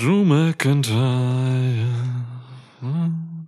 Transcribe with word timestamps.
Drew 0.00 0.24
McIntyre. 0.24 0.96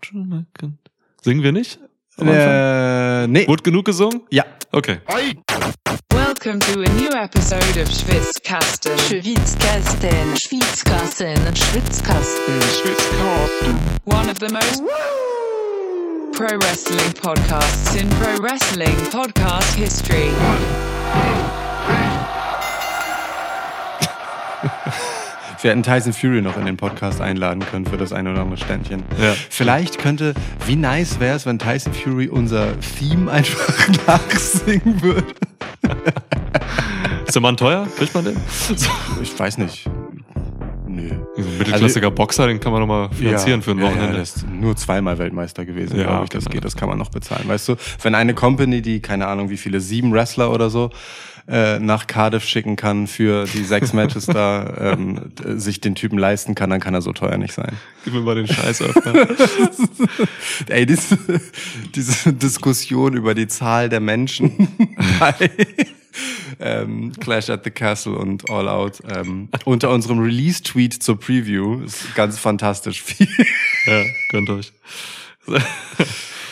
Drew 0.03 0.23
McIntyre. 0.23 0.77
Singen 1.23 1.43
wir 1.43 1.51
nicht? 1.51 1.79
Äh, 2.19 3.27
nee. 3.27 3.49
Wurde 3.49 3.63
genug 3.63 3.87
gesungen? 3.87 4.21
Ja. 4.29 4.45
Okay. 4.71 4.99
Welcome 6.11 6.59
to 6.61 6.83
a 6.83 6.89
new 7.01 7.09
episode 7.09 7.81
of 7.81 7.89
Schwitzkasten. 7.91 8.99
Schwitzkasten, 8.99 10.37
Schwitzkasten, 10.37 11.39
Schwitzkasten, 11.57 12.61
One 14.05 14.29
of 14.31 14.39
the 14.39 14.53
most 14.53 14.83
pro 16.33 16.59
wrestling 16.59 17.15
podcasts 17.15 17.97
in 17.99 18.07
pro 18.21 18.37
wrestling 18.43 18.97
podcast 19.11 19.75
history. 19.75 20.29
Wir 25.63 25.71
hätten 25.71 25.85
Tyson 25.85 26.13
Fury 26.13 26.43
noch 26.43 26.57
in 26.57 26.67
den 26.67 26.77
Podcast 26.77 27.21
einladen 27.21 27.61
können 27.65 27.87
für 27.87 27.97
das 27.97 28.13
eine 28.13 28.33
oder 28.33 28.41
andere 28.43 28.57
Ständchen. 28.57 29.05
Ja. 29.23 29.33
Vielleicht 29.49 29.99
könnte, 29.99 30.35
wie 30.67 30.75
nice 30.75 31.21
wäre 31.21 31.37
es, 31.37 31.47
wenn 31.47 31.61
Tyson 31.61 31.95
Fury 31.95 32.27
unser 32.29 32.69
Theme 32.99 33.31
einfach 33.31 33.89
nachsingen 34.09 35.01
würde. 35.01 35.25
Ist 37.25 37.35
der 37.37 37.43
Mann 37.43 37.57
teuer? 37.57 37.87
Kriegt 37.97 38.13
man 38.13 38.25
den? 38.25 38.37
Ich 39.23 39.39
weiß 39.39 39.59
nicht. 39.59 39.89
Nö. 40.89 41.11
ein 41.39 41.59
mittelklassiger 41.59 42.11
Boxer, 42.11 42.49
den 42.49 42.59
kann 42.61 42.73
man 42.73 42.81
nochmal 42.83 43.09
finanzieren 43.13 43.63
für 43.63 43.71
ein 43.71 43.79
Ja, 43.79 43.85
Wochenende. 43.85 44.07
ja, 44.09 44.13
der 44.15 44.23
ist 44.23 44.45
nur 44.47 44.77
zweimal 44.77 45.17
Weltmeister 45.19 45.65
gewesen, 45.65 45.97
Ja, 45.97 46.05
glaube 46.07 46.25
ich. 46.25 46.31
Das 46.31 46.45
genau. 46.45 46.55
geht, 46.55 46.65
das 46.65 46.77
kann 46.77 46.89
man 46.89 46.99
noch 46.99 47.09
bezahlen. 47.11 47.49
Weißt 47.49 47.69
du, 47.69 47.77
wenn 48.03 48.15
eine 48.15 48.35
Company, 48.35 48.83
die, 48.83 49.01
keine 49.01 49.29
Ahnung, 49.29 49.49
wie 49.49 49.57
viele, 49.57 49.81
sieben 49.81 50.13
Wrestler 50.13 50.53
oder 50.53 50.69
so, 50.71 50.91
äh, 51.49 51.79
nach 51.79 52.07
Cardiff 52.07 52.45
schicken 52.45 52.77
kann 52.77 53.07
für 53.07 53.47
die 53.47 53.65
sechs 53.65 53.93
Matches 53.93 54.27
da, 54.27 54.75
ähm, 54.93 55.33
sich 55.45 55.81
den 55.81 55.95
Typen 55.95 56.19
leisten 56.19 56.55
kann, 56.55 56.71
dann 56.71 56.81
kann 56.81 56.95
er 56.95 57.03
so 57.03 57.13
teuer 57.13 57.37
nicht 57.37 57.53
sein. 57.53 57.77
Gib 58.05 58.15
mir 58.15 58.21
mal 58.21 58.37
den 58.37 58.47
Scheiß 58.47 58.83
öfter. 58.83 59.29
Ey, 60.69 60.87
diese, 60.87 61.19
diese 61.95 62.33
Diskussion 62.33 63.15
über 63.15 63.35
die 63.35 63.49
Zahl 63.49 63.89
der 63.89 64.01
Menschen 64.01 64.69
bei 65.19 65.51
ähm, 66.61 67.13
Clash 67.19 67.51
at 67.51 67.65
the 67.65 67.71
Castle 67.71 68.15
und 68.15 68.49
All 68.49 68.69
Out 68.69 69.03
ähm, 69.09 69.49
unter 69.65 69.91
unserem 69.91 70.21
Release-Tweet 70.21 71.03
zur 71.03 71.19
Preview 71.19 71.83
ist 71.83 72.15
ganz 72.15 72.39
fantastisch 72.39 73.03
viel. 73.03 73.29
ja, 73.87 74.05
gönnt 74.31 74.51
euch. 74.51 74.73
ja, 75.49 75.59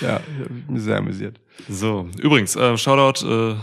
ich 0.01 0.45
hab 0.45 0.71
mich 0.71 0.83
sehr 0.83 0.97
amüsiert. 0.97 1.39
So, 1.69 2.09
übrigens, 2.19 2.57
äh, 2.57 2.77
Shoutout 2.77 3.27
äh, 3.27 3.55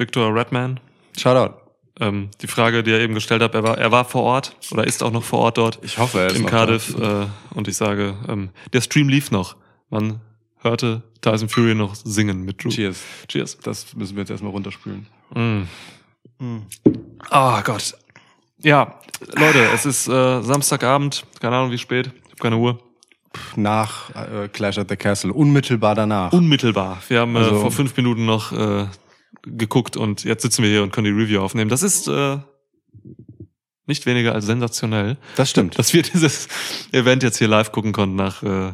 Victor 0.00 0.34
Redman. 0.34 0.80
Shoutout. 1.16 1.54
Ähm, 2.00 2.30
die 2.40 2.46
Frage, 2.46 2.82
die 2.82 2.90
er 2.92 3.00
eben 3.00 3.12
gestellt 3.14 3.42
hat, 3.42 3.54
er 3.54 3.62
war, 3.62 3.76
er 3.76 3.92
war 3.92 4.06
vor 4.06 4.22
Ort 4.22 4.56
oder 4.70 4.84
ist 4.86 5.02
auch 5.02 5.10
noch 5.12 5.22
vor 5.22 5.40
Ort 5.40 5.58
dort 5.58 5.78
Ich 5.82 5.98
hoffe, 5.98 6.20
er 6.20 6.26
ist 6.28 6.38
in 6.38 6.46
Cardiff. 6.46 6.96
Äh, 6.98 7.26
und 7.54 7.68
ich 7.68 7.76
sage, 7.76 8.14
ähm, 8.26 8.48
der 8.72 8.80
Stream 8.80 9.10
lief 9.10 9.30
noch. 9.30 9.56
Man 9.90 10.20
hörte 10.62 11.02
Tyson 11.20 11.50
Fury 11.50 11.74
noch 11.74 11.94
singen 11.94 12.42
mit 12.46 12.64
Drew. 12.64 12.70
Cheers. 12.70 13.00
Cheers. 13.28 13.58
Das 13.58 13.94
müssen 13.94 14.16
wir 14.16 14.22
jetzt 14.22 14.30
erstmal 14.30 14.52
runterspülen. 14.52 15.06
Mm. 15.34 15.62
Ah 17.28 17.60
Gott. 17.60 17.94
Ja, 18.62 18.94
Leute, 19.36 19.62
es 19.74 19.84
ist 19.84 20.08
äh, 20.08 20.40
Samstagabend, 20.42 21.24
keine 21.40 21.56
Ahnung 21.56 21.70
wie 21.70 21.78
spät, 21.78 22.06
ich 22.24 22.30
habe 22.30 22.36
keine 22.40 22.56
Uhr. 22.56 22.78
Nach 23.56 24.10
äh, 24.14 24.48
Clash 24.48 24.78
at 24.78 24.88
the 24.88 24.96
Castle, 24.96 25.32
unmittelbar 25.32 25.94
danach. 25.94 26.32
Unmittelbar. 26.32 26.98
Wir 27.08 27.20
haben 27.20 27.36
äh, 27.36 27.40
Also- 27.40 27.60
vor 27.60 27.70
fünf 27.72 27.96
Minuten 27.96 28.24
noch 28.26 28.52
äh, 28.52 28.86
geguckt 29.42 29.96
und 29.96 30.24
jetzt 30.24 30.42
sitzen 30.42 30.62
wir 30.62 30.70
hier 30.70 30.82
und 30.82 30.92
können 30.92 31.06
die 31.06 31.22
Review 31.22 31.40
aufnehmen. 31.40 31.70
Das 31.70 31.82
ist 31.82 32.08
äh, 32.08 32.38
nicht 33.86 34.06
weniger 34.06 34.34
als 34.34 34.46
sensationell, 34.46 35.16
das 35.36 35.50
stimmt. 35.50 35.78
dass 35.78 35.92
wir 35.92 36.02
dieses 36.14 36.48
Event 36.92 37.22
jetzt 37.22 37.38
hier 37.38 37.48
live 37.48 37.72
gucken 37.72 37.92
konnten 37.92 38.16
nach 38.16 38.42
äh, 38.42 38.72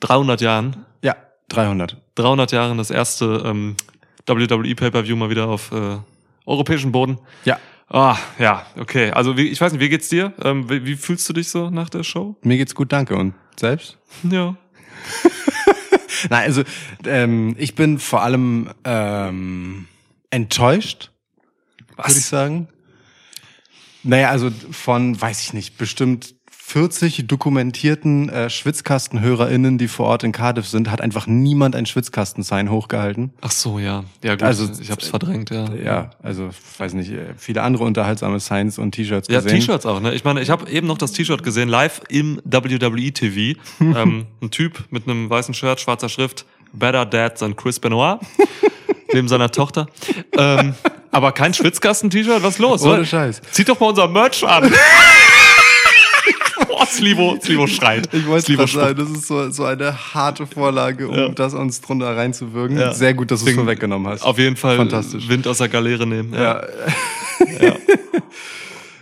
300 0.00 0.40
Jahren. 0.40 0.84
ja, 1.02 1.16
300. 1.48 2.00
300 2.14 2.52
Jahren 2.52 2.78
das 2.78 2.90
erste 2.90 3.42
ähm, 3.44 3.76
WWE 4.26 4.74
Pay-Per-View 4.74 5.16
mal 5.16 5.30
wieder 5.30 5.48
auf 5.48 5.72
äh, 5.72 5.98
europäischem 6.46 6.92
Boden. 6.92 7.18
Ja, 7.44 7.58
Ah, 7.88 8.16
ja, 8.38 8.66
okay. 8.78 9.10
Also 9.10 9.36
wie, 9.36 9.48
ich 9.48 9.60
weiß 9.60 9.72
nicht, 9.72 9.80
wie 9.80 9.88
geht's 9.90 10.08
dir? 10.08 10.32
Ähm, 10.42 10.68
wie, 10.70 10.84
wie 10.86 10.96
fühlst 10.96 11.28
du 11.28 11.32
dich 11.32 11.48
so 11.50 11.68
nach 11.70 11.90
der 11.90 12.02
Show? 12.02 12.34
mir 12.42 12.56
geht's 12.56 12.74
gut, 12.74 12.90
danke. 12.92 13.14
Und 13.14 13.34
selbst? 13.56 13.98
Ja. 14.28 14.56
Nein, 16.30 16.44
also 16.44 16.62
ähm, 17.04 17.54
ich 17.58 17.74
bin 17.74 17.98
vor 17.98 18.22
allem 18.22 18.70
ähm, 18.84 19.86
enttäuscht, 20.34 21.10
würde 21.96 22.18
ich 22.18 22.24
sagen. 22.26 22.68
Naja, 24.02 24.30
also 24.30 24.50
von, 24.70 25.18
weiß 25.18 25.40
ich 25.40 25.52
nicht, 25.54 25.78
bestimmt 25.78 26.34
40 26.66 27.26
dokumentierten 27.26 28.30
äh, 28.30 28.48
SchwitzkastenhörerInnen, 28.48 29.76
die 29.76 29.86
vor 29.86 30.06
Ort 30.06 30.24
in 30.24 30.32
Cardiff 30.32 30.66
sind, 30.66 30.90
hat 30.90 31.02
einfach 31.02 31.26
niemand 31.26 31.76
ein 31.76 31.84
Schwitzkasten-Sign 31.84 32.70
hochgehalten. 32.70 33.32
Ach 33.42 33.50
so, 33.50 33.78
ja. 33.78 34.04
Ja, 34.24 34.34
gut. 34.34 34.44
Also, 34.44 34.70
ich 34.80 34.90
hab's 34.90 35.08
verdrängt, 35.08 35.50
ja. 35.50 35.72
Ja, 35.74 36.10
also 36.22 36.48
weiß 36.78 36.94
nicht, 36.94 37.12
äh, 37.12 37.34
viele 37.36 37.62
andere 37.62 37.84
unterhaltsame 37.84 38.40
Signs 38.40 38.78
und 38.78 38.92
T-Shirts 38.92 39.28
Ja, 39.28 39.40
gesehen. 39.40 39.60
T-Shirts 39.60 39.84
auch, 39.84 40.00
ne? 40.00 40.14
Ich 40.14 40.24
meine, 40.24 40.40
ich 40.40 40.48
habe 40.48 40.68
eben 40.70 40.86
noch 40.86 40.98
das 40.98 41.12
T-Shirt 41.12 41.42
gesehen, 41.42 41.68
live 41.68 42.00
im 42.08 42.40
WWE 42.44 43.12
TV. 43.12 43.60
ähm, 43.80 44.26
ein 44.42 44.50
Typ 44.50 44.84
mit 44.90 45.06
einem 45.06 45.28
weißen 45.28 45.52
Shirt, 45.52 45.80
schwarzer 45.80 46.08
Schrift, 46.08 46.46
Better 46.72 47.06
Dad 47.06 47.38
than 47.38 47.54
Chris 47.56 47.78
Benoit, 47.78 48.18
neben 49.14 49.28
seiner 49.28 49.50
Tochter. 49.50 49.86
Ähm, 50.36 50.74
aber 51.10 51.32
kein 51.32 51.54
Schwitzkasten-T-Shirt, 51.54 52.42
was 52.42 52.54
ist 52.54 52.58
los? 52.58 52.82
Ohne 52.82 52.94
oder? 52.94 53.04
Scheiß. 53.04 53.40
Zieht 53.52 53.68
doch 53.68 53.78
mal 53.80 53.88
unser 53.90 54.08
Merch 54.08 54.44
an. 54.46 54.70
Boah, 56.68 56.86
Slivo, 56.86 57.38
Slivo 57.42 57.66
schreit. 57.66 58.08
Ich 58.12 58.26
wollte 58.26 58.54
gerade 58.56 58.70
sagen, 58.70 58.98
das 58.98 59.10
ist 59.10 59.26
so, 59.28 59.50
so 59.50 59.64
eine 59.64 59.96
harte 60.14 60.46
Vorlage, 60.46 61.08
um 61.08 61.14
Ja. 61.14 61.28
das 61.28 61.54
uns 61.54 61.80
drunter 61.80 62.16
reinzuwirken. 62.16 62.78
Ja. 62.78 62.92
Sehr 62.92 63.14
gut, 63.14 63.30
dass 63.30 63.44
du 63.44 63.50
es 63.50 63.54
vorweggenommen 63.56 64.10
hast. 64.12 64.22
Auf 64.22 64.38
jeden 64.38 64.56
Fall 64.56 64.76
Fantastisch. 64.76 65.28
Wind 65.28 65.46
aus 65.46 65.58
der 65.58 65.68
Galeere 65.68 66.06
nehmen. 66.06 66.32
Ja. 66.34 66.62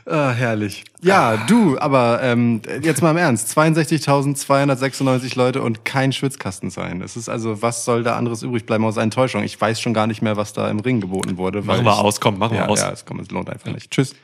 Ah, 0.04 0.30
herrlich. 0.32 0.84
Ja, 1.00 1.36
du, 1.46 1.78
aber 1.78 2.20
ähm, 2.22 2.60
jetzt 2.82 3.02
mal 3.02 3.12
im 3.12 3.16
Ernst. 3.18 3.56
62.296 3.56 5.36
Leute 5.36 5.62
und 5.62 5.84
kein 5.84 6.12
Schwitzkasten 6.12 6.70
sein. 6.70 7.00
Das 7.00 7.16
ist 7.16 7.28
also, 7.28 7.62
was 7.62 7.84
soll 7.84 8.02
da 8.02 8.16
anderes 8.16 8.42
übrig 8.42 8.66
bleiben 8.66 8.84
aus 8.84 8.96
Enttäuschung? 8.96 9.44
Ich 9.44 9.60
weiß 9.60 9.80
schon 9.80 9.94
gar 9.94 10.06
nicht 10.08 10.20
mehr, 10.20 10.36
was 10.36 10.52
da 10.52 10.68
im 10.70 10.80
Ring 10.80 11.00
geboten 11.00 11.36
wurde. 11.36 11.62
Machen 11.62 11.84
wir 11.84 11.92
ich, 11.92 11.98
aus, 11.98 12.20
komm, 12.20 12.38
machen 12.38 12.52
wir 12.54 12.62
ja, 12.62 12.68
aus. 12.68 12.80
Ja, 12.80 12.90
es, 12.90 13.04
kommt, 13.04 13.20
es 13.22 13.30
lohnt 13.30 13.48
einfach 13.48 13.70
nicht. 13.72 13.90
Tschüss. 13.92 14.14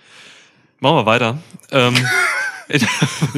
Machen 0.80 0.96
wir 0.96 1.06
weiter. 1.06 1.38
Ähm, 1.70 1.94
ich, 2.68 2.84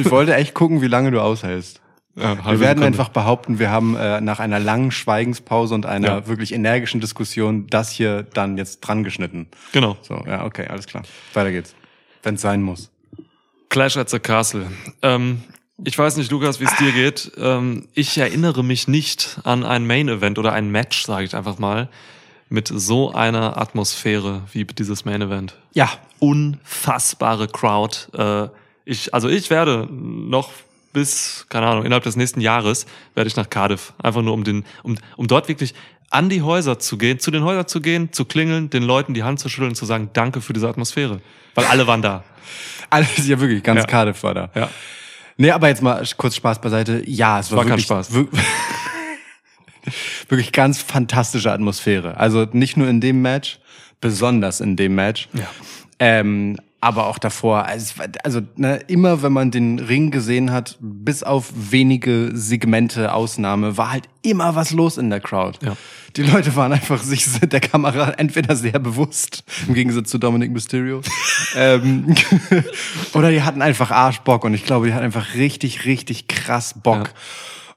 wollte 0.09 0.33
echt 0.35 0.53
gucken, 0.55 0.81
wie 0.81 0.87
lange 0.87 1.11
du 1.11 1.21
aushältst. 1.21 1.79
ja, 2.15 2.37
Wir 2.37 2.59
werden 2.59 2.79
Sekunde. 2.79 2.85
einfach 2.85 3.09
behaupten, 3.09 3.59
wir 3.59 3.69
haben 3.69 3.95
äh, 3.95 4.19
nach 4.19 4.39
einer 4.39 4.59
langen 4.59 4.91
Schweigenspause 4.91 5.75
und 5.75 5.85
einer 5.85 6.07
Ja. 6.07 6.27
wirklich 6.27 6.53
energischen 6.53 7.01
Diskussion 7.01 7.67
das 7.67 7.91
hier 7.91 8.23
dann 8.33 8.57
jetzt 8.57 8.81
dran 8.81 9.03
geschnitten. 9.03 9.47
Genau. 9.73 9.97
So, 10.01 10.23
ja, 10.27 10.43
okay, 10.43 10.67
alles 10.67 10.87
klar. 10.87 11.03
Weiter 11.33 11.51
geht's. 11.51 11.75
Wenn 12.23 12.35
es 12.35 12.41
sein 12.41 12.61
muss. 12.61 12.91
Clash 13.69 13.97
at 13.97 14.09
the 14.09 14.19
Castle. 14.19 14.67
Ähm, 15.01 15.43
ich 15.83 15.97
weiß 15.97 16.17
nicht, 16.17 16.31
Lukas, 16.31 16.59
wie 16.59 16.65
es 16.65 16.75
dir 16.75 16.91
geht. 16.91 17.31
Ähm, 17.37 17.87
ich 17.93 18.17
erinnere 18.17 18.63
mich 18.63 18.87
nicht 18.87 19.39
an 19.43 19.63
ein 19.63 19.87
Main 19.87 20.09
Event 20.09 20.37
oder 20.37 20.53
ein 20.53 20.69
Match, 20.69 21.05
sage 21.05 21.25
ich 21.25 21.35
einfach 21.35 21.57
mal, 21.57 21.89
mit 22.49 22.67
so 22.67 23.13
einer 23.13 23.57
Atmosphäre 23.57 24.43
wie 24.51 24.65
dieses 24.65 25.05
Main 25.05 25.21
Event. 25.21 25.55
Ja, 25.73 25.89
Unfassbare 26.19 27.47
Crowd. 27.47 27.97
Äh, 28.13 28.49
ich, 28.85 29.13
also 29.13 29.29
ich 29.29 29.49
werde 29.49 29.87
noch 29.89 30.51
bis, 30.93 31.45
keine 31.49 31.67
Ahnung, 31.67 31.85
innerhalb 31.85 32.03
des 32.03 32.17
nächsten 32.17 32.41
Jahres 32.41 32.85
werde 33.15 33.29
ich 33.29 33.35
nach 33.35 33.49
Cardiff. 33.49 33.93
Einfach 34.03 34.21
nur 34.21 34.33
um 34.33 34.43
den, 34.43 34.65
um, 34.83 34.97
um 35.15 35.27
dort 35.27 35.47
wirklich 35.47 35.73
an 36.09 36.27
die 36.29 36.41
Häuser 36.41 36.77
zu 36.77 36.97
gehen, 36.97 37.19
zu 37.19 37.31
den 37.31 37.43
Häusern 37.43 37.67
zu 37.67 37.79
gehen, 37.79 38.11
zu 38.11 38.25
klingeln, 38.25 38.69
den 38.69 38.83
Leuten 38.83 39.13
die 39.13 39.23
Hand 39.23 39.39
zu 39.39 39.47
schütteln, 39.47 39.75
zu 39.75 39.85
sagen, 39.85 40.09
danke 40.13 40.41
für 40.41 40.53
diese 40.53 40.67
Atmosphäre. 40.67 41.21
Weil 41.55 41.65
alle 41.65 41.85
waren 41.87 42.01
da. 42.01 42.23
alles, 42.89 43.09
ja 43.27 43.39
wirklich, 43.39 43.63
ganz 43.63 43.81
Ja. 43.81 43.85
Cardiff 43.87 44.21
war 44.23 44.33
da. 44.33 44.49
Ja. 44.55 44.69
Nee, 45.37 45.51
aber 45.51 45.69
jetzt 45.69 45.81
mal 45.81 46.03
kurz 46.17 46.35
Spaß 46.35 46.59
beiseite. 46.61 47.01
Ja, 47.05 47.39
es 47.39 47.49
war, 47.51 47.57
War 47.57 47.63
kein 47.63 47.71
wirklich, 47.71 47.85
Spaß. 47.85 48.13
wir- 48.13 48.27
wirklich 50.29 50.51
ganz 50.51 50.81
fantastische 50.81 51.51
Atmosphäre. 51.51 52.17
Also 52.17 52.45
nicht 52.51 52.77
nur 52.77 52.87
in 52.87 53.01
dem 53.01 53.21
Match, 53.21 53.59
besonders 53.99 54.61
in 54.61 54.75
dem 54.75 54.95
Match. 54.95 55.27
Ja. 55.33 55.47
Ähm, 55.99 56.57
aber 56.81 57.05
auch 57.05 57.19
davor. 57.19 57.65
Also, 57.65 58.01
also 58.23 58.41
ne, 58.55 58.77
immer, 58.87 59.21
wenn 59.21 59.31
man 59.31 59.51
den 59.51 59.77
Ring 59.77 60.09
gesehen 60.09 60.51
hat, 60.51 60.77
bis 60.81 61.21
auf 61.21 61.51
wenige 61.53 62.31
Segmente 62.33 63.13
Ausnahme, 63.13 63.77
war 63.77 63.91
halt 63.91 64.09
immer 64.23 64.55
was 64.55 64.71
los 64.71 64.97
in 64.97 65.11
der 65.11 65.19
Crowd. 65.19 65.59
Ja. 65.63 65.77
Die 66.15 66.23
Leute 66.23 66.55
waren 66.55 66.73
einfach 66.73 67.01
sich 67.01 67.25
der 67.39 67.59
Kamera 67.59 68.11
entweder 68.17 68.55
sehr 68.55 68.79
bewusst, 68.79 69.43
im 69.67 69.75
Gegensatz 69.75 70.09
zu 70.09 70.17
Dominic 70.17 70.51
Mysterio, 70.51 71.01
ähm, 71.55 72.15
oder 73.13 73.29
die 73.29 73.43
hatten 73.43 73.61
einfach 73.61 73.91
Arschbock 73.91 74.43
und 74.43 74.55
ich 74.55 74.65
glaube, 74.65 74.87
die 74.87 74.93
hatten 74.93 75.05
einfach 75.05 75.35
richtig, 75.35 75.85
richtig 75.85 76.27
krass 76.27 76.73
Bock. 76.81 77.11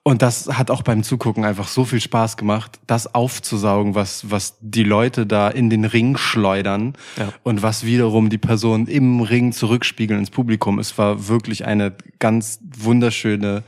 Und 0.06 0.20
das 0.20 0.48
hat 0.48 0.70
auch 0.70 0.82
beim 0.82 1.02
Zugucken 1.02 1.46
einfach 1.46 1.66
so 1.66 1.86
viel 1.86 2.00
Spaß 2.00 2.36
gemacht, 2.36 2.78
das 2.86 3.14
aufzusaugen, 3.14 3.94
was, 3.94 4.30
was 4.30 4.58
die 4.60 4.84
Leute 4.84 5.26
da 5.26 5.48
in 5.48 5.70
den 5.70 5.86
Ring 5.86 6.18
schleudern 6.18 6.92
Ja. 7.16 7.32
und 7.42 7.62
was 7.62 7.84
wiederum 7.86 8.28
die 8.28 8.36
Personen 8.36 8.86
im 8.86 9.22
Ring 9.22 9.52
zurückspiegeln 9.52 10.20
ins 10.20 10.30
Publikum. 10.30 10.78
Es 10.78 10.98
war 10.98 11.28
wirklich 11.28 11.64
eine 11.64 11.94
ganz 12.18 12.60
wunderschöne 12.76 13.62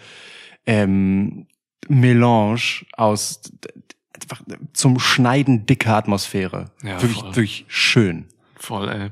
ähm, 0.66 1.46
Melange 1.88 2.84
aus 2.96 3.40
einfach 4.20 4.42
zum 4.74 4.98
Schneiden 4.98 5.64
dicker 5.64 5.96
Atmosphäre. 5.96 6.66
Ja, 6.82 7.00
wirklich, 7.00 7.20
voll. 7.20 7.28
wirklich 7.36 7.64
schön. 7.68 8.26
Voll, 8.56 8.88
ey. 8.90 9.10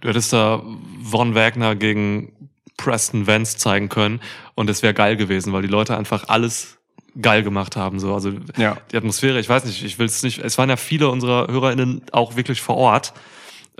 Du 0.00 0.08
hättest 0.08 0.32
da 0.34 0.62
Von 1.04 1.34
Wagner 1.34 1.74
gegen 1.74 2.32
Preston 2.82 3.26
Vance 3.26 3.56
zeigen 3.58 3.88
können 3.88 4.20
und 4.54 4.70
es 4.70 4.82
wäre 4.82 4.94
geil 4.94 5.16
gewesen, 5.16 5.52
weil 5.52 5.62
die 5.62 5.68
Leute 5.68 5.96
einfach 5.96 6.24
alles 6.28 6.78
geil 7.20 7.42
gemacht 7.42 7.76
haben. 7.76 7.98
So. 8.00 8.14
Also 8.14 8.32
Ja. 8.56 8.76
die 8.92 8.96
Atmosphäre, 8.96 9.38
ich 9.40 9.48
weiß 9.48 9.64
nicht, 9.64 9.84
ich 9.84 9.98
will 9.98 10.06
es 10.06 10.22
nicht, 10.22 10.38
es 10.38 10.56
waren 10.58 10.68
ja 10.70 10.76
viele 10.76 11.08
unserer 11.10 11.48
HörerInnen 11.48 12.02
auch 12.12 12.36
wirklich 12.36 12.62
vor 12.62 12.76
Ort. 12.76 13.12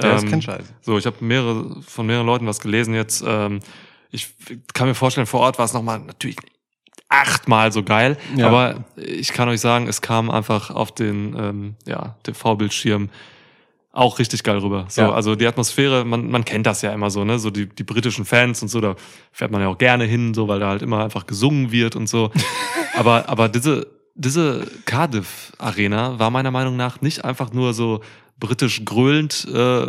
Ja, 0.00 0.10
das 0.10 0.16
ist 0.18 0.24
Ähm, 0.24 0.30
kein 0.30 0.42
Scheiß. 0.42 0.64
So, 0.82 0.98
ich 0.98 1.06
habe 1.06 1.16
mehrere 1.20 1.80
von 1.82 2.06
mehreren 2.06 2.26
Leuten 2.26 2.46
was 2.46 2.60
gelesen 2.60 2.94
jetzt. 2.94 3.22
Ähm, 3.26 3.60
ich 4.10 4.34
kann 4.74 4.88
mir 4.88 4.94
vorstellen, 4.94 5.26
vor 5.26 5.40
Ort 5.40 5.58
war 5.58 5.64
es 5.64 5.72
nochmal 5.72 6.00
natürlich 6.00 6.36
achtmal 7.08 7.72
so 7.72 7.82
geil. 7.82 8.16
Ja. 8.36 8.46
Aber 8.48 8.84
ich 8.96 9.32
kann 9.32 9.48
euch 9.48 9.60
sagen, 9.60 9.86
es 9.88 10.00
kam 10.00 10.30
einfach 10.30 10.70
auf 10.70 10.92
den 10.92 11.36
ähm, 11.38 11.74
ja, 11.86 12.16
TV-Bildschirm 12.24 13.10
auch 13.92 14.18
richtig 14.18 14.42
geil 14.44 14.58
rüber. 14.58 14.86
So, 14.88 15.02
Ja. 15.02 15.12
also 15.12 15.34
die 15.34 15.46
Atmosphäre, 15.46 16.04
man, 16.04 16.30
man 16.30 16.44
kennt 16.44 16.66
das 16.66 16.82
ja 16.82 16.92
immer 16.92 17.10
so, 17.10 17.24
ne? 17.24 17.38
So 17.38 17.50
die, 17.50 17.66
die 17.66 17.82
britischen 17.82 18.24
Fans 18.24 18.62
und 18.62 18.68
so, 18.68 18.80
da 18.80 18.94
fährt 19.32 19.50
man 19.50 19.60
ja 19.60 19.68
auch 19.68 19.78
gerne 19.78 20.04
hin, 20.04 20.32
so, 20.32 20.46
weil 20.48 20.60
da 20.60 20.68
halt 20.68 20.82
immer 20.82 21.02
einfach 21.02 21.26
gesungen 21.26 21.72
wird 21.72 21.96
und 21.96 22.08
so. 22.08 22.30
aber, 22.96 23.28
aber 23.28 23.48
diese, 23.48 23.88
diese 24.14 24.66
Cardiff 24.84 25.52
Arena 25.58 26.18
war 26.18 26.30
meiner 26.30 26.50
Meinung 26.50 26.76
nach 26.76 27.00
nicht 27.00 27.24
einfach 27.24 27.52
nur 27.52 27.74
so 27.74 28.00
britisch 28.38 28.84
gröhlend 28.84 29.46
äh, 29.52 29.86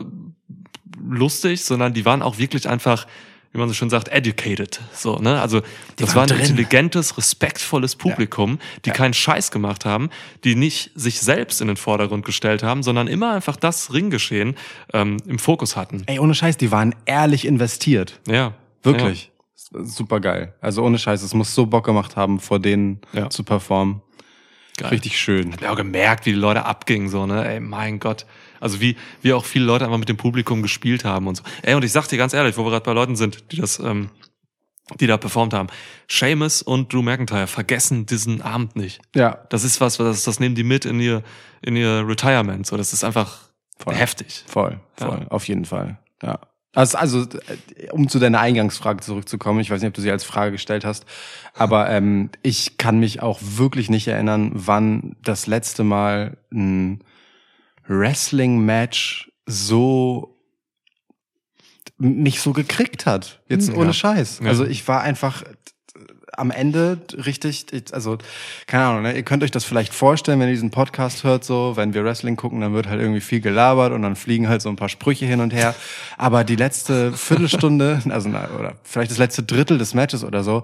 lustig, 1.07 1.63
sondern 1.63 1.93
die 1.93 2.05
waren 2.05 2.21
auch 2.21 2.37
wirklich 2.37 2.67
einfach, 2.67 3.05
wie 3.53 3.57
man 3.57 3.67
so 3.67 3.73
schön 3.73 3.89
sagt, 3.89 4.07
educated. 4.09 4.79
So, 4.93 5.17
ne? 5.17 5.41
Also 5.41 5.61
das 5.97 6.09
waren 6.09 6.15
war 6.15 6.21
ein 6.23 6.27
drin. 6.29 6.39
intelligentes, 6.39 7.17
respektvolles 7.17 7.95
Publikum, 7.95 8.59
die 8.85 8.91
keinen 8.91 9.13
Scheiß 9.13 9.51
gemacht 9.51 9.83
haben, 9.85 10.09
die 10.43 10.55
nicht 10.55 10.91
sich 10.95 11.19
selbst 11.21 11.59
in 11.61 11.67
den 11.67 11.77
Vordergrund 11.77 12.25
gestellt 12.25 12.63
haben, 12.63 12.81
sondern 12.83 13.07
immer 13.07 13.33
einfach 13.33 13.57
das 13.57 13.93
Ringgeschehen 13.93 14.55
ähm, 14.93 15.17
im 15.27 15.37
Fokus 15.39 15.75
hatten. 15.75 16.03
Ey, 16.05 16.19
ohne 16.19 16.33
Scheiß, 16.33 16.57
die 16.57 16.71
waren 16.71 16.95
ehrlich 17.05 17.45
investiert. 17.45 18.19
Ja. 18.27 18.53
Wirklich. 18.83 19.31
Super 19.73 20.19
geil. 20.19 20.53
Also 20.59 20.83
ohne 20.83 20.97
Scheiß, 20.97 21.21
es 21.21 21.33
muss 21.33 21.53
so 21.53 21.65
Bock 21.65 21.85
gemacht 21.85 22.15
haben, 22.15 22.39
vor 22.39 22.59
denen 22.59 22.99
Ja. 23.13 23.29
zu 23.29 23.43
performen. 23.43 24.01
Ja, 24.79 24.83
geil. 24.83 24.89
Richtig 24.91 25.19
schön. 25.19 25.49
Ich 25.57 25.63
hab 25.63 25.73
auch 25.73 25.75
gemerkt, 25.77 26.25
wie 26.25 26.31
die 26.31 26.39
Leute 26.39 26.65
abgingen, 26.65 27.09
so, 27.09 27.25
ne? 27.25 27.47
Ey, 27.47 27.59
mein 27.59 27.99
Gott. 27.99 28.25
Also 28.61 28.79
wie, 28.79 28.95
wie 29.21 29.33
auch 29.33 29.43
viele 29.43 29.65
Leute 29.65 29.83
einfach 29.85 29.97
mit 29.97 30.07
dem 30.09 30.17
Publikum 30.17 30.61
gespielt 30.61 31.03
haben 31.03 31.27
und 31.27 31.35
so. 31.35 31.43
Ey, 31.63 31.73
und 31.75 31.83
ich 31.83 31.91
sag 31.91 32.07
dir 32.07 32.17
ganz 32.17 32.33
ehrlich, 32.33 32.55
wo 32.57 32.63
wir 32.63 32.69
gerade 32.71 32.85
bei 32.85 32.93
Leuten 32.93 33.15
sind, 33.17 33.51
die 33.51 33.57
das, 33.57 33.79
ähm, 33.79 34.09
die 34.99 35.07
da 35.07 35.17
performt 35.17 35.53
haben. 35.53 35.67
Seamus 36.09 36.61
und 36.61 36.93
Drew 36.93 37.01
McIntyre 37.01 37.47
vergessen 37.47 38.05
diesen 38.05 38.41
Abend 38.41 38.75
nicht. 38.75 39.01
Ja. 39.15 39.39
Das 39.49 39.63
ist 39.63 39.81
was, 39.81 39.97
das, 39.97 40.23
das 40.23 40.39
nehmen 40.39 40.55
die 40.55 40.63
mit 40.63 40.85
in 40.85 40.99
ihr, 40.99 41.23
in 41.61 41.75
ihr 41.75 42.05
Retirement. 42.07 42.65
So, 42.65 42.77
das 42.77 42.93
ist 42.93 43.03
einfach 43.03 43.39
Voll. 43.77 43.95
heftig. 43.95 44.43
Voll, 44.47 44.79
voll, 44.95 45.19
Ja. 45.21 45.27
auf 45.29 45.47
jeden 45.47 45.65
Fall. 45.65 45.97
Ja. 46.21 46.39
Also, 46.73 46.97
also, 46.97 47.25
um 47.91 48.07
zu 48.07 48.17
deiner 48.19 48.39
Eingangsfrage 48.39 49.01
zurückzukommen, 49.01 49.59
ich 49.59 49.69
weiß 49.71 49.81
nicht, 49.81 49.89
ob 49.89 49.93
du 49.93 50.01
sie 50.01 50.11
als 50.11 50.23
Frage 50.23 50.53
gestellt 50.53 50.85
hast, 50.85 51.05
aber 51.53 51.89
ähm, 51.89 52.29
ich 52.43 52.77
kann 52.77 52.99
mich 52.99 53.21
auch 53.21 53.39
wirklich 53.41 53.89
nicht 53.89 54.07
erinnern, 54.07 54.51
wann 54.53 55.17
das 55.21 55.47
letzte 55.47 55.83
Mal 55.83 56.37
ein 56.53 57.03
Wrestling-Match 57.87 59.31
so 59.45 60.37
mich 61.97 62.41
so 62.41 62.51
gekriegt 62.51 63.05
hat. 63.05 63.41
Jetzt 63.47 63.69
Hm, 63.69 63.77
ohne 63.77 63.87
ja. 63.87 63.93
Scheiß. 63.93 64.39
Ja. 64.41 64.47
Also 64.49 64.65
ich 64.65 64.87
war 64.87 65.01
einfach 65.01 65.43
am 66.33 66.49
Ende 66.49 66.97
richtig, 67.13 67.65
also 67.91 68.17
keine 68.65 68.85
Ahnung, 68.85 69.01
ne? 69.03 69.15
ihr 69.15 69.23
könnt 69.23 69.43
euch 69.43 69.51
das 69.51 69.65
vielleicht 69.65 69.93
vorstellen, 69.93 70.39
wenn 70.39 70.47
ihr 70.47 70.53
diesen 70.53 70.71
Podcast 70.71 71.23
hört, 71.23 71.43
so, 71.43 71.73
wenn 71.75 71.93
wir 71.93 72.03
Wrestling 72.03 72.37
gucken, 72.37 72.61
dann 72.61 72.73
wird 72.73 72.87
halt 72.87 73.01
irgendwie 73.01 73.21
viel 73.21 73.41
gelabert 73.41 73.91
und 73.91 74.01
dann 74.01 74.15
fliegen 74.15 74.47
halt 74.47 74.61
so 74.61 74.69
ein 74.69 74.77
paar 74.77 74.89
Sprüche 74.89 75.25
hin 75.25 75.41
und 75.41 75.53
her. 75.53 75.75
Aber 76.17 76.43
die 76.43 76.55
letzte 76.55 77.13
Viertelstunde, 77.13 78.01
also 78.09 78.29
na, 78.29 78.49
oder 78.57 78.75
vielleicht 78.83 79.11
das 79.11 79.17
letzte 79.17 79.43
Drittel 79.43 79.77
des 79.77 79.93
Matches 79.93 80.23
oder 80.23 80.43
so, 80.43 80.63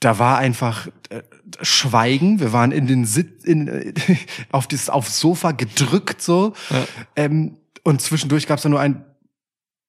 da 0.00 0.18
war 0.18 0.38
einfach 0.38 0.86
äh, 1.10 1.22
Schweigen. 1.62 2.40
Wir 2.40 2.52
waren 2.52 2.72
in 2.72 2.86
den 2.86 3.04
Sit 3.04 3.44
in, 3.44 3.68
äh, 3.68 3.92
auf 4.52 4.66
das 4.68 4.88
aufs 4.90 5.18
Sofa 5.20 5.52
gedrückt 5.52 6.22
so. 6.22 6.52
Ja. 6.70 6.84
Ähm, 7.16 7.56
und 7.84 8.00
zwischendurch 8.02 8.46
gab 8.46 8.58
es 8.58 8.62
da 8.62 8.68
nur 8.68 8.80
ein 8.80 9.04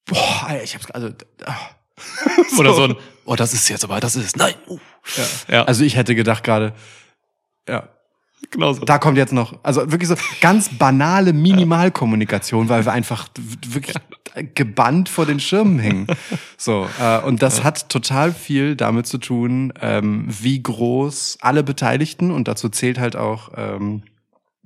Boah, 0.05 0.45
Alter, 0.47 0.63
ich 0.63 0.73
hab's 0.73 0.89
also 0.91 1.09
ah. 1.45 1.55
Oder 2.57 2.73
so 2.73 2.83
ein, 2.83 2.95
oh, 3.25 3.35
das 3.35 3.53
ist 3.53 3.67
jetzt 3.69 3.83
aber, 3.83 3.99
das 3.99 4.15
ist, 4.15 4.37
nein. 4.37 4.55
Uh. 4.67 4.79
ja. 5.47 5.55
Ja, 5.57 5.63
Also 5.65 5.83
ich 5.83 5.95
hätte 5.95 6.15
gedacht 6.15 6.43
gerade, 6.43 6.73
ja, 7.67 7.87
genau 8.49 8.73
so. 8.73 8.85
da 8.85 8.97
kommt 8.97 9.17
jetzt 9.17 9.33
noch, 9.33 9.59
also 9.63 9.91
wirklich 9.91 10.07
so 10.09 10.15
ganz 10.41 10.69
banale 10.69 11.33
Minimalkommunikation, 11.33 12.69
weil 12.69 12.85
wir 12.85 12.91
einfach 12.91 13.27
w- 13.37 13.81
gebannt 14.55 15.09
vor 15.09 15.25
den 15.25 15.39
Schirmen 15.39 15.79
hingen. 15.79 16.07
So, 16.57 16.87
äh, 17.01 17.19
und 17.21 17.41
das 17.41 17.63
hat 17.63 17.89
total 17.89 18.33
viel 18.33 18.75
damit 18.75 19.07
zu 19.07 19.17
tun, 19.17 19.73
ähm, 19.81 20.25
wie 20.27 20.61
groß 20.61 21.39
alle 21.41 21.63
Beteiligten, 21.63 22.31
und 22.31 22.47
dazu 22.47 22.69
zählt 22.69 22.99
halt 22.99 23.15
auch 23.15 23.51
ähm, 23.55 24.03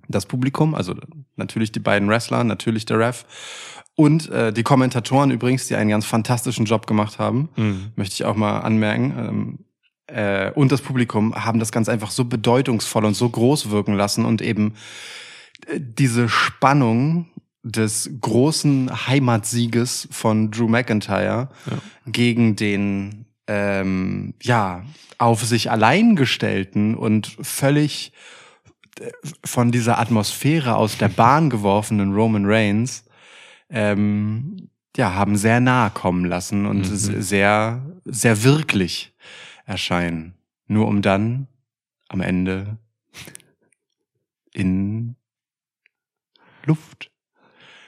das 0.08 0.26
Publikum, 0.26 0.76
also 0.76 0.96
natürlich 1.36 1.72
die 1.72 1.80
beiden 1.80 2.10
Wrestler, 2.10 2.44
natürlich 2.44 2.86
der 2.86 3.00
Ref 3.00 3.26
und 3.96 4.30
äh, 4.30 4.52
die 4.52 4.64
Kommentatoren 4.64 5.32
übrigens, 5.32 5.68
die 5.68 5.76
einen 5.76 5.90
ganz 5.90 6.06
fantastischen 6.06 6.66
Job 6.66 6.88
gemacht 6.88 7.20
haben, 7.20 7.50
Mhm. 7.56 7.92
möchte 7.96 8.14
ich 8.16 8.26
auch 8.26 8.36
mal 8.36 8.60
anmerken. 8.60 9.14
Ähm, 9.18 9.60
äh, 10.08 10.52
und 10.52 10.72
das 10.72 10.82
Publikum 10.82 11.34
haben 11.46 11.60
das 11.60 11.72
ganz 11.72 11.88
einfach 11.90 12.12
so 12.12 12.26
bedeutungsvoll 12.26 13.06
und 13.06 13.14
so 13.14 13.30
groß 13.30 13.70
wirken 13.70 13.94
lassen 13.94 14.26
und 14.26 14.42
eben 14.42 14.74
äh, 15.68 15.80
diese 15.80 16.28
Spannung 16.28 17.28
des 17.64 18.10
großen 18.20 19.08
Heimatsieges 19.08 20.08
von 20.12 20.52
Drew 20.52 20.68
McIntyre 20.68 21.50
Ja. 21.70 21.78
gegen 22.12 22.56
den 22.56 23.26
ähm, 23.48 24.34
ja 24.42 24.84
auf 25.18 25.44
sich 25.44 25.72
allein 25.72 26.16
gestellten 26.16 26.96
und 26.96 27.36
völlig 27.42 28.12
äh, 29.00 29.12
von 29.46 29.72
dieser 29.72 29.98
Atmosphäre 30.00 30.76
aus 30.76 30.98
der 30.98 31.08
Bahn 31.10 31.50
geworfenen 31.50 32.14
Roman 32.14 32.46
Reigns 32.46 33.06
ähm, 33.70 34.70
ja, 34.96 35.14
haben 35.16 35.38
sehr 35.38 35.60
nahe 35.60 35.90
kommen 35.90 36.26
lassen 36.26 36.66
und 36.66 36.82
Mhm. 36.90 37.22
sehr, 37.22 37.82
sehr 38.06 38.44
wirklich 38.44 39.16
erscheinen. 39.66 40.36
Nur 40.68 40.88
um 40.88 41.02
dann 41.02 41.48
am 42.10 42.22
Ende 42.22 42.78
in 44.54 45.16
Luft 46.66 47.10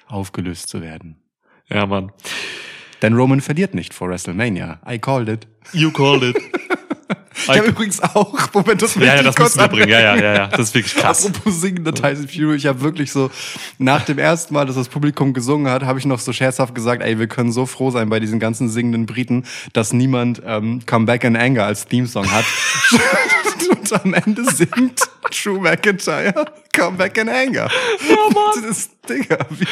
aufgelöst 0.08 0.70
zu 0.70 0.82
werden. 0.82 1.18
Ja, 1.68 1.86
Mann. 1.86 2.12
Denn 3.02 3.14
Roman 3.14 3.42
verliert 3.42 3.74
nicht 3.74 3.94
vor 3.94 4.10
WrestleMania. 4.10 4.80
I 4.90 5.00
called 5.00 5.30
it. 5.30 5.48
You 5.74 5.92
called 5.92 6.24
it. 6.24 6.38
Ich 7.38 7.50
habe 7.50 7.68
übrigens 7.68 8.02
auch, 8.02 8.34
Moment, 8.54 8.82
das 8.82 8.96
ja, 8.96 9.16
ja, 9.16 9.24
das 9.24 9.38
müssen 9.38 9.60
wir 9.60 9.68
bringen. 9.68 9.90
Ja, 9.90 10.00
ja, 10.00 10.16
ja, 10.16 10.34
ja. 10.34 10.48
Das 10.48 10.70
ist 10.70 10.74
wirklich 10.74 10.96
krass. 10.96 11.26
Apropos 11.26 11.60
singender 11.60 11.94
Tyson 11.94 12.28
Fury, 12.28 12.56
ich 12.56 12.66
habe 12.66 12.82
wirklich 12.82 13.12
so, 13.12 13.30
nach 13.78 14.06
dem 14.06 14.18
ersten 14.18 14.54
Mal, 14.54 14.66
dass 14.66 14.76
das 14.76 14.88
Publikum 14.88 15.34
gesungen 15.34 15.72
hat, 15.72 15.84
habe 15.84 16.00
ich 16.00 16.06
noch 16.06 16.20
so 16.20 16.34
scherzhaft 16.34 16.74
gesagt, 16.74 17.04
ey, 17.04 17.20
wir 17.20 17.28
können 17.28 17.52
so 17.52 17.66
froh 17.66 17.92
sein 17.92 18.10
bei 18.10 18.20
diesen 18.20 18.40
ganzen 18.40 18.70
singenden 18.70 19.06
Briten, 19.06 19.44
dass 19.74 19.94
niemand 19.94 20.42
ähm, 20.46 20.82
Come 20.86 21.06
Back 21.06 21.24
in 21.24 21.36
Anger 21.36 21.66
als 21.66 21.86
Theme-Song 21.86 22.32
hat. 22.32 22.46
Und 23.70 23.94
am 23.94 24.14
Ende 24.14 24.46
singt 24.46 25.02
Drew 25.32 25.60
McIntyre 25.60 26.46
Come 26.76 26.98
Back 26.98 27.18
in 27.18 27.30
Anger. 27.30 27.70
Ja, 28.10 28.16
Mann. 28.34 28.44
Das 28.56 28.78
ist, 28.78 28.92
Digga, 29.10 29.38
wie, 29.50 29.66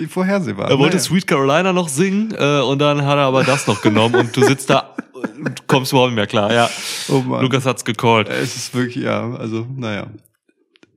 wie 0.00 0.06
vorhersehbar. 0.06 0.70
Er 0.70 0.78
wollte 0.78 0.96
Naja. 0.96 1.08
Sweet 1.08 1.26
Carolina 1.26 1.72
noch 1.72 1.88
singen 1.88 2.34
äh, 2.36 2.60
und 2.60 2.78
dann 2.80 3.04
hat 3.04 3.16
er 3.18 3.24
aber 3.24 3.44
das 3.44 3.66
noch 3.66 3.80
genommen 3.82 4.14
und 4.16 4.36
du 4.36 4.44
sitzt 4.44 4.70
da 4.70 4.94
und 5.12 5.66
kommst 5.68 5.92
überhaupt 5.92 6.10
nicht 6.10 6.16
mehr 6.16 6.26
klar. 6.26 6.52
Ja, 6.52 6.70
Oh 7.08 7.20
Mann. 7.20 7.42
Lukas 7.42 7.66
hat's 7.66 7.84
gecallt. 7.84 8.28
Es 8.28 8.56
ist 8.56 8.74
wirklich, 8.74 9.04
ja, 9.04 9.32
also, 9.34 9.66
naja. 9.76 10.06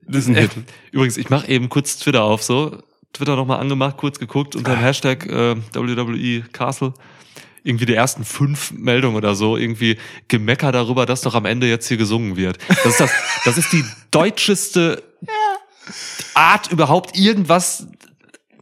Das 0.06 0.26
ist 0.26 0.36
Hit. 0.36 0.50
Übrigens, 0.92 1.16
ich 1.16 1.30
mache 1.30 1.48
eben 1.48 1.68
kurz 1.68 1.98
Twitter 1.98 2.22
auf, 2.24 2.42
so 2.42 2.78
Twitter 3.12 3.36
nochmal 3.36 3.60
angemacht, 3.60 3.96
kurz 3.96 4.18
geguckt 4.18 4.56
unter 4.56 4.72
dem 4.74 4.80
Hashtag 4.80 5.26
äh, 5.26 5.56
WWE 5.72 6.42
Castle. 6.52 6.94
Irgendwie 7.62 7.86
die 7.86 7.94
ersten 7.94 8.24
fünf 8.24 8.72
Meldungen 8.72 9.16
oder 9.16 9.34
so, 9.34 9.56
irgendwie 9.56 9.96
Gemecker 10.28 10.72
darüber, 10.72 11.06
dass 11.06 11.22
doch 11.22 11.34
am 11.34 11.46
Ende 11.46 11.66
jetzt 11.66 11.88
hier 11.88 11.96
gesungen 11.96 12.36
wird. 12.36 12.58
Das 12.68 12.84
ist 12.86 13.00
das, 13.00 13.10
das 13.46 13.56
ist 13.58 13.72
die 13.72 13.84
deutscheste 14.10 15.02
Art 16.34 16.70
überhaupt 16.70 17.16
irgendwas. 17.18 17.86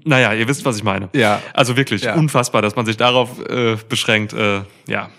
Naja, 0.04 0.32
ihr 0.34 0.48
wisst, 0.48 0.64
was 0.64 0.76
ich 0.76 0.84
meine. 0.84 1.08
Ja. 1.12 1.40
Also 1.54 1.76
wirklich 1.76 2.02
Ja. 2.02 2.14
unfassbar, 2.14 2.60
dass 2.62 2.74
man 2.76 2.86
sich 2.86 2.96
darauf 2.96 3.38
äh, 3.48 3.76
beschränkt. 3.88 4.32
Äh, 4.32 4.62
ja. 4.88 5.10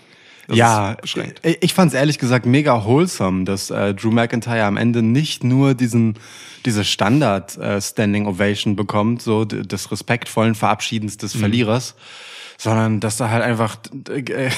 Das 0.46 0.58
ja, 0.58 0.94
beschränkt. 1.00 1.40
ich, 1.42 1.56
ich 1.62 1.72
fand 1.72 1.92
es 1.94 1.98
ehrlich 1.98 2.18
gesagt 2.18 2.44
mega 2.44 2.84
wholesome, 2.84 3.44
dass 3.44 3.70
äh, 3.70 3.94
Drew 3.94 4.10
McIntyre 4.10 4.64
am 4.64 4.76
Ende 4.76 5.00
nicht 5.02 5.42
nur 5.42 5.72
diesen 5.72 6.18
diese 6.66 6.84
Standard 6.84 7.56
äh, 7.58 7.80
Standing 7.80 8.26
Ovation 8.26 8.76
bekommt, 8.76 9.22
so 9.22 9.44
des 9.46 9.90
respektvollen 9.90 10.54
Verabschiedens 10.54 11.14
Mhm. 11.14 11.18
des 11.18 11.36
Verlierers, 11.36 11.94
sondern 12.64 12.98
dass 12.98 13.18
da 13.18 13.28
halt 13.28 13.42
einfach 13.42 13.76
äh, 14.08 14.48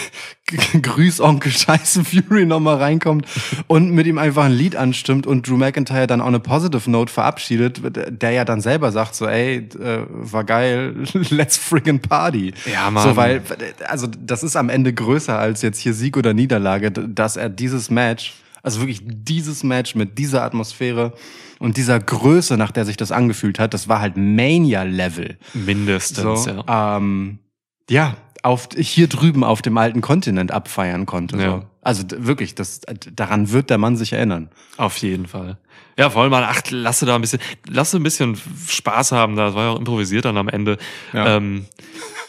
Grüß 0.81 1.21
Onkel 1.21 1.51
Scheiße 1.51 2.05
Fury 2.05 2.47
nochmal 2.47 2.77
reinkommt 2.77 3.27
und 3.67 3.91
mit 3.91 4.07
ihm 4.07 4.17
einfach 4.17 4.45
ein 4.45 4.53
Lied 4.53 4.77
anstimmt 4.77 5.27
und 5.27 5.49
Drew 5.49 5.57
McIntyre 5.57 6.07
dann 6.07 6.21
auch 6.21 6.29
eine 6.29 6.39
Positive 6.39 6.89
Note 6.89 7.13
verabschiedet, 7.13 7.81
der 8.23 8.31
ja 8.31 8.45
dann 8.45 8.61
selber 8.61 8.93
sagt 8.93 9.17
so, 9.17 9.27
ey, 9.27 9.57
äh, 9.57 10.07
war 10.09 10.45
geil, 10.45 10.95
let's 11.31 11.59
friggin' 11.59 12.01
party. 12.01 12.55
Ja, 12.73 12.93
Mann. 12.93 13.03
So, 13.03 13.17
weil, 13.17 13.43
also 13.89 14.07
das 14.07 14.45
ist 14.45 14.55
am 14.55 14.69
Ende 14.69 14.93
größer 14.93 15.37
als 15.37 15.63
jetzt 15.63 15.81
hier 15.81 15.93
Sieg 15.93 16.17
oder 16.17 16.33
Niederlage, 16.33 16.93
dass 16.93 17.37
er 17.37 17.49
dieses 17.49 17.91
Match, 17.91 18.35
also 18.63 18.79
wirklich 18.79 19.01
dieses 19.05 19.65
Match 19.65 19.97
mit 19.97 20.17
dieser 20.17 20.45
Atmosphäre 20.45 21.13
und 21.59 21.77
dieser 21.77 21.99
Größe, 21.99 22.57
nach 22.57 22.71
der 22.71 22.85
sich 22.85 22.97
das 22.97 23.11
angefühlt 23.11 23.59
hat, 23.59 23.75
das 23.75 23.89
war 23.89 24.01
halt 24.01 24.17
Mania-Level. 24.17 25.39
Mindestens, 25.55 26.45
So, 26.45 26.63
ja. 26.69 26.99
ähm, 26.99 27.41
ja, 27.89 28.17
auf, 28.43 28.69
hier 28.77 29.09
drüben 29.09 29.45
auf 29.45 29.63
dem 29.63 29.77
alten 29.77 30.01
Kontinent 30.01 30.53
abfeiern 30.53 31.07
konnte. 31.07 31.37
Ja. 31.37 31.51
So. 31.51 31.63
Also 31.83 32.05
wirklich, 32.17 32.55
das, 32.55 32.81
daran 33.13 33.53
wird 33.53 33.71
der 33.71 33.79
Mann 33.79 33.97
sich 33.97 34.13
erinnern. 34.13 34.51
Auf 34.77 34.97
jeden 34.99 35.27
Fall. 35.27 35.59
Ja, 35.99 36.11
vor 36.11 36.23
allem 36.23 36.31
mal, 36.31 36.45
ach, 36.45 36.63
lasse 36.71 37.07
da 37.07 37.15
ein 37.15 37.21
bisschen, 37.21 37.41
lasse 37.69 37.97
ein 37.97 38.03
bisschen 38.03 38.37
Spaß 38.69 39.13
haben, 39.13 39.37
da. 39.37 39.47
das 39.47 39.55
war 39.55 39.65
ja 39.65 39.71
auch 39.71 39.79
improvisiert 39.79 40.25
dann 40.25 40.37
am 40.37 40.49
Ende. 40.49 40.79
Ja. 41.13 41.37
Ähm, 41.37 41.67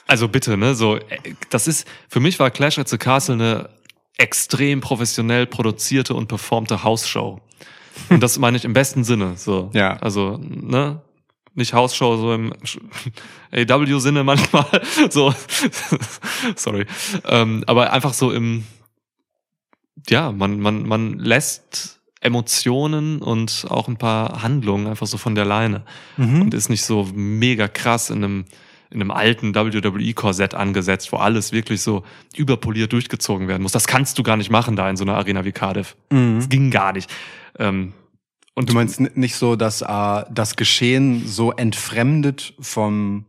also 0.08 0.28
bitte, 0.28 0.58
ne, 0.58 0.74
so, 0.74 0.96
äh, 0.96 1.02
das 1.50 1.68
ist, 1.68 1.88
für 2.08 2.20
mich 2.20 2.40
war 2.40 2.50
Clash 2.50 2.80
at 2.80 2.88
the 2.88 2.98
Castle 2.98 3.36
eine 3.36 3.70
extrem 4.18 4.80
professionell 4.80 5.46
produzierte 5.46 6.14
und 6.14 6.28
performte 6.28 6.84
Hausshow. 6.84 7.42
Und 8.10 8.22
das 8.22 8.40
meine 8.40 8.58
ich 8.58 8.66
im 8.66 8.74
besten 8.74 9.04
Sinne, 9.04 9.34
so. 9.36 9.70
Ja. 9.74 9.98
Also, 9.98 10.40
ne, 10.42 11.02
nicht 11.58 11.74
Hausshow 11.74 12.18
so 12.18 12.34
im 12.34 12.54
AW-Sinne 13.52 14.24
manchmal, 14.24 14.66
so, 15.10 15.34
sorry, 16.56 16.86
ähm, 17.26 17.64
aber 17.68 17.92
einfach 17.92 18.14
so 18.14 18.32
im, 18.32 18.64
ja, 20.08 20.32
man, 20.32 20.60
man, 20.60 20.88
man 20.88 21.20
lässt 21.20 22.00
Emotionen 22.22 23.22
und 23.22 23.66
auch 23.70 23.88
ein 23.88 23.98
paar 23.98 24.42
Handlungen 24.42 24.88
einfach 24.88 25.08
so 25.08 25.18
von 25.18 25.36
der 25.36 25.46
Leine 25.46 25.84
und 26.18 26.54
ist 26.54 26.68
nicht 26.70 26.84
so 26.84 27.08
mega 27.14 27.68
krass 27.68 28.10
in 28.10 28.24
einem 28.24 28.46
in 28.90 29.02
einem 29.02 29.12
alten 29.12 29.54
WWE-Korsett 29.54 30.54
angesetzt, 30.54 31.12
wo 31.12 31.18
alles 31.18 31.52
wirklich 31.52 31.82
so 31.82 32.04
überpoliert 32.36 32.94
durchgezogen 32.94 33.50
werden 33.50 33.62
muss. 33.62 33.74
Das 33.74 33.86
kannst 33.86 34.18
du 34.18 34.24
gar 34.24 34.38
nicht 34.38 34.50
machen 34.50 34.78
da 34.78 34.90
in 34.90 34.96
so 34.96 35.04
einer 35.04 35.16
Arena 35.16 35.44
wie 35.44 35.52
Cardiff. 35.52 35.98
Das 36.38 36.48
ging 36.48 36.72
gar 36.72 36.94
nicht. 36.94 37.14
Ähm, 37.60 37.92
und 38.58 38.70
Du 38.70 38.74
meinst 38.74 39.00
nicht 39.16 39.36
so, 39.36 39.56
dass 39.56 39.82
äh, 39.84 40.24
das 40.32 40.56
Geschehen 40.56 41.28
so 41.28 41.52
entfremdet 41.52 42.54
vom 42.60 43.26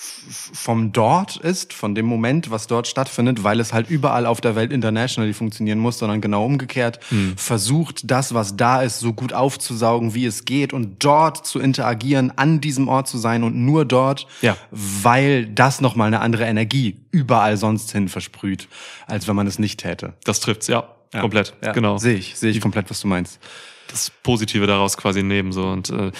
vom 0.00 0.92
dort 0.92 1.38
ist, 1.38 1.72
von 1.72 1.96
dem 1.96 2.06
Moment, 2.06 2.50
was 2.52 2.68
dort 2.68 2.86
stattfindet, 2.86 3.42
weil 3.42 3.58
es 3.58 3.72
halt 3.72 3.90
überall 3.90 4.26
auf 4.26 4.40
der 4.40 4.54
Welt 4.54 4.72
internationally 4.72 5.32
funktionieren 5.34 5.80
muss, 5.80 5.98
sondern 5.98 6.20
genau 6.20 6.44
umgekehrt 6.44 7.00
Hm. 7.08 7.36
versucht, 7.36 8.08
das, 8.08 8.32
was 8.32 8.56
da 8.56 8.80
ist, 8.82 9.00
so 9.00 9.12
gut 9.12 9.32
aufzusaugen, 9.32 10.14
wie 10.14 10.24
es 10.26 10.44
geht 10.44 10.72
und 10.72 11.02
dort 11.04 11.44
zu 11.44 11.58
interagieren, 11.58 12.32
an 12.36 12.60
diesem 12.60 12.86
Ort 12.86 13.08
zu 13.08 13.18
sein 13.18 13.42
und 13.42 13.56
nur 13.56 13.84
dort, 13.84 14.28
Ja. 14.40 14.56
weil 14.70 15.46
das 15.46 15.80
nochmal 15.80 16.06
eine 16.06 16.20
andere 16.20 16.44
Energie 16.44 17.00
überall 17.10 17.56
sonst 17.56 17.90
hin 17.90 18.08
versprüht, 18.08 18.68
als 19.08 19.26
wenn 19.26 19.34
man 19.34 19.48
es 19.48 19.58
nicht 19.58 19.80
täte. 19.80 20.12
das 20.22 20.38
trifft's, 20.38 20.68
ja, 20.68 20.84
komplett, 21.10 21.54
Ja, 21.60 21.72
genau. 21.72 21.98
Sehe 21.98 22.14
ich, 22.18 22.36
sehe 22.38 22.50
ich 22.52 22.60
komplett, 22.60 22.88
was 22.88 23.00
du 23.00 23.08
meinst. 23.08 23.40
Das 23.88 24.10
Positive 24.10 24.66
daraus 24.66 24.96
quasi 24.96 25.22
nehmen 25.22 25.52
so 25.52 25.68
und 25.68 25.90
äh, 25.90 26.12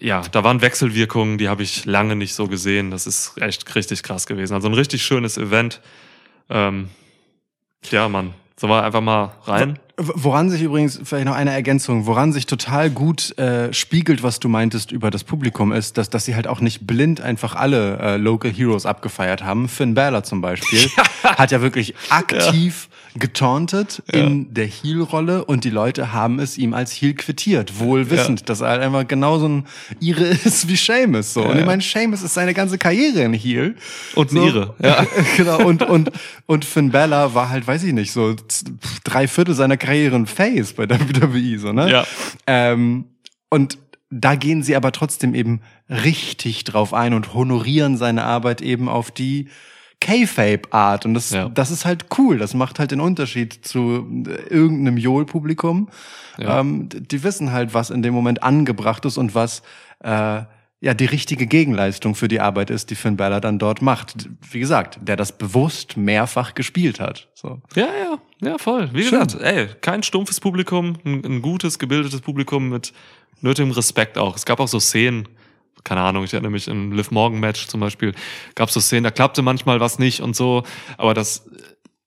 ja, 0.00 0.22
da 0.30 0.44
waren 0.44 0.60
Wechselwirkungen, 0.60 1.38
die 1.38 1.48
habe 1.48 1.62
ich 1.62 1.84
lange 1.84 2.14
nicht 2.14 2.34
so 2.34 2.46
gesehen. 2.46 2.90
Das 2.90 3.06
ist 3.06 3.36
echt 3.40 3.74
richtig 3.74 4.02
krass 4.04 4.26
gewesen. 4.26 4.54
Also 4.54 4.68
ein 4.68 4.74
richtig 4.74 5.02
schönes 5.02 5.36
Event. 5.36 5.80
Ähm, 6.48 6.90
ja, 7.90 8.08
Mann, 8.08 8.32
sollen 8.56 8.72
wir 8.72 8.84
einfach 8.84 9.00
mal 9.00 9.34
rein? 9.44 9.78
Woran 10.00 10.48
sich 10.48 10.62
übrigens, 10.62 11.00
vielleicht 11.02 11.26
noch 11.26 11.34
eine 11.34 11.50
Ergänzung, 11.50 12.06
woran 12.06 12.32
sich 12.32 12.46
total 12.46 12.88
gut 12.88 13.36
äh, 13.36 13.72
spiegelt, 13.72 14.22
was 14.22 14.38
du 14.38 14.48
meintest 14.48 14.92
über 14.92 15.10
das 15.10 15.24
Publikum, 15.24 15.72
ist, 15.72 15.98
dass, 15.98 16.08
dass 16.08 16.24
sie 16.24 16.36
halt 16.36 16.46
auch 16.46 16.60
nicht 16.60 16.86
blind 16.86 17.20
einfach 17.20 17.56
alle 17.56 17.98
äh, 17.98 18.16
Local 18.16 18.52
Heroes 18.52 18.86
abgefeiert 18.86 19.42
haben. 19.42 19.68
Finn 19.68 19.94
Balor 19.94 20.22
zum 20.22 20.40
Beispiel 20.40 20.88
hat 21.24 21.50
ja 21.50 21.60
wirklich 21.60 21.96
aktiv 22.10 22.88
getauntet 23.18 24.02
in 24.12 24.54
der 24.54 24.66
Heel-Rolle 24.66 25.44
und 25.44 25.64
die 25.64 25.70
Leute 25.70 26.12
haben 26.12 26.38
es 26.38 26.58
ihm 26.58 26.74
als 26.74 26.92
Heel 26.92 27.14
quittiert, 27.14 27.80
wohl 27.80 28.10
wissend, 28.10 28.48
dass 28.48 28.60
er 28.60 28.68
halt 28.68 28.82
einfach 28.82 29.08
genauso 29.08 29.48
ein 29.48 29.66
Ire 30.00 30.24
ist 30.44 30.68
wie 30.68 30.76
Seamus. 30.76 31.34
So. 31.34 31.42
Und 31.42 31.58
ich 31.58 31.66
meine, 31.66 31.82
Seamus 31.82 32.22
ist 32.22 32.34
seine 32.34 32.54
ganze 32.54 32.78
Karriere 32.78 33.24
ein 33.24 33.32
Heel. 33.32 33.74
Und 34.14 34.30
ein 34.30 34.36
so. 34.36 34.46
Ire, 34.46 34.74
ja. 34.82 35.06
genau, 35.36 35.66
und, 35.66 35.82
und, 35.82 36.12
und 36.46 36.64
Finn 36.64 36.90
Balor 36.90 37.34
war 37.34 37.48
halt, 37.48 37.66
weiß 37.66 37.82
ich 37.84 37.92
nicht, 37.92 38.12
so 38.12 38.36
drei 39.04 39.26
Viertel 39.26 39.54
seiner 39.54 39.76
Karriere 39.76 39.87
ein 39.88 40.26
Face 40.26 40.72
bei 40.74 40.88
WWE, 40.88 41.58
so, 41.58 41.72
ne? 41.72 41.90
Ja. 41.90 42.04
Ähm, 42.46 43.06
und 43.50 43.78
da 44.10 44.34
gehen 44.36 44.62
sie 44.62 44.74
aber 44.76 44.92
trotzdem 44.92 45.34
eben 45.34 45.60
richtig 45.88 46.64
drauf 46.64 46.94
ein 46.94 47.12
und 47.14 47.34
honorieren 47.34 47.96
seine 47.96 48.24
Arbeit 48.24 48.60
eben 48.62 48.88
auf 48.88 49.10
die 49.10 49.48
K-Fape-Art. 50.00 51.04
Und 51.06 51.14
das, 51.14 51.30
Ja. 51.30 51.48
das 51.48 51.70
ist 51.70 51.84
halt 51.84 52.06
cool. 52.18 52.38
Das 52.38 52.54
macht 52.54 52.78
halt 52.78 52.90
den 52.90 53.00
Unterschied 53.00 53.66
zu 53.66 54.06
äh, 54.26 54.48
irgendeinem 54.48 54.96
Joel-Publikum. 54.96 55.88
Ja. 56.38 56.60
Ähm, 56.60 56.88
die 56.88 57.22
wissen 57.22 57.52
halt, 57.52 57.74
was 57.74 57.90
in 57.90 58.02
dem 58.02 58.14
Moment 58.14 58.42
angebracht 58.42 59.04
ist 59.04 59.18
und 59.18 59.34
was 59.34 59.62
äh, 60.02 60.42
ja 60.80 60.94
die 60.94 61.04
richtige 61.06 61.46
Gegenleistung 61.46 62.14
für 62.14 62.28
die 62.28 62.40
Arbeit 62.40 62.70
ist, 62.70 62.90
die 62.90 62.94
Finn 62.94 63.16
Balor 63.16 63.40
dann 63.40 63.58
dort 63.58 63.82
macht. 63.82 64.28
Wie 64.50 64.60
gesagt, 64.60 65.00
der 65.02 65.16
das 65.16 65.36
bewusst 65.36 65.96
mehrfach 65.96 66.54
gespielt 66.54 67.00
hat. 67.00 67.28
So. 67.34 67.60
Ja, 67.74 67.86
ja, 67.86 68.18
ja, 68.40 68.58
voll. 68.58 68.88
Wie 68.92 69.02
Schön. 69.02 69.20
gesagt, 69.20 69.40
ey, 69.42 69.68
kein 69.80 70.02
stumpfes 70.02 70.40
Publikum, 70.40 70.96
ein, 71.04 71.24
ein 71.24 71.42
gutes, 71.42 71.78
gebildetes 71.78 72.20
Publikum 72.20 72.68
mit 72.70 72.92
nötigem 73.40 73.70
Respekt 73.72 74.18
auch. 74.18 74.36
Es 74.36 74.44
gab 74.44 74.60
auch 74.60 74.68
so 74.68 74.80
Szenen, 74.80 75.28
keine 75.84 76.00
Ahnung, 76.00 76.24
ich 76.24 76.32
erinnere 76.34 76.50
mich 76.52 76.68
im 76.68 76.92
Liv 76.92 77.10
Morgan 77.10 77.40
Match 77.40 77.66
zum 77.68 77.80
Beispiel, 77.80 78.14
gab 78.54 78.70
so 78.70 78.80
Szenen, 78.80 79.04
da 79.04 79.10
klappte 79.10 79.42
manchmal 79.42 79.80
was 79.80 79.98
nicht 79.98 80.20
und 80.20 80.34
so, 80.36 80.64
aber 80.96 81.14
das 81.14 81.46
äh, 81.46 81.62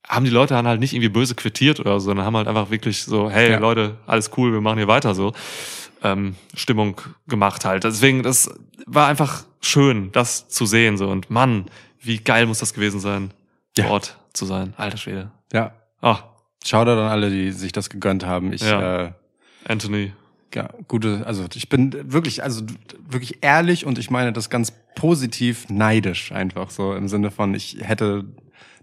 haben 0.07 0.25
die 0.25 0.31
Leute 0.31 0.53
dann 0.53 0.67
halt 0.67 0.79
nicht 0.81 0.93
irgendwie 0.93 1.09
böse 1.09 1.35
quittiert 1.35 1.79
oder 1.79 1.99
so, 1.99 2.07
sondern 2.07 2.25
haben 2.25 2.35
halt 2.35 2.47
einfach 2.47 2.69
wirklich 2.69 3.03
so, 3.03 3.29
hey 3.29 3.51
Ja. 3.51 3.59
Leute, 3.59 3.97
alles 4.07 4.31
cool, 4.37 4.51
wir 4.53 4.61
machen 4.61 4.77
hier 4.77 4.87
weiter 4.87 5.15
so. 5.15 5.33
Ähm, 6.03 6.35
Stimmung 6.55 6.99
gemacht 7.27 7.63
halt. 7.63 7.83
Deswegen, 7.83 8.23
das 8.23 8.49
war 8.87 9.07
einfach 9.07 9.45
schön, 9.61 10.11
das 10.11 10.49
zu 10.49 10.65
sehen 10.65 10.97
so 10.97 11.07
und 11.09 11.29
Mann, 11.29 11.65
wie 12.01 12.17
geil 12.17 12.47
muss 12.47 12.57
das 12.59 12.73
gewesen 12.73 12.99
sein, 12.99 13.31
Ja. 13.77 13.83
vor 13.85 13.93
Ort 13.93 14.17
zu 14.33 14.45
sein. 14.45 14.73
Alter 14.77 14.97
Schwede. 14.97 15.31
Ja. 15.53 15.73
Ah, 16.01 16.19
Shoutout 16.63 16.91
an 16.91 17.09
alle, 17.09 17.29
die 17.29 17.51
sich 17.51 17.71
das 17.71 17.89
gegönnt 17.89 18.25
haben. 18.25 18.53
Ich, 18.53 18.61
Ja. 18.61 19.03
äh, 19.05 19.11
Anthony. 19.67 20.13
ja, 20.53 20.69
gute, 20.87 21.23
also 21.25 21.45
ich 21.53 21.69
bin 21.69 22.11
wirklich, 22.11 22.43
also 22.43 22.63
wirklich 23.09 23.39
ehrlich 23.41 23.85
und 23.85 23.97
ich 23.97 24.09
meine 24.09 24.33
das 24.33 24.49
ganz 24.49 24.73
positiv 24.95 25.69
neidisch 25.69 26.31
einfach 26.31 26.69
so 26.69 26.93
im 26.93 27.07
Sinne 27.07 27.31
von, 27.31 27.53
ich 27.55 27.77
hätte 27.81 28.25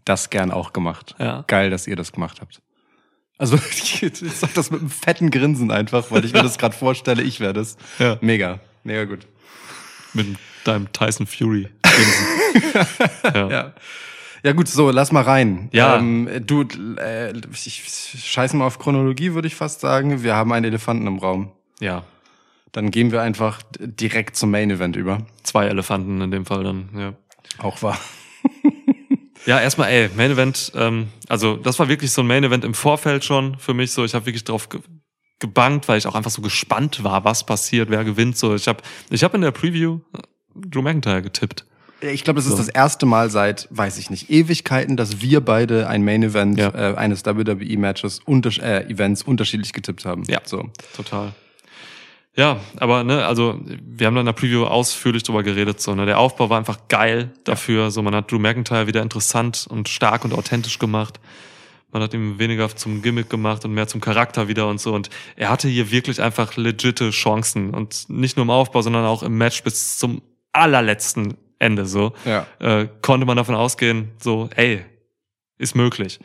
das 0.04 0.30
gern 0.30 0.50
auch 0.50 0.72
gemacht. 0.72 1.14
Ja. 1.18 1.44
Geil, 1.46 1.70
dass 1.70 1.86
ihr 1.86 1.96
das 1.96 2.12
gemacht 2.12 2.40
habt. 2.40 2.60
Also 3.36 3.56
ich, 3.70 4.02
ich 4.02 4.32
sag 4.32 4.54
das 4.54 4.70
mit 4.70 4.80
einem 4.80 4.90
fetten 4.90 5.30
Grinsen 5.30 5.70
einfach, 5.70 6.10
weil 6.10 6.24
ich 6.24 6.32
mir 6.32 6.42
das 6.42 6.58
gerade 6.58 6.74
vorstelle, 6.76 7.22
ich 7.22 7.38
wäre 7.40 7.52
das. 7.52 7.76
Ja. 7.98 8.18
Mega, 8.20 8.58
mega 8.84 9.04
gut. 9.04 9.26
Mit 10.14 10.36
deinem 10.64 10.90
Tyson 10.92 11.26
Fury. 11.26 11.68
ja. 13.34 13.48
Ja. 13.50 13.72
Ja 14.42 14.52
gut, 14.52 14.68
so, 14.68 14.90
lass 14.90 15.12
mal 15.12 15.22
rein. 15.22 15.68
Ja. 15.72 15.96
Ähm, 15.96 16.28
du, 16.46 16.62
äh, 16.98 17.32
ich 17.52 18.12
scheiß 18.24 18.54
mal 18.54 18.66
auf 18.66 18.78
Chronologie, 18.78 19.34
würde 19.34 19.48
ich 19.48 19.54
fast 19.54 19.80
sagen. 19.80 20.22
Wir 20.22 20.34
haben 20.34 20.52
einen 20.52 20.64
Elefanten 20.64 21.06
im 21.06 21.18
Raum. 21.18 21.52
ja. 21.80 22.04
Dann 22.72 22.90
gehen 22.90 23.12
wir 23.12 23.22
einfach 23.22 23.62
direkt 23.80 24.36
zum 24.36 24.50
Main 24.50 24.70
Event 24.70 24.94
über. 24.94 25.26
Zwei 25.42 25.66
Elefanten 25.68 26.20
in 26.20 26.30
dem 26.30 26.44
Fall 26.44 26.64
dann, 26.64 26.90
ja. 26.94 27.14
Auch 27.56 27.80
wahr. 27.82 27.98
Ja, 29.46 29.58
erstmal, 29.58 29.88
ey, 29.90 30.10
Main 30.14 30.32
Event, 30.32 30.72
ähm, 30.74 31.08
also 31.28 31.56
das 31.56 31.78
war 31.78 31.88
wirklich 31.88 32.12
so 32.12 32.20
ein 32.20 32.26
Main 32.26 32.44
Event 32.44 32.64
im 32.64 32.74
Vorfeld 32.74 33.24
schon 33.24 33.56
für 33.58 33.72
mich 33.72 33.92
so. 33.92 34.04
Ich 34.04 34.14
habe 34.14 34.26
wirklich 34.26 34.44
drauf 34.44 34.68
ge 34.68 34.80
gebankt, 35.40 35.88
weil 35.88 35.96
ich 35.96 36.06
auch 36.06 36.16
einfach 36.16 36.30
so 36.32 36.42
gespannt 36.42 37.02
war, 37.04 37.24
was 37.24 37.46
passiert, 37.46 37.88
wer 37.90 38.04
gewinnt. 38.04 38.36
So, 38.36 38.54
ich 38.54 38.68
habe 38.68 38.82
ich 39.08 39.24
hab 39.24 39.34
in 39.34 39.40
der 39.40 39.52
Preview 39.52 40.00
äh, 40.12 40.18
Drew 40.54 40.82
McIntyre 40.82 41.22
getippt. 41.22 41.64
Ich 42.00 42.22
glaube, 42.22 42.36
das 42.38 42.46
ist 42.46 42.52
So. 42.52 42.58
das 42.58 42.68
erste 42.68 43.06
Mal 43.06 43.28
seit, 43.30 43.66
weiß 43.70 43.98
ich 43.98 44.08
nicht, 44.10 44.30
Ewigkeiten, 44.30 44.96
dass 44.96 45.20
wir 45.20 45.40
beide 45.40 45.88
ein 45.88 46.04
Main 46.04 46.22
Event 46.22 46.58
Ja. 46.58 46.68
äh, 46.68 46.94
eines 46.96 47.24
WWE-Matches, 47.24 48.20
unter 48.24 48.50
äh, 48.62 48.84
Events 48.88 49.22
unterschiedlich 49.22 49.72
getippt 49.72 50.04
haben. 50.04 50.22
Ja. 50.28 50.40
So. 50.44 50.70
Total. 50.96 51.32
Ja, 52.36 52.60
aber 52.76 53.02
ne, 53.02 53.26
also 53.26 53.58
wir 53.84 54.06
haben 54.06 54.14
da 54.14 54.20
in 54.20 54.26
der 54.26 54.32
Preview 54.32 54.64
ausführlich 54.64 55.24
drüber 55.24 55.42
geredet. 55.42 55.80
So, 55.80 55.96
ne, 55.96 56.06
der 56.06 56.20
Aufbau 56.20 56.48
war 56.50 56.58
einfach 56.58 56.78
geil 56.88 57.32
dafür. 57.42 57.90
So, 57.90 58.00
man 58.02 58.14
hat 58.14 58.30
Drew 58.30 58.38
McIntyre 58.38 58.86
wieder 58.86 59.02
interessant 59.02 59.66
und 59.68 59.88
stark 59.88 60.24
und 60.24 60.32
authentisch 60.32 60.78
gemacht. 60.78 61.18
Man 61.90 62.00
hat 62.02 62.14
ihm 62.14 62.38
weniger 62.38 62.68
zum 62.76 63.02
Gimmick 63.02 63.28
gemacht 63.28 63.64
und 63.64 63.72
mehr 63.72 63.88
zum 63.88 64.00
Charakter 64.00 64.46
wieder 64.46 64.68
und 64.68 64.78
so. 64.80 64.94
Und 64.94 65.10
er 65.34 65.48
hatte 65.48 65.66
hier 65.66 65.90
wirklich 65.90 66.22
einfach 66.22 66.54
legitte 66.56 67.10
Chancen. 67.10 67.70
Und 67.70 68.04
nicht 68.08 68.36
nur 68.36 68.44
im 68.44 68.50
Aufbau, 68.50 68.82
sondern 68.82 69.04
auch 69.04 69.24
im 69.24 69.36
Match 69.36 69.64
bis 69.64 69.98
zum 69.98 70.22
allerletzten 70.52 71.34
Ende 71.58 71.86
so. 71.86 72.12
Ja. 72.24 72.46
Äh, 72.60 72.88
konnte 73.02 73.26
man 73.26 73.36
davon 73.36 73.54
ausgehen, 73.54 74.10
so, 74.18 74.48
ey, 74.54 74.84
ist 75.58 75.74
möglich. 75.74 76.20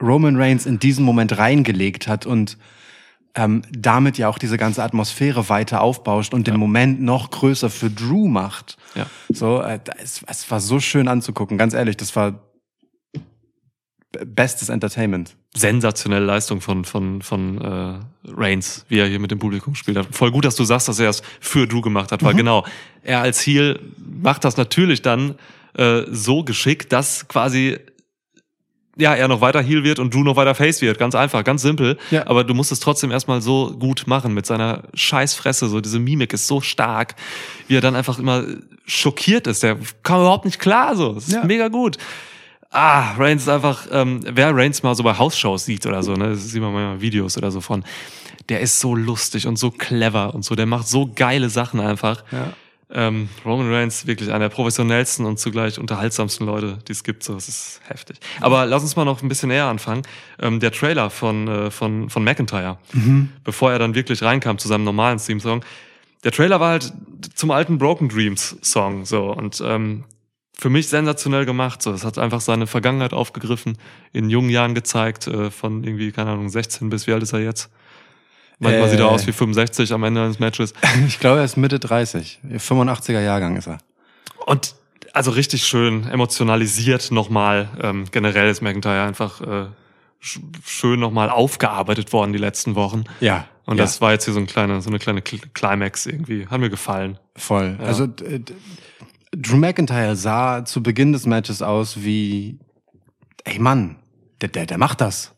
Roman 0.00 0.36
Reigns 0.36 0.66
in 0.66 0.78
diesen 0.78 1.04
Moment 1.04 1.36
reingelegt 1.36 2.06
hat 2.06 2.26
und 2.26 2.58
ähm, 3.34 3.62
damit 3.70 4.18
ja 4.18 4.28
auch 4.28 4.38
diese 4.38 4.56
ganze 4.56 4.82
Atmosphäre 4.82 5.48
weiter 5.48 5.80
aufbauscht 5.80 6.34
und 6.34 6.46
den 6.46 6.56
Moment 6.56 7.00
noch 7.00 7.30
größer 7.30 7.70
für 7.70 7.90
Drew 7.90 8.26
macht. 8.28 8.76
Ja. 8.94 9.06
So, 9.28 9.60
äh, 9.60 9.78
es, 10.02 10.22
es 10.26 10.50
war 10.50 10.60
so 10.60 10.80
schön 10.80 11.08
anzugucken, 11.08 11.58
ganz 11.58 11.74
ehrlich, 11.74 11.96
das 11.96 12.16
war 12.16 12.40
bestes 14.10 14.70
Entertainment. 14.70 15.36
sensationelle 15.54 16.24
Leistung 16.24 16.60
von 16.60 16.84
von 16.84 17.20
von 17.20 17.60
äh, 17.60 18.00
Reigns, 18.24 18.86
wie 18.88 18.98
er 18.98 19.06
hier 19.06 19.20
mit 19.20 19.30
dem 19.30 19.38
Publikum 19.38 19.74
gespielt 19.74 19.98
hat. 19.98 20.06
Voll 20.12 20.30
gut, 20.30 20.44
dass 20.44 20.56
du 20.56 20.64
sagst, 20.64 20.88
dass 20.88 20.98
er 20.98 21.10
es 21.10 21.22
für 21.40 21.66
Drew 21.66 21.82
gemacht 21.82 22.10
hat, 22.10 22.22
weil 22.22 22.34
genau 22.34 22.64
er 23.02 23.20
als 23.20 23.46
Heel 23.46 23.80
macht 23.98 24.44
das 24.44 24.56
natürlich 24.56 25.02
dann 25.02 25.34
äh, 25.74 26.02
so 26.10 26.42
geschickt, 26.42 26.92
dass 26.92 27.28
quasi 27.28 27.78
ja 28.98 29.14
er 29.14 29.28
noch 29.28 29.40
weiter 29.40 29.62
Heel 29.62 29.84
wird 29.84 29.98
und 29.98 30.12
Drew 30.12 30.22
noch 30.22 30.36
weiter 30.36 30.54
Face 30.54 30.82
wird. 30.82 30.98
Ganz 30.98 31.14
einfach, 31.14 31.44
ganz 31.44 31.62
simpel. 31.62 31.96
Ja. 32.10 32.26
Aber 32.26 32.44
du 32.44 32.52
musst 32.54 32.72
es 32.72 32.80
trotzdem 32.80 33.10
erstmal 33.10 33.40
so 33.40 33.74
gut 33.78 34.06
machen 34.06 34.34
mit 34.34 34.44
seiner 34.44 34.82
Scheißfresse. 34.94 35.68
So 35.68 35.80
diese 35.80 35.98
Mimik 35.98 36.32
ist 36.32 36.46
so 36.46 36.60
stark, 36.60 37.14
wie 37.68 37.76
er 37.76 37.80
dann 37.80 37.96
einfach 37.96 38.18
immer 38.18 38.44
schockiert 38.86 39.46
ist. 39.46 39.62
Der 39.62 39.76
kam 40.02 40.20
überhaupt 40.20 40.44
nicht 40.44 40.58
klar. 40.58 40.96
So, 40.96 41.12
das 41.14 41.28
ist 41.28 41.34
Ja. 41.34 41.44
mega 41.44 41.68
gut. 41.68 41.96
Ah, 42.70 43.12
Reigns 43.16 43.42
ist 43.44 43.48
einfach, 43.48 43.86
ähm, 43.90 44.20
wer 44.30 44.54
Reigns 44.54 44.82
mal 44.82 44.94
so 44.94 45.02
bei 45.02 45.16
Hausshows 45.16 45.64
sieht 45.64 45.86
oder 45.86 46.02
so, 46.02 46.12
ne, 46.12 46.30
das 46.30 46.50
sieht 46.50 46.60
man 46.60 46.72
manchmal 46.74 47.00
Videos 47.00 47.38
oder 47.38 47.50
so 47.50 47.62
von, 47.62 47.82
der 48.50 48.60
ist 48.60 48.78
so 48.80 48.94
lustig 48.94 49.46
und 49.46 49.56
so 49.58 49.70
clever 49.70 50.34
und 50.34 50.44
so, 50.44 50.54
der 50.54 50.66
macht 50.66 50.86
so 50.86 51.10
geile 51.14 51.48
Sachen 51.48 51.80
einfach. 51.80 52.24
Ja. 52.30 52.52
Ähm, 52.90 53.28
Roman 53.44 53.70
Reigns 53.70 54.06
wirklich 54.06 54.30
einer 54.30 54.48
der 54.48 54.48
professionellsten 54.48 55.26
und 55.26 55.38
zugleich 55.38 55.78
unterhaltsamsten 55.78 56.46
Leute, 56.46 56.78
die 56.88 56.92
es 56.92 57.04
gibt. 57.04 57.22
So, 57.22 57.34
das 57.34 57.46
ist 57.48 57.80
heftig. 57.86 58.18
Aber 58.40 58.64
lass 58.64 58.82
uns 58.82 58.96
mal 58.96 59.04
noch 59.04 59.22
ein 59.22 59.28
bisschen 59.28 59.50
näher 59.50 59.66
anfangen. 59.66 60.02
Ähm, 60.40 60.58
der 60.58 60.72
Trailer 60.72 61.10
von 61.10 61.48
äh, 61.48 61.70
von 61.70 62.08
von 62.08 62.24
McIntyre, 62.24 62.78
bevor 63.44 63.72
er 63.72 63.78
dann 63.78 63.94
wirklich 63.94 64.22
reinkam 64.22 64.56
zu 64.58 64.68
seinem 64.68 64.84
normalen 64.84 65.18
Theme-Song. 65.18 65.62
Der 66.24 66.32
Trailer 66.32 66.60
war 66.60 66.70
halt 66.70 66.92
zum 67.34 67.50
alten 67.50 67.78
Broken 67.78 68.08
Dreams 68.08 68.56
Song 68.62 69.04
so 69.04 69.32
und 69.32 69.62
ähm, 69.64 70.04
für 70.54 70.70
mich 70.70 70.88
sensationell 70.88 71.44
gemacht. 71.44 71.82
So, 71.82 71.92
es 71.92 72.04
hat 72.04 72.18
einfach 72.18 72.40
seine 72.40 72.66
Vergangenheit 72.66 73.12
aufgegriffen, 73.12 73.78
in 74.12 74.28
jungen 74.28 74.50
Jahren 74.50 74.74
gezeigt, 74.74 75.26
äh, 75.28 75.50
von 75.50 75.84
irgendwie 75.84 76.10
keine 76.10 76.30
Ahnung 76.30 76.48
16 76.48 76.88
bis 76.90 77.06
wie 77.06 77.12
alt 77.12 77.22
ist 77.22 77.32
er 77.32 77.40
jetzt? 77.40 77.70
Manchmal 78.58 78.86
Äh. 78.88 78.90
sieht 78.90 79.00
er 79.00 79.08
aus 79.08 79.26
wie 79.26 79.32
65 79.32 79.92
am 79.92 80.02
Ende 80.04 80.22
eines 80.22 80.38
Matches. 80.38 80.72
Ich 81.06 81.18
glaube, 81.20 81.38
er 81.38 81.44
ist 81.44 81.56
Mitte 81.56 81.78
30. 81.78 82.40
85er 82.56 83.20
Jahrgang 83.20 83.56
ist 83.56 83.68
er. 83.68 83.78
Und 84.46 84.74
also 85.12 85.30
richtig 85.30 85.64
schön 85.66 86.08
emotionalisiert 86.08 87.10
nochmal. 87.10 87.68
Ähm, 87.80 88.04
generell 88.10 88.48
ist 88.50 88.60
McIntyre 88.62 89.02
einfach 89.02 89.40
äh, 89.40 89.66
sch 90.20 90.40
schön 90.64 91.00
nochmal 91.00 91.30
aufgearbeitet 91.30 92.12
worden 92.12 92.32
die 92.32 92.38
letzten 92.38 92.74
Wochen. 92.74 93.04
Ja. 93.20 93.46
Und 93.64 93.76
ja, 93.78 93.84
das 93.84 94.00
war 94.00 94.12
jetzt 94.12 94.24
hier 94.24 94.34
so, 94.34 94.40
ein 94.40 94.46
kleine, 94.46 94.80
so 94.80 94.88
eine 94.90 94.98
kleine 94.98 95.20
Cl- 95.20 95.42
Climax 95.54 96.06
irgendwie. 96.06 96.46
Hat 96.46 96.58
mir 96.60 96.70
gefallen. 96.70 97.18
voll. 97.36 97.76
Also 97.80 98.06
d- 98.06 98.38
d- 98.40 98.54
Drew 99.36 99.56
McIntyre 99.56 100.16
sah 100.16 100.64
zu 100.64 100.82
Beginn 100.82 101.12
des 101.12 101.26
Matches 101.26 101.60
aus 101.62 102.02
wie, 102.02 102.58
ey 103.44 103.58
Mann, 103.58 103.96
der, 104.40 104.48
der, 104.48 104.64
der 104.66 104.78
macht 104.78 105.00
das. 105.02 105.32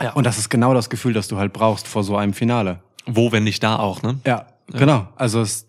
Ja. 0.00 0.12
Und 0.12 0.24
das 0.24 0.38
ist 0.38 0.48
genau 0.48 0.74
das 0.74 0.90
Gefühl, 0.90 1.12
das 1.12 1.28
du 1.28 1.38
halt 1.38 1.52
brauchst 1.52 1.86
vor 1.86 2.04
so 2.04 2.16
einem 2.16 2.32
Finale. 2.32 2.80
Wo, 3.06 3.32
wenn 3.32 3.44
nicht 3.44 3.62
da 3.62 3.78
auch, 3.78 4.02
ne? 4.02 4.20
Ja, 4.26 4.46
genau. 4.68 5.08
Also 5.16 5.40
es 5.40 5.52
ist 5.52 5.66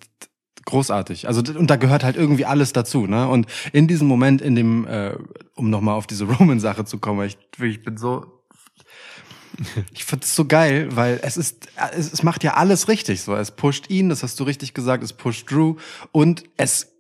großartig. 0.66 1.28
Also 1.28 1.42
und 1.58 1.68
da 1.68 1.76
gehört 1.76 2.04
halt 2.04 2.16
irgendwie 2.16 2.46
alles 2.46 2.74
dazu, 2.74 3.08
ne? 3.08 3.28
Und 3.28 3.48
in 3.74 3.88
diesem 3.88 4.08
Moment, 4.08 4.42
in 4.42 4.56
dem, 4.56 4.88
äh, 4.88 5.16
um 5.56 5.70
nochmal 5.70 5.96
auf 5.96 6.08
diese 6.08 6.26
Roman-Sache 6.32 6.86
zu 6.86 7.00
kommen, 7.00 7.26
ich, 7.26 7.38
ich 7.60 7.84
bin 7.84 7.98
so 7.98 8.42
ich 9.94 10.06
finde 10.06 10.26
es 10.26 10.36
so 10.36 10.46
geil, 10.46 10.88
weil 10.92 11.20
es 11.24 11.38
ist, 11.38 11.68
es, 11.94 12.14
es 12.14 12.24
macht 12.24 12.44
ja 12.44 12.56
alles 12.56 12.88
richtig. 12.88 13.22
So, 13.22 13.36
es 13.36 13.52
pusht 13.52 13.90
ihn, 13.90 14.10
das 14.10 14.24
hast 14.24 14.40
du 14.40 14.44
richtig 14.44 14.74
gesagt, 14.74 15.04
es 15.04 15.14
pusht 15.14 15.52
Drew 15.52 15.76
und 16.12 16.44
es 16.58 16.91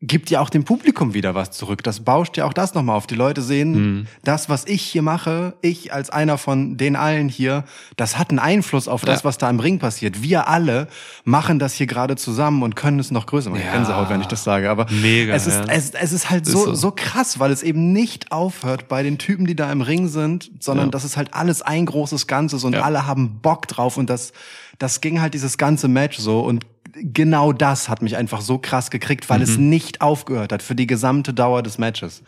gibt 0.00 0.30
ja 0.30 0.40
auch 0.40 0.48
dem 0.48 0.62
Publikum 0.64 1.12
wieder 1.12 1.34
was 1.34 1.50
zurück. 1.50 1.82
Das 1.82 2.00
bauscht 2.00 2.36
ja 2.36 2.44
auch 2.44 2.52
das 2.52 2.72
nochmal 2.74 2.96
auf. 2.96 3.08
Die 3.08 3.16
Leute 3.16 3.42
sehen, 3.42 4.06
das, 4.22 4.48
was 4.48 4.64
ich 4.66 4.82
hier 4.82 5.02
mache, 5.02 5.54
ich 5.60 5.92
als 5.92 6.08
einer 6.10 6.38
von 6.38 6.76
den 6.76 6.94
allen 6.94 7.28
hier, 7.28 7.64
das 7.96 8.16
hat 8.16 8.30
einen 8.30 8.38
Einfluss 8.38 8.86
auf 8.86 9.04
das, 9.04 9.20
Ja. 9.20 9.24
was 9.24 9.38
da 9.38 9.50
im 9.50 9.58
Ring 9.58 9.80
passiert. 9.80 10.22
Wir 10.22 10.46
alle 10.46 10.86
machen 11.24 11.58
das 11.58 11.74
hier 11.74 11.88
gerade 11.88 12.14
zusammen 12.14 12.62
und 12.62 12.76
können 12.76 13.00
es 13.00 13.10
noch 13.10 13.26
größer 13.26 13.50
machen. 13.50 13.62
Ja. 13.66 13.72
Gänsehaut, 13.72 14.08
wenn 14.08 14.20
ich 14.20 14.28
das 14.28 14.44
sage. 14.44 14.70
Aber 14.70 14.86
Mega, 14.88 15.34
es 15.34 15.48
ist, 15.48 15.56
ja. 15.56 15.64
es, 15.74 15.90
es 15.90 16.12
ist 16.12 16.30
halt 16.30 16.46
Ist 16.46 16.52
so, 16.52 16.66
so. 16.66 16.74
so 16.74 16.92
krass, 16.94 17.40
weil 17.40 17.50
es 17.50 17.64
eben 17.64 17.92
nicht 17.92 18.30
aufhört 18.30 18.86
bei 18.86 19.02
den 19.02 19.18
Typen, 19.18 19.46
die 19.48 19.56
da 19.56 19.72
im 19.72 19.80
Ring 19.80 20.06
sind, 20.06 20.50
sondern 20.60 20.86
Ja. 20.86 20.90
das 20.92 21.04
ist 21.04 21.16
halt 21.16 21.34
alles 21.34 21.60
ein 21.60 21.86
großes 21.86 22.28
Ganzes 22.28 22.62
und 22.62 22.76
alle 22.76 23.08
haben 23.08 23.40
Bock 23.42 23.66
drauf 23.66 23.96
und 23.96 24.08
das, 24.08 24.32
das 24.78 25.00
ging 25.00 25.20
halt 25.20 25.34
dieses 25.34 25.58
ganze 25.58 25.88
Match 25.88 26.18
so 26.18 26.38
und 26.40 26.64
genau 26.92 27.52
das 27.52 27.88
hat 27.88 28.02
mich 28.02 28.16
einfach 28.16 28.40
so 28.40 28.58
krass 28.58 28.90
gekriegt, 28.90 29.28
weil 29.30 29.42
es 29.42 29.56
Mhm. 29.58 29.68
nicht 29.68 30.00
aufgehört 30.00 30.52
hat 30.52 30.62
für 30.62 30.74
die 30.74 30.86
gesamte 30.86 31.34
Dauer 31.34 31.62
des 31.62 31.78
Matches. 31.78 32.22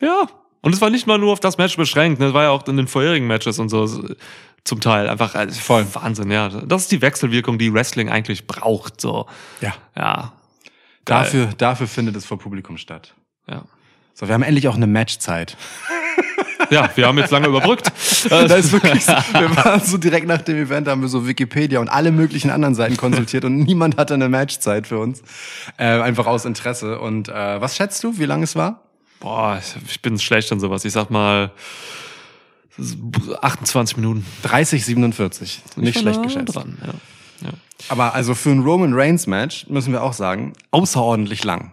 Ja. 0.00 0.26
Und 0.60 0.74
es 0.74 0.80
war 0.80 0.90
nicht 0.90 1.06
mal 1.06 1.18
nur 1.18 1.32
auf 1.32 1.40
das 1.40 1.56
Match 1.58 1.76
beschränkt, 1.76 2.20
ne? 2.20 2.26
es 2.26 2.34
war 2.34 2.42
ja 2.44 2.50
auch 2.50 2.66
in 2.66 2.76
den 2.76 2.88
vorherigen 2.88 3.26
Matches 3.26 3.58
und 3.58 3.68
so 3.68 3.86
zum 4.64 4.80
Teil 4.80 5.08
einfach 5.08 5.34
äh, 5.34 5.48
Voll. 5.50 5.86
Wahnsinn, 5.94 6.30
ja. 6.30 6.48
Das 6.48 6.82
ist 6.82 6.92
die 6.92 7.00
Wechselwirkung, 7.00 7.58
die 7.58 7.72
Wrestling 7.72 8.08
eigentlich 8.10 8.46
braucht, 8.46 9.00
so. 9.00 9.26
Ja. 9.60 9.74
Ja. 9.96 10.32
Geil. 11.04 11.22
Dafür, 11.24 11.46
dafür 11.56 11.86
findet 11.86 12.16
es 12.16 12.26
vor 12.26 12.38
Publikum 12.38 12.76
statt. 12.76 13.14
Ja. 13.48 13.64
So, 14.14 14.26
wir 14.26 14.34
haben 14.34 14.42
endlich 14.42 14.68
auch 14.68 14.74
eine 14.74 14.86
Matchzeit. 14.88 15.56
Ja, 16.70 16.90
wir 16.94 17.06
haben 17.06 17.18
jetzt 17.18 17.30
lange 17.30 17.48
überbrückt. 17.48 17.92
Das 18.28 18.52
ist 18.52 18.72
wirklich 18.72 19.04
so, 19.04 19.12
wir 19.32 19.54
waren 19.56 19.80
so 19.80 19.96
direkt 19.96 20.26
nach 20.26 20.42
dem 20.42 20.56
Event, 20.56 20.88
haben 20.88 21.02
wir 21.02 21.08
so 21.08 21.26
Wikipedia 21.26 21.78
und 21.78 21.88
alle 21.88 22.10
möglichen 22.10 22.50
anderen 22.50 22.74
Seiten 22.74 22.96
konsultiert 22.96 23.44
und 23.44 23.58
niemand 23.58 23.96
hatte 23.96 24.14
eine 24.14 24.28
Matchzeit 24.28 24.88
für 24.88 24.98
uns. 24.98 25.22
Äh, 25.76 25.84
einfach 25.84 26.26
aus 26.26 26.44
Interesse. 26.44 26.98
Und 26.98 27.28
äh, 27.28 27.60
was 27.60 27.76
schätzt 27.76 28.02
du, 28.02 28.18
wie 28.18 28.24
lange 28.24 28.44
es 28.44 28.56
war? 28.56 28.82
Boah, 29.20 29.60
ich, 29.86 30.02
bin 30.02 30.18
schlecht 30.18 30.50
an 30.52 30.60
sowas. 30.60 30.84
Ich 30.84 30.92
sag 30.92 31.10
mal 31.10 31.52
28 33.40 33.96
Minuten. 33.96 34.26
30, 34.42 34.84
47. 34.84 35.62
Nicht 35.76 35.96
Ich 35.96 36.02
schlecht 36.02 36.22
geschätzt. 36.22 36.56
Dran, 36.56 36.78
ja. 36.84 36.94
Ja. 37.48 37.52
Aber 37.88 38.14
also 38.14 38.34
für 38.34 38.50
ein 38.50 38.60
Roman 38.60 38.92
Reigns 38.94 39.26
Match 39.26 39.66
müssen 39.68 39.92
wir 39.92 40.02
auch 40.02 40.12
sagen, 40.12 40.54
außerordentlich 40.70 41.44
lang. 41.44 41.72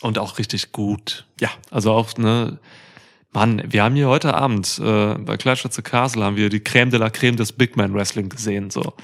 Und 0.00 0.18
auch 0.18 0.38
richtig 0.38 0.72
gut. 0.72 1.26
Ja. 1.40 1.50
Also 1.70 1.92
auch, 1.92 2.16
ne, 2.16 2.58
Mann, 3.32 3.62
wir 3.68 3.84
haben 3.84 3.94
hier 3.94 4.08
heute 4.08 4.34
Abend 4.34 4.80
äh, 4.84 5.14
bei 5.14 5.36
Clash 5.36 5.64
at 5.64 5.72
the 5.72 5.82
Castle 5.82 6.24
haben 6.24 6.36
wir 6.36 6.48
die 6.48 6.60
Creme 6.60 6.90
de 6.90 6.98
la 6.98 7.10
Creme 7.10 7.36
des 7.36 7.52
Big 7.52 7.76
Man 7.76 7.94
Wrestling 7.94 8.28
gesehen. 8.28 8.70
So, 8.70 8.94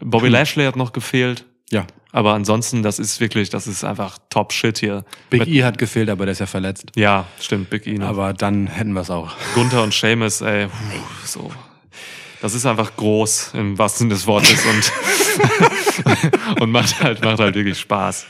Bobby 0.00 0.26
Hm. 0.26 0.32
Lashley 0.32 0.64
hat 0.66 0.76
noch 0.76 0.92
gefehlt, 0.92 1.46
Ja. 1.70 1.86
aber 2.12 2.34
ansonsten, 2.34 2.82
das 2.82 2.98
ist 2.98 3.20
wirklich, 3.20 3.48
das 3.48 3.66
ist 3.66 3.82
einfach 3.84 4.18
Top 4.28 4.52
Shit 4.52 4.78
hier. 4.78 5.04
Big 5.30 5.40
Mit- 5.40 5.48
E 5.48 5.64
hat 5.64 5.78
gefehlt, 5.78 6.10
aber 6.10 6.26
der 6.26 6.32
ist 6.32 6.40
ja 6.40 6.46
verletzt. 6.46 6.92
Ja, 6.94 7.26
stimmt, 7.40 7.70
Big 7.70 7.86
E. 7.86 7.94
Ne? 7.94 8.06
Aber 8.06 8.34
dann 8.34 8.66
hätten 8.66 8.92
wir 8.92 9.00
es 9.00 9.10
auch. 9.10 9.32
Gunther 9.54 9.82
und 9.82 9.94
Seamus, 9.94 10.42
ey, 10.42 10.66
puh, 10.66 10.72
so. 11.24 11.50
Das 12.42 12.54
ist 12.54 12.66
einfach 12.66 12.96
groß 12.96 13.52
im 13.54 13.78
wahrsten 13.78 14.04
Sinne 14.08 14.14
des 14.14 14.26
Wortes 14.26 14.64
und, 14.66 16.60
und 16.60 16.70
macht 16.70 17.02
halt, 17.02 17.22
macht 17.24 17.38
halt 17.38 17.54
wirklich 17.54 17.78
Spaß. 17.78 18.26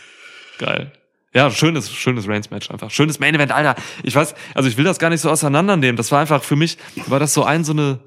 Geil. 0.58 0.92
Ja, 1.32 1.50
schönes, 1.50 1.90
schönes 1.90 2.26
Reigns-Match 2.26 2.70
einfach. 2.70 2.90
Schönes 2.90 3.20
Main-Event, 3.20 3.52
Alter. 3.52 3.76
Ich 4.02 4.14
weiß, 4.14 4.34
also 4.54 4.68
ich 4.68 4.76
will 4.76 4.84
das 4.84 4.98
gar 4.98 5.10
nicht 5.10 5.20
so 5.20 5.30
auseinandernehmen. 5.30 5.96
Das 5.96 6.10
war 6.10 6.20
einfach 6.20 6.42
für 6.42 6.56
mich, 6.56 6.76
war 7.06 7.20
das 7.20 7.34
so 7.34 7.44
ein, 7.44 7.62
so 7.64 7.72
eine, 7.72 8.00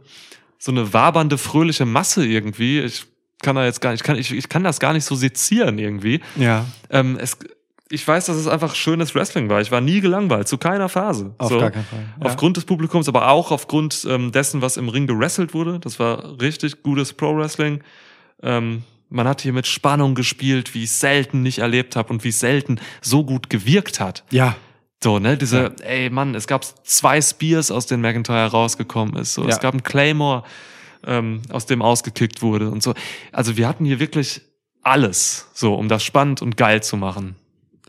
so 0.58 0.72
eine 0.72 0.94
wabernde, 0.94 1.38
fröhliche 1.38 1.86
Masse 1.86 2.26
irgendwie. 2.26 2.82
Ich 2.82 3.06
kann 3.42 3.56
da 3.56 3.64
jetzt 3.64 3.80
gar 3.80 3.92
nicht, 3.92 4.02
ich 4.02 4.06
kann, 4.06 4.18
ich, 4.18 4.32
ich 4.34 4.50
kann 4.50 4.64
das 4.64 4.80
gar 4.80 4.94
nicht 4.94 5.06
so 5.06 5.16
sezieren 5.16 5.78
irgendwie. 5.80 6.20
Ja. 6.36 6.66
Ähm, 6.90 7.18
es, 7.20 7.38
ich 7.90 8.06
weiß, 8.06 8.26
dass 8.26 8.36
es 8.36 8.48
einfach 8.48 8.76
schönes 8.76 9.16
Wrestling 9.16 9.50
war. 9.50 9.62
Ich 9.62 9.72
war 9.72 9.80
nie 9.80 10.02
gelangweilt, 10.02 10.48
zu 10.48 10.58
keiner 10.58 10.90
Phase. 10.90 11.36
Auf 11.38 11.52
gar 11.52 11.72
keinen 11.72 11.86
Fall. 11.86 12.06
Ja. 12.20 12.26
Aufgrund 12.26 12.58
des 12.58 12.66
Publikums, 12.66 13.08
aber 13.08 13.30
auch 13.30 13.52
aufgrund 13.52 14.06
ähm, 14.10 14.32
dessen, 14.32 14.62
was 14.62 14.78
im 14.78 14.90
Ring 14.90 15.08
gewrestelt 15.08 15.54
wurde. 15.54 15.80
Das 15.80 16.00
war 16.00 16.42
richtig 16.42 16.82
gutes 16.82 17.14
Pro-Wrestling. 17.14 17.84
Ähm, 18.42 18.84
man 19.14 19.28
hat 19.28 19.42
hier 19.42 19.54
mit 19.54 19.68
Spannung 19.68 20.16
gespielt, 20.16 20.74
wie 20.74 20.84
ich 20.84 20.92
selten 20.92 21.44
nicht 21.44 21.60
erlebt 21.60 21.96
habe 21.96 22.12
und 22.12 22.24
wie 22.24 22.30
es 22.30 22.40
selten 22.40 22.80
so 23.02 23.24
gut 23.24 23.50
gewirkt 23.50 24.00
hat. 24.00 24.24
Ja. 24.32 24.56
So, 25.04 25.20
ne, 25.20 25.38
diese, 25.38 25.76
ey 25.84 26.10
Mann, 26.10 26.34
es 26.34 26.48
gab 26.48 26.66
zwei 26.86 27.22
Spears, 27.22 27.72
aus 27.72 27.86
denen 27.86 28.02
McIntyre 28.02 28.48
rausgekommen 28.52 29.16
ist. 29.18 29.34
So, 29.34 29.44
Ja. 29.44 29.50
Es 29.50 29.60
gab 29.60 29.74
einen 29.74 29.84
Claymore, 29.84 30.44
ähm, 31.06 31.42
aus 31.50 31.66
dem 31.66 31.82
ausgekickt 31.82 32.42
wurde 32.42 32.70
und 32.72 32.82
so. 32.82 32.94
Also 33.32 33.56
wir 33.58 33.68
hatten 33.68 33.86
hier 33.86 34.00
wirklich 34.00 34.42
alles, 34.82 35.48
so, 35.54 35.76
um 35.76 35.90
das 35.90 36.04
spannend 36.04 36.42
und 36.42 36.58
geil 36.58 36.82
zu 36.82 36.98
machen. 36.98 37.36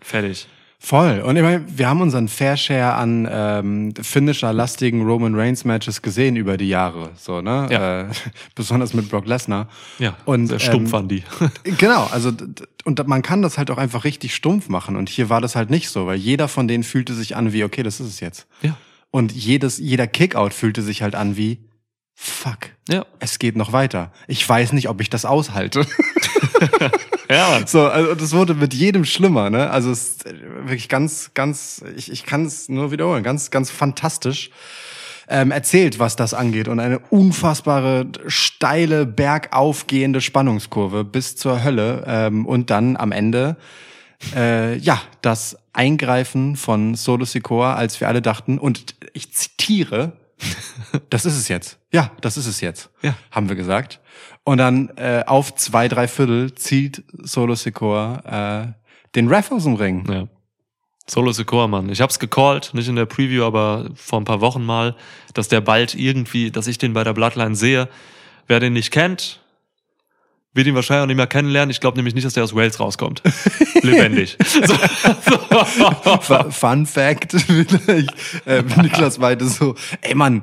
Fertig. 0.02 0.46
Voll. 0.84 1.20
Und 1.20 1.34
ich 1.36 1.42
meine, 1.42 1.64
wir 1.66 1.88
haben 1.88 2.02
unseren 2.02 2.28
Fair 2.28 2.58
Share 2.58 2.92
an 2.92 3.26
ähm, 3.30 3.94
Finisher-lastigen 3.98 5.00
Roman 5.00 5.34
Reigns 5.34 5.64
Matches 5.64 6.02
gesehen 6.02 6.36
über 6.36 6.58
die 6.58 6.68
Jahre. 6.68 7.08
So, 7.16 7.40
ne? 7.40 7.68
Ja. 7.70 8.00
Äh, 8.02 8.06
besonders 8.54 8.92
mit 8.92 9.08
Brock 9.08 9.26
Lesnar. 9.26 9.68
Ja, 9.98 10.14
Und, 10.26 10.48
sehr 10.48 10.58
stumpf 10.58 10.88
ähm, 10.88 10.92
waren 10.92 11.08
die. 11.08 11.22
Genau, 11.78 12.04
also 12.12 12.32
und 12.84 13.06
man 13.08 13.22
kann 13.22 13.40
das 13.40 13.56
halt 13.56 13.70
auch 13.70 13.78
einfach 13.78 14.04
richtig 14.04 14.34
stumpf 14.34 14.68
machen. 14.68 14.96
Und 14.96 15.08
hier 15.08 15.30
war 15.30 15.40
das 15.40 15.56
halt 15.56 15.70
nicht 15.70 15.88
so, 15.88 16.06
weil 16.06 16.16
jeder 16.18 16.48
von 16.48 16.68
denen 16.68 16.84
fühlte 16.84 17.14
sich 17.14 17.34
an 17.34 17.54
wie, 17.54 17.64
okay, 17.64 17.82
das 17.82 17.98
ist 18.00 18.08
es 18.08 18.20
jetzt. 18.20 18.46
ja. 18.60 18.76
Und 19.10 19.32
jedes, 19.32 19.78
jeder 19.78 20.06
Kickout 20.06 20.50
fühlte 20.52 20.82
sich 20.82 21.00
halt 21.00 21.14
an 21.14 21.36
wie, 21.38 21.60
fuck, 22.14 22.58
Ja. 22.90 23.06
es 23.20 23.38
geht 23.38 23.56
noch 23.56 23.72
weiter. 23.72 24.12
Ich 24.26 24.46
weiß 24.46 24.72
nicht, 24.74 24.90
ob 24.90 25.00
ich 25.00 25.08
das 25.08 25.24
aushalte. 25.24 25.86
Ja, 27.30 27.50
Mann. 27.50 27.66
So, 27.66 27.86
also 27.86 28.14
das 28.14 28.32
wurde 28.32 28.54
mit 28.54 28.74
jedem 28.74 29.04
schlimmer, 29.04 29.50
ne? 29.50 29.70
Also 29.70 29.90
es 29.90 30.08
ist 30.08 30.26
äh, 30.26 30.34
wirklich 30.64 30.88
ganz, 30.88 31.30
ganz, 31.34 31.82
ich, 31.96 32.10
ich 32.12 32.24
kann 32.24 32.44
es 32.44 32.68
nur 32.68 32.90
wiederholen, 32.90 33.22
ganz, 33.22 33.50
ganz 33.50 33.70
fantastisch 33.70 34.50
ähm, 35.28 35.50
erzählt, 35.50 35.98
was 35.98 36.16
das 36.16 36.34
angeht 36.34 36.68
und 36.68 36.80
eine 36.80 36.98
unfassbare 36.98 38.06
steile 38.26 39.06
bergaufgehende 39.06 40.20
Spannungskurve 40.20 41.04
bis 41.04 41.36
zur 41.36 41.64
Hölle 41.64 42.04
ähm, 42.06 42.46
und 42.46 42.70
dann 42.70 42.96
am 42.96 43.10
Ende 43.10 43.56
äh, 44.36 44.76
ja 44.76 45.00
das 45.22 45.56
Eingreifen 45.72 46.56
von 46.56 46.94
Solo 46.94 47.24
Sikoa, 47.24 47.74
als 47.74 48.00
wir 48.00 48.08
alle 48.08 48.22
dachten 48.22 48.58
und 48.58 48.94
ich 49.14 49.32
zitiere, 49.32 50.12
das 51.10 51.24
ist 51.24 51.36
es 51.36 51.48
jetzt. 51.48 51.78
Ja, 51.90 52.12
das 52.20 52.36
ist 52.36 52.46
es 52.46 52.60
jetzt. 52.60 52.90
Ja. 53.02 53.14
Haben 53.30 53.48
wir 53.48 53.56
gesagt. 53.56 54.00
Und 54.44 54.58
dann 54.58 54.90
äh, 54.96 55.24
auf 55.26 55.54
zwei, 55.54 55.88
drei 55.88 56.06
Viertel 56.06 56.54
zieht 56.54 57.02
Solo 57.12 57.54
Sikoa 57.54 58.66
äh, 58.66 58.84
den 59.14 59.28
Ref 59.28 59.50
aus 59.50 59.64
dem 59.64 59.74
Ring. 59.74 60.04
Ja. 60.10 60.28
Solo 61.06 61.32
Secor, 61.32 61.68
Mann. 61.68 61.90
Ich 61.90 62.00
hab's 62.00 62.18
gecallt, 62.18 62.72
nicht 62.72 62.88
in 62.88 62.96
der 62.96 63.04
Preview, 63.04 63.44
aber 63.44 63.90
vor 63.94 64.20
ein 64.20 64.24
paar 64.24 64.40
Wochen 64.40 64.64
mal, 64.64 64.96
dass 65.34 65.48
der 65.48 65.60
bald 65.60 65.94
irgendwie, 65.94 66.50
dass 66.50 66.66
ich 66.66 66.78
den 66.78 66.94
bei 66.94 67.04
der 67.04 67.12
Bloodline 67.12 67.54
sehe. 67.54 67.88
Wer 68.46 68.60
den 68.60 68.72
nicht 68.72 68.90
kennt, 68.90 69.40
wird 70.54 70.66
ihn 70.66 70.74
wahrscheinlich 70.74 71.02
auch 71.02 71.06
nicht 71.08 71.16
mehr 71.16 71.26
kennenlernen. 71.26 71.70
Ich 71.70 71.80
glaube 71.80 71.96
nämlich 71.98 72.14
nicht, 72.14 72.24
dass 72.24 72.32
der 72.34 72.44
aus 72.44 72.54
Wales 72.54 72.78
rauskommt. 72.80 73.22
Lebendig. 73.82 74.36
So, 74.44 74.60
so. 74.66 76.20
Fu- 76.20 76.50
Fun 76.50 76.86
Fact, 76.86 77.32
vielleicht, 77.40 78.10
äh, 78.46 78.62
Niklas 78.82 79.18
meinte 79.18 79.46
so, 79.46 79.74
ey 80.00 80.14
Mann, 80.14 80.42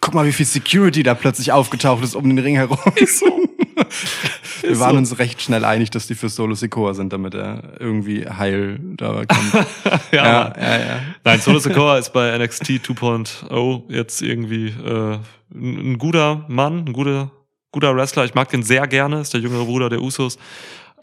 guck 0.00 0.14
mal, 0.14 0.26
wie 0.26 0.32
viel 0.32 0.46
Security 0.46 1.02
da 1.02 1.14
plötzlich 1.14 1.52
aufgetaucht 1.52 2.02
ist 2.04 2.14
um 2.14 2.24
den 2.24 2.38
Ring 2.38 2.56
herum. 2.56 2.78
Wir 2.94 4.70
Ist 4.70 4.80
waren 4.80 4.92
so. 4.92 4.96
uns 4.98 5.18
recht 5.18 5.42
schnell 5.42 5.64
einig, 5.64 5.90
dass 5.90 6.06
die 6.06 6.14
für 6.14 6.28
Solo 6.28 6.54
Sikoa 6.54 6.94
sind, 6.94 7.12
damit 7.12 7.34
er 7.34 7.80
irgendwie 7.80 8.26
heil 8.28 8.78
da 8.96 9.24
kommt. 9.26 9.66
ja, 10.12 10.24
ja, 10.24 10.54
ja, 10.58 10.78
ja. 10.78 11.00
Nein, 11.24 11.40
Solo 11.40 11.58
Secor 11.58 11.98
ist 11.98 12.12
bei 12.12 12.36
NXT 12.38 12.64
2.0 12.86 13.82
jetzt 13.92 14.22
irgendwie 14.22 14.68
äh, 14.68 15.18
ein 15.54 15.98
guter 15.98 16.44
Mann, 16.48 16.84
ein 16.86 16.92
guter, 16.92 17.30
guter 17.74 17.94
Wrestler. 17.96 18.24
Ich 18.24 18.34
mag 18.34 18.48
den 18.48 18.62
sehr 18.62 18.86
gerne, 18.86 19.20
ist 19.20 19.34
der 19.34 19.40
jüngere 19.40 19.64
Bruder 19.64 19.88
der 19.90 20.00
Usos. 20.00 20.38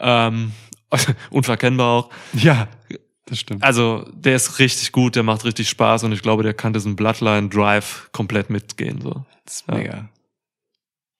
Ähm, 0.00 0.52
unverkennbar 1.30 1.86
auch. 1.88 2.10
Ja, 2.32 2.66
das 3.26 3.38
stimmt. 3.38 3.62
Also, 3.62 4.08
der 4.12 4.34
ist 4.36 4.58
richtig 4.58 4.90
gut, 4.90 5.14
der 5.16 5.22
macht 5.22 5.44
richtig 5.44 5.68
Spaß 5.68 6.04
und 6.04 6.12
ich 6.12 6.22
glaube, 6.22 6.42
der 6.42 6.54
kann 6.54 6.72
diesen 6.72 6.96
Bloodline 6.96 7.48
Drive 7.50 8.08
komplett 8.12 8.48
mitgehen. 8.50 9.00
So. 9.02 9.24
Das 9.44 9.54
ist 9.56 9.64
Ja. 9.68 9.74
mega. 9.74 10.08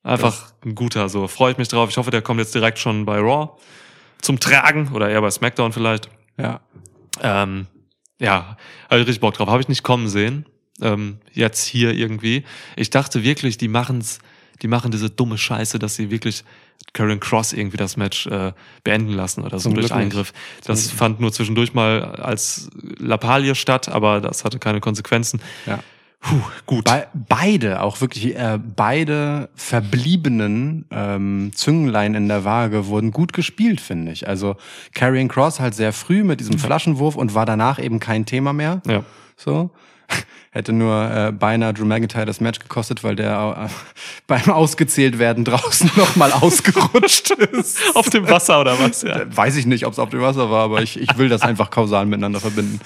Einfach 0.02 0.52
ein 0.64 0.74
guter, 0.74 1.08
so. 1.08 1.28
Freue 1.28 1.52
ich 1.52 1.58
mich 1.58 1.68
drauf. 1.68 1.90
Ich 1.90 1.96
hoffe, 1.96 2.10
der 2.10 2.22
kommt 2.22 2.40
jetzt 2.40 2.54
direkt 2.54 2.78
schon 2.78 3.04
bei 3.04 3.18
Raw 3.18 3.50
zum 4.20 4.40
Tragen 4.40 4.88
oder 4.92 5.08
eher 5.10 5.20
bei 5.20 5.30
SmackDown 5.30 5.72
vielleicht. 5.72 6.08
Ja. 6.38 6.60
Ähm, 7.20 7.66
ja, 8.18 8.56
habe 8.90 9.00
ich 9.02 9.06
richtig 9.06 9.20
Bock 9.20 9.34
drauf. 9.34 9.48
Habe 9.48 9.60
ich 9.60 9.68
nicht 9.68 9.82
kommen 9.84 10.08
sehen. 10.08 10.46
Ähm, 10.80 11.18
jetzt 11.32 11.64
hier 11.64 11.92
irgendwie. 11.92 12.44
Ich 12.74 12.90
dachte 12.90 13.22
wirklich, 13.22 13.58
die 13.58 13.68
machen's, 13.68 14.18
die 14.62 14.68
machen 14.68 14.90
diese 14.90 15.10
dumme 15.10 15.36
Scheiße, 15.36 15.78
dass 15.78 15.96
sie 15.96 16.10
wirklich 16.10 16.44
Karen 16.92 17.20
Cross 17.20 17.52
irgendwie 17.52 17.76
das 17.76 17.96
Match 17.96 18.26
äh, 18.26 18.52
beenden 18.84 19.12
lassen 19.12 19.42
oder 19.42 19.58
so 19.58 19.64
Zum 19.64 19.74
durch 19.74 19.88
Glück 19.88 19.98
nicht. 19.98 20.06
Eingriff. 20.06 20.32
Das 20.64 20.90
fand 20.90 21.20
nur 21.20 21.32
zwischendurch 21.32 21.74
mal 21.74 22.02
als 22.16 22.70
Lappalie 22.98 23.54
statt, 23.54 23.88
aber 23.88 24.20
das 24.20 24.44
hatte 24.44 24.58
keine 24.58 24.80
Konsequenzen. 24.80 25.40
Ja. 25.66 25.80
Puh, 26.20 26.40
gut. 26.66 26.84
Be 26.84 27.08
beide, 27.14 27.82
auch 27.82 28.00
wirklich 28.00 28.36
äh, 28.36 28.58
beide 28.76 29.48
verbliebenen 29.56 30.84
ähm, 30.90 31.50
Züngenlein 31.54 32.14
in 32.14 32.28
der 32.28 32.44
Waage 32.44 32.86
wurden 32.86 33.10
gut 33.10 33.32
gespielt, 33.32 33.80
finde 33.80 34.12
ich. 34.12 34.28
Also 34.28 34.56
Karrion 34.94 35.26
Cross 35.28 35.58
halt 35.58 35.74
sehr 35.74 35.92
früh 35.92 36.22
mit 36.22 36.38
diesem 36.38 36.58
Flaschenwurf 36.58 37.16
und 37.16 37.34
war 37.34 37.46
danach 37.46 37.80
eben 37.80 37.98
kein 37.98 38.24
Thema 38.24 38.52
mehr. 38.52 38.82
ja. 38.86 39.04
So. 39.36 39.70
Hätte 40.54 40.74
nur 40.74 41.10
äh, 41.10 41.32
beinahe 41.32 41.72
Drew 41.72 41.86
McIntyre 41.86 42.26
das 42.26 42.40
Match 42.40 42.58
gekostet, 42.58 43.02
weil 43.02 43.16
der 43.16 43.68
äh, 43.68 43.72
beim 44.26 44.50
Ausgezählt 44.50 45.18
werden 45.18 45.44
draußen 45.44 45.90
nochmal 45.96 46.30
ausgerutscht 46.32 47.30
ist. 47.30 47.80
Auf 47.94 48.10
dem 48.10 48.28
Wasser 48.28 48.60
oder 48.60 48.78
was? 48.78 49.02
Ja. 49.02 49.20
Äh, 49.20 49.36
Weiß 49.36 49.56
ich 49.56 49.64
nicht, 49.64 49.86
ob 49.86 49.94
es 49.94 49.98
auf 49.98 50.10
dem 50.10 50.20
Wasser 50.20 50.50
war, 50.50 50.64
aber 50.64 50.82
ich, 50.82 51.00
ich 51.00 51.16
will 51.16 51.28
das 51.28 51.42
einfach 51.42 51.70
kausal 51.70 52.04
miteinander 52.04 52.40
verbinden. 52.40 52.80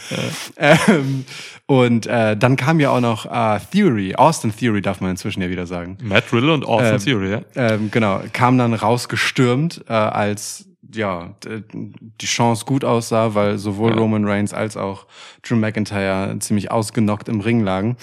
Ähm, 0.56 1.24
und 1.66 2.06
äh, 2.06 2.36
dann 2.36 2.54
kam 2.54 2.78
ja 2.78 2.90
auch 2.90 3.00
noch 3.00 3.26
äh, 3.26 3.58
Theory, 3.72 4.14
Austin 4.14 4.54
Theory 4.56 4.80
darf 4.80 5.00
man 5.00 5.10
inzwischen 5.10 5.42
ja 5.42 5.50
wieder 5.50 5.66
sagen. 5.66 5.98
Matt 6.02 6.32
Riddle 6.32 6.52
und 6.54 6.64
Austin 6.64 6.94
Ähm, 6.94 7.00
Theory, 7.00 7.30
ja. 7.32 7.40
Ähm, 7.56 7.90
genau, 7.90 8.20
kam 8.32 8.56
dann 8.58 8.74
rausgestürmt, 8.74 9.84
äh, 9.88 9.92
als 9.92 10.66
ja 10.94 11.34
die 11.42 12.26
Chance 12.26 12.64
gut 12.64 12.84
aussah, 12.84 13.34
weil 13.34 13.58
sowohl 13.58 13.92
Ja. 13.92 13.98
Roman 13.98 14.24
Reigns 14.24 14.52
als 14.52 14.76
auch 14.76 15.06
Drew 15.42 15.56
McIntyre 15.56 16.36
ziemlich 16.40 16.70
ausgenockt 16.70 17.28
im 17.28 17.40
Ring 17.40 17.60
lagen. 17.60 17.96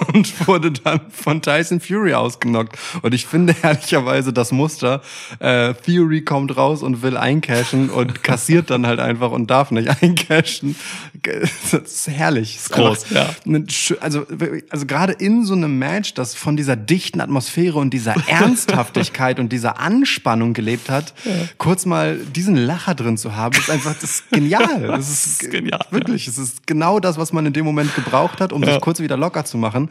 und 0.14 0.46
wurde 0.48 0.70
dann 0.72 1.00
von 1.10 1.42
Tyson 1.42 1.80
Fury 1.80 2.14
ausgenockt. 2.14 2.76
Und 3.02 3.14
ich 3.14 3.26
finde 3.26 3.54
ehrlicherweise 3.62 4.32
das 4.32 4.52
Muster, 4.52 5.02
äh, 5.38 5.74
Fury 5.74 6.22
kommt 6.22 6.56
raus 6.56 6.82
und 6.82 7.02
will 7.02 7.16
eincashen 7.16 7.90
und 7.90 8.22
kassiert 8.22 8.70
dann 8.70 8.86
halt 8.86 9.00
einfach 9.00 9.30
und 9.30 9.50
darf 9.50 9.70
nicht 9.70 9.88
eincashen. 10.02 10.76
Das 11.22 11.72
ist 11.82 12.08
herrlich. 12.08 12.54
Das 12.56 12.62
ist 12.64 12.72
groß, 12.72 13.04
einfach 13.16 13.34
eine 13.46 13.58
schö- 13.60 13.98
Also, 13.98 14.26
also 14.70 14.86
gerade 14.86 15.12
in 15.12 15.44
so 15.44 15.54
einem 15.54 15.78
Match, 15.78 16.14
das 16.14 16.34
von 16.34 16.56
dieser 16.56 16.76
dichten 16.76 17.20
Atmosphäre 17.20 17.78
und 17.78 17.90
dieser 17.90 18.14
Ernsthaftigkeit 18.28 19.38
und 19.38 19.50
dieser 19.52 19.78
Anspannung 19.80 20.54
gelebt 20.54 20.90
hat, 20.90 21.14
kurz 21.58 21.86
mal 21.86 22.16
diesen 22.16 22.56
Lacher 22.56 22.94
drin 22.94 23.16
zu 23.16 23.36
haben, 23.36 23.58
ist 23.58 23.70
einfach 23.70 23.94
das 24.00 24.10
ist 24.10 24.30
genial. 24.30 24.86
Das 24.86 25.08
ist, 25.10 25.42
ist 25.42 25.50
genial, 25.50 25.84
Wirklich, 25.90 26.26
es 26.28 26.38
ist 26.38 26.66
genau 26.66 27.00
das, 27.00 27.18
was 27.18 27.32
man 27.32 27.46
in 27.46 27.52
dem 27.52 27.64
Moment 27.64 27.94
gebraucht 27.94 28.40
hat, 28.40 28.52
um 28.52 28.64
sich 28.64 28.80
kurz 28.80 29.00
wieder 29.00 29.16
locker 29.16 29.44
zu 29.44 29.58
machen, 29.58 29.89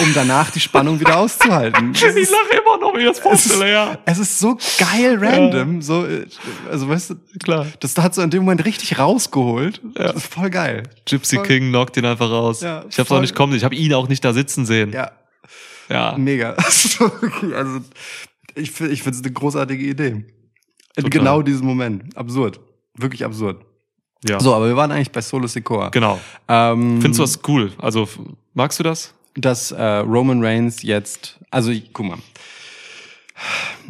um 0.00 0.12
danach 0.14 0.50
die 0.50 0.60
Spannung 0.60 0.98
wieder 1.00 1.18
auszuhalten. 1.18 1.92
Ich 1.94 2.02
ist- 2.02 2.30
lache 2.30 2.60
immer 2.62 2.78
noch, 2.78 2.92
wenn 2.94 3.00
ich 3.00 3.06
das 3.06 3.18
es 3.18 3.22
vorstelle, 3.22 3.64
ist, 3.66 3.70
ja. 3.72 3.98
es 4.04 4.18
ist 4.18 4.38
so 4.38 4.58
geil 4.78 5.18
random, 5.20 5.82
so, 5.82 6.06
äh, 6.06 6.26
also 6.70 6.88
weißt 6.88 7.10
du, 7.10 7.14
Klar. 7.42 7.66
das 7.80 7.96
hat 7.98 8.14
so 8.14 8.22
in 8.22 8.30
dem 8.30 8.42
Moment 8.44 8.64
richtig 8.64 8.98
rausgeholt. 8.98 9.80
Das 9.94 10.16
ist 10.16 10.32
voll 10.32 10.50
geil. 10.50 10.82
Gypsy 11.06 11.36
Voll- 11.36 11.46
King 11.46 11.68
knockt 11.70 11.96
ihn 11.96 12.04
einfach 12.06 12.30
raus. 12.30 12.60
Ja, 12.60 12.84
ich 12.88 12.98
hab's 12.98 13.10
auch 13.10 13.20
nicht 13.20 13.34
kommen, 13.34 13.54
ich 13.54 13.64
habe 13.64 13.74
ihn 13.74 13.92
auch 13.94 14.08
nicht 14.08 14.24
da 14.24 14.32
sitzen 14.32 14.66
sehen. 14.66 14.92
Ja, 14.92 15.10
Ja. 15.88 16.14
mega. 16.16 16.50
also, 16.56 17.80
ich 18.54 18.70
finde, 18.70 18.92
ich 18.92 19.02
finde 19.02 19.18
es 19.18 19.24
eine 19.24 19.32
großartige 19.32 19.84
Idee. 19.84 20.08
In 20.96 21.04
Total. 21.04 21.10
genau 21.10 21.42
diesem 21.42 21.66
Moment. 21.66 22.16
Absurd. 22.16 22.58
Wirklich 22.96 23.24
absurd. 23.24 23.64
ja. 24.28 24.40
So, 24.40 24.54
aber 24.54 24.66
wir 24.66 24.76
waren 24.76 24.90
eigentlich 24.90 25.12
bei 25.12 25.20
Solo 25.20 25.46
Sikoa. 25.46 25.88
Genau. 25.90 26.18
Ähm, 26.48 27.00
Findest 27.00 27.18
du 27.20 27.22
das 27.22 27.40
cool? 27.48 27.72
Also, 27.78 28.08
magst 28.54 28.78
du 28.78 28.82
das? 28.82 29.14
Dass 29.34 29.70
äh, 29.72 29.82
Roman 29.82 30.44
Reigns 30.44 30.82
jetzt, 30.82 31.38
also 31.50 31.72
guck 31.92 32.06
mal, 32.06 32.18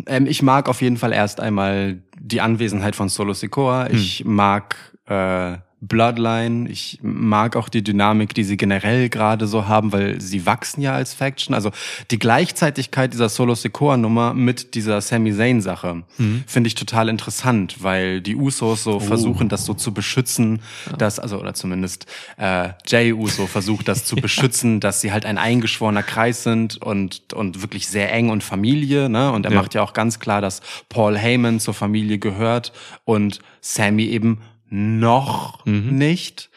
ähm, 0.06 0.26
ich 0.26 0.42
mag 0.42 0.68
auf 0.68 0.82
jeden 0.82 0.96
Fall 0.96 1.12
erst 1.12 1.40
einmal 1.40 2.02
die 2.18 2.40
Anwesenheit 2.40 2.94
von 2.96 3.08
Solo 3.08 3.32
Sikoa. 3.32 3.88
Ich 3.90 4.24
mag 4.24 4.76
äh, 5.06 5.58
Bloodline. 5.80 6.68
Ich 6.68 6.98
mag 7.02 7.56
auch 7.56 7.68
die 7.68 7.82
Dynamik, 7.82 8.34
die 8.34 8.44
sie 8.44 8.56
generell 8.56 9.08
gerade 9.08 9.46
so 9.46 9.66
haben, 9.66 9.92
weil 9.92 10.20
sie 10.20 10.44
wachsen 10.46 10.82
ja 10.82 10.92
als 10.94 11.14
Faction. 11.14 11.54
Also 11.54 11.70
die 12.10 12.18
Gleichzeitigkeit 12.18 13.12
dieser 13.12 13.28
Solo 13.28 13.54
Sikoa 13.54 13.96
Nummer 13.96 14.34
mit 14.34 14.74
dieser 14.74 15.00
Sami 15.00 15.34
Zayn 15.34 15.60
Sache 15.60 16.02
finde 16.46 16.68
ich 16.68 16.74
total 16.74 17.08
interessant, 17.08 17.82
weil 17.82 18.20
die 18.20 18.36
Usos 18.36 18.84
so 18.84 19.00
versuchen, 19.00 19.48
das 19.48 19.64
so 19.64 19.74
zu 19.74 19.92
beschützen, 19.94 20.60
dass 20.98 21.18
also 21.18 21.38
oder 21.40 21.54
zumindest 21.54 22.06
äh, 22.36 22.70
Jay 22.86 23.12
Uso 23.12 23.46
versucht, 23.46 23.88
das 23.88 24.04
zu 24.04 24.16
beschützen, 24.20 24.80
dass 24.80 25.00
sie 25.00 25.12
halt 25.12 25.24
ein 25.24 25.38
eingeschworener 25.38 26.02
Kreis 26.02 26.42
sind 26.42 26.80
und 26.82 27.32
und 27.32 27.62
wirklich 27.62 27.88
sehr 27.88 28.12
eng 28.12 28.28
und 28.30 28.42
Familie. 28.42 29.08
Ne? 29.08 29.32
Und 29.32 29.46
er 29.46 29.52
Ja. 29.52 29.60
macht 29.60 29.74
ja 29.74 29.82
auch 29.82 29.92
ganz 29.92 30.18
klar, 30.18 30.40
dass 30.40 30.60
Paul 30.88 31.16
Heyman 31.16 31.58
zur 31.60 31.74
Familie 31.74 32.18
gehört 32.18 32.72
und 33.04 33.40
Sammy 33.62 34.04
eben 34.04 34.38
noch 34.70 35.64
nicht 35.66 36.50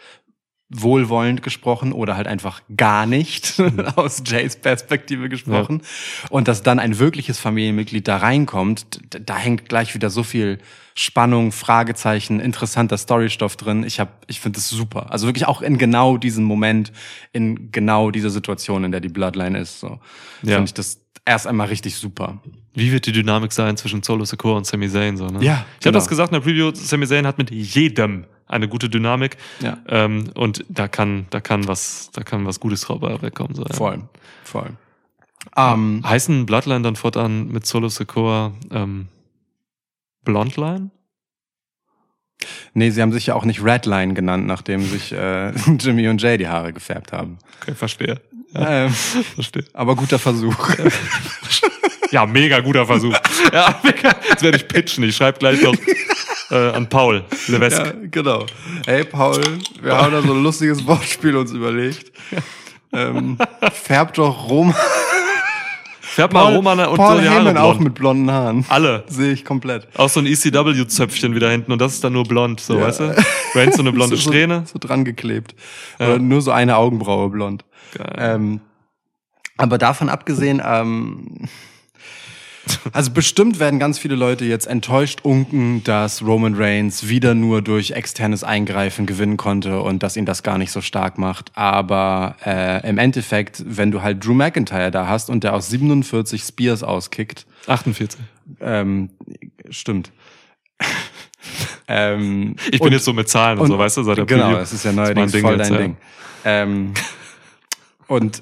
wohlwollend 0.76 1.44
gesprochen 1.44 1.92
oder 1.94 2.16
halt 2.18 2.26
einfach 2.28 2.62
gar 2.76 3.06
nicht 3.06 3.62
aus 3.96 4.24
Jays 4.26 4.56
Perspektive 4.56 5.30
gesprochen 5.30 5.82
und 6.30 6.48
dass 6.48 6.64
dann 6.64 6.80
ein 6.80 6.98
wirkliches 6.98 7.38
Familienmitglied 7.38 8.08
da 8.08 8.18
reinkommt, 8.18 9.00
da 9.12 9.38
hängt 9.38 9.70
gleich 9.70 9.94
wieder 9.94 10.10
so 10.10 10.24
viel 10.24 10.58
Spannung, 10.96 11.52
Fragezeichen, 11.52 12.40
interessanter 12.40 12.98
Storystoff 12.98 13.56
drin. 13.56 13.84
Ich 13.84 14.00
hab, 14.00 14.24
ich 14.28 14.40
finde 14.40 14.60
es 14.60 14.70
super. 14.70 15.12
Also 15.12 15.28
wirklich 15.28 15.48
auch 15.48 15.62
in 15.62 15.78
genau 15.78 16.18
diesem 16.18 16.44
Moment, 16.44 16.92
in 17.32 17.72
genau 17.72 18.12
dieser 18.12 18.30
Situation, 18.30 18.84
in 18.84 18.92
der 18.92 19.02
die 19.02 19.10
Bloodline 19.10 19.58
ist, 19.60 19.80
so 19.80 20.00
Ja. 20.44 20.56
finde 20.56 20.66
ich 20.66 20.74
das 20.74 21.02
erst 21.26 21.48
einmal 21.48 21.68
richtig 21.68 21.96
super. 21.96 22.42
Wie 22.76 22.92
wird 22.92 23.06
die 23.06 23.12
Dynamik 23.12 23.52
sein 23.52 23.78
zwischen 23.78 24.02
Solo 24.02 24.26
Secure 24.26 24.56
und 24.56 24.66
Sami 24.66 24.90
Zayn? 24.90 25.18
So, 25.18 25.28
ne? 25.28 25.34
Ja, 25.34 25.40
Ich 25.40 25.50
habe 25.50 25.66
genau. 25.82 25.94
das 25.94 26.08
gesagt 26.08 26.32
in 26.32 26.34
der 26.34 26.42
Preview, 26.42 26.72
Sami 26.74 27.06
Zayn 27.08 27.28
hat 27.28 27.38
mit 27.38 27.52
jedem 27.52 28.26
eine 28.48 28.68
gute 28.68 28.90
Dynamik. 28.90 29.38
Ja. 29.62 29.78
Ähm, 29.88 30.32
und 30.36 30.66
da 30.70 30.88
kann, 30.88 31.28
da 31.30 31.40
kann 31.40 31.68
was, 31.68 32.10
da 32.14 32.24
kann 32.24 32.46
was 32.46 32.60
Gutes 32.60 32.82
drauf 32.82 33.02
wegkommen. 33.22 33.56
So, 33.56 33.64
ja. 33.64 33.74
Voll, 33.74 34.02
voll. 34.44 34.72
Ähm, 35.56 36.02
Heißen 36.06 36.46
Bloodline 36.46 36.82
dann 36.82 36.96
fortan 36.96 37.50
mit 37.50 37.66
Solo 37.66 37.90
Secure 37.90 38.54
ähm, 38.72 39.08
Blondline? 40.24 40.90
nee, 42.74 42.90
sie 42.90 43.02
haben 43.02 43.12
sich 43.14 43.28
ja 43.28 43.36
auch 43.36 43.46
nicht 43.46 43.64
Redline 43.64 44.14
genannt, 44.14 44.48
nachdem 44.48 44.82
sich 44.82 45.12
äh, 45.14 45.52
Jimmy 45.80 46.08
und 46.08 46.22
Jay 46.22 46.38
die 46.38 46.48
Haare 46.48 46.74
gefärbt 46.74 47.12
haben. 47.14 47.38
Okay, 47.62 47.76
verstehe. 47.76 48.20
Ähm, 48.56 48.90
Verstehe. 49.36 49.66
aber 49.74 49.96
guter 49.96 50.20
Versuch. 50.20 50.70
Ja, 50.78 50.86
mega 52.26 52.60
guter 52.60 52.86
Versuch. 52.86 53.16
ja, 53.54 53.80
mega. 53.84 54.16
Jetzt 54.30 54.44
werde 54.44 54.58
ich 54.58 54.68
pitchen. 54.68 55.04
Ich 55.04 55.16
schreibe 55.16 55.40
gleich 55.40 55.62
noch 55.62 55.76
äh, 56.52 56.70
an 56.70 56.88
Paul 56.88 57.24
Levesque. 57.48 57.86
ja, 57.86 57.94
genau. 58.12 58.46
Hey 58.86 59.04
Paul, 59.04 59.42
wir 59.82 59.98
haben 59.98 60.12
da 60.12 60.22
so 60.22 60.34
ein 60.34 60.44
lustiges 60.44 60.86
Wortspiel 60.88 61.36
uns 61.36 61.52
überlegt. 61.52 62.12
Ähm, 62.94 63.38
färbt 63.72 64.18
doch 64.20 64.50
Rom 64.50 64.74
Färb 66.14 66.32
mal 66.32 66.54
Roman 66.54 66.80
und 66.82 66.98
Paul 66.98 67.16
so 67.16 67.22
die 67.24 67.28
Haare 67.28 67.40
Heyman 67.40 67.58
auch 67.58 67.80
mit 67.80 67.96
blonden 67.96 68.30
Haaren. 68.30 68.64
Alle. 68.70 69.04
Sehe 69.08 69.32
ich 69.34 69.44
komplett. 69.44 69.88
Auch 69.98 70.10
so 70.10 70.20
ein 70.20 70.28
ECW-Zöpfchen 70.28 71.34
wieder 71.34 71.50
hinten 71.50 71.72
und 71.72 71.82
das 71.82 71.94
ist 71.96 72.04
dann 72.04 72.14
nur 72.14 72.24
blond, 72.26 72.60
so, 72.60 72.78
Ja. 72.78 72.82
weißt 72.82 73.00
du? 73.00 73.16
Reigns 73.56 73.78
so 73.78 73.82
eine 73.82 73.92
blonde 73.92 74.16
so, 74.18 74.30
Strähne. 74.30 74.64
So, 74.68 74.74
so 74.74 74.80
dran 74.88 75.06
geklebt. 75.06 75.56
Ja. 75.98 76.10
Oder 76.10 76.20
nur 76.20 76.44
so 76.44 76.52
eine 76.52 76.78
Augenbraue 76.78 77.30
blond. 77.30 77.66
Geil. 77.96 78.14
Ähm, 78.20 78.62
aber 79.58 79.80
davon 79.80 80.08
abgesehen, 80.10 80.62
ähm, 80.64 81.48
also 82.92 83.12
bestimmt 83.12 83.60
werden 83.60 83.80
ganz 83.80 84.00
viele 84.00 84.16
Leute 84.16 84.46
jetzt 84.46 84.68
enttäuscht 84.68 85.20
unken, 85.24 85.84
dass 85.84 86.22
Roman 86.24 86.56
Reigns 86.56 87.08
wieder 87.08 87.36
nur 87.36 87.62
durch 87.62 87.92
externes 87.92 88.44
Eingreifen 88.44 89.06
gewinnen 89.06 89.38
konnte 89.38 89.82
und 89.82 90.04
dass 90.04 90.16
ihn 90.18 90.26
das 90.26 90.44
gar 90.44 90.58
nicht 90.58 90.72
so 90.72 90.82
stark 90.82 91.18
macht. 91.18 91.52
Aber 91.56 92.36
äh, 92.46 92.88
im 92.88 92.98
Endeffekt, 92.98 93.64
wenn 93.66 93.92
du 93.92 94.02
halt 94.02 94.26
Drew 94.26 94.34
McIntyre 94.34 94.92
da 94.92 95.08
hast 95.08 95.30
und 95.30 95.44
der 95.44 95.54
aus 95.54 95.70
47 95.70 96.42
Spears 96.44 96.84
auskickt, 96.84 97.46
48. 97.68 98.20
ähm, 98.62 99.10
stimmt. 99.70 100.12
ähm, 101.88 102.56
Ich 102.72 102.80
bin 102.80 102.92
jetzt 102.94 103.06
so 103.06 103.14
mit 103.14 103.30
Zahlen 103.30 103.60
und, 103.60 103.68
so, 103.68 103.78
weißt 103.78 103.98
du, 103.98 104.04
seit 104.04 104.18
der 104.18 104.26
Genau, 104.26 104.46
Preview. 104.46 104.58
das 104.60 104.74
ist 104.74 104.86
ja 104.86 104.92
Das 104.92 105.10
ist 105.10 105.16
neuerdings 105.16 105.34
mein 105.34 105.42
Ding 105.42 105.42
voll 105.42 105.58
jetzt, 105.58 105.70
dein 105.70 105.74
ja. 105.74 105.82
Ding. 105.82 105.98
Ähm, 106.46 106.94
und 108.08 108.42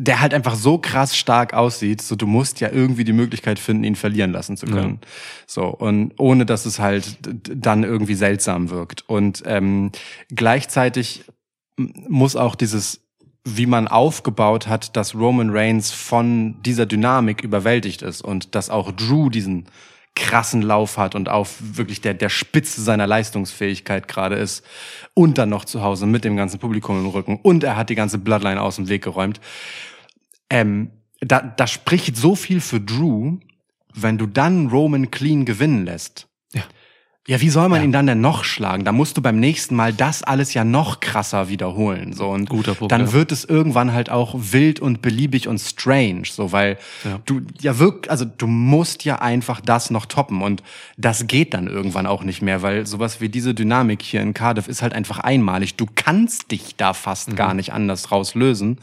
der 0.00 0.20
halt 0.20 0.32
einfach 0.32 0.54
so 0.54 0.78
krass 0.78 1.16
stark 1.16 1.52
aussieht, 1.52 2.00
so 2.00 2.16
du 2.16 2.26
musst 2.26 2.60
ja 2.60 2.70
irgendwie 2.70 3.04
die 3.04 3.12
Möglichkeit 3.12 3.58
finden, 3.58 3.84
ihn 3.84 3.96
verlieren 3.96 4.32
lassen 4.32 4.56
zu 4.56 4.66
können. 4.66 5.00
So 5.46 5.66
und 5.66 6.14
ohne 6.18 6.46
dass 6.46 6.64
es 6.64 6.78
halt 6.78 7.18
dann 7.42 7.84
irgendwie 7.84 8.14
seltsam 8.14 8.70
wirkt. 8.70 9.08
Und 9.08 9.42
ähm, 9.44 9.92
gleichzeitig 10.34 11.24
muss 11.76 12.36
auch 12.36 12.54
dieses 12.54 13.00
wie 13.42 13.66
man 13.66 13.88
aufgebaut 13.88 14.66
hat, 14.66 14.96
dass 14.96 15.14
Roman 15.14 15.48
Reigns 15.50 15.92
von 15.92 16.60
dieser 16.62 16.84
Dynamik 16.84 17.42
überwältigt 17.42 18.02
ist 18.02 18.20
und 18.20 18.54
dass 18.54 18.68
auch 18.68 18.92
Drew 18.92 19.30
diesen 19.30 19.64
krassen 20.14 20.60
Lauf 20.60 20.98
hat 20.98 21.14
und 21.14 21.28
auf 21.28 21.56
wirklich 21.60 22.00
der, 22.00 22.14
der 22.14 22.28
Spitze 22.28 22.82
seiner 22.82 23.06
Leistungsfähigkeit 23.06 24.08
gerade 24.08 24.36
ist 24.36 24.64
und 25.14 25.38
dann 25.38 25.48
noch 25.48 25.64
zu 25.64 25.82
Hause 25.82 26.04
mit 26.04 26.24
dem 26.24 26.36
ganzen 26.36 26.58
Publikum 26.58 26.98
im 26.98 27.06
Rücken 27.06 27.38
und 27.42 27.64
er 27.64 27.76
hat 27.76 27.88
die 27.88 27.94
ganze 27.94 28.18
Bloodline 28.18 28.60
aus 28.60 28.76
dem 28.76 28.88
Weg 28.88 29.02
geräumt. 29.02 29.40
Ähm, 30.50 30.90
da, 31.20 31.40
da 31.40 31.66
spricht 31.66 32.16
so 32.16 32.34
viel 32.34 32.60
für 32.60 32.80
Drew, 32.80 33.38
wenn 33.94 34.18
du 34.18 34.26
dann 34.26 34.68
Roman 34.68 35.10
clean 35.10 35.44
gewinnen 35.44 35.84
lässt. 35.84 36.29
Ja. 37.30 37.36
Ja, 37.36 37.40
wie 37.40 37.48
soll 37.50 37.68
man 37.68 37.82
ihn 37.84 37.92
dann 37.92 38.08
denn 38.08 38.20
noch 38.20 38.42
schlagen? 38.42 38.84
Da 38.84 38.90
musst 38.90 39.16
du 39.16 39.22
beim 39.22 39.38
nächsten 39.38 39.76
Mal 39.76 39.92
das 39.92 40.24
alles 40.24 40.52
ja 40.52 40.64
noch 40.64 40.98
krasser 40.98 41.48
wiederholen. 41.48 42.12
So 42.12 42.28
und 42.28 42.48
Guter 42.48 42.74
Punkt, 42.74 42.90
dann 42.90 43.02
ja. 43.02 43.12
wird 43.12 43.30
es 43.30 43.44
irgendwann 43.44 43.92
halt 43.92 44.10
auch 44.10 44.34
wild 44.36 44.80
und 44.80 45.00
beliebig 45.00 45.46
und 45.46 45.58
strange, 45.60 46.22
so 46.28 46.50
weil 46.50 46.76
Ja. 47.04 47.20
du 47.26 47.40
ja 47.60 47.78
wirklich, 47.78 48.10
also 48.10 48.24
du 48.24 48.48
musst 48.48 49.04
ja 49.04 49.20
einfach 49.22 49.60
das 49.60 49.90
noch 49.90 50.06
toppen 50.06 50.42
und 50.42 50.64
das 50.96 51.28
geht 51.28 51.54
dann 51.54 51.68
irgendwann 51.68 52.06
auch 52.06 52.24
nicht 52.24 52.42
mehr, 52.42 52.62
weil 52.62 52.84
sowas 52.86 53.20
wie 53.20 53.28
diese 53.28 53.54
Dynamik 53.54 54.02
hier 54.02 54.22
in 54.22 54.34
Cardiff 54.34 54.66
ist 54.66 54.82
halt 54.82 54.92
einfach 54.92 55.20
einmalig. 55.20 55.76
Du 55.76 55.86
kannst 55.94 56.50
dich 56.50 56.74
da 56.76 56.94
fast 56.94 57.30
Mhm. 57.30 57.36
gar 57.36 57.54
nicht 57.54 57.72
anders 57.72 58.10
rauslösen, 58.10 58.78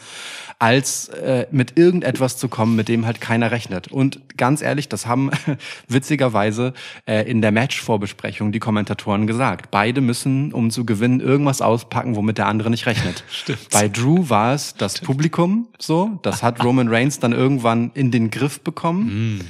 als 0.59 1.09
äh, 1.09 1.47
mit 1.51 1.77
irgendetwas 1.77 2.37
zu 2.37 2.47
kommen, 2.47 2.77
mit 2.77 2.87
dem 2.87 3.05
halt 3.05 3.19
keiner 3.19 3.51
rechnet. 3.51 3.89
Und 3.89 4.21
ganz 4.37 4.61
ehrlich, 4.61 4.87
das 4.87 5.05
haben 5.05 5.31
witzigerweise 5.89 6.73
äh, 7.05 7.29
in 7.29 7.41
der 7.41 7.51
Match-Vorbesprechung 7.51 8.36
die 8.51 8.59
Kommentatoren 8.59 9.27
gesagt. 9.27 9.71
Beide 9.71 10.01
müssen, 10.01 10.53
um 10.53 10.71
zu 10.71 10.85
gewinnen, 10.85 11.19
irgendwas 11.19 11.61
auspacken, 11.61 12.15
womit 12.15 12.37
der 12.37 12.47
andere 12.47 12.69
nicht 12.69 12.85
rechnet. 12.85 13.23
Stimmt. 13.31 13.69
Bei 13.71 13.87
Drew 13.87 14.29
war 14.29 14.53
es 14.53 14.73
das 14.75 14.99
Publikum 14.99 15.67
so. 15.79 16.19
Das 16.23 16.43
hat 16.43 16.63
Roman 16.63 16.87
Reigns 16.87 17.19
dann 17.19 17.33
irgendwann 17.33 17.91
in 17.93 18.11
den 18.11 18.31
Griff 18.31 18.61
bekommen. 18.61 19.37
Mm. 19.37 19.41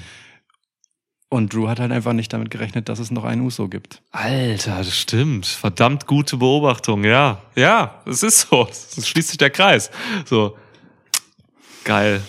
Und 1.30 1.54
Drew 1.54 1.68
hat 1.68 1.80
halt 1.82 1.92
einfach 1.92 2.14
nicht 2.14 2.32
damit 2.32 2.50
gerechnet, 2.52 2.88
dass 2.88 3.00
es 3.00 3.12
noch 3.12 3.26
einen 3.26 3.42
Uso 3.42 3.68
gibt. 3.68 4.02
Alter, 4.12 4.78
das 4.78 4.96
stimmt. 4.98 5.46
Verdammt 5.46 6.08
gute 6.08 6.38
Beobachtung, 6.38 7.04
ja. 7.04 7.42
Ja, 7.56 8.02
es 8.06 8.24
ist 8.24 8.48
so. 8.50 8.66
Es 8.72 9.06
schließt 9.08 9.28
sich 9.30 9.38
der 9.38 9.50
Kreis. 9.50 9.92
So. 10.26 10.58
Geil. 11.84 12.22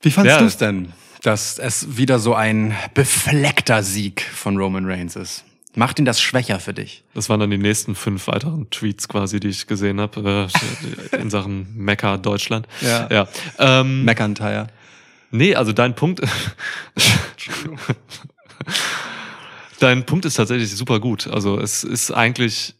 Wie 0.00 0.12
fandest 0.12 0.36
Ja. 0.36 0.40
du 0.40 0.46
es 0.46 0.56
denn, 0.58 0.92
dass 1.22 1.58
es 1.58 1.96
wieder 1.96 2.20
so 2.20 2.34
ein 2.34 2.74
befleckter 2.94 3.82
Sieg 3.82 4.22
von 4.22 4.56
Roman 4.58 4.86
Reigns 4.86 5.16
ist? 5.16 5.44
Macht 5.76 5.98
ihn 5.98 6.04
das 6.04 6.20
schwächer 6.20 6.60
für 6.60 6.72
dich? 6.72 7.02
Das 7.14 7.28
waren 7.28 7.40
dann 7.40 7.50
die 7.50 7.58
nächsten 7.58 7.94
fünf 7.94 8.28
weiteren 8.28 8.70
Tweets 8.70 9.08
quasi, 9.08 9.40
die 9.40 9.48
ich 9.48 9.66
gesehen 9.66 10.00
habe 10.00 10.48
äh, 11.12 11.16
in 11.16 11.30
Sachen 11.30 11.76
Mecca 11.76 12.16
Deutschland. 12.16 12.68
Ja. 12.80 13.08
ja. 13.10 13.28
Ähm, 13.58 14.04
McIntyre. 14.04 14.68
Nee, 15.32 15.56
also 15.56 15.72
dein 15.72 15.96
Punkt. 15.96 16.20
dein 19.80 20.06
Punkt 20.06 20.24
ist 20.26 20.34
tatsächlich 20.34 20.70
super 20.70 21.00
gut. 21.00 21.26
Also 21.26 21.58
es 21.58 21.82
ist 21.82 22.12
eigentlich 22.12 22.76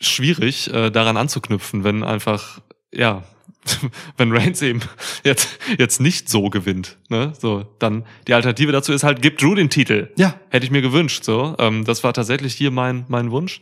schwierig, 0.00 0.72
äh, 0.72 0.90
daran 0.90 1.16
anzuknüpfen, 1.16 1.84
wenn 1.84 2.02
einfach, 2.02 2.60
ja, 2.92 3.22
wenn 4.16 4.32
Reigns 4.32 4.60
eben 4.62 4.80
jetzt, 5.24 5.58
jetzt 5.78 6.00
nicht 6.00 6.28
so 6.28 6.50
gewinnt, 6.50 6.98
ne? 7.08 7.32
So, 7.38 7.64
dann 7.78 8.04
die 8.26 8.34
Alternative 8.34 8.72
dazu 8.72 8.92
ist 8.92 9.04
halt, 9.04 9.22
gib 9.22 9.38
Drew 9.38 9.54
den 9.54 9.70
Titel. 9.70 10.10
Ja. 10.16 10.34
Hätte 10.50 10.64
ich 10.64 10.72
mir 10.72 10.82
gewünscht, 10.82 11.24
so. 11.24 11.54
Ähm, 11.58 11.84
das 11.84 12.02
war 12.04 12.12
tatsächlich 12.12 12.54
hier 12.54 12.70
mein, 12.70 13.04
mein 13.08 13.30
Wunsch. 13.30 13.60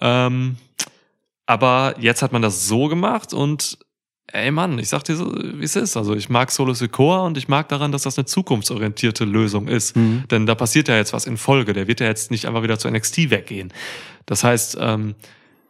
Ähm, 0.00 0.56
aber 1.46 1.94
jetzt 1.98 2.22
hat 2.22 2.32
man 2.32 2.42
das 2.42 2.68
so 2.68 2.88
gemacht 2.88 3.32
und 3.32 3.78
ey 4.32 4.50
Mann, 4.50 4.78
ich 4.78 4.88
sag 4.88 5.04
dir 5.04 5.16
so, 5.16 5.32
wie 5.34 5.64
es 5.64 5.76
ist. 5.76 5.96
Also 5.96 6.14
ich 6.14 6.28
mag 6.28 6.50
Solo 6.50 6.74
Secor 6.74 7.24
und 7.24 7.38
ich 7.38 7.48
mag 7.48 7.68
daran, 7.68 7.92
dass 7.92 8.02
das 8.02 8.18
eine 8.18 8.26
zukunftsorientierte 8.26 9.24
Lösung 9.24 9.68
ist. 9.68 9.96
Mhm. 9.96 10.24
Denn 10.30 10.46
da 10.46 10.54
passiert 10.54 10.88
ja 10.88 10.96
jetzt 10.96 11.12
was 11.12 11.26
in 11.26 11.36
Folge. 11.36 11.72
Der 11.72 11.86
wird 11.88 12.00
ja 12.00 12.06
jetzt 12.06 12.30
nicht 12.30 12.46
einfach 12.46 12.62
wieder 12.62 12.78
zu 12.78 12.90
NXT 12.90 13.30
weggehen. 13.30 13.72
Das 14.26 14.44
heißt, 14.44 14.76
ähm, 14.80 15.14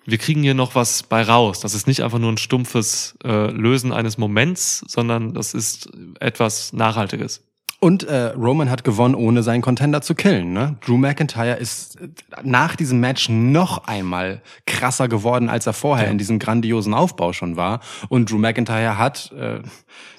wir 0.09 0.17
kriegen 0.17 0.43
hier 0.43 0.55
noch 0.55 0.75
was 0.75 1.03
bei 1.03 1.23
raus. 1.23 1.61
Das 1.61 1.75
ist 1.75 1.87
nicht 1.87 2.03
einfach 2.03 2.19
nur 2.19 2.33
ein 2.33 2.39
stumpfes 2.39 3.15
äh, 3.25 3.51
Lösen 3.51 3.93
eines 3.93 4.17
Moments, 4.17 4.83
sondern 4.89 5.35
das 5.35 5.53
ist 5.53 5.91
etwas 6.19 6.73
Nachhaltiges. 6.73 7.43
Und 7.81 8.05
äh, 8.05 8.29
Roman 8.29 8.71
hat 8.71 8.85
gewonnen, 8.85 9.15
ohne 9.15 9.43
seinen 9.43 9.61
Contender 9.61 10.01
zu 10.01 10.15
killen. 10.15 10.53
Ne? 10.55 10.77
Drew 10.85 10.97
McIntyre 10.97 11.57
ist 11.57 11.99
nach 12.43 12.75
diesem 12.75 13.01
Match 13.01 13.29
noch 13.29 13.87
einmal 13.87 14.41
krasser 14.67 15.09
geworden, 15.09 15.51
als 15.51 15.67
er 15.67 15.75
vorher 15.75 16.11
in 16.11 16.17
diesem 16.17 16.39
grandiosen 16.39 16.95
Aufbau 16.95 17.35
schon 17.35 17.57
war. 17.57 17.81
Und 18.09 18.31
Drew 18.31 18.39
McIntyre 18.39 18.97
hat 18.97 19.31
äh, 19.33 19.61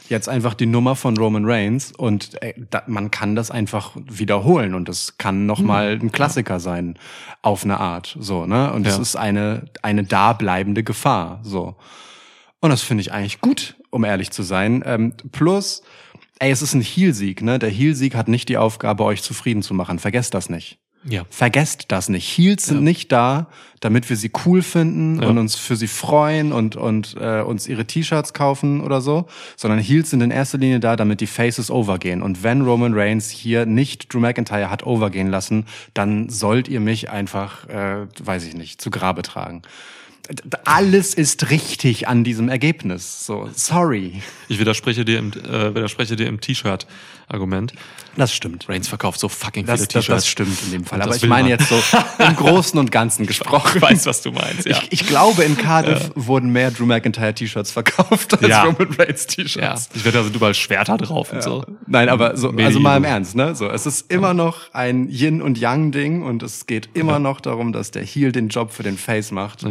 jetzt 0.10 0.28
einfach 0.30 0.54
die 0.54 0.66
Nummer 0.66 0.96
von 0.96 1.18
Roman 1.18 1.46
Reigns 1.46 1.92
und 1.92 2.42
äh, 2.42 2.54
da, 2.70 2.84
man 2.88 3.12
kann 3.12 3.36
das 3.36 3.52
einfach 3.52 3.92
wiederholen 3.96 4.74
und 4.74 4.90
es 4.90 5.18
kann 5.18 5.46
noch 5.46 5.60
mal 5.62 6.00
ein 6.02 6.12
Klassiker 6.12 6.60
sein 6.60 6.98
auf 7.42 7.64
eine 7.64 7.80
Art. 7.80 8.18
So 8.20 8.46
ne 8.46 8.74
und 8.74 8.86
es 8.88 8.96
Ja. 8.96 9.02
ist 9.02 9.16
eine 9.16 9.66
eine 9.82 10.04
dableibende 10.04 10.84
Gefahr. 10.84 11.40
So 11.44 11.76
und 12.62 12.70
das 12.72 12.82
finde 12.82 13.02
ich 13.02 13.14
eigentlich 13.14 13.40
gut, 13.42 13.76
um 13.90 14.04
ehrlich 14.04 14.32
zu 14.32 14.44
sein. 14.44 14.84
Ähm, 14.86 15.14
plus, 15.32 15.82
ey, 16.40 16.52
es 16.52 16.62
ist 16.62 16.74
ein 16.74 16.82
Heel-Sieg, 16.82 17.42
ne? 17.42 17.58
Der 17.60 17.70
Heel-Sieg 17.70 18.16
hat 18.16 18.28
nicht 18.28 18.50
die 18.50 18.58
Aufgabe, 18.58 19.04
euch 19.06 19.24
zufrieden 19.24 19.62
zu 19.62 19.74
machen. 19.74 19.98
Vergesst 20.00 20.34
das 20.34 20.50
nicht. 20.50 20.80
Ja. 21.06 21.24
Vergesst 21.30 21.86
das 21.90 22.10
nicht. 22.10 22.26
Heels 22.38 22.66
sind 22.66 22.84
nicht 22.84 23.12
da, 23.12 23.48
damit 23.80 24.10
wir 24.10 24.18
sie 24.18 24.32
cool 24.46 24.62
finden 24.62 25.22
Ja. 25.22 25.30
und 25.30 25.38
uns 25.38 25.56
für 25.56 25.78
sie 25.78 25.88
freuen 25.88 26.52
und, 26.52 26.76
und 26.76 27.16
äh, 27.20 27.42
uns 27.42 27.68
ihre 27.68 27.86
T-Shirts 27.86 28.34
kaufen 28.34 28.82
oder 28.82 29.00
so, 29.00 29.26
sondern 29.56 29.80
Heels 29.80 30.10
sind 30.10 30.20
in 30.22 30.32
erster 30.32 30.58
Linie 30.58 30.82
da, 30.82 30.98
damit 30.98 31.22
die 31.22 31.28
Faces 31.28 31.72
overgehen. 31.72 32.22
Und 32.22 32.44
wenn 32.44 32.62
Roman 32.64 32.94
Reigns 32.94 33.30
hier 33.30 33.66
nicht 33.66 34.14
Drew 34.14 34.20
McIntyre 34.20 34.70
hat 34.70 34.86
overgehen 34.86 35.30
lassen, 35.30 35.66
dann 35.94 36.28
sollt 36.30 36.68
ihr 36.68 36.82
mich 36.82 37.10
einfach, 37.10 37.68
äh, 37.70 38.06
weiß 38.22 38.46
ich 38.46 38.56
nicht, 38.56 38.82
zu 38.82 38.90
Grabe 38.92 39.22
tragen. 39.22 39.62
Alles 40.64 41.16
ist 41.16 41.50
richtig 41.50 42.08
an 42.08 42.24
diesem 42.24 42.50
Ergebnis. 42.50 43.26
So, 43.26 43.50
sorry. 43.56 44.22
Ich 44.48 44.60
widerspreche 44.60 45.04
dir 45.04 45.18
im, 45.18 45.32
äh, 45.32 45.74
widerspreche 45.74 46.16
dir 46.16 46.28
im 46.28 46.40
T-Shirt-Argument. 47.30 47.74
Das 48.18 48.34
stimmt. 48.34 48.68
Reigns 48.68 48.88
verkauft 48.88 49.20
so 49.20 49.30
fucking 49.30 49.66
Das, 49.66 49.82
viele 49.82 49.88
das, 49.88 50.06
T-Shirts. 50.06 50.24
das 50.24 50.28
stimmt 50.28 50.58
in 50.64 50.72
dem 50.72 50.86
Fall. 50.86 50.98
Und 50.98 51.04
Aber 51.04 51.14
das 51.14 51.24
ich 51.24 51.30
meine 51.30 51.44
man. 51.50 51.52
jetzt 51.60 51.70
so 51.70 51.82
im 52.24 52.36
Großen 52.36 52.78
und 52.80 52.92
Ganzen 52.92 53.26
gesprochen. 53.26 53.72
Ich 53.78 53.82
weiß, 53.82 54.06
was 54.08 54.22
du 54.22 54.32
meinst, 54.32 54.66
ja. 54.68 54.78
Ich, 54.90 55.02
ich 55.02 55.08
glaube, 55.08 55.44
in 55.44 55.58
Cardiff 55.58 56.12
wurden 56.16 56.52
mehr 56.52 56.72
Drew 56.72 56.86
McIntyre 56.86 57.34
T-Shirts 57.34 57.72
verkauft 57.72 58.34
als 58.34 58.48
Ja. 58.48 58.64
Roman 58.64 58.94
Reigns 58.98 59.28
ja. 59.30 59.44
T-Shirts. 59.44 59.90
Ich 59.94 60.04
wette, 60.04 60.18
da 60.18 60.24
sind 60.24 60.36
überall 60.36 60.54
Schwerter 60.56 60.98
drauf 60.98 61.32
und 61.32 61.44
so. 61.44 61.64
Nein, 61.88 62.10
aber 62.10 62.36
so, 62.36 62.50
also 62.50 62.80
mal 62.80 62.98
im 62.98 63.04
Ernst, 63.06 63.36
ne? 63.36 63.56
So, 63.56 63.70
es 63.70 63.86
ist 63.86 64.12
immer 64.12 64.34
noch 64.34 64.74
ein 64.74 65.08
Yin 65.10 65.42
und 65.42 65.58
Yang 65.58 65.92
Ding 65.92 66.22
und 66.24 66.44
es 66.44 66.66
geht 66.66 66.90
immer 66.94 67.20
noch 67.20 67.40
darum, 67.42 67.72
dass 67.72 67.92
der 67.92 68.04
Heel 68.04 68.32
den 68.32 68.50
Job 68.50 68.72
für 68.72 68.84
den 68.84 68.98
Face 68.98 69.32
macht. 69.32 69.64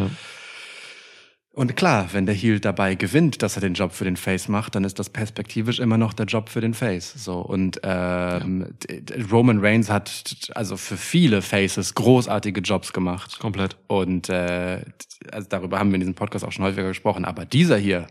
Ja. 1.59 1.63
Und 1.63 1.77
klar, 1.77 2.09
wenn 2.13 2.25
der 2.25 2.35
Heel 2.35 2.61
dabei 2.61 2.95
gewinnt, 2.95 3.43
dass 3.43 3.57
er 3.57 3.61
den 3.61 3.75
Job 3.75 3.93
für 3.93 4.05
den 4.05 4.17
Face 4.17 4.49
macht, 4.49 4.75
dann 4.77 4.85
ist 4.85 4.99
das 4.99 5.11
perspektivisch 5.11 5.81
immer 5.81 5.99
noch 5.99 6.13
der 6.13 6.27
Job 6.27 6.49
für 6.49 6.61
den 6.61 6.73
Face. 6.75 7.13
So 7.17 7.41
und 7.41 7.81
ähm, 7.83 8.69
d- 8.89 9.23
Roman 9.31 9.59
Reigns 9.59 9.91
hat 9.91 10.51
also 10.55 10.77
für 10.77 10.97
viele 10.97 11.43
Faces 11.43 11.95
großartige 11.95 12.61
Jobs 12.61 12.93
gemacht. 12.93 13.39
Komplett. 13.41 13.77
Und 13.89 14.29
äh, 14.29 14.85
also 15.33 15.49
darüber 15.49 15.79
haben 15.79 15.91
wir 15.91 15.95
in 15.97 16.01
diesem 16.01 16.15
Podcast 16.15 16.45
auch 16.45 16.53
schon 16.53 16.65
häufiger 16.65 16.89
gesprochen. 16.89 17.25
Aber 17.25 17.45
dieser 17.45 17.77
hier, 17.77 18.07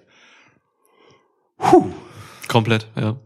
Komplett, 2.47 2.87
ja. 2.95 3.17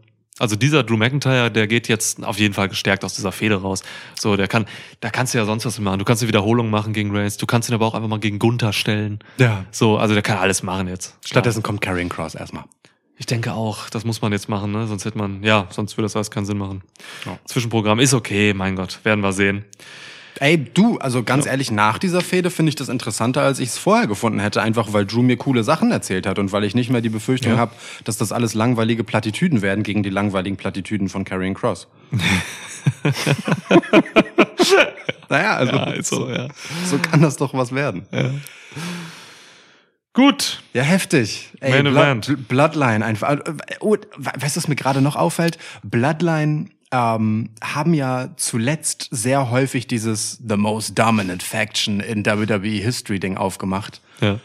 Also 0.42 0.56
dieser 0.56 0.82
Drew 0.82 0.96
McIntyre, 0.96 1.52
der 1.52 1.68
geht 1.68 1.86
jetzt 1.86 2.24
auf 2.24 2.36
jeden 2.36 2.52
Fall 2.52 2.68
gestärkt 2.68 3.04
aus 3.04 3.14
dieser 3.14 3.30
Fehde 3.30 3.62
raus. 3.62 3.84
So, 4.18 4.34
der 4.36 4.48
kann, 4.48 4.66
da 4.98 5.08
kannst 5.08 5.34
du 5.34 5.38
ja 5.38 5.44
sonst 5.44 5.64
was 5.66 5.78
machen. 5.78 6.00
Du 6.00 6.04
kannst 6.04 6.20
eine 6.20 6.26
Wiederholung 6.26 6.68
machen 6.68 6.92
gegen 6.92 7.16
Reigns. 7.16 7.36
Du 7.36 7.46
kannst 7.46 7.68
ihn 7.68 7.74
aber 7.74 7.86
auch 7.86 7.94
einfach 7.94 8.08
mal 8.08 8.18
gegen 8.18 8.40
Gunther 8.40 8.72
stellen. 8.72 9.20
Ja. 9.38 9.66
So, 9.70 9.98
also 9.98 10.14
der 10.14 10.22
kann 10.24 10.38
alles 10.38 10.64
machen 10.64 10.88
jetzt. 10.88 11.16
stattdessen 11.24 11.62
kommt 11.62 11.80
Karrion 11.80 12.08
Cross 12.08 12.34
erstmal. 12.34 12.64
Ich 13.18 13.26
denke 13.26 13.52
auch, 13.52 13.88
das 13.88 14.04
muss 14.04 14.20
man 14.20 14.32
jetzt 14.32 14.48
machen, 14.48 14.72
ne? 14.72 14.88
Sonst 14.88 15.04
hätte 15.04 15.16
man, 15.16 15.44
ja, 15.44 15.68
sonst 15.70 15.96
würde 15.96 16.06
das 16.06 16.16
alles 16.16 16.32
keinen 16.32 16.46
Sinn 16.46 16.58
machen. 16.58 16.82
Ja. 17.24 17.38
Zwischenprogramm 17.44 18.00
ist 18.00 18.12
okay, 18.12 18.52
mein 18.52 18.74
Gott, 18.74 18.98
werden 19.04 19.20
wir 19.20 19.32
sehen. 19.32 19.64
Ey, 20.40 20.56
du, 20.58 20.98
also 20.98 21.22
ganz 21.22 21.46
ehrlich, 21.46 21.70
nach 21.70 21.98
dieser 21.98 22.20
Fehde 22.22 22.50
finde 22.50 22.70
ich 22.70 22.76
das 22.76 22.88
interessanter, 22.88 23.42
als 23.42 23.58
ich 23.60 23.68
es 23.70 23.78
vorher 23.78 24.06
gefunden 24.06 24.40
hätte, 24.40 24.62
einfach 24.62 24.92
weil 24.92 25.04
Drew 25.06 25.22
mir 25.22 25.36
coole 25.36 25.62
Sachen 25.62 25.90
erzählt 25.92 26.26
hat 26.26 26.38
und 26.38 26.52
weil 26.52 26.64
ich 26.64 26.74
nicht 26.74 26.90
mehr 26.90 27.00
die 27.02 27.10
Befürchtung 27.10 27.52
Ja. 27.52 27.58
habe, 27.58 27.72
dass 28.04 28.16
das 28.16 28.32
alles 28.32 28.54
langweilige 28.54 29.04
Plattitüden 29.04 29.62
werden 29.62 29.84
gegen 29.84 30.02
die 30.02 30.10
langweiligen 30.10 30.56
Plattitüden 30.56 31.08
von 31.08 31.24
Karrion 31.24 31.54
Cross. 31.54 31.86
naja, 35.28 35.56
also 35.56 35.72
Ja, 35.76 35.90
ist 35.92 36.08
so, 36.08 36.28
ja. 36.30 36.48
so 36.86 36.98
kann 36.98 37.22
das 37.22 37.36
doch 37.36 37.54
was 37.54 37.72
werden. 37.72 38.06
Gut. 40.14 40.62
Ja, 40.74 40.82
heftig. 40.82 41.50
Ey, 41.60 41.70
Main 41.82 41.84
Blood, 41.92 42.04
Event. 42.28 42.48
Bloodline 42.48 43.04
einfach. 43.04 43.38
Oh, 43.80 43.96
weißt 44.16 44.56
du, 44.56 44.60
was 44.60 44.68
mir 44.68 44.76
gerade 44.76 45.00
noch 45.00 45.16
auffällt? 45.16 45.56
Bloodline 45.82 46.66
ähm, 46.92 47.50
haben 47.62 47.94
ja 47.94 48.30
zuletzt 48.36 49.08
sehr 49.10 49.50
häufig 49.50 49.86
dieses 49.86 50.38
The 50.46 50.56
Most 50.56 50.98
Dominant 50.98 51.42
Faction 51.42 52.00
in 52.00 52.24
WWE 52.24 52.68
History 52.68 53.18
Ding 53.18 53.36
aufgemacht. 53.36 54.00
Ja. 54.20 54.38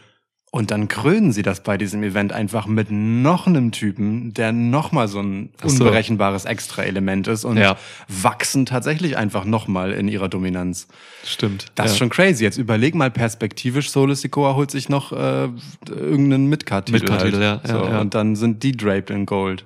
Und 0.50 0.72
dann 0.72 0.88
krönen 0.88 1.34
sie 1.34 1.44
das 1.44 1.62
bei 1.62 1.78
diesem 1.78 2.04
Event 2.04 2.32
einfach 2.32 2.68
mit 2.68 2.88
noch 2.90 3.48
einem 3.48 3.74
Typen, 3.74 4.34
der 4.34 4.54
noch 4.54 4.94
mal 4.94 5.10
so 5.10 5.20
ein 5.20 5.50
so. 5.62 5.68
unberechenbares 5.68 6.46
Extra-Element 6.46 7.28
ist 7.28 7.44
und 7.44 7.58
Ja. 7.58 7.76
wachsen 8.08 8.66
tatsächlich 8.66 9.18
einfach 9.18 9.44
noch 9.44 9.68
mal 9.68 9.92
in 9.92 10.08
ihrer 10.08 10.30
Dominanz. 10.30 10.88
Stimmt. 11.26 11.66
Das 11.76 11.88
ja. 11.88 11.92
ist 11.92 11.98
schon 11.98 12.10
crazy. 12.10 12.46
Jetzt 12.46 12.58
überleg 12.58 12.96
mal 12.96 13.12
perspektivisch, 13.12 13.92
Solo 13.92 14.14
Sikoa 14.14 14.56
holt 14.56 14.72
sich 14.72 14.88
noch 14.88 15.12
äh, 15.12 15.50
irgendeinen 15.90 16.48
Midcard-Titel. 16.48 17.00
Midcard-Titel, 17.00 17.44
halt. 17.44 17.68
ja, 17.68 17.80
so, 17.80 17.86
ja. 17.86 18.00
Und 18.00 18.14
dann 18.16 18.38
sind 18.38 18.64
die 18.64 18.72
draped 18.72 19.10
in 19.10 19.26
Gold. 19.26 19.66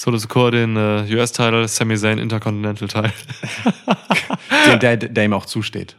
Solo 0.00 0.16
Secure 0.16 0.50
den 0.50 0.78
äh, 0.78 1.06
US-Title, 1.14 1.68
Sami 1.68 1.94
Zayn 1.94 2.16
Intercontinental-Title. 2.16 3.12
Den, 4.66 4.80
der, 4.80 4.96
der 4.96 5.24
ihm 5.26 5.34
auch 5.34 5.44
zusteht. 5.44 5.94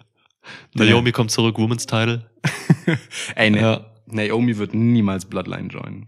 Naomi 0.74 1.12
kommt 1.12 1.30
zurück, 1.30 1.60
Women's 1.60 1.86
Title. 1.86 2.28
Ey, 3.36 3.52
ne, 3.52 3.62
Ja. 3.62 3.86
Naomi 4.08 4.58
wird 4.58 4.74
niemals 4.74 5.26
Bloodline 5.26 5.68
joinen. 5.68 6.08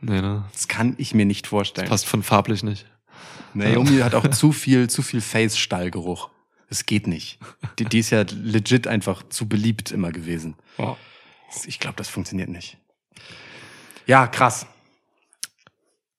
Nee, 0.00 0.22
ne? 0.22 0.46
Das 0.50 0.66
kann 0.66 0.94
ich 0.96 1.12
mir 1.12 1.26
nicht 1.26 1.46
vorstellen. 1.46 1.88
Passt 1.88 2.06
von 2.06 2.22
farblich 2.22 2.62
nicht. 2.62 2.86
Naomi 3.52 3.98
hat 3.98 4.14
auch 4.14 4.28
zu 4.30 4.52
viel, 4.52 4.88
zu 4.88 5.02
viel 5.02 5.20
Face-Stallgeruch. 5.20 6.30
Es 6.70 6.86
geht 6.86 7.06
nicht. 7.06 7.38
Die, 7.78 7.84
die 7.84 7.98
ist 7.98 8.08
ja 8.08 8.24
legit 8.30 8.86
einfach 8.86 9.22
zu 9.28 9.46
beliebt 9.46 9.90
immer 9.90 10.10
gewesen. 10.10 10.56
Ich 11.66 11.80
glaube, 11.80 11.96
das 11.96 12.08
funktioniert 12.08 12.48
nicht. 12.48 12.78
Ja, 14.06 14.26
krass. 14.26 14.66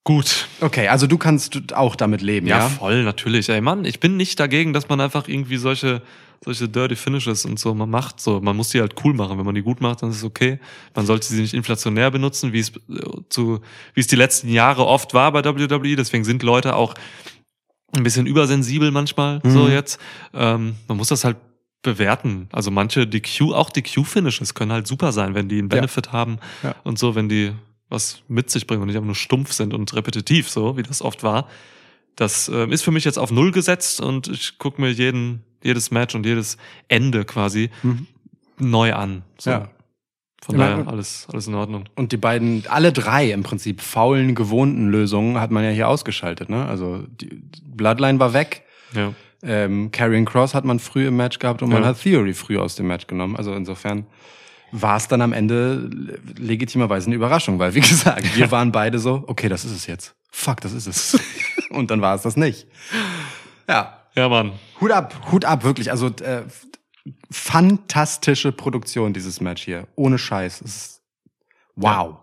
Gut. 0.10 0.48
Okay, 0.60 0.88
also 0.88 1.06
du 1.06 1.20
kannst 1.20 1.74
auch 1.76 1.96
damit 1.96 2.22
leben, 2.22 2.48
Ja, 2.48 2.58
ja? 2.58 2.70
voll, 2.70 3.04
natürlich. 3.04 3.48
Ey, 3.50 3.62
Mann, 3.62 3.86
ich 3.86 4.00
bin 4.00 4.18
nicht 4.18 4.40
dagegen, 4.40 4.74
dass 4.74 4.90
man 4.90 5.00
einfach 5.02 5.28
irgendwie 5.28 5.58
solche, 5.58 6.02
solche 6.44 6.68
Dirty 6.68 6.96
Finishes 6.96 7.46
und 7.46 7.60
so 7.60 7.76
man 7.76 7.92
macht. 7.92 8.20
So, 8.20 8.42
man 8.42 8.56
muss 8.58 8.70
die 8.70 8.82
halt 8.82 8.96
cool 9.04 9.14
machen. 9.14 9.38
Wenn 9.38 9.46
man 9.46 9.54
die 9.54 9.62
gut 9.62 9.82
macht, 9.82 10.02
dann 10.02 10.10
ist 10.10 10.18
es 10.18 10.24
okay. 10.24 10.60
Man 10.96 11.06
sollte 11.06 11.28
sie 11.28 11.40
nicht 11.42 11.54
inflationär 11.54 12.10
benutzen, 12.10 12.54
wie 12.54 12.60
es 12.60 12.70
äh, 12.70 12.80
zu, 13.30 13.62
wie 13.94 14.00
es 14.00 14.08
die 14.08 14.16
letzten 14.16 14.50
Jahre 14.50 14.88
oft 14.88 15.14
war 15.14 15.32
bei 15.32 15.46
WWE. 15.46 15.96
Deswegen 15.96 16.24
sind 16.24 16.42
Leute 16.42 16.76
auch 16.76 16.96
ein 17.96 18.02
bisschen 18.04 18.26
übersensibel 18.26 18.90
manchmal, 18.90 19.42
so 19.44 19.66
Mhm. 19.66 19.72
jetzt. 19.72 20.00
Ähm, 20.34 20.76
man 20.88 20.98
muss 20.98 21.10
das 21.10 21.24
halt 21.24 21.38
bewerten. 21.84 22.48
Also 22.52 22.72
manche 22.72 23.06
DQ, 23.08 23.54
auch 23.54 23.70
DQ-Finishes 23.70 24.54
können 24.56 24.72
halt 24.72 24.88
super 24.88 25.12
sein, 25.12 25.34
wenn 25.36 25.48
die 25.50 25.60
einen 25.60 25.70
Benefit 25.70 26.12
haben 26.12 26.40
Ja. 26.64 26.74
und 26.84 26.98
so, 27.00 27.14
wenn 27.16 27.30
die 27.30 27.52
was 27.90 28.22
mit 28.28 28.50
sich 28.50 28.68
bringen 28.68 28.82
und 28.82 28.88
nicht 28.88 28.96
einfach 28.98 29.06
nur 29.08 29.16
stumpf 29.16 29.52
sind 29.52 29.74
und 29.74 29.94
repetitiv, 29.96 30.50
so 30.50 30.78
wie 30.78 30.84
das 30.84 31.02
oft 31.02 31.24
war. 31.24 31.48
Das 32.16 32.48
äh, 32.50 32.68
ist 32.70 32.84
für 32.84 32.92
mich 32.92 33.06
jetzt 33.06 33.18
auf 33.18 33.32
Null 33.32 33.52
gesetzt 33.52 34.02
und 34.02 34.28
ich 34.28 34.58
gucke 34.60 34.82
mir 34.82 34.90
jeden, 34.92 35.44
jedes 35.64 35.90
Match 35.92 36.16
und 36.16 36.26
jedes 36.26 36.58
Ende 36.88 37.26
quasi 37.26 37.70
neu 38.58 38.94
an. 38.94 39.24
So. 39.38 39.50
Ja. 39.52 39.70
Von 40.42 40.58
Ja, 40.58 40.70
daher 40.78 40.88
alles, 40.88 41.28
alles 41.32 41.48
in 41.48 41.56
Ordnung. 41.56 41.86
Und 41.96 42.12
die 42.14 42.18
beiden, 42.18 42.64
alle 42.70 42.94
drei 42.94 43.32
im 43.32 43.44
Prinzip 43.44 43.82
faulen, 43.82 44.36
gewohnten 44.36 44.90
Lösungen 44.90 45.40
hat 45.40 45.52
man 45.52 45.64
ja 45.66 45.70
hier 45.70 45.88
ausgeschaltet. 45.90 46.50
Ne? 46.50 46.66
Also 46.66 47.04
die 47.20 47.42
Bloodline 47.66 48.20
war 48.20 48.34
weg. 48.34 48.64
Ja. 48.94 49.14
Ähm, 49.44 49.92
Karrion 49.92 50.26
Cross 50.26 50.54
hat 50.54 50.66
man 50.66 50.80
früh 50.80 51.08
im 51.08 51.16
Match 51.18 51.40
gehabt 51.40 51.62
und 51.62 51.70
man 51.70 51.82
Ja. 51.84 51.90
hat 51.90 52.02
Theory 52.02 52.34
früh 52.34 52.58
aus 52.58 52.76
dem 52.76 52.88
Match 52.88 53.08
genommen. 53.08 53.36
Also 53.36 53.54
insofern 53.54 54.06
war 54.72 54.98
es 54.98 55.08
dann 55.08 55.22
am 55.22 55.34
Ende 55.34 55.90
le- 55.92 56.20
legitimerweise 56.38 57.08
eine 57.08 57.16
Überraschung, 57.16 57.60
weil 57.60 57.74
wie 57.76 57.80
gesagt, 57.94 58.36
wir 58.36 58.52
waren 58.52 58.72
beide 58.72 59.00
so, 59.00 59.24
okay, 59.28 59.50
das 59.50 59.66
ist 59.66 59.72
es 59.72 59.88
jetzt. 59.88 60.16
Fuck, 60.32 60.62
das 60.62 60.74
ist 60.74 60.88
es. 60.88 61.20
und 61.72 61.90
dann 61.92 62.02
war 62.02 62.16
es 62.16 62.22
das 62.22 62.36
nicht. 62.38 62.68
Ja, 63.68 64.00
Ja, 64.16 64.30
Mann. 64.30 64.54
Hut 64.82 64.92
ab, 64.92 65.32
Hut 65.32 65.46
ab, 65.46 65.64
wirklich. 65.64 65.92
Also 65.92 66.08
äh, 66.22 66.44
fantastische 67.32 68.52
Produktion 68.52 69.14
dieses 69.14 69.42
Match 69.42 69.64
hier, 69.64 69.88
ohne 69.96 70.18
Scheiß. 70.18 70.62
Es 70.62 70.76
ist, 70.76 71.02
wow. 71.76 72.18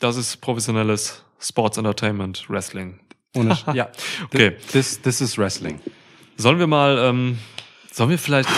Das 0.00 0.16
ist 0.16 0.40
professionelles 0.40 1.24
Sports 1.40 1.76
Entertainment 1.78 2.48
Wrestling. 2.48 3.00
Ohne, 3.34 3.54
Sch- 3.54 3.74
ja. 3.74 3.88
Okay. 4.26 4.56
This, 4.72 5.00
this 5.02 5.20
is 5.20 5.36
Wrestling. 5.38 5.80
Sollen 6.36 6.58
wir 6.58 6.66
mal, 6.66 6.98
ähm, 6.98 7.38
sollen 7.92 8.10
wir 8.10 8.18
vielleicht, 8.18 8.48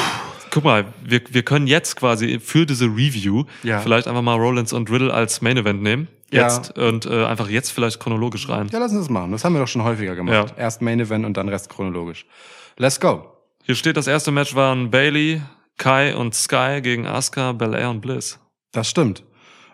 guck 0.50 0.64
mal, 0.64 0.86
wir, 1.02 1.20
wir 1.30 1.42
können 1.42 1.66
jetzt 1.66 1.96
quasi 1.96 2.40
für 2.40 2.66
diese 2.66 2.86
Review 2.86 3.44
Ja. 3.62 3.80
vielleicht 3.80 4.06
einfach 4.08 4.22
mal 4.22 4.36
Rollins 4.36 4.72
und 4.72 4.90
Riddle 4.90 5.12
als 5.12 5.40
Main 5.40 5.56
Event 5.56 5.82
nehmen. 5.82 6.08
Ja. 6.32 6.44
Jetzt 6.46 6.78
und 6.78 7.06
äh, 7.06 7.24
einfach 7.24 7.48
jetzt 7.48 7.70
vielleicht 7.70 7.98
chronologisch 7.98 8.48
rein. 8.48 8.68
Ja, 8.72 8.78
lass 8.78 8.92
uns 8.92 9.02
das 9.02 9.10
machen. 9.10 9.32
Das 9.32 9.44
haben 9.44 9.52
wir 9.54 9.60
doch 9.60 9.68
schon 9.68 9.82
häufiger 9.82 10.14
gemacht. 10.14 10.50
Ja. 10.50 10.56
Erst 10.56 10.80
Main 10.80 11.00
Event 11.00 11.24
und 11.26 11.36
dann 11.36 11.48
Rest 11.48 11.68
chronologisch. 11.70 12.24
Let's 12.76 13.00
go. 13.00 13.26
Hier 13.64 13.74
steht, 13.74 13.96
das 13.96 14.06
erste 14.06 14.30
Match 14.30 14.54
waren 14.54 14.90
Bailey, 14.90 15.42
Kai 15.76 16.14
und 16.14 16.34
Sky 16.34 16.80
gegen 16.82 17.06
Asuka, 17.06 17.52
Belair 17.52 17.90
und 17.90 18.00
Bliss. 18.00 18.38
Das 18.72 18.88
stimmt. 18.88 19.24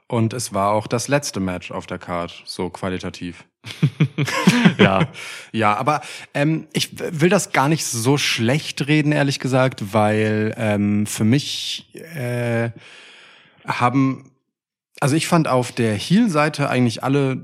Und 0.08 0.32
es 0.32 0.54
war 0.54 0.70
auch 0.72 0.86
das 0.86 1.08
letzte 1.08 1.40
Match 1.40 1.70
auf 1.72 1.86
der 1.86 1.98
Card, 1.98 2.42
so 2.46 2.70
qualitativ. 2.70 3.44
Ja, 4.78 5.08
Ja, 5.56 5.74
aber 5.76 6.02
ähm, 6.34 6.66
ich 6.74 6.90
will 6.98 7.30
das 7.30 7.52
gar 7.52 7.70
nicht 7.70 7.86
so 7.86 8.18
schlecht 8.18 8.86
reden, 8.88 9.10
ehrlich 9.10 9.38
gesagt, 9.38 9.94
weil 9.94 10.54
ähm, 10.58 11.06
für 11.06 11.24
mich 11.24 11.94
äh, 12.14 12.70
haben, 13.66 14.32
also 15.00 15.16
ich 15.16 15.26
fand 15.28 15.48
auf 15.48 15.72
der 15.72 15.94
Heel-Seite 15.94 16.68
eigentlich 16.68 17.02
alle 17.02 17.42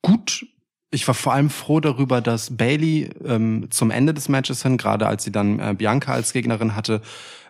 gut. 0.00 0.46
Ich 0.92 1.08
war 1.08 1.14
vor 1.14 1.32
allem 1.32 1.50
froh 1.50 1.80
darüber, 1.80 2.20
dass 2.20 2.56
Bailey 2.56 3.10
ähm, 3.24 3.66
zum 3.70 3.90
Ende 3.90 4.14
des 4.14 4.28
Matches 4.28 4.62
hin, 4.62 4.76
gerade 4.76 5.08
als 5.08 5.24
sie 5.24 5.32
dann 5.32 5.58
äh, 5.58 5.74
Bianca 5.76 6.12
als 6.12 6.32
Gegnerin 6.32 6.76
hatte, 6.76 7.02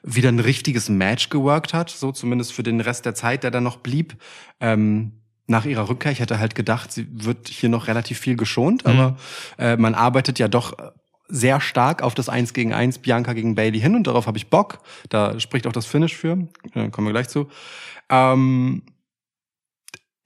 wieder 0.03 0.31
ein 0.31 0.41
richtiges 0.41 0.89
Match 0.89 1.29
geworkt 1.29 1.75
hat, 1.75 1.91
so 1.91 2.11
zumindest 2.11 2.55
für 2.55 2.63
den 2.63 2.81
Rest 2.81 3.05
der 3.05 3.15
Zeit, 3.15 3.43
der 3.43 3.51
dann 3.51 3.65
noch 3.65 3.77
blieb. 3.79 4.17
Ähm, 4.61 5.13
nach 5.47 5.65
ihrer 5.65 5.89
Rückkehr, 5.89 6.13
ich 6.13 6.21
hätte 6.21 6.39
halt 6.39 6.55
gedacht, 6.55 6.93
sie 6.93 7.07
wird 7.11 7.49
hier 7.49 7.69
noch 7.69 7.87
relativ 7.87 8.19
viel 8.19 8.37
geschont, 8.37 8.87
aber 8.87 9.17
äh, 9.59 9.77
man 9.77 9.95
arbeitet 9.95 10.39
ja 10.39 10.49
doch 10.49 10.75
sehr 11.29 11.61
stark 11.61 12.03
auf 12.03 12.15
das 12.15 12.29
Eins 12.29 12.53
gegen 12.53 12.73
Eins 12.73 12.99
Bianca 12.99 13.33
gegen 13.33 13.55
Bailey 13.55 13.81
hin 13.81 13.95
und 13.95 14.07
darauf 14.07 14.27
habe 14.27 14.39
ich 14.39 14.49
Bock. 14.49 14.79
Da 15.09 15.39
spricht 15.41 15.67
auch 15.67 15.73
das 15.73 15.87
Finish 15.87 16.17
für. 16.17 16.49
Äh, 16.75 16.91
kommen 16.91 17.07
wir 17.07 17.13
gleich 17.13 17.29
zu. 17.29 17.49
Ähm, 18.11 18.83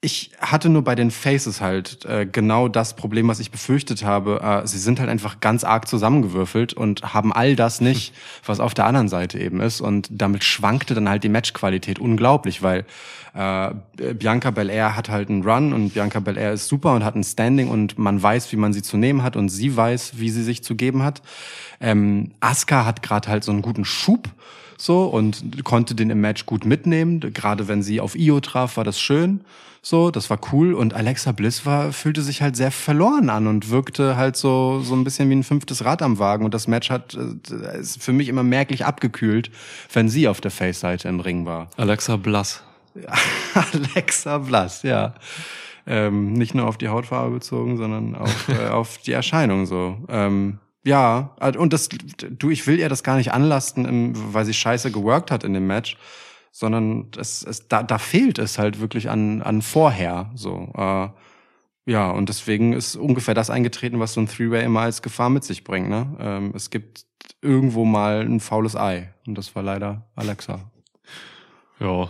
ich 0.01 0.31
hatte 0.39 0.69
nur 0.69 0.83
bei 0.83 0.95
den 0.95 1.11
Faces 1.11 1.59
halt 1.59 2.05
äh, 2.05 2.25
genau 2.25 2.69
das 2.69 2.95
Problem, 2.95 3.27
was 3.27 3.41
ich 3.41 3.51
befürchtet 3.51 4.05
habe. 4.05 4.39
Äh, 4.41 4.65
sie 4.65 4.77
sind 4.77 4.99
halt 4.99 5.09
einfach 5.09 5.41
ganz 5.41 5.65
arg 5.65 5.89
zusammengewürfelt 5.89 6.71
und 6.71 7.13
haben 7.13 7.33
all 7.33 7.57
das 7.57 7.81
nicht, 7.81 8.13
was 8.45 8.61
auf 8.61 8.73
der 8.73 8.85
anderen 8.85 9.09
Seite 9.09 9.37
eben 9.39 9.59
ist. 9.59 9.81
Und 9.81 10.07
damit 10.09 10.45
schwankte 10.45 10.93
dann 10.93 11.09
halt 11.09 11.25
die 11.25 11.29
Matchqualität 11.29 11.99
unglaublich, 11.99 12.63
weil 12.63 12.85
äh, 13.33 13.71
Bianca 14.13 14.51
Belair 14.51 14.95
hat 14.95 15.09
halt 15.09 15.29
einen 15.29 15.43
Run 15.43 15.73
und 15.73 15.93
Bianca 15.93 16.21
Belair 16.21 16.53
ist 16.53 16.69
super 16.69 16.93
und 16.93 17.03
hat 17.03 17.15
ein 17.15 17.23
Standing 17.25 17.67
und 17.67 17.99
man 17.99 18.23
weiß, 18.23 18.53
wie 18.53 18.57
man 18.57 18.71
sie 18.71 18.81
zu 18.81 18.95
nehmen 18.95 19.21
hat 19.21 19.35
und 19.35 19.49
sie 19.49 19.75
weiß, 19.75 20.13
wie 20.15 20.29
sie 20.29 20.43
sich 20.43 20.63
zu 20.63 20.75
geben 20.75 21.03
hat. 21.03 21.21
Ähm, 21.81 22.31
Asuka 22.39 22.85
hat 22.85 23.03
gerade 23.03 23.27
halt 23.27 23.43
so 23.43 23.51
einen 23.51 23.61
guten 23.61 23.83
Schub 23.83 24.29
so 24.81 25.05
und 25.05 25.63
konnte 25.63 25.95
den 25.95 26.09
im 26.09 26.21
Match 26.21 26.45
gut 26.45 26.65
mitnehmen. 26.65 27.19
Gerade 27.19 27.67
wenn 27.67 27.83
sie 27.83 27.99
auf 27.99 28.15
Io 28.15 28.39
traf, 28.39 28.77
war 28.77 28.83
das 28.83 28.99
schön. 28.99 29.41
So, 29.81 30.11
das 30.11 30.29
war 30.29 30.39
cool. 30.51 30.73
Und 30.73 30.93
Alexa 30.93 31.31
Bliss 31.31 31.65
war, 31.65 31.93
fühlte 31.93 32.21
sich 32.21 32.41
halt 32.41 32.55
sehr 32.55 32.71
verloren 32.71 33.29
an 33.29 33.47
und 33.47 33.69
wirkte 33.69 34.17
halt 34.17 34.35
so, 34.35 34.81
so 34.81 34.93
ein 34.93 35.03
bisschen 35.03 35.29
wie 35.29 35.35
ein 35.35 35.43
fünftes 35.43 35.85
Rad 35.85 36.01
am 36.01 36.19
Wagen. 36.19 36.43
Und 36.45 36.53
das 36.53 36.67
Match 36.67 36.89
hat, 36.89 37.15
äh, 37.15 37.79
ist 37.79 38.01
für 38.01 38.13
mich 38.13 38.27
immer 38.27 38.43
merklich 38.43 38.85
abgekühlt, 38.85 39.51
wenn 39.93 40.09
sie 40.09 40.27
auf 40.27 40.41
der 40.41 40.51
Face-Seite 40.51 41.07
im 41.07 41.19
Ring 41.19 41.45
war. 41.45 41.69
Alexa 41.77 42.17
Blass. 42.17 42.63
Alexa 43.53 44.39
Blass, 44.39 44.83
ja. 44.83 45.13
Ähm, 45.87 46.33
nicht 46.33 46.53
nur 46.53 46.67
auf 46.67 46.77
die 46.77 46.89
Hautfarbe 46.89 47.35
bezogen, 47.35 47.77
sondern 47.77 48.15
auf, 48.15 48.49
äh, 48.49 48.67
auf 48.67 48.97
die 48.99 49.13
Erscheinung 49.13 49.65
so. 49.65 49.97
Ähm, 50.09 50.59
ja, 50.89 51.35
und 51.57 51.71
das, 51.71 51.87
du, 51.87 52.49
ich 52.49 52.65
will 52.65 52.79
ihr 52.79 52.89
das 52.89 53.03
gar 53.03 53.15
nicht 53.15 53.31
anlasten, 53.31 53.85
im, 53.85 54.33
weil 54.33 54.45
sie 54.45 54.55
scheiße 54.55 54.91
geworkt 54.91 55.29
hat 55.29 55.43
in 55.43 55.53
dem 55.53 55.67
Match, 55.67 55.97
sondern 56.51 57.11
es, 57.15 57.43
es, 57.43 57.67
da, 57.67 57.83
da 57.83 57.99
fehlt 57.99 58.39
es 58.39 58.57
halt 58.57 58.79
wirklich 58.79 59.07
an, 59.07 59.43
an 59.43 59.61
vorher, 59.61 60.31
so. 60.33 60.71
Äh, 60.75 61.09
ja, 61.85 62.09
und 62.09 62.29
deswegen 62.29 62.73
ist 62.73 62.95
ungefähr 62.95 63.35
das 63.35 63.51
eingetreten, 63.51 63.99
was 63.99 64.13
so 64.13 64.21
ein 64.21 64.27
Three-Way 64.27 64.65
immer 64.65 64.81
als 64.81 65.03
Gefahr 65.03 65.29
mit 65.29 65.43
sich 65.43 65.63
bringt, 65.63 65.89
ne? 65.89 66.07
Ähm, 66.19 66.53
es 66.55 66.71
gibt 66.71 67.05
irgendwo 67.41 67.85
mal 67.85 68.21
ein 68.21 68.39
faules 68.39 68.75
Ei. 68.75 69.13
Und 69.27 69.37
das 69.37 69.55
war 69.55 69.61
leider 69.61 70.07
Alexa. 70.15 70.71
Ja, 71.79 72.09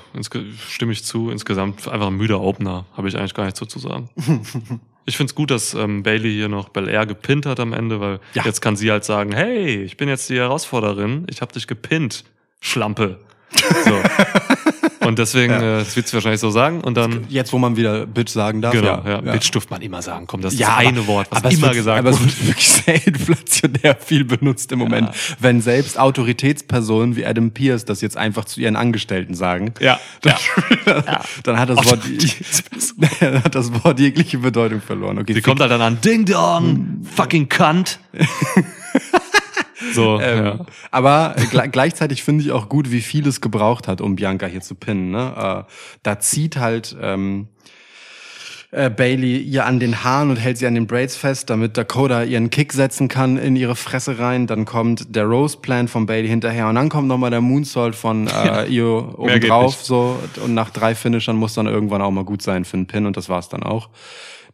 stimme 0.68 0.94
ich 0.94 1.04
zu. 1.04 1.30
Insgesamt 1.30 1.88
einfach 1.88 2.08
ein 2.08 2.16
müder 2.16 2.42
Opener, 2.42 2.86
habe 2.96 3.10
ich 3.10 3.18
eigentlich 3.18 3.34
gar 3.34 3.44
nichts 3.44 3.60
so 3.60 3.66
zu 3.66 3.80
sagen. 3.80 4.10
ich 5.10 5.18
find's 5.18 5.36
gut, 5.36 5.52
dass 5.52 5.74
ähm, 5.74 6.04
Bailey 6.04 6.32
hier 6.32 6.48
noch 6.50 6.70
Belair 6.70 7.06
gepinnt 7.06 7.46
hat 7.46 7.60
am 7.60 7.74
Ende, 7.74 8.00
weil 8.00 8.20
Ja. 8.34 8.44
jetzt 8.46 8.62
kann 8.62 8.76
sie 8.76 8.90
halt 8.92 9.04
sagen, 9.04 9.34
hey, 9.34 9.84
ich 9.84 9.98
bin 9.98 10.08
jetzt 10.08 10.30
die 10.30 10.38
Herausforderin, 10.38 11.26
ich 11.30 11.42
habe 11.42 11.52
dich 11.52 11.68
gepinnt, 11.68 12.24
Schlampe. 12.62 13.20
So. 13.86 14.02
Und 15.10 15.20
deswegen, 15.20 15.52
Ja. 15.54 15.60
äh, 15.60 15.80
das 15.80 15.96
wird 15.96 16.08
sie 16.08 16.14
wahrscheinlich 16.14 16.40
so 16.40 16.50
sagen. 16.52 16.82
Und 16.82 16.96
dann, 16.96 17.26
Jetzt, 17.30 17.52
wo 17.52 17.58
man 17.58 17.76
wieder 17.76 18.06
Bitch 18.06 18.30
sagen 18.32 18.62
darf. 18.62 18.74
genau, 18.74 19.02
ja, 19.04 19.22
ja, 19.24 19.32
Bitch 19.34 19.52
dürfte 19.52 19.72
man 19.74 19.82
immer 19.82 20.02
sagen. 20.02 20.28
Komm, 20.28 20.42
das 20.42 20.54
ist 20.54 20.60
Ja, 20.60 20.68
das 20.68 20.76
aber- 20.78 20.88
eine 20.88 21.08
Wort, 21.08 21.28
was 21.32 21.40
aber 21.40 21.50
es 21.50 21.56
immer 21.56 21.68
wird, 21.68 21.76
gesagt 21.78 22.00
aber 22.00 22.10
es 22.12 22.20
wurde. 22.20 22.26
wird 22.38 22.48
wirklich 22.48 22.70
sehr 22.70 23.08
inflationär 23.08 23.98
viel 24.00 24.24
benutzt 24.24 24.72
im 24.72 24.80
Moment, 24.80 25.10
wenn 25.40 25.62
selbst 25.62 26.00
Autoritätspersonen 26.00 27.16
wie 27.16 27.26
Adam 27.26 27.52
Pierce 27.52 27.84
das 27.86 28.02
jetzt 28.02 28.16
einfach 28.18 28.46
zu 28.46 28.62
ihren 28.62 28.76
Angestellten 28.76 29.34
sagen. 29.34 29.74
Ja, 29.82 30.00
Dann, 30.22 30.36
dann 31.44 31.60
hat 31.60 31.70
das 31.70 31.78
Wort, 31.86 32.00
dann 33.20 33.44
hat 33.44 33.56
das 33.56 33.84
Wort 33.84 34.00
jegliche 34.00 34.38
Bedeutung 34.38 34.82
verloren. 34.82 35.18
Okay, 35.20 35.34
Sie 35.34 35.42
kommt 35.42 35.60
halt 35.60 35.72
dann 35.72 35.82
an, 35.82 36.00
Ding 36.02 36.26
Dong, 36.26 37.06
fucking 37.16 37.50
Cunt. 37.50 38.00
so, 39.94 40.20
Ähm, 40.20 40.46
ja. 40.46 40.60
Aber 40.92 41.36
gle- 41.38 41.68
gleichzeitig 41.70 42.24
finde 42.24 42.44
ich 42.44 42.52
auch 42.52 42.70
gut, 42.70 42.92
wie 42.92 43.02
viel 43.02 43.28
es 43.28 43.42
gebraucht 43.42 43.88
hat, 43.88 44.02
um 44.02 44.16
Bianca 44.16 44.46
hier 44.46 44.62
zu 44.62 44.76
pinnen. 44.76 45.12
Ne? 45.12 45.66
Äh, 45.68 45.72
da 46.04 46.20
zieht 46.20 46.58
halt 46.58 46.96
ähm, 47.02 47.48
äh, 48.72 48.90
Bailey 48.90 49.38
ihr 49.38 49.66
an 49.66 49.80
den 49.80 50.04
Haaren 50.04 50.30
und 50.30 50.36
hält 50.36 50.58
sie 50.58 50.68
an 50.68 50.76
den 50.76 50.86
Braids 50.86 51.16
fest, 51.16 51.50
damit 51.50 51.76
Dakota 51.78 52.24
ihren 52.24 52.50
Kick 52.50 52.74
setzen 52.74 53.08
kann 53.08 53.38
in 53.38 53.56
ihre 53.56 53.76
Fresse 53.76 54.20
rein. 54.20 54.46
Dann 54.46 54.66
kommt 54.66 55.16
der 55.16 55.26
Rose 55.26 55.58
Plan 55.58 55.88
von 55.88 56.06
Bailey 56.06 56.28
hinterher 56.28 56.68
und 56.68 56.76
dann 56.76 56.90
kommt 56.90 57.08
nochmal 57.08 57.32
der 57.32 57.42
Moonsault 57.42 57.96
von 57.96 58.28
äh, 58.28 58.66
Io 58.70 59.16
obendrauf. 59.18 59.78
nicht. 59.78 59.86
So 59.86 60.20
und 60.44 60.54
nach 60.54 60.70
drei 60.70 60.94
Finishern 60.94 61.36
muss 61.36 61.56
dann 61.56 61.66
irgendwann 61.66 62.02
auch 62.02 62.12
mal 62.12 62.26
gut 62.26 62.42
sein 62.42 62.64
für 62.66 62.78
einen 62.78 62.88
Pin 62.88 63.06
und 63.06 63.18
das 63.18 63.28
war's 63.28 63.50
dann 63.50 63.64
auch. 63.64 63.90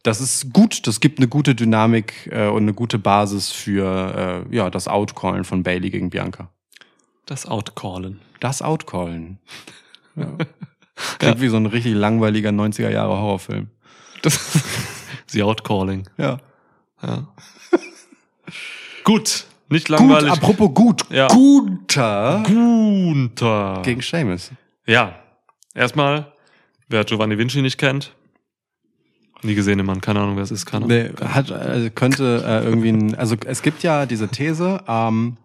Das 0.02 0.20
ist 0.20 0.52
gut, 0.52 0.86
das 0.86 1.00
gibt 1.00 1.18
eine 1.18 1.28
gute 1.28 1.54
Dynamik 1.54 2.30
äh, 2.30 2.46
und 2.46 2.62
eine 2.62 2.74
gute 2.74 2.98
Basis 2.98 3.50
für 3.50 4.44
äh, 4.50 4.54
ja, 4.54 4.70
das 4.70 4.88
Outcallen 4.88 5.44
von 5.44 5.62
Bailey 5.62 5.90
gegen 5.90 6.10
Bianca. 6.10 6.48
Das 7.26 7.44
Outcallen. 7.44 8.20
Das 8.40 8.62
Outcallen. 8.62 9.40
Ja. 10.14 10.28
Klingt 11.18 11.40
wie 11.40 11.48
so 11.48 11.56
ein 11.56 11.66
richtig 11.66 11.94
langweiliger 11.94 12.50
90er 12.50 12.88
Jahre 12.88 13.18
Horrorfilm. 13.18 13.68
Das, 14.26 14.40
Sie 15.26 15.42
Outcalling. 15.42 16.08
Ja. 16.18 16.38
Ja. 17.00 17.28
Gut, 19.04 19.46
nicht 19.68 19.86
Gut, 19.88 19.98
langweilig. 20.00 20.32
apropos 20.32 20.74
gut. 20.74 21.04
Ja. 21.10 21.28
Guter 21.28 22.42
Gunther. 22.44 23.82
gegen 23.84 24.00
Seamus. 24.00 24.50
Ja, 24.84 25.14
erstmal, 25.74 26.32
wer 26.88 27.04
Giovanni 27.04 27.38
Vinci 27.38 27.62
nicht 27.62 27.78
kennt, 27.78 28.14
nie 29.42 29.54
gesehen 29.54 29.78
den 29.78 29.86
Mann, 29.86 30.00
keine 30.00 30.20
Ahnung, 30.20 30.36
wer 30.36 30.42
es 30.42 30.50
ist, 30.50 30.66
keine 30.66 30.86
Ahnung. 30.86 30.96
Nee, 30.96 31.24
hat, 31.24 31.52
also 31.52 31.88
könnte 31.90 32.42
äh, 32.44 32.64
irgendwie 32.64 32.88
ein, 32.88 33.14
also 33.14 33.36
es 33.46 33.62
gibt 33.62 33.84
ja 33.84 34.06
diese 34.06 34.28
These, 34.28 34.82
ähm, 34.88 35.36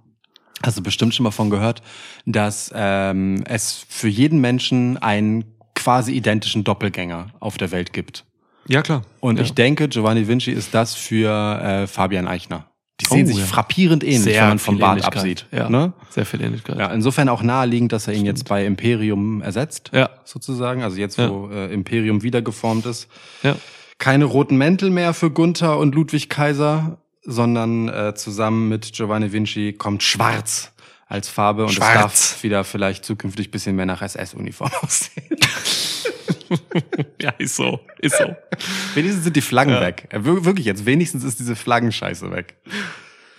hast 0.63 0.77
du 0.79 0.81
bestimmt 0.81 1.13
schon 1.13 1.25
mal 1.25 1.31
von 1.31 1.51
gehört, 1.51 1.83
dass 2.25 2.71
ähm, 2.73 3.43
es 3.45 3.85
für 3.89 4.07
jeden 4.07 4.41
Menschen 4.41 4.97
einen 4.97 5.45
quasi 5.75 6.13
identischen 6.13 6.63
Doppelgänger 6.63 7.27
auf 7.39 7.57
der 7.57 7.71
Welt 7.71 7.93
gibt. 7.93 8.25
Ja, 8.67 8.81
klar. 8.81 9.01
Und 9.19 9.37
ja. 9.37 9.43
ich 9.43 9.53
denke, 9.53 9.87
Giovanni 9.87 10.27
Vinci 10.27 10.51
ist 10.51 10.73
das 10.73 10.93
für 10.95 11.29
äh, 11.61 11.87
Fabian 11.87 12.27
Eichner. 12.27 12.67
Die 12.99 13.05
sehen 13.05 13.23
Oh, 13.23 13.27
sich 13.27 13.39
ja. 13.39 13.45
frappierend 13.45 14.03
ähnlich, 14.03 14.21
Sehr 14.21 14.41
wenn 14.43 14.49
man 14.49 14.59
vom 14.59 14.77
Bart 14.77 15.03
absieht. 15.03 15.47
Ja. 15.51 15.67
Ne? 15.69 15.93
Sehr 16.11 16.25
viel 16.25 16.39
Ähnlichkeit. 16.41 16.77
Ja, 16.77 16.91
insofern 16.93 17.29
auch 17.29 17.41
naheliegend, 17.41 17.91
dass 17.91 18.07
er 18.07 18.13
ihn 18.13 18.25
jetzt 18.25 18.47
bei 18.47 18.63
Imperium 18.65 19.41
ersetzt, 19.41 19.89
Ja. 19.93 20.09
sozusagen. 20.23 20.83
Also 20.83 20.97
jetzt, 20.97 21.17
wo 21.17 21.49
äh, 21.51 21.73
Imperium 21.73 22.21
wiedergeformt 22.23 22.85
ist. 22.85 23.07
ja. 23.43 23.55
Keine 23.97 24.25
roten 24.25 24.57
Mäntel 24.57 24.89
mehr 24.89 25.13
für 25.13 25.29
Gunther 25.29 25.77
und 25.77 25.93
Ludwig 25.93 26.27
Kaiser, 26.27 26.97
sondern 27.23 27.87
äh, 27.87 28.15
zusammen 28.15 28.67
mit 28.67 28.93
Giovanni 28.93 29.31
Vinci 29.31 29.73
kommt 29.73 30.01
Schwarz 30.01 30.71
als 31.07 31.29
Farbe 31.29 31.63
und 31.65 31.71
Schwarz. 31.73 31.93
es 32.13 32.29
darf 32.31 32.43
wieder 32.43 32.63
vielleicht 32.63 33.05
zukünftig 33.05 33.49
ein 33.49 33.51
bisschen 33.51 33.75
mehr 33.75 33.85
nach 33.85 34.01
SS-Uniform 34.01 34.71
aussehen. 34.81 35.37
Ja, 37.21 37.31
ist 37.37 37.55
so. 37.55 37.79
Ist 37.99 38.17
so. 38.17 38.35
wenigstens 38.95 39.23
sind 39.23 39.35
die 39.35 39.41
Flaggen 39.41 39.79
weg. 39.79 40.07
Äh, 40.09 40.23
wir- 40.25 40.43
wirklich 40.45 40.65
jetzt, 40.65 40.85
wenigstens 40.85 41.23
ist 41.23 41.39
diese 41.39 41.55
Flaggenscheiße 41.55 42.31
weg. 42.31 42.55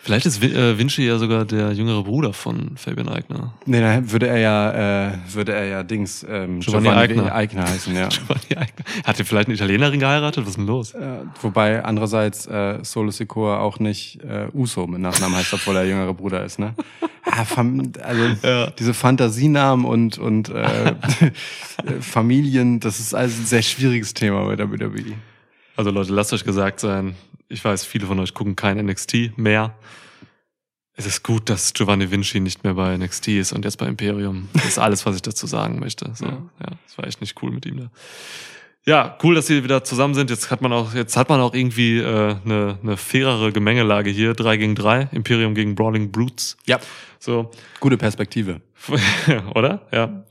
Vielleicht 0.04 0.26
ist 0.26 0.42
äh, 0.42 0.76
Vinci 0.78 1.06
ja 1.06 1.16
sogar 1.16 1.44
der 1.44 1.70
jüngere 1.72 2.02
Bruder 2.02 2.32
von 2.32 2.76
Fabian 2.76 3.08
Eigner. 3.08 3.54
Nee, 3.66 3.80
dann 3.80 4.10
würde 4.10 4.26
er 4.26 4.38
ja, 4.38 5.10
äh, 5.10 5.12
würde 5.32 5.52
er 5.52 5.64
ja 5.66 5.82
Dings, 5.84 6.26
ähm, 6.28 6.58
Giovanni 6.58 6.88
Eigner. 6.88 7.32
Eigner 7.32 7.68
heißen, 7.68 7.94
ja. 7.94 8.08
Giovanni 8.08 8.56
Eigner. 8.56 8.84
Hat 9.04 9.20
er 9.20 9.24
vielleicht 9.24 9.46
eine 9.46 9.54
Italienerin 9.54 10.00
geheiratet? 10.00 10.42
Was 10.42 10.50
ist 10.50 10.56
denn 10.56 10.66
los? 10.66 10.92
Äh, 10.94 11.18
wobei 11.40 11.84
andererseits 11.84 12.46
äh, 12.46 12.80
Solo 12.82 13.12
Sikoa 13.12 13.60
auch 13.60 13.78
nicht 13.78 14.18
äh, 14.24 14.48
Uso 14.52 14.88
mit 14.88 15.00
Nachnamen 15.00 15.36
heißt, 15.36 15.54
obwohl 15.54 15.76
er 15.76 15.84
jüngerer 15.84 16.14
Bruder 16.14 16.44
ist, 16.44 16.58
ne? 16.58 16.74
Fam 17.44 17.92
also 18.02 18.22
Ja. 18.42 18.70
diese 18.70 18.94
Fantasienamen 18.94 19.84
und 19.84 20.18
und 20.18 20.48
äh, 20.48 20.94
Familien, 22.00 22.80
das 22.80 22.98
ist 22.98 23.14
also 23.14 23.40
ein 23.40 23.46
sehr 23.46 23.62
schwieriges 23.62 24.14
Thema 24.14 24.44
bei 24.46 24.58
WWE. 24.58 25.14
Also 25.76 25.90
Leute, 25.90 26.12
lasst 26.12 26.32
euch 26.32 26.44
gesagt 26.44 26.80
sein, 26.80 27.16
ich 27.48 27.64
weiß, 27.64 27.84
viele 27.84 28.06
von 28.06 28.18
euch 28.20 28.34
gucken 28.34 28.56
kein 28.56 28.78
NXT 28.84 29.36
mehr. 29.36 29.74
Es 30.94 31.06
ist 31.06 31.22
gut, 31.22 31.48
dass 31.48 31.72
Giovanni 31.72 32.10
Vinci 32.10 32.40
nicht 32.40 32.64
mehr 32.64 32.74
bei 32.74 32.96
NXT 32.96 33.28
ist 33.28 33.52
und 33.52 33.64
jetzt 33.64 33.78
bei 33.78 33.86
Imperium. 33.86 34.48
Das 34.52 34.66
ist 34.66 34.78
alles, 34.78 35.06
was 35.06 35.16
ich 35.16 35.22
dazu 35.22 35.46
sagen 35.46 35.78
möchte. 35.78 36.12
So, 36.14 36.26
ja, 36.26 36.66
das 36.86 36.98
war 36.98 37.06
echt 37.06 37.20
nicht 37.20 37.42
cool 37.42 37.50
mit 37.50 37.64
ihm 37.64 37.78
da. 37.78 37.90
Ja, 38.84 39.16
cool, 39.22 39.36
dass 39.36 39.46
sie 39.46 39.62
wieder 39.62 39.84
zusammen 39.84 40.14
sind. 40.14 40.28
Jetzt 40.28 40.50
hat 40.50 40.60
man 40.60 40.72
auch, 40.72 40.92
jetzt 40.92 41.16
hat 41.16 41.28
man 41.28 41.40
auch 41.40 41.54
irgendwie 41.54 41.98
äh, 41.98 42.36
eine, 42.44 42.78
eine 42.82 42.96
fairere 42.96 43.52
Gemengelage 43.52 44.10
hier. 44.10 44.34
Drei 44.34 44.56
gegen 44.56 44.74
drei. 44.74 45.08
Imperium 45.12 45.54
gegen 45.54 45.74
Brawling 45.76 46.10
Brutes. 46.10 46.56
Ja, 46.66 46.80
So, 47.20 47.50
gute 47.78 47.96
Perspektive. 47.96 48.60
oder? 49.54 49.86
Ja. 49.92 50.24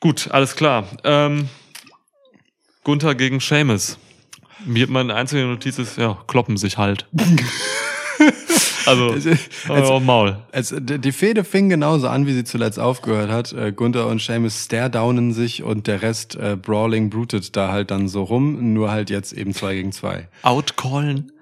Gut, 0.00 0.28
alles 0.30 0.54
klar. 0.54 0.86
Ähm, 1.02 1.48
Gunther 2.84 3.14
gegen 3.14 3.40
Seamus. 3.40 3.98
Mir, 4.64 4.88
meine 4.88 5.14
einzige 5.14 5.42
Notiz 5.44 5.78
ist, 5.78 5.98
ja, 5.98 6.16
kloppen 6.26 6.56
sich 6.56 6.78
halt. 6.78 7.06
also, 8.86 9.14
Also- 9.68 10.00
Maul. 10.00 10.38
Es, 10.52 10.74
die 10.78 11.12
Fehde 11.12 11.44
fing 11.44 11.68
genauso 11.68 12.08
an, 12.08 12.26
wie 12.26 12.32
sie 12.32 12.44
zuletzt 12.44 12.78
aufgehört 12.78 13.30
hat. 13.30 13.52
Äh, 13.52 13.72
Gunther 13.72 14.06
und 14.06 14.20
Seamus 14.22 14.64
stare-downen 14.64 15.32
sich 15.32 15.62
und 15.62 15.86
der 15.86 16.02
Rest 16.02 16.36
äh, 16.36 16.56
Brawling 16.60 17.10
brutet 17.10 17.56
da 17.56 17.70
halt 17.72 17.90
dann 17.90 18.08
so 18.08 18.22
rum, 18.22 18.72
nur 18.72 18.90
halt 18.90 19.10
jetzt 19.10 19.32
eben 19.32 19.52
zwei 19.54 19.74
gegen 19.74 19.92
zwei. 19.92 20.28
Outcallen 20.42 21.32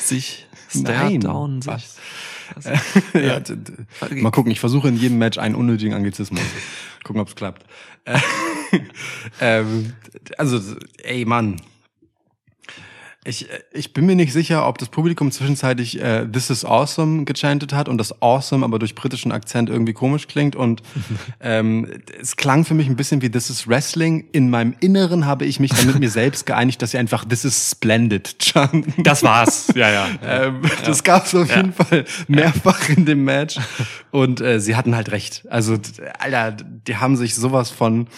sich, 0.00 0.46
Nein, 0.74 1.20
stare-down 1.22 1.62
sich. 1.62 1.72
was? 1.72 1.96
ja, 3.12 3.40
d- 3.40 3.56
mal 4.22 4.30
gucken, 4.30 4.52
ich 4.52 4.60
versuche 4.60 4.86
in 4.88 4.96
jedem 4.96 5.18
Match 5.18 5.36
einen 5.38 5.54
unnötigen 5.56 5.94
Anglizismus. 5.94 6.40
Gucken, 7.04 7.20
ob's 7.20 7.34
klappt. 7.34 7.64
Äh, 8.04 8.18
ähm, 9.40 9.92
also, 10.38 10.60
ey 11.02 11.24
Mann. 11.24 11.56
Ich, 13.26 13.50
äh, 13.50 13.60
ich 13.72 13.92
bin 13.92 14.06
mir 14.06 14.14
nicht 14.14 14.32
sicher, 14.32 14.66
ob 14.66 14.78
das 14.78 14.88
Publikum 14.88 15.30
zwischenzeitlich 15.32 16.00
äh, 16.00 16.26
This 16.26 16.50
is 16.50 16.64
Awesome 16.64 17.24
gechantet 17.24 17.72
hat 17.72 17.88
und 17.88 17.98
das 17.98 18.22
Awesome 18.22 18.64
aber 18.64 18.78
durch 18.78 18.94
britischen 18.94 19.32
Akzent 19.32 19.68
irgendwie 19.68 19.92
komisch 19.92 20.28
klingt. 20.28 20.54
Und 20.54 20.82
ähm, 21.40 21.88
es 22.20 22.36
klang 22.36 22.64
für 22.64 22.74
mich 22.74 22.86
ein 22.86 22.96
bisschen 22.96 23.22
wie 23.22 23.30
This 23.30 23.50
is 23.50 23.66
Wrestling. 23.68 24.28
In 24.32 24.48
meinem 24.50 24.74
Inneren 24.80 25.26
habe 25.26 25.44
ich 25.44 25.60
mich 25.60 25.72
dann 25.72 25.86
mit 25.86 25.98
mir 25.98 26.10
selbst 26.10 26.46
geeinigt, 26.46 26.80
dass 26.82 26.92
sie 26.92 26.98
einfach 26.98 27.24
This 27.24 27.44
is 27.44 27.70
Splendid 27.72 28.36
chanten. 28.40 29.02
Das 29.02 29.22
war's. 29.22 29.72
Ja, 29.74 29.90
ja. 29.90 30.06
Ähm, 30.26 30.62
Das 30.84 31.04
gab's 31.04 31.34
auf 31.34 31.54
jeden 31.54 31.72
Fall 31.72 32.04
mehrfach 32.26 32.88
in 32.88 33.06
dem 33.06 33.24
Match. 33.24 33.58
Und 34.10 34.40
äh, 34.40 34.60
sie 34.60 34.74
hatten 34.74 34.96
halt 34.96 35.12
recht. 35.12 35.44
Also, 35.50 35.78
Alter, 36.18 36.52
die 36.52 36.96
haben 36.96 37.16
sich 37.16 37.34
sowas 37.34 37.70
von 37.70 38.08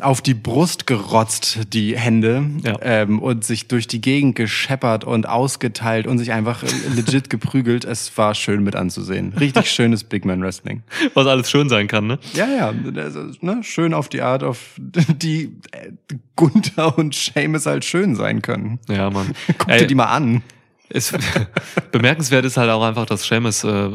auf 0.00 0.20
die 0.20 0.34
Brust 0.34 0.86
gerotzt, 0.86 1.60
die 1.72 1.96
Hände, 1.98 2.44
Ja. 2.62 2.76
ähm, 2.82 3.18
und 3.18 3.44
sich 3.44 3.68
durch 3.68 3.86
die 3.86 4.00
Gegend 4.00 4.36
gescheppert 4.36 5.04
und 5.04 5.28
ausgeteilt 5.28 6.06
und 6.06 6.18
sich 6.18 6.32
einfach 6.32 6.62
äh, 6.62 6.66
legit 6.94 7.30
geprügelt. 7.30 7.84
Es 7.84 8.16
war 8.16 8.34
schön 8.34 8.62
mit 8.62 8.76
anzusehen. 8.76 9.32
Richtig 9.38 9.70
schönes 9.70 10.04
Big 10.04 10.24
Man 10.24 10.42
Wrestling. 10.42 10.82
Was 11.14 11.26
alles 11.26 11.50
schön 11.50 11.68
sein 11.68 11.88
kann, 11.88 12.06
ne? 12.06 12.18
Ja, 12.34 12.46
ja, 12.48 12.70
ist, 12.70 13.42
ne, 13.42 13.62
schön 13.62 13.94
auf 13.94 14.08
die 14.08 14.22
Art, 14.22 14.42
auf 14.42 14.76
die 14.78 15.56
äh, 15.72 15.90
Gunther 16.36 16.96
und 16.96 17.14
Seamus 17.14 17.66
halt 17.66 17.84
schön 17.84 18.14
sein 18.16 18.42
können. 18.42 18.78
Ja, 18.88 19.10
Mann. 19.10 19.32
Guck 19.58 19.68
dir 19.68 19.86
die 19.86 19.94
mal 19.94 20.06
an. 20.06 20.42
Es, 20.90 21.12
bemerkenswert 21.92 22.44
ist 22.44 22.56
halt 22.56 22.70
auch 22.70 22.82
einfach, 22.82 23.06
dass 23.06 23.22
Seamus 23.22 23.64
äh, 23.64 23.90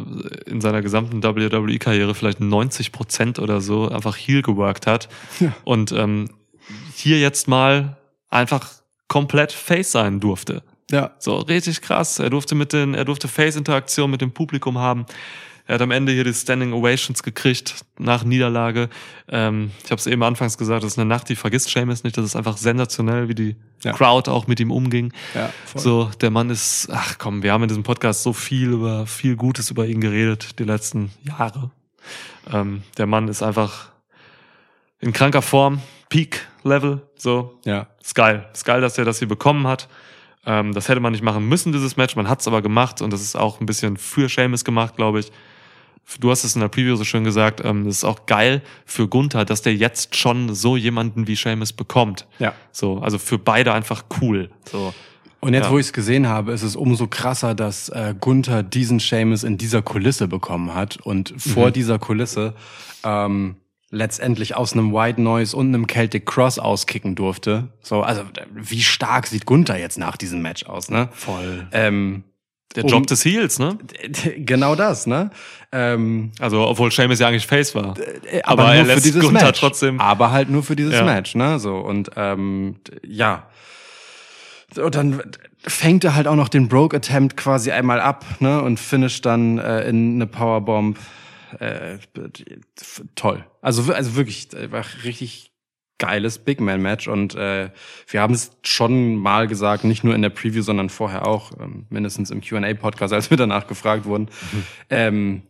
in 0.45 0.61
seiner 0.61 0.81
gesamten 0.81 1.23
WWE-Karriere 1.23 2.15
vielleicht 2.15 2.39
90 2.39 2.91
Prozent 2.91 3.39
oder 3.39 3.61
so 3.61 3.89
einfach 3.89 4.15
heel 4.15 4.41
geworkt 4.41 4.87
hat 4.87 5.09
und 5.63 5.91
ähm, 5.91 6.29
hier 6.93 7.19
jetzt 7.19 7.47
mal 7.47 7.97
einfach 8.29 8.69
komplett 9.07 9.51
Face 9.51 9.91
sein 9.91 10.19
durfte. 10.19 10.63
Ja. 10.91 11.11
So 11.19 11.37
richtig 11.37 11.81
krass. 11.81 12.19
Er 12.19 12.29
durfte 12.29 12.55
mit 12.55 12.73
den, 12.73 12.93
er 12.93 13.05
durfte 13.05 13.27
Face-Interaktion 13.27 14.09
mit 14.09 14.21
dem 14.21 14.31
Publikum 14.31 14.77
haben. 14.77 15.05
Er 15.68 15.76
hat 15.76 15.82
am 15.82 15.89
Ende 15.91 16.11
hier 16.11 16.24
die 16.24 16.34
Standing 16.34 16.74
Ovations 16.74 17.24
gekriegt 17.24 17.86
nach 17.97 18.24
Niederlage. 18.24 18.89
Ähm, 19.28 19.72
ich 19.84 19.89
habe 19.91 19.99
es 19.99 20.05
eben 20.05 20.22
anfangs 20.22 20.57
gesagt, 20.59 20.84
das 20.84 20.93
ist 20.93 20.99
eine 20.99 21.07
Nacht, 21.07 21.28
die 21.30 21.36
vergisst 21.36 21.70
Seamus 21.70 22.03
nicht. 22.03 22.16
Das 22.18 22.26
ist 22.26 22.36
einfach 22.36 22.57
sensationell, 22.57 23.28
wie 23.30 23.36
die 23.36 23.55
Ja. 23.84 23.93
Crowd 23.93 24.30
auch 24.30 24.45
mit 24.47 24.59
ihm 24.59 24.70
umging. 24.72 25.11
Ja, 25.34 25.51
voll. 25.66 25.82
so, 25.82 26.11
der 26.22 26.30
Mann 26.30 26.49
ist, 26.51 26.88
ach 26.91 27.18
komm, 27.18 27.41
wir 27.41 27.51
haben 27.51 27.63
in 27.63 27.68
diesem 27.70 27.84
Podcast 27.84 28.22
so 28.24 28.32
viel 28.34 28.70
über 28.74 29.07
viel 29.07 29.36
Gutes 29.36 29.72
über 29.72 29.88
ihn 29.88 30.01
geredet 30.01 30.59
die 30.59 30.63
letzten 30.66 31.11
Jahre. 31.24 31.72
Ähm, 32.51 32.84
der 32.97 33.07
Mann 33.07 33.28
ist 33.28 33.41
einfach 33.41 33.89
in 34.99 35.13
kranker 35.13 35.41
Form, 35.41 35.82
Peak 36.09 36.47
Level. 36.63 37.01
So, 37.18 37.59
Ja. 37.66 37.88
ist 38.01 38.13
geil. 38.13 38.47
Ist 38.53 38.66
geil, 38.66 38.82
dass 38.82 38.97
er 38.99 39.05
das 39.05 39.18
hier 39.20 39.28
bekommen 39.28 39.66
hat. 39.66 39.88
Ähm, 40.45 40.74
das 40.74 40.89
hätte 40.89 40.99
man 40.99 41.11
nicht 41.11 41.24
machen 41.24 41.47
müssen, 41.49 41.72
dieses 41.72 41.97
Match. 41.97 42.16
Man 42.16 42.30
hat 42.30 42.41
es 42.41 42.47
aber 42.47 42.61
gemacht 42.61 43.01
und 43.01 43.11
das 43.11 43.22
ist 43.22 43.36
auch 43.36 43.59
ein 43.59 43.66
bisschen 43.66 43.97
für 43.97 44.30
Seamus 44.30 44.63
gemacht, 44.63 44.95
glaube 44.95 45.20
ich. 45.20 45.32
Du 46.20 46.30
hast 46.32 46.43
es 46.43 46.56
in 46.56 46.62
der 46.62 46.68
Preview 46.68 46.95
so 46.95 47.03
schön 47.03 47.24
gesagt, 47.24 47.62
ähm, 47.64 47.86
das 47.86 47.97
ist 47.97 48.03
auch 48.03 48.26
geil 48.26 48.62
für 48.86 49.08
Gunther, 49.08 49.43
dass 49.43 49.62
der 49.62 49.76
jetzt 49.76 50.16
schon 50.16 50.53
so 50.53 50.78
jemanden 50.78 51.28
wie 51.28 51.36
Seamus 51.36 51.74
bekommt. 51.74 52.28
Ja. 52.39 52.53
So, 52.72 52.99
also 52.99 53.18
für 53.18 53.38
beide 53.39 53.74
einfach 53.74 54.06
cool. 54.22 54.49
So. 54.70 54.93
Und 55.41 55.53
jetzt, 55.53 55.66
Ja. 55.66 55.72
wo 55.72 55.78
ich 55.80 55.88
es 55.88 55.93
gesehen 55.93 56.28
habe, 56.28 56.53
ist 56.53 56.64
es 56.64 56.76
umso 56.76 57.08
krasser, 57.08 57.53
dass 57.53 57.89
äh, 57.89 58.16
Gunther 58.20 58.64
diesen 58.64 58.99
Seamus 58.99 59.43
in 59.43 59.58
dieser 59.58 59.82
Kulisse 59.82 60.28
bekommen 60.28 60.74
hat 60.74 60.97
und 60.97 61.34
vor 61.38 61.72
dieser 61.72 61.99
Kulisse 61.99 62.53
ähm, 63.03 63.58
letztendlich 63.91 64.56
aus 64.56 64.74
einem 64.74 64.91
White 64.93 65.22
Noise 65.22 65.56
und 65.56 65.68
einem 65.68 65.88
Celtic 65.88 66.26
Cross 66.26 66.58
auskicken 66.60 67.16
durfte. 67.16 67.70
So, 67.82 68.01
also 68.01 68.24
wie 68.53 68.82
stark 68.82 69.28
sieht 69.28 69.45
Gunther 69.45 69.78
jetzt 69.78 69.97
nach 69.97 70.18
diesem 70.18 70.41
Match 70.41 70.66
aus, 70.66 70.89
ne? 70.89 71.10
Voll. 71.12 71.68
Ähm, 71.72 72.24
Der 72.76 72.84
Um- 72.84 72.89
Job 72.89 73.07
des 73.07 73.23
Heels, 73.26 73.59
ne? 73.59 73.78
genau 74.38 74.76
das, 74.76 75.07
ne? 75.07 75.30
Ähm, 75.71 76.32
Also, 76.39 76.67
obwohl 76.67 76.91
Seamus 76.91 77.19
ja 77.19 77.28
eigentlich 77.28 77.47
Face 77.47 77.73
war. 77.76 77.95
äh, 78.32 78.41
Aber 78.43 78.73
er 78.73 78.84
lässt 78.84 79.19
Gunther 79.19 79.53
trotzdem- 79.53 79.99
Aber 79.99 80.32
halt 80.32 80.49
nur 80.49 80.63
für 80.63 80.76
dieses 80.76 80.93
Ja. 80.95 81.03
Match, 81.03 81.36
ne? 81.36 81.59
So 81.59 81.78
und 81.78 82.11
ähm, 82.15 82.76
ja. 83.05 83.47
Und 84.78 84.95
dann 84.95 85.21
fängt 85.61 86.03
er 86.03 86.15
halt 86.15 86.28
auch 86.28 86.36
noch 86.36 86.49
den 86.49 86.67
Broke 86.67 86.97
Attempt 86.97 87.38
quasi 87.38 87.71
einmal 87.71 87.99
ab, 88.01 88.26
ne? 88.39 88.61
Und 88.61 88.80
finisht 88.80 89.26
dann 89.26 89.57
äh, 89.57 89.88
in 89.88 90.15
eine 90.15 90.28
Powerbomb. 90.28 90.97
Äh, 91.59 91.97
toll. 93.15 93.45
Also, 93.61 93.93
also 93.93 94.15
wirklich, 94.15 94.49
einfach 94.55 95.03
richtig 95.05 95.51
geiles 95.97 96.39
Big 96.39 96.59
Man 96.59 96.81
Match 96.81 97.07
und 97.07 97.35
äh, 97.35 97.69
wir 98.07 98.21
haben 98.21 98.33
es 98.33 98.51
schon 98.63 99.15
mal 99.15 99.47
gesagt, 99.47 99.83
nicht 99.85 100.03
nur 100.03 100.13
in 100.13 100.21
der 100.21 100.29
Preview, 100.29 100.61
sondern 100.61 100.89
vorher 100.89 101.25
auch, 101.27 101.51
ähm, 101.59 101.85
mindestens 101.89 102.31
im 102.31 102.41
Q&A 102.41 102.73
Podcast, 102.73 103.13
als 103.13 103.29
wir 103.29 103.37
danach 103.37 103.67
gefragt 103.67 104.05
wurden. 104.05 104.27
Ähm, 104.89 105.43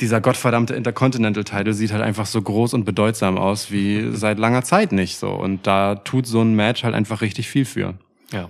dieser 0.00 0.20
gottverdammte 0.20 0.74
Intercontinental 0.74 1.44
Title 1.44 1.74
sieht 1.74 1.92
halt 1.92 2.02
einfach 2.02 2.26
so 2.26 2.40
groß 2.40 2.74
und 2.74 2.84
bedeutsam 2.84 3.36
aus 3.38 3.70
wie 3.70 4.10
seit 4.16 4.38
langer 4.38 4.62
Zeit 4.64 4.90
nicht 4.92 5.16
so 5.18 5.30
und 5.30 5.66
da 5.66 5.94
tut 5.96 6.26
so 6.26 6.40
ein 6.40 6.54
Match 6.54 6.82
halt 6.84 6.94
einfach 6.94 7.20
richtig 7.20 7.48
viel 7.48 7.64
für. 7.66 7.94
Ja. 8.32 8.48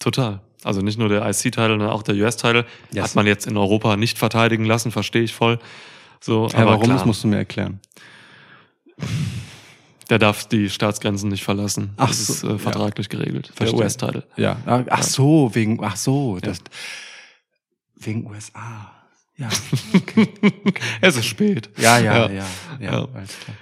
Total. 0.00 0.40
Also 0.64 0.80
nicht 0.80 0.98
nur 0.98 1.08
der 1.08 1.22
IC-Title, 1.26 1.68
sondern 1.68 1.90
auch 1.90 2.02
der 2.02 2.16
US-Title 2.16 2.66
Yes. 2.92 3.04
hat 3.04 3.14
man 3.14 3.26
jetzt 3.26 3.46
in 3.46 3.56
Europa 3.56 3.96
nicht 3.96 4.18
verteidigen 4.18 4.64
lassen, 4.64 4.90
verstehe 4.90 5.22
ich 5.22 5.32
voll. 5.32 5.60
So, 6.20 6.48
Ja, 6.48 6.58
aber 6.58 6.72
warum, 6.72 6.82
klar. 6.84 6.96
das 6.96 7.06
musst 7.06 7.22
du 7.22 7.28
mir 7.28 7.36
erklären. 7.36 7.78
Der 10.10 10.18
darf 10.18 10.46
die 10.46 10.70
Staatsgrenzen 10.70 11.30
nicht 11.30 11.42
verlassen. 11.42 11.90
Ach 11.96 12.08
das 12.08 12.26
so, 12.26 12.32
ist 12.32 12.44
äh, 12.44 12.58
vertraglich 12.58 13.08
geregelt. 13.08 13.50
Verstehe. 13.54 13.76
Der 13.76 13.84
US-Title. 13.86 14.24
Ja. 14.36 14.56
Ach, 14.66 14.82
ach 14.88 15.02
so, 15.02 15.52
wegen, 15.54 15.82
ach 15.82 15.96
so, 15.96 16.38
das, 16.40 16.58
wegen 17.96 18.26
USA. 18.26 18.92
Ja. 19.36 19.48
Es 21.00 21.16
ist 21.16 21.26
spät. 21.26 21.68
Ja, 21.76 21.98
ja, 21.98 22.14
ja, 22.14 22.28
Ja. 22.30 22.44
ja, 22.80 22.92
Ja. 22.92 23.08
alles 23.14 23.38
klar. 23.40 23.56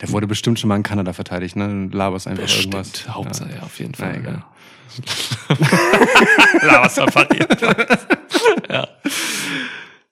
Der 0.00 0.08
wurde 0.12 0.26
bestimmt 0.26 0.58
schon 0.58 0.68
mal 0.68 0.76
in 0.76 0.82
Kanada 0.82 1.12
verteidigt, 1.12 1.56
ne? 1.56 1.88
Du 1.90 1.96
Laberst 1.98 2.26
einfach 2.26 2.48
irgendwas. 2.48 2.88
Bestimmt. 2.90 3.14
Hauptsache, 3.14 3.50
ja. 3.54 3.62
auf 3.62 3.78
jeden 3.78 3.92
Na, 3.98 4.06
Fall. 4.06 4.16
egal. 4.16 4.44
Ja, 6.62 6.82
was 6.84 6.94
da 6.94 7.04
passiert. 7.06 7.60
ja. 8.70 8.88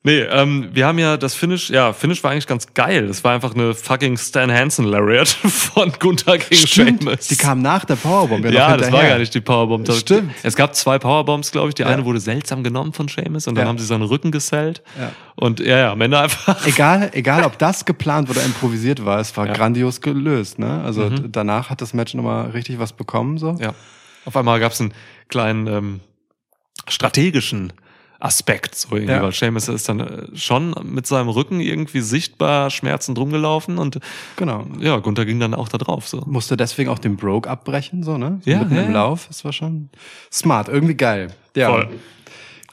Nee, 0.08 0.20
ähm, 0.22 0.70
wir 0.72 0.86
haben 0.86 0.98
ja 0.98 1.18
das 1.18 1.34
Finish, 1.34 1.68
ja, 1.68 1.92
Finish 1.92 2.24
war 2.24 2.30
eigentlich 2.30 2.46
ganz 2.46 2.72
geil. 2.72 3.06
Das 3.08 3.22
war 3.24 3.34
einfach 3.34 3.54
eine 3.54 3.74
fucking 3.74 4.16
Stan 4.16 4.50
Hansen 4.50 4.86
Lariat 4.86 5.28
von 5.28 5.92
Gunther 5.98 6.38
gegen 6.38 6.54
Stimmt, 6.66 7.02
Sheamus. 7.02 7.28
die 7.28 7.36
kam 7.36 7.60
nach 7.60 7.84
der 7.84 7.96
Powerbomb. 7.96 8.42
Ja, 8.46 8.50
Ja, 8.50 8.76
das 8.78 8.90
war 8.90 9.02
gar 9.02 9.18
nicht 9.18 9.34
die 9.34 9.42
Powerbomb. 9.42 9.84
Das- 9.84 9.98
Stimmt. 10.00 10.32
Es 10.42 10.56
gab 10.56 10.74
zwei 10.74 10.98
Powerbombs, 10.98 11.52
glaube 11.52 11.68
ich. 11.68 11.74
Die 11.74 11.82
Ja. 11.82 11.88
eine 11.88 12.06
wurde 12.06 12.20
seltsam 12.20 12.62
genommen 12.64 12.94
von 12.94 13.08
Sheamus 13.10 13.46
und 13.48 13.54
dann 13.56 13.64
Ja. 13.64 13.68
haben 13.68 13.76
sie 13.78 13.84
seinen 13.84 14.02
Rücken 14.04 14.30
gesellt. 14.30 14.82
Ja. 14.98 15.12
Und 15.36 15.60
ja, 15.60 15.76
ja, 15.78 15.92
am 15.92 16.00
Ende 16.00 16.18
einfach. 16.18 16.66
Egal, 16.66 17.10
egal, 17.12 17.44
ob 17.44 17.58
das 17.58 17.84
geplant 17.84 18.30
oder 18.30 18.42
improvisiert 18.44 19.04
war, 19.04 19.20
es 19.20 19.36
war. 19.36 19.44
Mhm. 19.46 19.52
grandios 19.52 20.00
gelöst. 20.00 20.58
Ne? 20.58 20.82
Also 20.84 21.10
d- 21.10 21.24
danach 21.30 21.68
hat 21.68 21.82
das 21.82 21.92
Match 21.92 22.14
nochmal 22.14 22.50
richtig 22.52 22.78
was 22.78 22.94
bekommen. 22.94 23.36
So. 23.36 23.56
Ja. 23.60 23.74
Auf 24.24 24.36
einmal 24.36 24.58
gab 24.58 24.72
es 24.72 24.80
einen 24.80 24.94
kleinen 25.28 25.66
ähm, 25.66 26.00
strategischen 26.88 27.72
Aspekt, 28.20 28.74
so 28.74 28.96
irgendwie, 28.96 29.12
Ja. 29.12 29.22
weil 29.22 29.32
Sheamus 29.32 29.68
ist 29.68 29.88
dann 29.88 30.00
äh, 30.00 30.36
schon 30.36 30.74
mit 30.82 31.06
seinem 31.06 31.28
Rücken 31.28 31.60
irgendwie 31.60 32.00
sichtbar 32.00 32.68
schmerzend 32.70 33.16
rumgelaufen 33.16 33.78
und 33.78 34.00
Genau. 34.36 34.66
ja, 34.80 34.96
Gunther 34.98 35.24
ging 35.24 35.38
dann 35.38 35.54
auch 35.54 35.68
da 35.68 35.78
drauf. 35.78 36.08
So. 36.08 36.22
Musste 36.26 36.56
deswegen 36.56 36.90
auch 36.90 36.98
den 36.98 37.16
Broke 37.16 37.48
abbrechen, 37.48 38.02
so, 38.02 38.18
ne? 38.18 38.40
So 38.44 38.50
Ja, 38.50 38.58
mitten 38.60 38.74
ja, 38.74 38.82
im. 38.82 38.92
Lauf. 38.92 39.26
Das 39.28 39.44
war 39.44 39.52
schon 39.52 39.88
smart, 40.32 40.68
irgendwie 40.68 40.94
geil. 40.96 41.28
Ja. 41.54 41.70
Voll. 41.70 41.88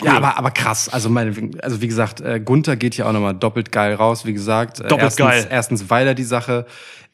Ja, 0.04 0.18
aber, 0.18 0.38
aber 0.38 0.52
krass. 0.52 0.90
Also, 0.90 1.10
meine, 1.10 1.34
also 1.62 1.80
wie 1.80 1.88
gesagt, 1.88 2.20
äh, 2.22 2.42
Gunther 2.44 2.76
geht 2.76 2.98
ja 2.98 3.08
auch 3.08 3.14
nochmal 3.14 3.34
doppelt 3.36 3.72
geil 3.72 3.94
raus. 3.94 4.26
Wie 4.26 4.34
gesagt, 4.34 4.80
äh, 4.80 4.88
Doppelt 4.88 5.02
erstens, 5.04 5.26
geil. 5.26 5.48
erstens, 5.50 5.90
weil 5.90 6.08
er 6.08 6.16
die 6.16 6.24
Sache 6.24 6.66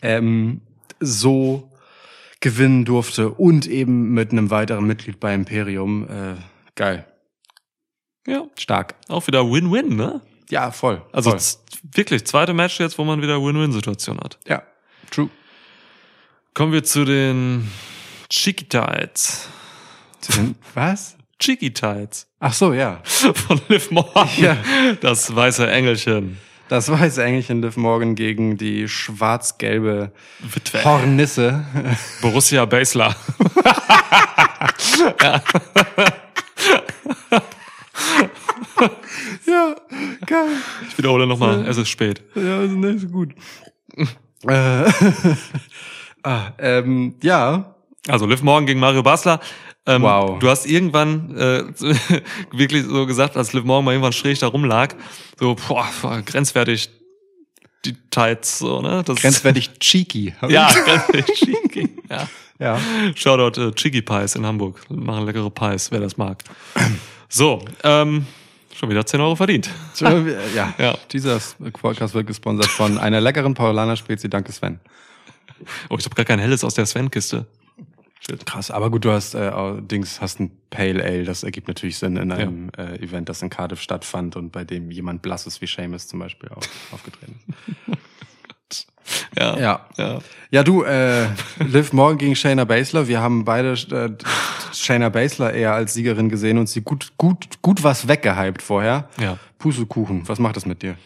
ähm, 0.01 0.61
so 0.99 1.69
gewinnen 2.39 2.85
durfte 2.85 3.29
und 3.29 3.67
eben 3.67 4.13
mit 4.13 4.31
einem 4.31 4.49
weiteren 4.49 4.85
Mitglied 4.85 5.19
bei 5.19 5.33
Imperium. 5.35 6.05
Äh, 6.05 6.35
geil. 6.75 7.05
Ja, 8.27 8.43
Stark. 8.57 8.95
auch 9.07 9.25
wieder 9.27 9.49
Win-Win, 9.49 9.95
ne? 9.95 10.21
Ja, 10.49 10.71
voll. 10.71 11.01
Also 11.11 11.31
voll. 11.31 11.39
wirklich, 11.93 12.25
zweite 12.25 12.53
Match 12.53 12.79
jetzt, 12.79 12.97
wo 12.97 13.03
man 13.03 13.21
wieder 13.21 13.41
Win-Win-Situation 13.41 14.19
hat. 14.19 14.37
ja, 14.47 14.61
true. 15.09 15.29
Kommen 16.53 16.73
wir 16.73 16.83
zu 16.83 17.05
den 17.05 17.71
Cheeky 18.29 18.65
Tights. 18.65 19.47
Zu 20.19 20.33
den, 20.33 20.55
was? 20.73 21.15
Cheeky 21.39 21.73
Tights 21.73 22.27
Ach 22.43 22.53
so, 22.53 22.73
ja. 22.73 22.99
von 23.03 23.61
Liv 23.69 23.91
Morgan. 23.91 24.27
Ja. 24.37 24.57
Das 24.99 25.33
weiße 25.33 25.69
Engelchen. 25.71 26.37
Das 26.69 26.89
weiße 26.89 27.23
Engelchen 27.23 27.61
Liv 27.61 27.77
Morgan 27.77 28.15
gegen 28.15 28.57
die 28.57 28.87
schwarz-gelbe 28.87 30.11
Witwe. 30.39 30.83
Hornisse. 30.83 31.63
Borussia 32.21 32.65
Basler. 32.65 33.15
ja, 35.21 35.41
geil. 40.25 40.47
Ich 40.89 40.97
wiederhole 40.97 41.27
nochmal, 41.27 41.65
es 41.67 41.77
ist 41.77 41.89
spät. 41.89 42.21
Ja, 42.35 42.59
also 42.59 42.75
nicht 42.75 43.01
so 43.01 43.07
gut. 43.07 43.33
äh, 44.47 44.91
ah, 46.23 46.51
ähm, 46.57 47.15
ja. 47.21 47.75
Also 48.07 48.25
Liv 48.25 48.41
Morgan 48.41 48.65
gegen 48.65 48.79
Mario 48.79 49.03
Basler. 49.03 49.39
Ähm, 49.85 50.03
Wow. 50.03 50.39
Du 50.39 50.49
hast 50.49 50.65
irgendwann 50.65 51.35
äh, 51.37 51.63
wirklich 52.51 52.85
so 52.85 53.05
gesagt, 53.05 53.37
als 53.37 53.53
Liv 53.53 53.63
Morgan 53.63 53.85
mal 53.85 53.91
irgendwann 53.91 54.13
schräg 54.13 54.39
da 54.39 54.47
rumlag, 54.47 54.95
so 55.39 55.55
boah, 55.55 55.87
boah, 56.01 56.21
grenzwertig 56.21 56.89
die 57.85 57.95
Tights, 58.11 58.59
so, 58.59 58.81
ne? 58.81 59.01
Das 59.03 59.19
Grenzwertig 59.19 59.79
cheeky. 59.79 60.35
Ja, 60.47 60.71
grenzwertig 60.71 61.35
cheeky. 61.35 61.89
Ja. 62.09 62.27
Ja. 62.61 62.79
Shoutout 63.15 63.59
äh, 63.59 63.71
Chiggy 63.71 64.03
Pies 64.03 64.35
in 64.35 64.45
Hamburg. 64.45 64.79
Machen 64.89 65.25
leckere 65.25 65.49
Pies, 65.49 65.91
wer 65.91 65.99
das 65.99 66.15
mag. 66.15 66.43
So, 67.27 67.65
ähm, 67.83 68.27
schon 68.81 68.89
wieder 68.89 69.05
10 69.05 69.21
Euro 69.21 69.35
verdient. 69.35 69.69
Äh, 70.01 70.55
ja. 70.55 70.73
Ja. 70.79 70.97
Dieser 71.11 71.39
Podcast 71.71 72.15
wird 72.15 72.25
gesponsert 72.25 72.65
von 72.65 72.97
einer 72.97 73.21
leckeren 73.21 73.53
Paulaner 73.53 73.95
Spezi. 73.95 74.27
Danke, 74.27 74.51
Sven. 74.51 74.79
Oh, 75.89 75.97
ich 75.99 76.05
habe 76.05 76.15
gar 76.15 76.25
kein 76.25 76.39
helles 76.39 76.63
aus 76.63 76.73
der 76.73 76.87
Sven-Kiste. 76.87 77.45
Krass, 78.45 78.71
aber 78.71 78.89
gut, 78.89 79.05
du 79.05 79.11
hast 79.11 79.35
äh, 79.35 79.51
Dings, 79.81 80.19
hast 80.19 80.39
ein 80.39 80.51
Pale 80.71 81.03
Ale. 81.03 81.25
Das 81.25 81.43
ergibt 81.43 81.67
natürlich 81.67 81.97
Sinn 81.99 82.17
in 82.17 82.31
einem 82.31 82.71
äh, 82.75 82.95
Event, 83.03 83.29
das 83.29 83.43
in 83.43 83.51
Cardiff 83.51 83.81
stattfand 83.81 84.35
und 84.35 84.51
bei 84.51 84.63
dem 84.63 84.89
jemand 84.89 85.21
Blasses 85.21 85.61
wie 85.61 85.67
Seamus 85.67 86.07
zum 86.07 86.19
Beispiel 86.19 86.49
auch 86.49 86.63
aufgetreten 86.91 87.39
ist. 87.87 87.97
Ja. 89.37 89.59
Ja. 89.59 89.85
ja. 89.97 90.19
Ja, 90.53 90.63
du, 90.63 90.83
äh, 90.83 91.27
Liv 91.59 91.93
Morgan 91.93 92.17
gegen 92.17 92.35
Shayna 92.35 92.65
Baszler. 92.65 93.07
Wir 93.07 93.21
haben 93.21 93.45
beide 93.45 93.71
äh, 93.71 94.09
Shayna 94.73 95.07
Baszler 95.07 95.53
eher 95.53 95.73
als 95.73 95.93
Siegerin 95.93 96.27
gesehen 96.27 96.57
und 96.57 96.67
sie 96.67 96.81
gut, 96.81 97.13
gut, 97.17 97.61
gut 97.61 97.83
was 97.83 98.09
weggehypt 98.09 98.61
vorher. 98.61 99.07
Ja. 99.17 99.37
Pustekuchen, 99.59 100.27
was 100.27 100.39
macht 100.39 100.57
das 100.57 100.65
mit 100.65 100.81
dir? 100.81 100.97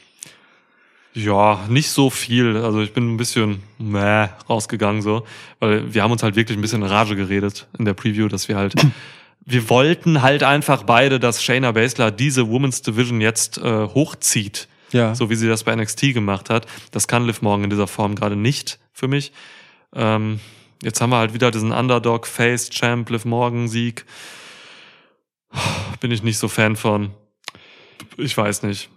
Ja, 1.13 1.63
nicht 1.69 1.91
so 1.91 2.09
viel. 2.09 2.57
Also 2.57 2.81
ich 2.81 2.93
bin 2.93 3.13
ein 3.13 3.17
bisschen 3.17 3.61
meh, 3.77 4.27
rausgegangen 4.49 5.01
so, 5.01 5.25
weil 5.59 5.93
wir 5.93 6.01
haben 6.01 6.11
uns 6.11 6.23
halt 6.23 6.35
wirklich 6.35 6.57
ein 6.57 6.61
bisschen 6.61 6.81
in 6.81 6.87
Rage 6.87 7.15
geredet 7.15 7.67
in 7.77 7.85
der 7.85 7.93
Preview, 7.93 8.27
dass 8.27 8.47
wir 8.47 8.57
halt 8.57 8.73
wir 9.45 9.69
wollten 9.69 10.23
halt 10.23 10.41
einfach 10.41 10.83
beide, 10.83 11.19
dass 11.19 11.43
Shayna 11.43 11.71
Baszler 11.71 12.09
diese 12.09 12.49
Women's 12.49 12.81
Division 12.81 13.21
jetzt 13.21 13.59
äh, 13.59 13.87
hochzieht. 13.87 14.67
Ja. 14.95 15.13
So 15.13 15.29
wie 15.29 15.35
sie 15.35 15.49
das 15.49 15.65
bei 15.65 15.75
NXT 15.75 16.13
gemacht 16.13 16.49
hat. 16.49 16.67
Das 16.91 17.09
kann 17.09 17.25
Liv 17.25 17.41
Morgan 17.41 17.65
in 17.65 17.69
dieser 17.69 17.87
Form 17.87 18.15
gerade 18.15 18.37
nicht 18.37 18.79
für 18.93 19.09
mich. 19.09 19.33
Ähm, 19.93 20.39
jetzt 20.81 21.01
haben 21.01 21.09
wir 21.09 21.17
halt 21.17 21.33
wieder 21.33 21.51
diesen 21.51 21.73
Underdog 21.73 22.25
Face 22.25 22.69
Champ 22.69 23.09
Liv 23.09 23.25
Morgan 23.25 23.67
Sieg. 23.67 24.05
Bin 25.99 26.11
ich 26.11 26.23
nicht 26.23 26.37
so 26.37 26.47
Fan 26.47 26.77
von. 26.77 27.11
Ich 28.15 28.37
weiß 28.37 28.63
nicht. 28.63 28.89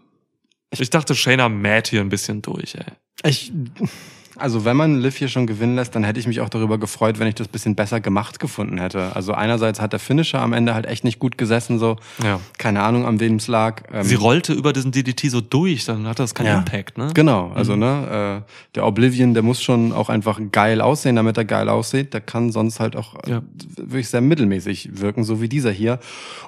Ich 0.71 0.91
dachte, 0.91 1.17
Shayna 1.17 1.49
mäht 1.49 1.89
hier 1.89 2.01
ein 2.01 2.11
bisschen 2.11 2.43
durch, 2.43 2.77
ey. 2.77 2.93
Ich, 3.25 3.53
also 4.39 4.65
wenn 4.65 4.77
man 4.77 5.01
Liv 5.01 5.17
hier 5.17 5.29
schon 5.29 5.47
gewinnen 5.47 5.77
lässt, 5.77 5.95
dann 5.95 6.05
hätte 6.05 6.19
ich 6.21 6.27
mich 6.27 6.41
auch 6.41 6.49
darüber 6.49 6.79
gefreut, 6.79 7.19
wenn 7.19 7.27
ich 7.29 7.35
das 7.35 7.49
bisschen 7.49 7.75
besser 7.75 8.01
gemacht 8.01 8.39
gefunden 8.41 8.79
hätte. 8.79 9.15
Also 9.15 9.33
einerseits 9.35 9.81
hat 9.81 9.93
der 9.93 10.01
Finisher 10.01 10.41
am 10.41 10.53
Ende 10.53 10.75
halt 10.75 10.87
echt 10.87 11.05
nicht 11.05 11.19
gut 11.19 11.39
gesessen, 11.39 11.79
so. 11.79 11.97
Ja. 12.23 12.41
Keine 12.59 12.83
Ahnung, 12.83 13.07
an 13.07 13.21
wem 13.21 13.37
es 13.37 13.49
lag. 13.49 13.83
Ähm, 13.93 14.05
Sie 14.05 14.15
rollte 14.15 14.53
über 14.53 14.73
diesen 14.73 14.93
DDT 14.93 15.31
so 15.31 15.41
durch, 15.41 15.85
dann 15.85 16.07
hat 16.07 16.19
das 16.19 16.35
keinen 16.35 16.47
Ja. 16.47 16.59
Impact, 16.59 16.99
ne? 16.99 17.09
Genau, 17.15 17.51
also 17.55 17.77
ne, 17.77 18.43
äh, 18.45 18.51
der 18.75 18.87
Oblivion, 18.87 19.35
der 19.35 19.43
muss 19.43 19.63
schon 19.63 19.93
auch 19.93 20.09
einfach 20.09 20.41
geil 20.53 20.81
aussehen, 20.81 21.17
damit 21.17 21.37
er 21.37 21.45
geil 21.45 21.69
aussieht. 21.69 22.15
Der 22.15 22.21
kann 22.21 22.53
sonst 22.53 22.81
halt 22.81 22.97
auch 22.97 23.15
äh, 23.27 23.31
Ja. 23.31 23.43
wirklich 23.77 24.09
sehr 24.09 24.21
mittelmäßig 24.21 25.01
wirken, 25.01 25.25
so 25.25 25.41
wie 25.41 25.49
dieser 25.49 25.71
hier. 25.71 25.99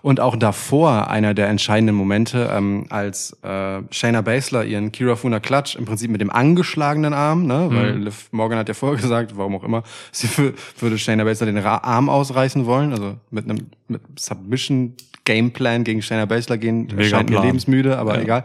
Und 0.02 0.20
auch 0.20 0.36
davor 0.36 1.08
einer 1.10 1.34
der 1.34 1.48
entscheidenden 1.48 1.94
Momente, 1.96 2.50
ähm, 2.52 2.86
als 2.90 3.36
äh, 3.42 3.80
Shayna 3.90 4.20
Baszler 4.22 4.64
ihren 4.64 4.92
Kirafuna 4.92 5.40
Clutch 5.40 5.76
im 5.76 5.84
Prinzip 5.84 6.10
mit 6.10 6.20
dem 6.20 6.30
angeschlagenen 6.30 7.12
Arm, 7.14 7.46
ne, 7.46 7.68
weil 7.82 7.98
Liv 7.98 8.28
Morgan 8.32 8.58
hat 8.58 8.68
ja 8.68 8.74
vorher 8.74 8.98
gesagt, 9.02 9.36
warum 9.36 9.56
auch 9.56 9.64
immer, 9.64 9.82
sie 10.12 10.26
wür- 10.28 10.54
würde 10.78 10.98
Shayna 10.98 11.24
Baszler 11.24 11.46
den 11.46 11.58
Arm 11.58 12.08
ausreißen 12.08 12.66
wollen, 12.66 12.92
also 12.92 13.16
mit 13.30 13.44
einem 13.44 13.66
mit 13.88 14.00
Submission 14.18 14.94
Gameplan 15.24 15.84
gegen 15.84 16.00
Shayna 16.02 16.24
Baszler 16.24 16.56
gehen, 16.58 16.86
Mega 16.86 17.02
erscheint 17.02 17.30
mir 17.30 17.40
lebensmüde, 17.42 17.98
aber 17.98 18.16
Ja. 18.16 18.22
egal. 18.22 18.44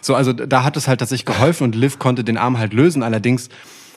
So, 0.00 0.14
also 0.14 0.32
da 0.32 0.62
hat 0.64 0.76
es 0.76 0.86
halt 0.88 1.00
tatsächlich 1.00 1.26
geholfen 1.26 1.64
und 1.64 1.74
Liv 1.74 1.98
konnte 1.98 2.22
den 2.24 2.36
Arm 2.38 2.58
halt 2.58 2.72
lösen. 2.72 3.02
Allerdings 3.02 3.48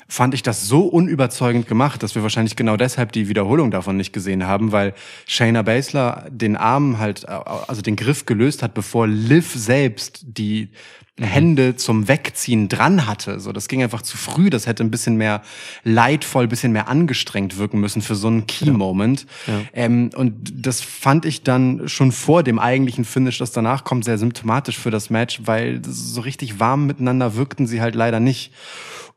fand 0.07 0.33
ich 0.33 0.43
das 0.43 0.67
so 0.67 0.81
unüberzeugend 0.81 1.67
gemacht, 1.67 2.03
dass 2.03 2.13
wir 2.13 2.23
wahrscheinlich 2.23 2.55
genau 2.55 2.77
deshalb 2.77 3.11
die 3.11 3.27
Wiederholung 3.27 3.71
davon 3.71 3.97
nicht 3.97 4.11
gesehen 4.13 4.45
haben, 4.45 4.71
weil 4.71 4.93
Shayna 5.27 5.61
Baszler 5.61 6.25
den 6.29 6.57
Arm 6.57 6.99
halt, 6.99 7.27
also 7.27 7.81
den 7.81 7.95
Griff 7.95 8.25
gelöst 8.25 8.61
hat, 8.63 8.73
bevor 8.73 9.07
Liv 9.07 9.53
selbst 9.55 10.23
die 10.27 10.69
Hände 11.18 11.78
zum 11.78 12.09
Wegziehen 12.09 12.68
dran 12.68 13.07
hatte. 13.07 13.39
So, 13.39 13.53
das 13.53 13.70
ging 13.70 13.82
einfach 13.82 14.01
zu 14.01 14.18
früh. 14.18 14.49
Das 14.49 14.68
hätte 14.68 14.84
ein 14.84 14.91
bisschen 14.91 15.16
mehr 15.16 15.41
leidvoll, 15.84 16.43
ein 16.43 16.49
bisschen 16.49 16.74
mehr 16.74 16.89
angestrengt 16.89 17.57
wirken 17.57 17.80
müssen 17.80 18.01
für 18.01 18.16
so 18.16 18.28
einen 18.28 18.47
Key-Moment. 18.47 19.26
Ähm, 19.74 20.09
und 20.16 20.36
das 20.53 20.82
fand 20.82 21.26
ich 21.26 21.43
dann 21.43 21.88
schon 21.88 22.11
vor 22.11 22.43
dem 22.43 22.59
eigentlichen 22.59 23.05
Finish, 23.05 23.38
das 23.38 23.53
danach 23.53 23.86
kommt, 23.86 24.03
sehr 24.03 24.18
symptomatisch 24.18 24.78
für 24.78 24.91
das 24.91 25.09
Match, 25.09 25.41
weil 25.45 25.82
so 25.88 26.20
richtig 26.20 26.59
warm 26.59 26.86
miteinander 26.86 27.36
wirkten 27.36 27.66
sie 27.66 27.80
halt 27.80 27.95
leider 27.95 28.20
nicht. 28.20 28.51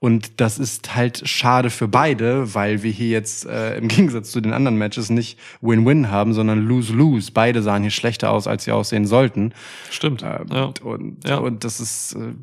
Und 0.00 0.40
das 0.40 0.60
ist 0.60 0.94
halt 0.94 1.28
schade 1.28 1.70
für 1.70 1.88
beide, 1.88 2.54
weil 2.54 2.84
wir 2.84 2.92
hier 2.92 3.08
jetzt 3.08 3.46
äh, 3.46 3.76
im 3.76 3.88
Gegensatz 3.88 4.30
zu 4.30 4.40
den 4.40 4.52
anderen 4.52 4.78
Matches 4.78 5.10
nicht 5.10 5.38
Win-Win 5.60 6.10
haben, 6.10 6.34
sondern 6.34 6.60
Lose-Lose. 6.64 7.32
Beide 7.32 7.62
sahen 7.62 7.82
hier 7.82 7.90
schlechter 7.90 8.30
aus, 8.30 8.46
als 8.46 8.64
sie 8.64 8.70
aussehen 8.72 9.06
sollten. 9.06 9.52
Stimmt. 9.90 10.22
Ähm, 10.22 10.46
ja. 10.52 10.72
und, 10.82 11.26
Ja. 11.26 11.38
und 11.38 11.64
das 11.64 11.80
ist, 11.80 12.14
äh, 12.14 12.34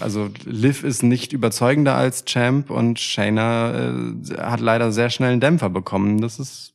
also 0.00 0.30
Liv 0.46 0.82
ist 0.82 1.02
nicht 1.02 1.34
überzeugender 1.34 1.94
als 1.94 2.24
Champ 2.24 2.70
und 2.70 2.98
Shayna 2.98 3.90
äh, 3.90 4.36
hat 4.38 4.60
leider 4.60 4.90
sehr 4.90 5.10
schnell 5.10 5.32
einen 5.32 5.40
Dämpfer 5.42 5.68
bekommen. 5.68 6.22
Das 6.22 6.38
ist 6.38 6.72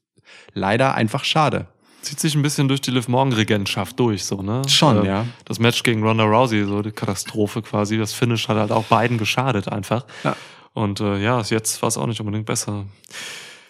leider 0.53 0.93
einfach 0.93 1.23
schade. 1.23 1.65
Zieht 2.09 2.19
sich 2.19 2.33
ein 2.33 2.41
bisschen 2.41 2.67
durch 2.67 2.81
die 2.81 2.89
Liv 2.89 3.07
Morgan 3.07 3.33
Regentschaft 3.33 3.99
durch, 3.99 4.25
so, 4.25 4.41
ne? 4.41 4.63
Schon, 4.67 5.05
ja. 5.05 5.27
Das 5.45 5.59
Match 5.59 5.83
gegen 5.83 6.01
Ronda 6.01 6.23
Rousey, 6.23 6.65
so 6.65 6.81
die 6.81 6.89
Katastrophe 6.91 7.61
quasi. 7.61 7.99
Das 7.99 8.13
Finish 8.13 8.47
hat 8.47 8.57
halt 8.57 8.71
auch 8.71 8.85
beiden 8.85 9.19
geschadet 9.19 9.71
einfach. 9.71 10.05
Ja. 10.23 10.35
Und 10.73 11.01
äh, 11.01 11.21
ja, 11.21 11.39
jetzt 11.39 11.79
war 11.83 11.89
es 11.89 11.99
auch 11.99 12.07
nicht 12.07 12.19
unbedingt 12.19 12.47
besser. 12.47 12.85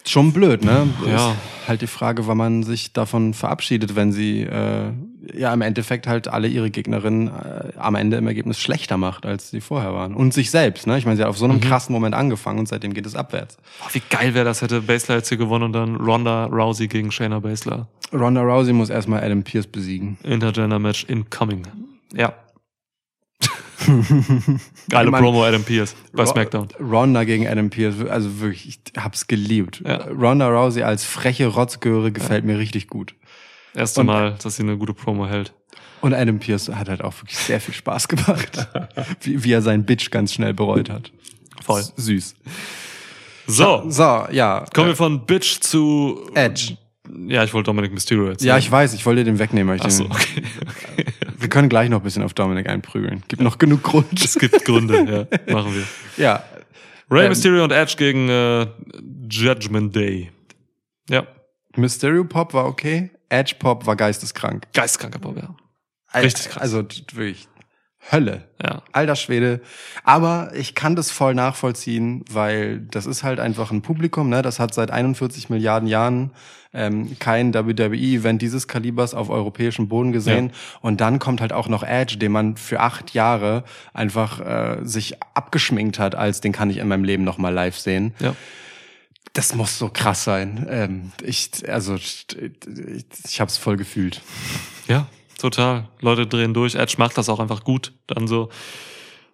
Schon 0.06 0.32
blöd, 0.32 0.64
ne? 0.64 0.88
Ja. 1.06 1.32
Ist 1.32 1.36
halt 1.68 1.82
die 1.82 1.86
Frage, 1.86 2.26
wann 2.26 2.38
man 2.38 2.62
sich 2.62 2.94
davon 2.94 3.34
verabschiedet, 3.34 3.94
wenn 3.94 4.10
sie 4.10 4.40
äh, 4.40 4.90
ja 5.34 5.52
im 5.52 5.62
Endeffekt 5.62 6.06
halt 6.06 6.28
alle 6.28 6.48
ihre 6.48 6.70
Gegnerinnen 6.70 7.28
äh, 7.28 7.72
am 7.76 7.94
Ende 7.94 8.16
im 8.16 8.26
Ergebnis 8.26 8.58
schlechter 8.58 8.96
macht, 8.96 9.26
als 9.26 9.50
sie 9.50 9.60
vorher 9.60 9.92
waren. 9.94 10.14
Und 10.14 10.34
sich 10.34 10.50
selbst, 10.50 10.86
ne? 10.86 10.98
Ich 10.98 11.04
meine, 11.04 11.16
sie 11.16 11.22
hat 11.22 11.28
auf 11.28 11.38
so 11.38 11.44
einem 11.44 11.60
krassen 11.60 11.92
Moment 11.92 12.14
angefangen 12.14 12.58
und 12.58 12.68
seitdem 12.68 12.94
geht 12.94 13.06
es 13.06 13.14
abwärts. 13.14 13.56
Boah, 13.80 13.88
wie 13.92 14.02
geil 14.10 14.34
wäre 14.34 14.44
das, 14.44 14.62
hätte 14.62 14.80
Baszler 14.82 15.16
jetzt 15.16 15.28
hier 15.28 15.38
gewonnen 15.38 15.64
und 15.64 15.72
dann 15.72 15.96
Ronda 15.96 16.46
Rousey 16.46 16.88
gegen 16.88 17.10
Shayna 17.10 17.40
Baszler. 17.40 17.88
Ronda 18.12 18.42
Rousey 18.42 18.72
muss 18.72 18.90
erstmal 18.90 19.22
Adam 19.22 19.42
Pierce 19.42 19.66
besiegen. 19.66 20.18
Intergender 20.22 20.78
Match 20.78 21.04
incoming. 21.04 21.62
Ja. 22.12 22.34
Geile 24.90 25.06
Ich 25.06 25.10
mein, 25.10 25.22
Promo 25.22 25.44
Adam 25.44 25.64
Pierce 25.64 25.96
bei 26.12 26.26
SmackDown. 26.26 26.68
Ronda 26.78 27.24
gegen 27.24 27.46
Adam 27.46 27.70
Pierce, 27.70 28.06
also 28.08 28.40
wirklich, 28.40 28.68
ich 28.68 29.02
hab's 29.02 29.26
geliebt. 29.26 29.82
Ja. 29.84 30.04
Ronda 30.08 30.48
Rousey 30.48 30.82
als 30.82 31.04
freche 31.04 31.46
Rotzgöre 31.46 32.12
gefällt 32.12 32.44
mir 32.44 32.58
richtig 32.58 32.88
gut. 32.88 33.14
Erste 33.74 34.00
Und- 34.00 34.06
Mal, 34.06 34.36
dass 34.42 34.56
sie 34.56 34.62
eine 34.62 34.76
gute 34.76 34.94
Promo 34.94 35.26
hält. 35.26 35.52
Und 36.00 36.14
Adam 36.14 36.38
Pierce 36.38 36.68
hat 36.70 36.88
halt 36.88 37.02
auch 37.04 37.14
wirklich 37.20 37.36
sehr 37.36 37.60
viel 37.60 37.74
Spaß 37.74 38.08
gemacht. 38.08 38.68
wie, 39.20 39.44
wie 39.44 39.52
er 39.52 39.60
seinen 39.62 39.84
Bitch 39.84 40.10
ganz 40.10 40.32
schnell 40.32 40.54
bereut 40.54 40.88
hat. 40.88 41.12
Voll. 41.62 41.80
S- 41.80 41.92
Süß. 41.96 42.34
So, 43.46 43.84
So, 43.88 44.26
ja. 44.30 44.64
kommen 44.74 44.88
wir 44.88 44.96
von 44.96 45.26
Bitch 45.26 45.60
zu 45.60 46.30
Edge. 46.34 46.76
Ja, 47.26 47.42
ich 47.44 47.52
wollte 47.52 47.66
Dominic 47.66 47.92
Mysterio 47.92 48.28
erzählen. 48.28 48.48
Ja, 48.48 48.58
ich 48.58 48.70
weiß, 48.70 48.94
ich 48.94 49.04
wollte 49.04 49.24
den 49.24 49.38
wegnehmen. 49.38 49.74
Ich 49.76 49.82
Ach 49.82 49.90
so, 49.90 50.04
den, 50.04 50.12
okay. 50.12 50.42
Wir 51.38 51.48
können 51.48 51.68
gleich 51.68 51.88
noch 51.90 51.98
ein 51.98 52.02
bisschen 52.04 52.22
auf 52.22 52.32
Dominik 52.34 52.68
einprügeln. 52.68 53.22
Gibt 53.28 53.42
noch 53.42 53.58
genug 53.58 53.82
Grund. 53.82 54.24
Es 54.24 54.38
gibt 54.38 54.64
Gründe, 54.64 55.28
ja, 55.48 55.52
machen 55.52 55.74
wir. 55.74 55.82
Ja. 56.24 56.44
Rey 57.10 57.24
Ähm, 57.24 57.28
Mysterio 57.30 57.64
und 57.64 57.72
Edge 57.72 57.94
gegen 57.96 58.28
äh, 58.28 58.66
Judgment 59.28 59.94
Day. 59.96 60.30
Ja, 61.08 61.26
Mysterio 61.76 62.24
Pop 62.24 62.54
war 62.54 62.66
okay. 62.66 63.10
Edge 63.30 63.54
Pop 63.58 63.86
war 63.86 63.96
geisteskrank. 63.96 64.66
geistkranker 64.74 65.18
Bob, 65.18 65.38
ja. 65.38 65.54
Richtig 66.14 66.50
krass. 66.50 66.62
Also 66.62 66.82
wirklich 67.12 67.48
Hölle. 68.10 68.48
Ja, 68.62 68.82
Alter 68.92 69.14
Schwede. 69.14 69.60
Aber 70.04 70.50
ich 70.54 70.74
kann 70.74 70.96
das 70.96 71.10
voll 71.10 71.34
nachvollziehen, 71.34 72.24
weil 72.30 72.80
das 72.80 73.06
ist 73.06 73.22
halt 73.22 73.40
einfach 73.40 73.70
ein 73.70 73.82
Publikum, 73.82 74.28
ne? 74.30 74.42
Das 74.42 74.58
hat 74.58 74.72
seit 74.72 74.90
41 74.90 75.50
Milliarden 75.50 75.86
Jahren 75.86 76.32
ähm, 76.72 77.16
kein 77.18 77.52
WWE-Event 77.52 78.40
dieses 78.40 78.68
Kalibers 78.68 79.12
auf 79.12 79.28
europäischem 79.28 79.88
Boden 79.88 80.12
gesehen. 80.12 80.52
Und 80.80 81.00
dann 81.00 81.18
kommt 81.18 81.40
halt 81.40 81.52
auch 81.52 81.68
noch 81.68 81.82
Edge, 81.82 82.16
den 82.16 82.32
man 82.32 82.56
für 82.56 82.80
acht 82.80 83.12
Jahre 83.12 83.64
einfach 83.92 84.40
äh, 84.40 84.78
sich 84.82 85.22
abgeschminkt 85.34 85.98
hat, 85.98 86.14
als 86.14 86.40
den 86.40 86.52
kann 86.52 86.70
ich 86.70 86.78
in 86.78 86.88
meinem 86.88 87.04
Leben 87.04 87.24
noch 87.24 87.38
mal 87.38 87.52
live 87.52 87.78
sehen. 87.78 88.14
ja. 88.18 88.34
Das 89.32 89.54
muss 89.54 89.78
so 89.78 89.88
krass 89.88 90.24
sein. 90.24 90.66
Ähm, 90.68 91.12
ich, 91.22 91.50
also, 91.68 91.94
ich, 91.94 92.26
ich 93.24 93.40
hab's 93.40 93.56
voll 93.56 93.76
gefühlt. 93.76 94.20
Ja, 94.88 95.06
total. 95.38 95.88
Leute 96.00 96.26
drehen 96.26 96.52
durch. 96.52 96.74
Edge 96.74 96.94
macht 96.98 97.16
das 97.16 97.28
auch 97.28 97.38
einfach 97.38 97.62
gut. 97.62 97.92
Dann 98.08 98.26
so 98.26 98.48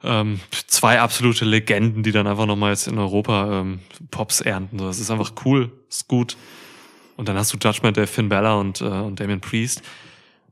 ähm, 0.02 0.40
zwei 0.66 1.00
absolute 1.00 1.44
Legenden, 1.44 2.02
die 2.02 2.12
dann 2.12 2.26
einfach 2.26 2.46
nochmal 2.46 2.70
jetzt 2.70 2.86
in 2.86 2.98
Europa 2.98 3.60
ähm, 3.60 3.80
Pops 4.10 4.40
ernten. 4.40 4.78
So, 4.78 4.86
Das 4.86 4.98
ist 4.98 5.10
einfach 5.10 5.32
cool, 5.44 5.72
ist 5.88 6.08
gut. 6.08 6.36
Und 7.16 7.28
dann 7.28 7.36
hast 7.36 7.52
du 7.52 7.56
Judgment 7.58 7.96
Day, 7.96 8.06
Finn 8.06 8.28
Balor 8.28 8.60
und, 8.60 8.80
äh, 8.82 8.84
und 8.84 9.18
Damien 9.18 9.40
Priest, 9.40 9.82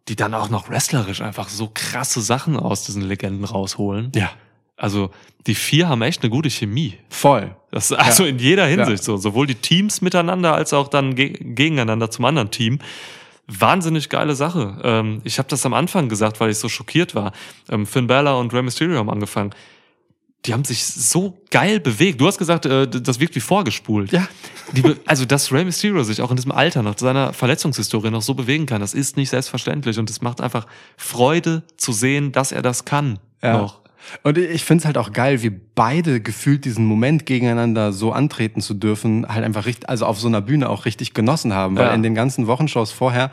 die 0.09 0.17
dann 0.17 0.35
auch 0.35 0.49
noch 0.49 0.71
wrestlerisch 0.71 1.21
einfach 1.21 1.49
so 1.49 1.71
krasse 1.73 2.21
Sachen 2.21 2.57
aus 2.57 2.85
diesen 2.85 3.03
Legenden 3.03 3.45
rausholen. 3.45 4.11
Ja. 4.15 4.31
Also 4.77 5.11
die 5.47 5.55
vier 5.55 5.89
haben 5.89 6.03
echt 6.03 6.23
eine 6.23 6.31
gute 6.31 6.51
Chemie. 6.51 6.95
Voll. 7.09 7.55
Das 7.71 7.93
also 7.93 8.25
in 8.25 8.39
jeder 8.39 8.67
Hinsicht 8.67 8.99
Ja. 8.99 9.05
so. 9.05 9.17
Sowohl 9.17 9.47
die 9.47 9.55
Teams 9.55 10.01
miteinander 10.01 10.55
als 10.55 10.73
auch 10.73 10.89
dann 10.89 11.15
ge 11.15 11.31
gegeneinander 11.31 12.11
zum 12.11 12.25
anderen 12.25 12.51
Team. 12.51 12.79
Wahnsinnig 13.47 14.09
geile 14.09 14.35
Sache. 14.35 14.81
Ähm, 14.83 15.21
ich 15.25 15.39
habe 15.39 15.49
das 15.49 15.67
am 15.67 15.75
Anfang 15.75 16.09
gesagt, 16.09 16.41
weil 16.41 16.51
ich 16.51 16.59
so 16.59 16.69
schockiert 16.69 17.15
war. 17.15 17.33
Ähm, 17.69 17.87
Finn 17.87 18.07
Balor 18.07 18.41
und 18.41 18.55
Rey 18.55 18.63
Mysterio 18.63 18.97
haben 18.99 19.11
angefangen. 19.11 19.51
Die 20.47 20.53
haben 20.53 20.65
sich 20.65 20.85
so 20.85 21.39
geil 21.51 21.79
bewegt. 21.81 22.21
Du 22.21 22.27
hast 22.27 22.39
gesagt, 22.39 22.67
äh, 22.67 22.89
das 22.89 23.21
wirkt 23.21 23.35
wie 23.35 23.41
vorgespult. 23.41 24.13
Ja. 24.13 24.29
Also, 25.07 25.25
dass 25.27 25.53
Rey 25.53 25.65
Mysterio 25.65 26.03
sich 26.05 26.21
auch 26.23 26.31
in 26.31 26.37
diesem 26.37 26.53
Alter 26.53 26.83
nach 26.83 26.99
seiner 26.99 27.33
Verletzungshistorie 27.35 28.11
noch 28.11 28.23
so 28.23 28.35
bewegen 28.35 28.67
kann, 28.67 28.81
das 28.81 28.95
ist 28.95 29.17
nicht 29.17 29.29
selbstverständlich. 29.31 29.99
Und 29.99 30.09
es 30.09 30.21
macht 30.23 30.41
einfach 30.41 30.67
Freude 30.97 31.63
zu 31.77 31.93
sehen, 31.93 32.33
dass 32.33 32.51
er 32.51 32.63
das 32.63 32.85
kann. 32.87 33.19
Ja. 33.43 33.59
Noch. 33.59 33.84
Und 34.23 34.39
ich 34.39 34.65
find's 34.65 34.85
halt 34.85 34.99
auch 34.99 35.13
geil, 35.13 35.43
wie 35.43 35.51
beide 35.51 36.21
gefühlt 36.21 36.65
diesen 36.65 36.87
Moment 36.87 37.27
gegeneinander 37.27 37.93
so 37.93 38.13
antreten 38.13 38.61
zu 38.61 38.75
dürfen, 38.75 39.27
halt 39.29 39.45
einfach 39.45 39.67
richtig, 39.67 39.89
also 39.89 40.07
auf 40.07 40.19
so 40.21 40.29
einer 40.29 40.41
Bühne 40.41 40.69
auch 40.69 40.85
richtig 40.85 41.15
genossen 41.15 41.53
haben. 41.55 41.77
Weil 41.77 41.87
Ja. 41.87 41.95
in 41.95 42.03
den 42.03 42.15
ganzen 42.15 42.47
Wochenshows 42.47 42.93
vorher 42.93 43.31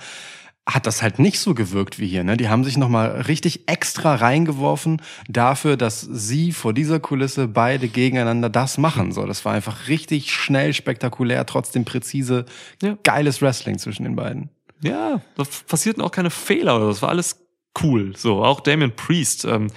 hat 0.70 0.86
das 0.86 1.02
halt 1.02 1.18
nicht 1.18 1.40
so 1.40 1.56
gewirkt 1.56 1.98
wie 2.00 2.08
hier. 2.08 2.24
Ne? 2.24 2.38
Die 2.38 2.48
haben 2.48 2.64
sich 2.64 2.78
nochmal 2.78 3.22
richtig 3.22 3.68
extra 3.68 4.14
reingeworfen 4.16 5.02
dafür, 5.28 5.76
dass 5.76 6.02
sie 6.02 6.52
vor 6.52 6.72
dieser 6.74 7.00
Kulisse 7.00 7.48
beide 7.48 7.88
gegeneinander 7.88 8.48
das 8.50 8.78
machen. 8.78 9.12
So, 9.12 9.26
das 9.26 9.44
war 9.44 9.54
einfach 9.54 9.88
richtig 9.88 10.32
schnell, 10.32 10.74
spektakulär, 10.74 11.46
trotzdem 11.48 11.84
präzise, 11.84 12.46
Ja. 12.82 12.96
geiles 13.04 13.42
Wrestling 13.42 13.80
zwischen 13.80 14.04
den 14.04 14.16
beiden. 14.16 14.50
Ja, 14.84 15.20
da 15.36 15.44
passierten 15.68 16.02
auch 16.04 16.12
keine 16.12 16.30
Fehler 16.30 16.76
oder 16.78 16.88
das 16.88 17.02
war 17.02 17.10
alles 17.10 17.38
cool. 17.82 18.14
So, 18.16 18.44
auch 18.46 18.60
Damien 18.62 18.96
Priest. 18.96 19.46
Ähm, 19.46 19.68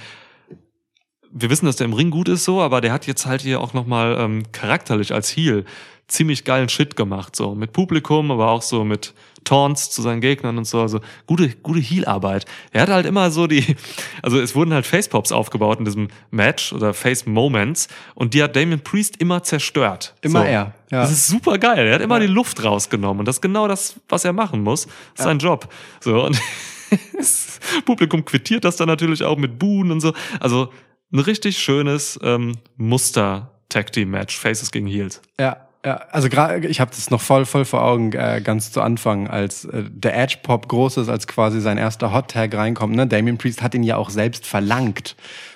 wir 1.34 1.50
wissen, 1.50 1.66
dass 1.66 1.76
der 1.76 1.86
im 1.86 1.92
Ring 1.92 2.10
gut 2.10 2.28
ist, 2.28 2.44
so, 2.44 2.62
aber 2.62 2.80
der 2.80 2.92
hat 2.92 3.06
jetzt 3.06 3.26
halt 3.26 3.42
hier 3.42 3.60
auch 3.60 3.74
nochmal 3.74 4.16
ähm, 4.18 4.44
charakterlich 4.52 5.12
als 5.12 5.30
Heel 5.30 5.64
ziemlich 6.06 6.44
geilen 6.44 6.68
Shit 6.68 6.96
gemacht. 6.96 7.34
So, 7.34 7.54
mit 7.54 7.72
Publikum, 7.72 8.30
aber 8.30 8.50
auch 8.50 8.62
so 8.62 8.84
mit 8.84 9.14
Taunts 9.42 9.90
zu 9.90 10.00
seinen 10.00 10.20
Gegnern 10.20 10.58
und 10.58 10.64
so. 10.64 10.80
Also 10.80 11.00
gute, 11.26 11.48
gute 11.62 11.80
Heel-Arbeit. 11.80 12.46
Er 12.72 12.82
hat 12.82 12.88
halt 12.88 13.06
immer 13.06 13.30
so 13.30 13.46
die, 13.46 13.76
also 14.22 14.40
es 14.40 14.54
wurden 14.54 14.72
halt 14.72 14.86
Facepops 14.86 15.32
aufgebaut 15.32 15.78
in 15.78 15.84
diesem 15.84 16.08
Match 16.30 16.72
oder 16.72 16.94
Face-Moments 16.94 17.88
und 18.14 18.34
die 18.34 18.42
hat 18.42 18.54
Damien 18.54 18.80
Priest 18.80 19.16
immer 19.18 19.42
zerstört. 19.42 20.14
Immer 20.22 20.40
so. 20.40 20.46
er, 20.46 20.52
ja. 20.52 21.00
Das 21.00 21.10
ist 21.10 21.26
super 21.26 21.58
geil. 21.58 21.86
Er 21.86 21.94
hat 21.94 22.02
immer 22.02 22.20
die 22.20 22.26
Luft 22.26 22.62
rausgenommen 22.62 23.20
und 23.20 23.26
das 23.26 23.36
ist 23.36 23.42
genau 23.42 23.66
das, 23.66 23.96
was 24.08 24.24
er 24.24 24.32
machen 24.32 24.62
muss. 24.62 24.86
Das 24.86 25.20
ist 25.20 25.24
sein 25.24 25.38
Job. 25.38 25.68
So 26.00 26.24
und 26.24 26.38
das 27.16 27.60
Publikum 27.84 28.24
quittiert 28.24 28.64
das 28.64 28.76
dann 28.76 28.88
natürlich 28.88 29.24
auch 29.24 29.36
mit 29.36 29.58
Buhen 29.58 29.90
und 29.90 30.00
so. 30.00 30.12
Also 30.40 30.70
ein 31.14 31.20
richtig 31.20 31.58
schönes 31.58 32.18
ähm, 32.22 32.56
Muster 32.76 33.50
Tag 33.68 33.92
Team 33.92 34.10
Match, 34.10 34.36
Faces 34.36 34.70
gegen 34.70 34.86
Heels. 34.86 35.22
Ja, 35.38 35.68
ja, 35.84 35.96
also 36.10 36.30
gerade 36.30 36.66
ich 36.66 36.80
habe 36.80 36.90
das 36.90 37.10
noch 37.10 37.20
voll 37.20 37.44
voll 37.44 37.66
vor 37.66 37.84
Augen 37.84 38.12
äh, 38.12 38.40
ganz 38.42 38.72
zu 38.72 38.80
Anfang, 38.80 39.28
als 39.28 39.66
äh, 39.66 39.84
der 39.88 40.16
Edge 40.16 40.38
Pop 40.42 40.68
groß 40.68 40.96
ist, 40.96 41.08
als 41.08 41.26
quasi 41.26 41.60
sein 41.60 41.76
erster 41.76 42.12
Hot 42.12 42.30
Tag 42.30 42.54
reinkommt. 42.54 42.96
Ne, 42.96 43.06
Damien 43.06 43.36
Priest 43.36 43.62
hat 43.62 43.74
ihn 43.74 43.82
ja 43.82 43.96
auch 43.96 44.10
selbst 44.10 44.46
verlangt, 44.46 45.14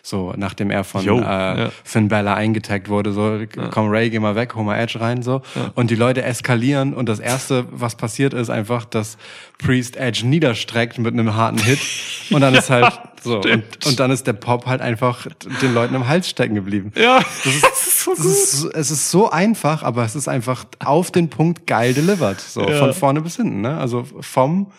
so 0.08 0.32
nachdem 0.36 0.70
er 0.70 0.84
von 0.84 1.04
Jo, 1.04 1.18
äh, 1.18 1.22
ja. 1.22 1.70
Finn 1.84 2.08
Balor 2.08 2.34
eingetaggt 2.34 2.88
wurde. 2.88 3.12
So, 3.12 3.38
komm 3.70 3.88
Ray, 3.90 4.10
geh 4.10 4.18
mal 4.18 4.34
weg, 4.34 4.54
hol 4.54 4.64
mal 4.64 4.78
Edge 4.78 5.00
rein, 5.00 5.22
so. 5.22 5.42
Und 5.74 5.90
die 5.90 5.94
Leute 5.96 6.22
eskalieren 6.22 6.94
und 6.94 7.08
das 7.08 7.18
erste, 7.20 7.66
was 7.70 7.94
passiert, 7.96 8.34
ist 8.34 8.50
einfach, 8.50 8.84
dass 8.84 9.18
Priest 9.58 9.96
Edge 9.96 10.26
niederstreckt 10.26 10.98
mit 10.98 11.12
einem 11.12 11.34
harten 11.34 11.58
Hit 11.58 11.78
und 12.30 12.40
dann 12.40 12.54
ist 12.54 12.70
halt 12.70 12.92
so 13.22 13.40
und, 13.40 13.86
und 13.86 14.00
dann 14.00 14.10
ist 14.10 14.26
der 14.26 14.32
Pop 14.32 14.66
halt 14.66 14.80
einfach 14.80 15.26
den 15.62 15.74
Leuten 15.74 15.94
im 15.94 16.06
Hals 16.08 16.28
stecken 16.28 16.54
geblieben. 16.54 16.92
Ja, 16.96 17.18
das 17.44 17.46
ist, 17.54 17.98
so 18.04 18.12
Es 18.12 18.18
ist, 18.24 18.52
so- 18.52 18.70
es 18.72 18.90
ist 18.90 19.10
so 19.10 19.30
einfach, 19.30 19.82
aber 19.82 20.04
es 20.04 20.14
ist 20.14 20.28
einfach 20.28 20.64
auf 20.84 21.10
den 21.10 21.28
Punkt 21.28 21.66
geil 21.66 21.92
delivered. 21.94 22.40
So, 22.40 22.62
Ja. 22.66 22.78
von 22.78 22.94
vorne 22.94 23.20
bis 23.20 23.36
hinten, 23.36 23.60
ne? 23.60 23.76
Also 23.78 24.04
vom 24.20 24.72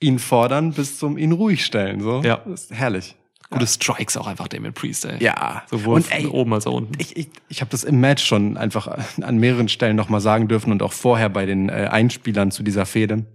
ihn 0.00 0.18
fordern 0.18 0.72
bis 0.72 0.98
zum 0.98 1.16
ihn 1.16 1.32
ruhig 1.32 1.64
stellen. 1.64 2.00
So. 2.00 2.20
Ja. 2.22 2.40
Das 2.44 2.64
ist 2.64 2.72
herrlich. 2.74 3.14
Gute 3.50 3.66
Strikes 3.66 4.16
auch 4.16 4.26
einfach 4.26 4.48
Damien 4.48 4.72
Priest, 4.72 5.04
ey. 5.04 5.22
Ja. 5.22 5.62
Sowohl 5.70 5.96
Und 5.96 6.06
von 6.06 6.16
ey, 6.16 6.26
oben 6.26 6.54
als 6.54 6.66
auch 6.66 6.74
unten. 6.74 6.94
ich, 6.98 7.16
ich, 7.16 7.28
ich 7.48 7.60
habe 7.60 7.70
das 7.70 7.84
im 7.84 8.00
Match 8.00 8.24
schon 8.24 8.56
einfach 8.56 8.88
an 9.20 9.38
mehreren 9.38 9.68
Stellen 9.68 9.96
nochmal 9.96 10.20
sagen 10.20 10.48
dürfen 10.48 10.72
und 10.72 10.82
auch 10.82 10.92
vorher 10.92 11.28
bei 11.28 11.46
den 11.46 11.68
äh, 11.68 11.88
Einspielern 11.90 12.50
zu 12.50 12.62
dieser 12.62 12.86
Fehde. 12.86 13.26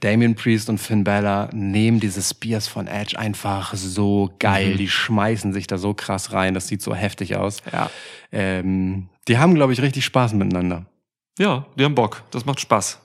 Damien 0.00 0.34
Priest 0.34 0.68
und 0.68 0.78
Finn 0.78 1.04
Balor 1.04 1.48
nehmen 1.52 2.00
diese 2.00 2.22
Spears 2.22 2.66
von 2.66 2.86
Edge 2.86 3.18
einfach 3.18 3.74
so 3.74 4.34
geil. 4.38 4.76
Die 4.76 4.88
schmeißen 4.88 5.52
sich 5.52 5.66
da 5.66 5.78
so 5.78 5.94
krass 5.94 6.32
rein. 6.32 6.54
Das 6.54 6.66
sieht 6.66 6.82
so 6.82 6.94
heftig 6.94 7.36
aus. 7.36 7.58
Ja. 7.72 7.90
Ähm, 8.32 9.08
die 9.28 9.38
haben, 9.38 9.54
glaube 9.54 9.72
ich, 9.72 9.80
richtig 9.80 10.04
Spaß 10.04 10.32
miteinander. 10.34 10.86
Ja, 11.38 11.66
die 11.78 11.84
haben 11.84 11.94
Bock. 11.94 12.22
Das 12.30 12.44
macht 12.46 12.60
Spaß. 12.60 12.98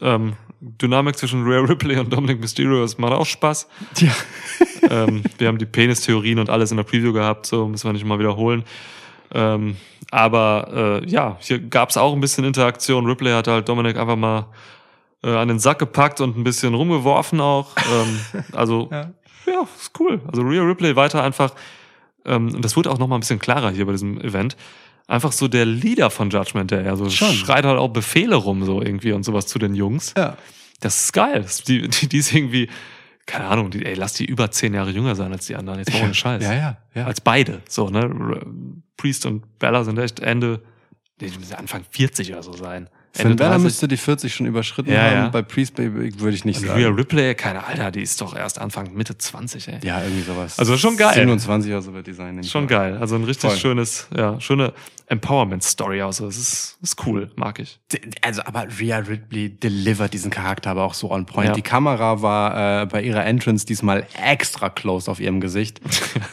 Ähm, 0.00 0.34
Dynamik 0.80 1.16
zwischen 1.16 1.44
Rhea 1.44 1.60
Ripley 1.60 1.98
und 1.98 2.12
Dominic 2.12 2.40
Mysterio, 2.40 2.80
das 2.80 2.98
macht 2.98 3.12
auch 3.12 3.26
Spaß. 3.26 3.68
Ja. 3.98 4.12
ähm, 4.90 5.22
wir 5.38 5.48
haben 5.48 5.58
die 5.58 5.66
Penis-Theorien 5.66 6.38
und 6.38 6.50
alles 6.50 6.70
in 6.70 6.76
der 6.76 6.84
Preview 6.84 7.12
gehabt, 7.12 7.46
so 7.46 7.68
müssen 7.68 7.88
wir 7.88 7.92
nicht 7.92 8.04
mal 8.04 8.18
wiederholen. 8.18 8.64
Ähm, 9.32 9.76
aber 10.10 11.02
äh, 11.04 11.08
ja, 11.08 11.36
hier 11.40 11.58
gab 11.58 11.90
es 11.90 11.96
auch 11.96 12.12
ein 12.14 12.20
bisschen 12.20 12.44
Interaktion. 12.44 13.06
Ripley 13.06 13.32
hat 13.32 13.48
halt 13.48 13.68
Dominic 13.68 13.96
einfach 13.96 14.16
mal 14.16 14.46
äh, 15.22 15.34
an 15.34 15.48
den 15.48 15.58
Sack 15.58 15.78
gepackt 15.78 16.20
und 16.20 16.36
ein 16.36 16.44
bisschen 16.44 16.74
rumgeworfen 16.74 17.40
auch. 17.40 17.72
Ähm, 17.76 18.44
also 18.52 18.88
Ja. 18.90 19.10
ja. 19.46 19.66
ist 19.76 19.92
cool. 19.98 20.20
Also 20.28 20.42
Rhea 20.42 20.62
Ripley 20.62 20.96
weiter 20.96 21.22
einfach, 21.22 21.52
ähm, 22.24 22.54
und 22.54 22.64
das 22.64 22.76
wurde 22.76 22.90
auch 22.90 22.98
noch 22.98 23.08
mal 23.08 23.16
ein 23.16 23.20
bisschen 23.20 23.38
klarer 23.38 23.70
hier 23.70 23.86
bei 23.86 23.92
diesem 23.92 24.20
Event, 24.20 24.56
einfach 25.06 25.32
so 25.32 25.48
der 25.48 25.66
Leader 25.66 26.10
von 26.10 26.30
Judgment 26.30 26.70
Day. 26.70 26.86
Also 26.86 27.10
Schon. 27.10 27.32
schreit 27.32 27.64
halt 27.64 27.78
auch 27.78 27.88
Befehle 27.88 28.36
rum 28.36 28.64
so 28.64 28.80
irgendwie 28.80 29.12
und 29.12 29.22
sowas 29.24 29.46
zu 29.46 29.58
den 29.58 29.74
Jungs. 29.74 30.14
Ja. 30.16 30.36
Das 30.80 31.04
ist 31.04 31.12
geil. 31.12 31.46
Die, 31.68 31.88
die, 31.88 32.08
die 32.08 32.18
ist 32.18 32.34
irgendwie, 32.34 32.68
keine 33.26 33.46
Ahnung, 33.46 33.70
die, 33.70 33.84
ey, 33.84 33.94
lass 33.94 34.14
die 34.14 34.24
über 34.24 34.50
zehn 34.50 34.74
Jahre 34.74 34.90
jünger 34.90 35.14
sein 35.14 35.32
als 35.32 35.46
die 35.46 35.56
anderen. 35.56 35.78
Jetzt 35.78 35.94
ohne 35.94 36.14
Scheiß. 36.14 36.42
Ja, 36.42 36.54
ja, 36.54 36.76
ja. 36.94 37.06
Als 37.06 37.20
beide. 37.20 37.62
So, 37.68 37.88
ne? 37.88 38.40
Priest 38.96 39.26
und 39.26 39.58
Bella 39.58 39.84
sind 39.84 39.98
echt 39.98 40.20
Ende, 40.20 40.62
die 41.20 41.26
müssen 41.26 41.54
Anfang 41.54 41.84
40 41.88 42.32
oder 42.32 42.42
so 42.42 42.52
sein. 42.52 42.88
Finn 43.16 43.36
Balor 43.36 43.52
30. 43.52 43.62
müsste 43.64 43.88
die 43.88 43.96
40 43.96 44.34
schon 44.34 44.46
überschritten 44.46 44.90
Ja, 44.92 45.02
haben. 45.02 45.12
ja. 45.14 45.28
Bei 45.28 45.42
Priest 45.42 45.76
Baby 45.76 46.18
würde 46.20 46.34
ich 46.36 46.44
nicht 46.44 46.60
Und 46.60 46.66
sagen. 46.66 46.80
Rhea 46.80 46.88
Ripley, 46.90 47.34
keine 47.36 47.64
Alter, 47.64 47.90
die 47.92 48.02
ist 48.02 48.20
doch 48.20 48.34
erst 48.36 48.60
Anfang 48.60 48.92
Mitte 48.94 49.16
20, 49.16 49.68
ey. 49.68 49.78
Ja, 49.84 50.02
irgendwie 50.02 50.22
sowas. 50.22 50.58
Also 50.58 50.76
schon 50.76 50.96
geil. 50.96 51.14
27 51.14 51.70
oder 51.72 51.82
so 51.82 51.94
wird 51.94 52.06
die 52.08 52.12
sein. 52.12 52.42
Schon 52.42 52.66
geil. 52.66 52.96
Also 53.00 53.14
ein 53.14 53.24
richtig 53.24 53.50
Voll. 53.50 53.58
schönes, 53.58 54.08
ja, 54.16 54.40
schöne 54.40 54.72
Empowerment-Story. 55.06 56.00
Also 56.02 56.26
das 56.26 56.36
ist, 56.38 56.78
ist 56.82 57.06
cool, 57.06 57.30
mag 57.36 57.58
ich. 57.58 57.78
Also, 58.22 58.42
aber 58.44 58.66
Rhea 58.80 58.98
Ripley 58.98 59.50
delivert 59.50 60.14
diesen 60.14 60.30
Charakter 60.30 60.70
aber 60.70 60.84
auch 60.84 60.94
so 60.94 61.10
on 61.10 61.26
point. 61.26 61.48
Ja. 61.48 61.54
Die 61.54 61.62
Kamera 61.62 62.22
war 62.22 62.82
äh, 62.82 62.86
bei 62.86 63.02
ihrer 63.02 63.24
Entrance 63.24 63.66
diesmal 63.66 64.06
extra 64.22 64.70
close 64.70 65.10
auf 65.10 65.20
ihrem 65.20 65.40
Gesicht. 65.40 65.80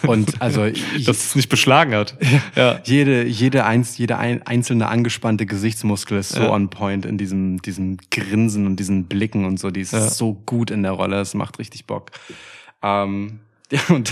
Und 0.07 0.41
also 0.41 0.67
Dass 1.05 1.25
es 1.25 1.35
nicht 1.35 1.49
beschlagen 1.49 1.93
hat. 1.93 2.17
Ja. 2.55 2.79
jede, 2.85 3.25
jede, 3.25 3.65
eins, 3.65 3.97
jede 3.97 4.17
ein, 4.17 4.41
einzelne 4.47 4.87
angespannte 4.87 5.45
Gesichtsmuskel 5.45 6.19
ist 6.19 6.29
so 6.29 6.41
Ja. 6.43 6.51
on 6.51 6.69
point 6.69 7.05
in 7.05 7.17
diesem, 7.17 7.61
diesem 7.61 7.97
Grinsen 8.09 8.65
und 8.65 8.77
diesen 8.77 9.05
Blicken 9.05 9.45
und 9.45 9.59
so. 9.59 9.69
Die 9.71 9.81
ist 9.81 9.91
so 9.91 10.33
gut 10.45 10.71
in 10.71 10.83
der 10.83 10.93
Rolle. 10.93 11.19
Es 11.19 11.33
macht 11.33 11.59
richtig 11.59 11.87
Bock. 11.87 12.11
Ähm, 12.81 13.41
und, 13.89 14.11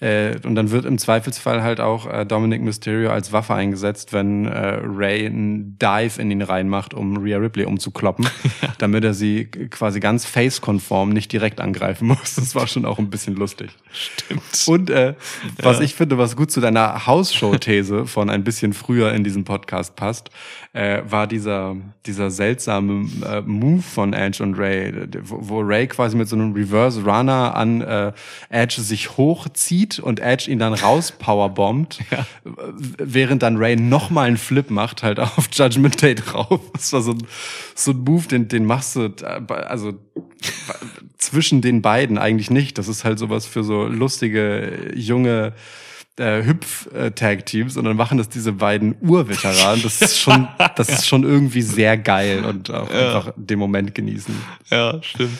äh, 0.00 0.36
und 0.44 0.54
dann 0.54 0.70
wird 0.70 0.84
im 0.84 0.98
Zweifelsfall 0.98 1.62
halt 1.62 1.80
auch 1.80 2.06
äh, 2.06 2.24
Dominic 2.26 2.62
Mysterio 2.62 3.10
als 3.10 3.32
Waffe 3.32 3.54
eingesetzt, 3.54 4.12
wenn 4.12 4.46
äh, 4.46 4.80
Ray 4.82 5.26
einen 5.26 5.78
Dive 5.78 6.20
in 6.20 6.30
ihn 6.30 6.42
reinmacht, 6.42 6.94
um 6.94 7.16
Rhea 7.16 7.38
Ripley 7.38 7.64
umzukloppen, 7.64 8.28
damit 8.78 9.04
er 9.04 9.14
sie 9.14 9.46
quasi 9.46 10.00
ganz 10.00 10.24
face-konform 10.24 11.10
nicht 11.10 11.32
direkt 11.32 11.60
angreifen 11.60 12.08
muss. 12.08 12.34
Das 12.34 12.54
war 12.54 12.66
schon 12.66 12.84
auch 12.84 12.98
ein 12.98 13.10
bisschen 13.10 13.36
lustig. 13.36 13.70
Stimmt. 13.92 14.64
Und 14.66 14.90
äh, 14.90 15.14
was 15.62 15.78
Ja. 15.78 15.84
ich 15.84 15.94
finde, 15.94 16.18
was 16.18 16.36
gut 16.36 16.50
zu 16.50 16.60
deiner 16.60 17.06
Hausshow-These 17.06 18.06
von 18.06 18.30
ein 18.30 18.44
bisschen 18.44 18.72
früher 18.72 19.12
in 19.12 19.24
diesem 19.24 19.44
Podcast 19.44 19.96
passt, 19.96 20.30
äh, 20.72 21.02
war 21.08 21.26
dieser, 21.26 21.76
dieser 22.06 22.30
seltsame 22.30 23.08
äh, 23.26 23.40
Move 23.42 23.82
von 23.82 24.12
Edge 24.12 24.42
und 24.42 24.54
Ray, 24.54 24.92
wo, 25.22 25.38
wo 25.40 25.60
Ray 25.60 25.86
quasi 25.86 26.16
mit 26.16 26.28
so 26.28 26.36
einem 26.36 26.52
Reverse 26.52 27.02
Runner 27.04 27.54
an 27.54 27.80
äh, 27.80 28.12
Edge 28.50 28.80
sich 28.88 29.16
hochzieht 29.16 29.98
und 30.00 30.18
Edge 30.20 30.50
ihn 30.50 30.58
dann 30.58 30.74
raus 30.74 31.12
powerbombt, 31.16 32.00
Ja. 32.10 32.18
äh, 32.44 32.50
während 32.98 33.42
dann 33.42 33.56
Ray 33.56 33.76
nochmal 33.76 34.26
einen 34.26 34.36
Flip 34.38 34.68
macht, 34.70 35.02
halt 35.02 35.20
auf 35.20 35.48
Judgment 35.52 36.02
Day 36.02 36.14
drauf. 36.16 36.60
Das 36.72 36.92
war 36.92 37.02
so 37.02 37.12
ein, 37.12 37.22
so 37.74 37.92
ein 37.92 37.98
Move, 37.98 38.26
den, 38.26 38.48
den 38.48 38.64
machst 38.64 38.96
du, 38.96 39.10
also 39.48 39.92
zwischen 41.18 41.60
den 41.60 41.82
beiden 41.82 42.18
eigentlich 42.18 42.50
nicht. 42.50 42.78
Das 42.78 42.88
ist 42.88 43.04
halt 43.04 43.18
sowas 43.18 43.46
für 43.46 43.62
so 43.64 43.84
lustige, 43.86 44.92
junge 44.94 45.52
äh, 46.18 46.42
Hüpf-Tag-Teams 46.44 47.76
und 47.76 47.84
dann 47.84 47.96
machen 47.96 48.18
das 48.18 48.28
diese 48.28 48.52
beiden 48.52 48.96
Urveteranen. 49.00 49.82
Das 49.82 50.00
ist 50.02 50.18
schon, 50.18 50.48
das 50.76 50.88
ist 50.88 51.06
schon 51.06 51.22
irgendwie 51.24 51.62
sehr 51.62 51.96
geil 51.96 52.44
und 52.44 52.70
auch 52.70 52.90
einfach 52.90 53.32
den 53.36 53.58
Moment 53.58 53.94
genießen. 53.94 54.34
Ja, 54.70 55.02
stimmt. 55.02 55.38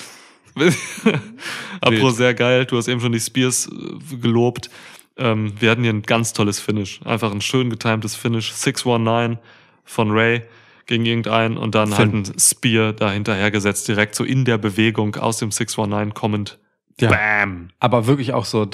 Apropos 1.81 2.17
sehr 2.17 2.35
geil, 2.35 2.65
du 2.67 2.77
hast 2.77 2.89
eben 2.89 3.01
schon 3.01 3.13
die 3.13 3.21
Spears 3.21 3.69
äh, 3.69 4.17
gelobt. 4.17 4.71
Ähm, 5.17 5.53
wir 5.59 5.71
hatten 5.71 5.83
hier 5.83 5.93
ein 5.93 6.03
ganz 6.03 6.33
tolles 6.33 6.61
Finish. 6.61 7.01
Einfach 7.05 7.33
ein 7.33 7.41
schön 7.41 7.71
getimtes 7.71 8.15
Finish. 8.15 8.53
619 8.53 9.39
von 9.85 10.11
Ray 10.11 10.43
gegen 10.87 11.05
irgendeinen 11.05 11.57
und 11.57 11.75
dann 11.75 11.97
halt 11.97 12.11
Finn. 12.11 12.25
ein 12.27 12.39
Spear 12.39 12.93
dahinterher 12.93 13.51
gesetzt, 13.51 13.89
direkt 13.89 14.15
so 14.15 14.25
in 14.25 14.45
der 14.45 14.59
Bewegung 14.59 15.17
aus 15.17 15.39
dem 15.39 15.51
619 15.51 16.15
kommend. 16.15 16.59
Ja. 17.01 17.11
Bam! 17.11 17.71
Aber 17.79 18.07
wirklich 18.07 18.33
auch 18.33 18.45
so, 18.45 18.69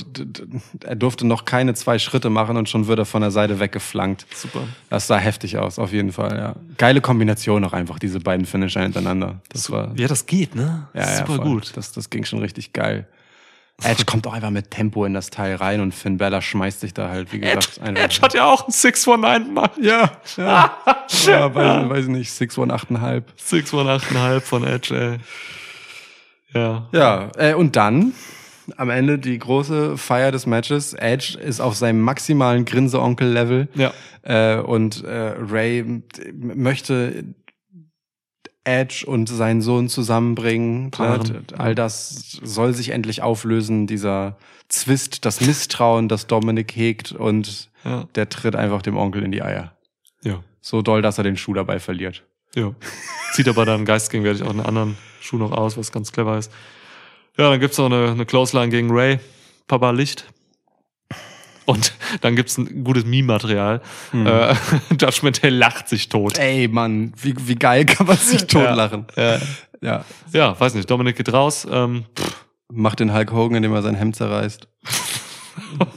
er 0.82 0.96
durfte 0.96 1.26
noch 1.26 1.44
keine 1.44 1.74
zwei 1.74 1.98
Schritte 1.98 2.30
machen 2.30 2.56
und 2.56 2.68
schon 2.68 2.86
wird 2.86 2.98
er 2.98 3.04
von 3.04 3.20
der 3.20 3.30
Seite 3.30 3.60
weggeflankt. 3.60 4.26
Super. 4.34 4.60
Das 4.88 5.06
sah 5.06 5.18
heftig 5.18 5.58
aus, 5.58 5.78
auf 5.78 5.92
jeden 5.92 6.12
Fall, 6.12 6.38
ja. 6.38 6.54
Geile 6.78 7.00
Kombination 7.02 7.64
auch 7.64 7.74
einfach, 7.74 7.98
diese 7.98 8.20
beiden 8.20 8.46
Finisher 8.46 8.82
hintereinander. 8.82 9.40
Das 9.50 9.70
war, 9.70 9.92
Ja, 9.96 10.08
das 10.08 10.24
geht, 10.26 10.54
ne? 10.54 10.88
Ja, 10.94 11.00
ja, 11.00 11.16
Super 11.18 11.36
voll. 11.36 11.44
gut. 11.44 11.72
Das, 11.76 11.92
das 11.92 12.08
ging 12.08 12.24
schon 12.24 12.38
richtig 12.38 12.72
geil. 12.72 13.06
Edge 13.82 14.04
kommt 14.04 14.26
auch 14.26 14.32
einfach 14.32 14.50
mit 14.50 14.70
Tempo 14.70 15.04
in 15.04 15.14
das 15.14 15.30
Teil 15.30 15.56
rein 15.56 15.80
und 15.80 15.92
Finn 15.92 16.16
Balor 16.16 16.40
schmeißt 16.40 16.80
sich 16.80 16.94
da 16.94 17.08
halt, 17.08 17.32
wie 17.32 17.40
gesagt, 17.40 17.78
Edge, 17.78 17.82
einfach. 17.82 18.04
Edge 18.04 18.20
hat 18.22 18.34
ja 18.34 18.46
auch 18.46 18.68
ein 18.68 18.70
619 18.70 19.46
gemacht. 19.54 19.72
ja, 19.82 20.12
ja. 20.36 20.76
ja 21.26 21.54
weiß, 21.54 21.88
weiß 21.90 22.04
ich 22.04 22.10
nicht, 22.10 22.30
618,5. 22.30 23.22
618,5 23.50 24.40
von 24.40 24.64
Edge, 24.64 24.96
ey. 24.96 25.18
Ja. 26.54 26.88
Ja, 26.92 27.30
äh, 27.36 27.54
und 27.54 27.76
dann 27.76 28.12
am 28.76 28.88
Ende 28.90 29.18
die 29.18 29.38
große 29.38 29.98
Feier 29.98 30.32
des 30.32 30.46
Matches. 30.46 30.94
Edge 30.94 31.38
ist 31.38 31.60
auf 31.60 31.74
seinem 31.76 32.00
maximalen 32.00 32.64
Grinse-Onkel-Level. 32.64 33.68
Ja. 33.74 33.92
Äh, 34.22 34.60
und 34.60 35.04
äh, 35.04 35.34
Ray 35.38 36.02
möchte 36.32 37.24
Edge 38.64 39.04
und 39.06 39.28
seinen 39.28 39.60
Sohn 39.60 39.88
zusammenbringen. 39.88 40.90
Paaren. 40.90 41.44
All 41.58 41.74
das 41.74 42.38
soll 42.42 42.72
sich 42.72 42.90
endlich 42.90 43.20
auflösen, 43.22 43.86
dieser 43.86 44.38
Zwist, 44.68 45.26
das 45.26 45.42
Misstrauen, 45.42 46.08
das 46.08 46.26
Dominik 46.26 46.74
hegt 46.74 47.12
und 47.12 47.68
Ja. 47.84 48.08
der 48.14 48.30
tritt 48.30 48.56
einfach 48.56 48.80
dem 48.80 48.96
Onkel 48.96 49.22
in 49.22 49.32
die 49.32 49.42
Eier. 49.42 49.76
Ja. 50.22 50.42
So 50.62 50.80
doll, 50.80 51.02
dass 51.02 51.18
er 51.18 51.24
den 51.24 51.36
Schuh 51.36 51.52
dabei 51.52 51.78
verliert. 51.78 52.24
Ja. 52.54 52.74
Zieht 53.34 53.48
aber 53.48 53.66
dann 53.66 53.84
geistgegenwärtig 53.84 54.42
auch 54.44 54.50
einen 54.50 54.60
anderen 54.60 54.96
Schuh 55.24 55.38
noch 55.38 55.52
aus, 55.52 55.78
was 55.78 55.90
ganz 55.90 56.12
clever 56.12 56.36
ist. 56.36 56.52
Ja, 57.38 57.50
dann 57.50 57.58
gibt's 57.58 57.78
noch 57.78 57.86
eine, 57.86 58.10
eine 58.10 58.26
Clothesline 58.26 58.68
gegen 58.68 58.90
Ray. 58.90 59.18
Papa 59.66 59.90
Licht. 59.90 60.26
Und 61.64 61.94
dann 62.20 62.36
gibt's 62.36 62.58
ein 62.58 62.84
gutes 62.84 63.06
Meme-Material. 63.06 63.80
Äh, 64.12 64.54
Judgment 65.00 65.42
Day 65.42 65.50
lacht 65.50 65.88
sich 65.88 66.10
tot. 66.10 66.38
Ey, 66.38 66.68
Mann, 66.68 67.14
wie, 67.20 67.34
wie 67.38 67.54
geil 67.54 67.86
kann 67.86 68.06
man 68.06 68.18
sich 68.18 68.46
totlachen. 68.46 69.06
Ja. 69.16 69.38
Ja. 69.80 70.04
ja, 70.32 70.58
weiß 70.60 70.74
nicht. 70.74 70.90
Dominik 70.90 71.16
geht 71.16 71.32
raus. 71.32 71.66
Ähm, 71.70 72.04
Macht 72.72 73.00
den 73.00 73.12
Hulk 73.14 73.32
Hogan, 73.32 73.56
indem 73.56 73.74
er 73.74 73.82
sein 73.82 73.94
Hemd 73.94 74.16
zerreißt. 74.16 74.66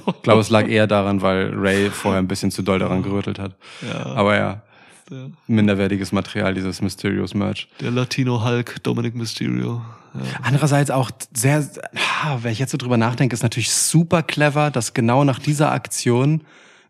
Ich 0.08 0.22
glaube, 0.22 0.42
es 0.42 0.50
lag 0.50 0.68
eher 0.68 0.86
daran, 0.88 1.22
weil 1.22 1.52
Ray 1.56 1.90
vorher 1.90 2.22
ein 2.22 2.28
bisschen 2.28 2.52
zu 2.52 2.62
doll 2.62 2.80
daran 2.80 3.04
gerüttelt 3.04 3.40
hat. 3.40 3.56
ja, 3.82 4.06
Aber 4.06 4.36
ja, 4.36 4.62
der, 5.10 5.32
minderwertiges 5.48 6.12
Material, 6.12 6.54
dieses 6.54 6.82
Mysterious 6.82 7.34
Merch. 7.34 7.68
der 7.80 7.92
Latino 7.92 8.44
Hulk, 8.44 8.82
Dominic 8.84 9.16
Mysterio. 9.16 9.82
Ja. 10.14 10.22
Andererseits 10.44 10.90
auch 10.92 11.12
sehr, 11.36 11.68
wenn 12.42 12.52
ich 12.52 12.60
jetzt 12.60 12.72
so 12.72 12.78
drüber 12.78 12.98
nachdenke, 12.98 13.34
ist 13.34 13.44
natürlich 13.44 13.72
super 13.72 14.24
clever, 14.24 14.72
dass 14.72 14.94
genau 14.94 15.24
nach 15.24 15.40
dieser 15.40 15.72
Aktion 15.72 16.42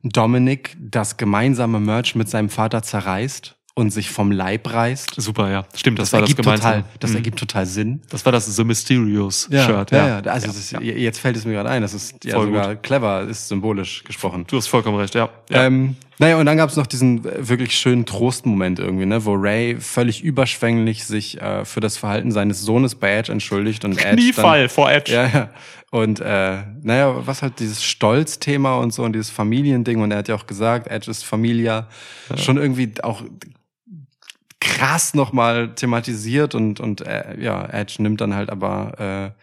Dominic 0.03 0.78
das 0.80 1.18
gemeinsame 1.18 1.80
Merch 1.80 2.15
mit 2.15 2.30
seinem 2.30 2.49
Vater 2.49 2.84
zerreißt 2.84 3.55
und 3.74 3.91
sich 3.91 4.09
vom 4.09 4.32
Leib 4.32 4.72
reißt. 4.72 5.13
Super, 5.18 5.51
ja. 5.51 5.65
Stimmt, 5.76 5.99
das, 5.99 6.09
Das, 6.09 6.13
war 6.13 6.22
das 6.22 6.30
ergibt 6.30 6.43
gemeinsame. 6.45 6.76
total, 6.84 6.89
das 6.99 7.09
Mhm. 7.11 7.15
ergiegt 7.18 7.39
total 7.39 7.65
Sinn. 7.65 8.01
Das 8.09 8.26
war 8.26 8.32
das 8.32 8.45
The 8.55 8.63
Mysterious 8.63 9.47
Shirt. 9.51 9.91
ja, 9.91 10.07
ja. 10.07 10.18
Also 10.32 10.47
Das 10.47 10.57
ist, 10.57 10.72
jetzt 10.82 11.20
fällt 11.20 11.36
es 11.36 11.45
mir 11.45 11.53
gerade 11.53 11.70
ein, 11.70 11.82
das 11.82 11.93
ist 11.93 12.24
ja 12.24 12.36
Voll 12.36 12.47
sogar 12.47 12.76
clever, 12.76 13.24
ist 13.24 13.47
symbolisch 13.49 14.03
gesprochen. 14.03 14.45
Du 14.47 14.57
hast 14.57 14.68
vollkommen 14.68 14.97
recht, 14.97 15.13
ja. 15.15 15.30
ja. 15.49 15.65
Ähm, 15.65 15.95
naja, 16.20 16.38
und 16.38 16.45
dann 16.45 16.57
gab's 16.57 16.76
noch 16.76 16.88
diesen 16.88 17.26
äh, 17.26 17.47
wirklich 17.47 17.78
schönen 17.78 18.05
Trostmoment 18.05 18.80
irgendwie, 18.80 19.05
ne, 19.05 19.24
wo 19.26 19.34
Ray 19.34 19.78
völlig 19.80 20.24
überschwänglich 20.24 21.05
sich 21.05 21.39
äh, 21.41 21.63
für 21.65 21.80
das 21.80 21.97
Verhalten 21.97 22.32
seines 22.32 22.61
Sohnes 22.61 22.95
bei 22.95 23.11
Edge 23.11 23.32
entschuldigt 23.32 23.86
und 23.86 23.93
Edge 23.93 24.15
Kniefall 24.15 24.70
vor 24.70 24.91
Edge. 24.91 25.13
Dann, 25.13 25.32
ja, 25.32 25.39
ja. 25.39 25.49
Und 25.89 26.20
äh, 26.20 26.63
naja, 26.82 27.26
was 27.26 27.41
halt 27.41 27.59
dieses 27.59 27.84
Stolzthema 27.84 28.76
und 28.76 28.93
so 28.93 29.03
und 29.03 29.13
dieses 29.13 29.30
Familiending 29.30 30.01
und 30.01 30.11
er 30.11 30.18
hat 30.18 30.28
ja 30.28 30.36
auch 30.36 30.47
gesagt, 30.47 30.88
Edge 30.88 31.09
ist 31.09 31.24
Familia, 31.24 31.88
schon 32.36 32.57
irgendwie 32.57 32.91
auch 33.03 33.24
krass 34.59 35.13
nochmal 35.13 35.76
thematisiert 35.76 36.55
und, 36.55 36.80
und 36.80 37.01
äh, 37.01 37.39
ja, 37.39 37.65
Edge 37.65 37.95
nimmt 37.99 38.20
dann 38.22 38.36
halt 38.36 38.49
aber 38.49 39.34
äh, 39.38 39.41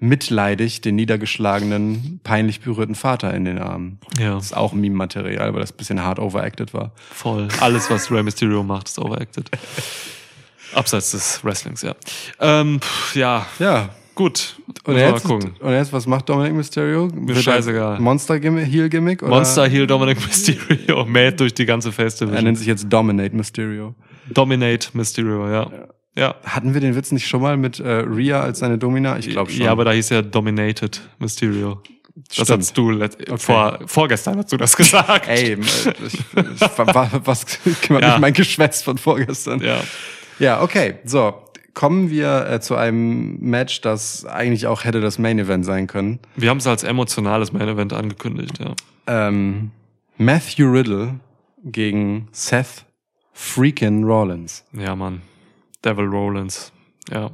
mitleidig 0.00 0.80
den 0.80 0.96
niedergeschlagenen, 0.96 2.20
peinlich 2.24 2.60
berührten 2.60 2.94
Vater 2.94 3.32
in 3.34 3.44
den 3.44 3.58
Arm. 3.58 3.98
Ja. 4.18 4.34
Das 4.34 4.46
ist 4.46 4.56
auch 4.56 4.72
Meme-Material, 4.72 5.52
weil 5.52 5.60
das 5.60 5.72
ein 5.72 5.76
bisschen 5.76 6.02
hart 6.02 6.18
overacted 6.18 6.72
war. 6.74 6.92
Voll. 7.12 7.48
Alles, 7.60 7.90
was 7.90 8.10
Rey 8.10 8.22
Mysterio 8.22 8.62
macht, 8.62 8.88
ist 8.88 8.98
overacted. 8.98 9.50
Abseits 10.74 11.10
des 11.10 11.44
Wrestlings, 11.44 11.82
ja. 11.82 11.94
Ähm, 12.40 12.80
ja, 13.14 13.44
Ja. 13.58 13.90
gut. 14.14 14.56
Und 14.84 14.96
jetzt, 14.96 15.24
und 15.26 15.52
jetzt, 15.72 15.92
was 15.92 16.06
macht 16.06 16.28
Dominic 16.28 16.54
Mysterio? 16.54 17.10
Wird 17.12 17.38
er 17.38 17.42
scheißegal. 17.42 17.98
Monster-Heel-Gimmick? 18.00 19.22
oder- 19.22 19.30
Monster 19.30 19.66
Heel 19.68 19.86
Dominic 19.86 20.18
Mysterio 20.24 21.04
mäht 21.06 21.40
durch 21.40 21.52
die 21.54 21.66
ganze 21.66 21.90
Face 21.92 22.20
Er 22.20 22.40
nennt 22.42 22.56
sich 22.58 22.66
jetzt 22.68 22.86
Dominate 22.88 23.34
Mysterio. 23.34 23.94
Dominate 24.28 24.88
Mysterio, 24.94 25.46
ja. 25.48 25.62
Ja. 25.64 25.88
Hatten 26.16 26.74
wir 26.74 26.80
den 26.80 26.94
Witz 26.96 27.12
nicht 27.12 27.26
schon 27.28 27.40
mal 27.42 27.56
mit 27.56 27.80
äh, 27.80 27.88
Rhea 27.88 28.40
als 28.40 28.58
seine 28.58 28.76
Domina? 28.78 29.18
Ich 29.18 29.28
glaube 29.30 29.50
schon. 29.50 29.62
Ja, 29.64 29.72
aber 29.72 29.84
da 29.84 29.92
hieß 29.92 30.10
ja 30.10 30.22
Dominated 30.22 31.00
Mysterio. 31.18 31.80
Das 32.14 32.34
Stimmt. 32.46 32.50
hast 32.60 32.76
du 32.76 32.90
let- 32.90 33.16
vor, 33.40 33.78
vorgestern 33.86 34.36
hast 34.36 34.52
du 34.52 34.56
das 34.56 34.76
gesagt. 34.76 35.26
Ey, 35.28 35.54
ich, 35.54 35.86
ich, 35.86 36.20
wa- 36.34 37.08
was 37.24 37.46
kümmert 37.82 38.02
Ja. 38.02 38.10
mich 38.12 38.20
mein 38.20 38.32
Geschwätz 38.34 38.82
von 38.82 38.98
vorgestern? 38.98 39.60
Ja. 39.62 39.80
Ja, 40.38 40.62
okay. 40.62 40.96
So, 41.04 41.34
kommen 41.72 42.10
wir 42.10 42.46
äh, 42.50 42.60
zu 42.60 42.74
einem 42.76 43.38
Match, 43.40 43.80
das 43.80 44.26
eigentlich 44.26 44.66
auch 44.66 44.84
hätte 44.84 45.00
das 45.00 45.18
Main 45.18 45.38
Event 45.38 45.64
sein 45.64 45.86
können. 45.86 46.18
Wir 46.36 46.50
haben 46.50 46.58
es 46.58 46.66
als 46.66 46.82
emotionales 46.82 47.52
Main 47.52 47.68
Event 47.68 47.92
angekündigt, 47.92 48.58
ja. 48.58 48.74
Ähm, 49.06 49.70
Matthew 50.18 50.70
Riddle 50.70 51.20
gegen 51.64 52.28
Seth 52.32 52.84
freaking 53.32 54.04
Rollins. 54.04 54.64
Ja, 54.72 54.94
Mann. 54.96 55.22
Devil 55.84 56.06
Rollins. 56.06 56.72
Ja. 57.10 57.30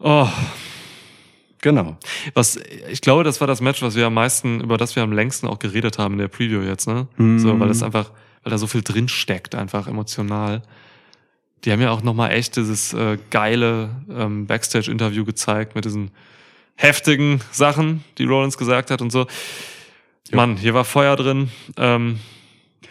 Oh, 0.00 0.28
Genau. 1.60 1.96
was, 2.34 2.56
ich 2.88 3.00
glaube, 3.00 3.24
das 3.24 3.40
war 3.40 3.48
das 3.48 3.60
Match, 3.60 3.82
was 3.82 3.96
wir 3.96 4.06
am 4.06 4.14
meisten, 4.14 4.60
über 4.60 4.76
das 4.76 4.94
wir 4.94 5.02
am 5.02 5.10
längsten 5.12 5.48
auch 5.48 5.58
geredet 5.58 5.98
haben 5.98 6.14
in 6.14 6.18
der 6.18 6.28
Preview 6.28 6.60
jetzt, 6.62 6.86
ne? 6.86 7.08
So, 7.38 7.58
weil 7.58 7.66
das 7.68 7.82
einfach, 7.82 8.12
weil 8.44 8.52
da 8.52 8.58
so 8.58 8.68
viel 8.68 8.82
drin 8.82 9.08
steckt, 9.08 9.56
einfach 9.56 9.88
emotional. 9.88 10.62
Die 11.64 11.72
haben 11.72 11.80
ja 11.80 11.90
auch 11.90 12.02
nochmal 12.04 12.30
echt 12.30 12.54
dieses 12.54 12.94
äh, 12.94 13.18
geile 13.30 13.90
ähm, 14.08 14.46
Backstage-Interview 14.46 15.24
gezeigt 15.24 15.74
mit 15.74 15.84
diesen 15.84 16.12
heftigen 16.76 17.40
Sachen, 17.50 18.04
die 18.18 18.24
Rollins 18.24 18.56
gesagt 18.56 18.92
hat 18.92 19.02
und 19.02 19.10
so. 19.10 19.26
Mann, 20.30 20.56
hier 20.56 20.74
war 20.74 20.84
Feuer 20.84 21.16
drin. 21.16 21.50
Ähm, 21.76 22.20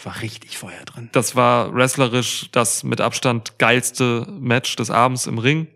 War 0.04 0.22
richtig 0.22 0.58
Feuer 0.58 0.84
drin. 0.86 1.10
das 1.12 1.36
war 1.36 1.74
wrestlerisch 1.74 2.50
das 2.52 2.84
mit 2.84 3.02
Abstand 3.02 3.58
geilste 3.58 4.28
Match 4.40 4.76
des 4.76 4.90
Abends 4.92 5.28
im 5.28 5.38
Ring, 5.38 5.68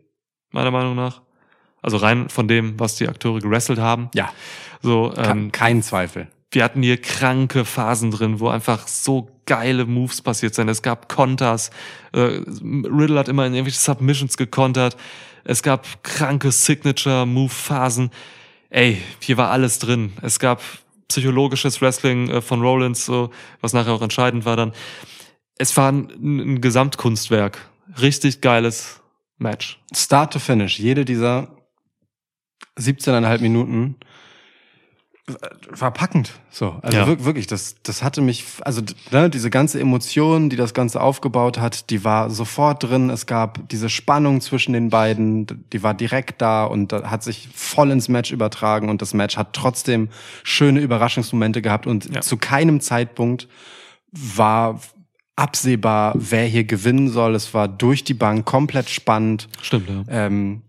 meiner 0.51 0.71
Meinung 0.71 0.95
nach. 0.95 1.21
Also 1.81 1.97
rein 1.97 2.29
von 2.29 2.47
dem, 2.47 2.79
was 2.79 2.95
die 2.95 3.07
Akteure 3.07 3.39
gewrestelt 3.39 3.79
haben. 3.79 4.09
Ja, 4.13 4.31
So, 4.83 5.13
ähm, 5.17 5.51
kein 5.51 5.81
Zweifel. 5.81 6.27
wir 6.51 6.63
hatten 6.63 6.83
hier 6.83 7.01
kranke 7.01 7.65
Phasen 7.65 8.11
drin, 8.11 8.39
wo 8.39 8.49
einfach 8.49 8.87
so 8.87 9.29
geile 9.45 9.85
Moves 9.85 10.21
passiert 10.21 10.53
sind. 10.53 10.69
Es 10.69 10.81
gab 10.83 11.09
Konters. 11.09 11.71
Äh, 12.13 12.41
Riddle 12.63 13.17
hat 13.17 13.27
immer 13.29 13.45
in 13.47 13.53
irgendwelche 13.53 13.79
Submissions 13.79 14.37
gekontert. 14.37 14.95
Es 15.43 15.63
gab 15.63 16.03
kranke 16.03 16.51
Signature-Move-Phasen. 16.51 18.11
Ey, 18.69 19.01
hier 19.19 19.37
war 19.37 19.49
alles 19.49 19.79
drin. 19.79 20.13
Es 20.21 20.39
gab 20.39 20.61
psychologisches 21.11 21.81
Wrestling 21.81 22.29
äh, 22.29 22.41
von 22.41 22.61
Rollins, 22.61 23.05
so, 23.05 23.31
was 23.59 23.73
nachher 23.73 23.93
auch 23.93 24.01
entscheidend 24.01 24.45
war 24.45 24.55
dann. 24.55 24.71
Es 25.57 25.75
war 25.77 25.91
ein, 25.91 26.09
ein 26.21 26.61
Gesamtkunstwerk. 26.61 27.69
Richtig 28.01 28.41
geiles 28.41 29.01
Match. 29.37 29.79
Start 29.93 30.33
to 30.33 30.39
finish. 30.39 30.79
Jede 30.79 31.03
dieser 31.03 31.49
17,5 32.79 33.41
Minuten 33.41 33.97
war 35.69 35.91
packend. 35.91 36.31
So, 36.49 36.77
also 36.81 36.97
Ja. 36.97 37.07
wirk- 37.07 37.23
wirklich, 37.25 37.47
das, 37.47 37.75
das 37.83 38.03
hatte 38.03 38.21
mich, 38.21 38.45
also 38.61 38.81
ne, 39.11 39.29
diese 39.29 39.49
ganze 39.49 39.79
Emotion, 39.79 40.49
die 40.49 40.55
das 40.55 40.73
Ganze 40.73 41.01
aufgebaut 41.01 41.59
hat, 41.59 41.89
die 41.89 42.03
war 42.03 42.29
sofort 42.29 42.83
drin. 42.83 43.09
Es 43.09 43.25
gab 43.25 43.67
diese 43.69 43.89
Spannung 43.89 44.41
zwischen 44.41 44.73
den 44.73 44.89
beiden, 44.89 45.65
die 45.71 45.83
war 45.83 45.93
direkt 45.93 46.41
da 46.41 46.63
und 46.65 46.91
hat 46.93 47.23
sich 47.23 47.49
voll 47.53 47.91
ins 47.91 48.09
Match 48.09 48.31
übertragen 48.31 48.89
und 48.89 49.01
das 49.01 49.13
Match 49.13 49.37
hat 49.37 49.53
trotzdem 49.53 50.09
schöne 50.43 50.79
Überraschungsmomente 50.81 51.61
gehabt 51.61 51.87
und 51.87 52.13
Ja. 52.13 52.21
zu 52.21 52.37
keinem 52.37 52.81
Zeitpunkt 52.81 53.47
war 54.11 54.79
absehbar, 55.35 56.13
wer 56.15 56.45
hier 56.45 56.65
gewinnen 56.65 57.09
soll. 57.09 57.35
Es 57.35 57.53
war 57.53 57.67
durch 57.67 58.03
die 58.03 58.13
Bank 58.13 58.45
komplett 58.45 58.89
spannend 58.89 59.47
Stimmt, 59.61 59.89
ja. 59.89 60.03
ähm, 60.09 60.61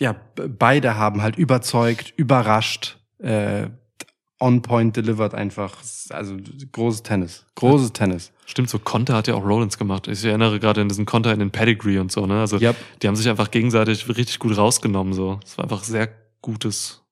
ja, 0.00 0.14
beide 0.58 0.96
haben 0.96 1.22
halt 1.22 1.36
überzeugt, 1.36 2.12
überrascht, 2.16 2.98
äh, 3.18 3.68
on 4.40 4.62
point 4.62 4.96
delivered 4.96 5.34
einfach. 5.34 5.76
Also 6.10 6.36
großes 6.72 7.02
Tennis. 7.02 7.44
Großes 7.56 7.92
Tennis. 7.92 8.32
Stimmt, 8.46 8.70
so 8.70 8.78
Konter 8.78 9.14
hat 9.14 9.26
ja 9.28 9.34
auch 9.34 9.44
Rollins 9.44 9.76
gemacht. 9.78 10.08
Ich 10.08 10.24
erinnere 10.24 10.58
gerade 10.60 10.80
an 10.80 10.88
diesen 10.88 11.06
Konter 11.06 11.32
in 11.32 11.38
den 11.40 11.50
Pedigree 11.50 11.98
und 11.98 12.10
so, 12.12 12.26
ne? 12.26 12.40
Also 12.40 12.58
Yep. 12.58 12.76
die 13.02 13.08
haben 13.08 13.16
sich 13.16 13.28
einfach 13.28 13.50
gegenseitig 13.50 14.08
richtig 14.08 14.38
gut 14.38 14.56
rausgenommen. 14.56 15.12
So, 15.12 15.40
es 15.44 15.58
war 15.58 15.64
einfach 15.64 15.82
sehr 15.84 16.08
gutes, 16.40 17.02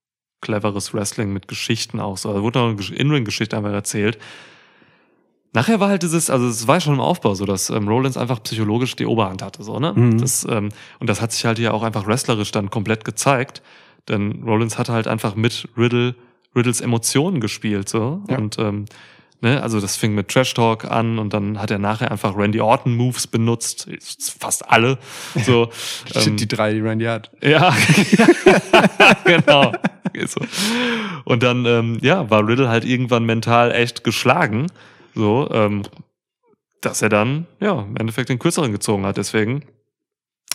cleveres 0.41 0.95
Wrestling 0.95 1.33
mit 1.33 1.49
Geschichten 1.49 1.99
auch. 2.01 2.17
So, 2.17 2.33
da 2.33 2.43
wurde 2.43 2.61
noch 2.61 2.67
eine 2.69 2.77
Gesch- 2.77 2.93
In-Ring-Geschichte 2.93 3.57
einfach 3.57 3.73
erzählt. 3.73 4.19
Nachher 5.53 5.81
war 5.81 5.89
halt 5.89 6.03
dieses, 6.03 6.29
also 6.29 6.47
es 6.49 6.67
war 6.69 6.81
schon 6.81 6.95
im 6.95 7.01
Aufbau 7.01 7.35
so, 7.35 7.47
dass 7.47 7.71
ähm, 7.71 7.89
Rollins 7.89 8.17
einfach 8.19 8.43
psychologisch 8.43 8.95
die 8.95 9.07
Oberhand 9.07 9.41
hatte, 9.43 9.63
so 9.63 9.79
ne? 9.79 9.93
Mhm. 9.95 10.19
Das, 10.21 10.47
ähm, 10.49 10.69
und 11.01 11.09
das 11.09 11.21
hat 11.23 11.33
sich 11.33 11.45
halt 11.47 11.59
hier 11.59 11.73
auch 11.73 11.83
einfach 11.83 12.07
wrestlerisch 12.07 12.51
dann 12.53 12.69
komplett 12.71 13.05
gezeigt, 13.07 13.63
denn 14.09 14.43
Rollins 14.45 14.77
hatte 14.79 14.93
halt 14.93 15.07
einfach 15.09 15.35
mit 15.35 15.67
Riddle 15.77 16.15
Riddles 16.57 16.81
Emotionen 16.81 17.41
gespielt, 17.41 17.89
so 17.89 18.23
Ja. 18.29 18.39
und 18.39 18.59
ähm, 18.59 18.87
Ne, 19.43 19.63
also 19.63 19.83
das 19.83 19.97
fing 19.97 20.15
mit 20.15 20.29
Trash 20.29 20.55
Talk 20.55 20.87
an 20.91 21.19
und 21.19 21.35
dann 21.35 21.61
hat 21.61 21.71
er 21.71 21.79
nachher 21.79 22.11
einfach 22.11 22.35
Randy 22.35 22.59
Orton 22.63 22.97
Moves 22.97 23.27
benutzt, 23.27 23.87
fast 24.41 24.67
alle. 24.71 24.97
So, 25.45 25.69
ähm, 26.15 26.39
die 26.39 26.49
drei, 26.49 26.73
die 26.73 26.81
Randy 26.81 27.05
hat. 27.05 27.31
ja, 27.43 27.71
genau. 29.25 29.73
So. 30.27 30.41
Und 31.27 31.43
dann, 31.43 31.67
ähm, 31.67 31.99
ja, 32.01 32.31
war 32.31 32.49
Riddle 32.49 32.71
halt 32.71 32.87
irgendwann 32.87 33.25
mental 33.27 33.73
echt 33.73 34.05
geschlagen, 34.05 34.69
so, 35.15 35.51
ähm, 35.53 35.83
dass 36.81 37.03
er 37.03 37.11
dann, 37.11 37.47
ja, 37.61 37.83
im 37.83 37.97
Endeffekt 37.99 38.31
den 38.31 38.39
kürzeren 38.39 38.73
gezogen 38.73 39.05
hat. 39.05 39.19
Deswegen, 39.19 39.65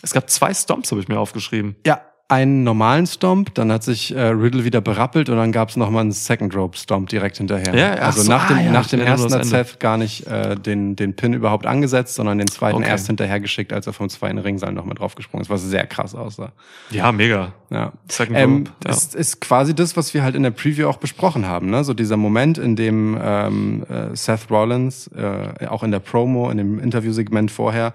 es 0.01 0.11
gab 0.11 0.27
zwei 0.31 0.55
Stomps, 0.55 0.89
habe 0.91 1.01
ich 1.01 1.07
mir 1.07 1.19
aufgeschrieben. 1.19 1.75
Ja, 1.85 2.01
einen 2.31 2.63
normalen 2.63 3.05
Stomp, 3.07 3.53
dann 3.55 3.71
hat 3.71 3.83
sich 3.83 4.15
äh, 4.15 4.21
Riddle 4.21 4.63
wieder 4.63 4.79
berappelt 4.79 5.29
und 5.29 5.35
dann 5.35 5.51
gab's 5.51 5.75
noch 5.75 5.89
mal 5.89 5.99
einen 5.99 6.13
Second 6.13 6.55
Rope 6.55 6.77
Stomp 6.77 7.09
direkt 7.09 7.37
hinterher. 7.37 7.75
Ja, 7.75 7.95
ach 7.99 8.05
also 8.07 8.21
so, 8.21 8.31
nach 8.31 8.47
dem, 8.47 8.57
ah, 8.57 8.61
ja, 8.61 8.71
nach 8.71 8.87
dem 8.87 9.01
ersten 9.01 9.33
hat. 9.33 9.45
Seth 9.45 9.79
gar 9.81 9.97
nicht 9.97 10.25
äh, 10.27 10.55
den, 10.55 10.95
den 10.95 11.13
Pin 11.13 11.33
überhaupt 11.33 11.65
angesetzt, 11.65 12.15
sondern 12.15 12.37
den 12.37 12.47
zweiten 12.47 12.77
Okay. 12.77 12.87
erst 12.89 13.07
hinterher 13.07 13.41
geschickt, 13.41 13.73
als 13.73 13.85
er 13.85 13.91
vom 13.91 14.07
zweiten 14.07 14.37
Ringseil 14.37 14.71
noch 14.71 14.85
mal 14.85 14.93
draufgesprungen 14.93 15.43
ist, 15.43 15.49
was 15.49 15.61
sehr 15.61 15.85
krass 15.85 16.15
aussah. 16.15 16.53
Ja, 16.89 17.11
mega. 17.11 17.51
Ja. 17.69 17.91
Second 18.07 18.37
Ähm, 18.37 18.57
Rope, 18.57 18.71
ja. 18.85 18.91
Es 18.91 19.13
ist 19.13 19.41
quasi 19.41 19.75
das, 19.75 19.97
was 19.97 20.13
wir 20.13 20.23
halt 20.23 20.35
in 20.35 20.43
der 20.43 20.51
Preview 20.51 20.87
auch 20.87 20.97
besprochen 20.97 21.45
haben. 21.45 21.69
Ne? 21.69 21.83
So 21.83 21.93
dieser 21.93 22.15
Moment, 22.15 22.57
in 22.57 22.77
dem 22.77 23.19
ähm, 23.21 23.83
äh, 23.89 24.15
Seth 24.15 24.49
Rollins, 24.49 25.07
äh, 25.07 25.67
auch 25.67 25.83
in 25.83 25.91
der 25.91 25.99
Promo, 25.99 26.49
in 26.49 26.57
dem 26.57 26.79
Interviewsegment 26.79 27.51
vorher, 27.51 27.93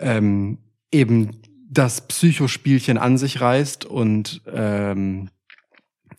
ähm, 0.00 0.58
eben 0.90 1.30
das 1.68 2.00
Psychospielchen 2.06 2.98
an 2.98 3.18
sich 3.18 3.40
reißt 3.40 3.84
und 3.84 4.40
ähm, 4.52 5.28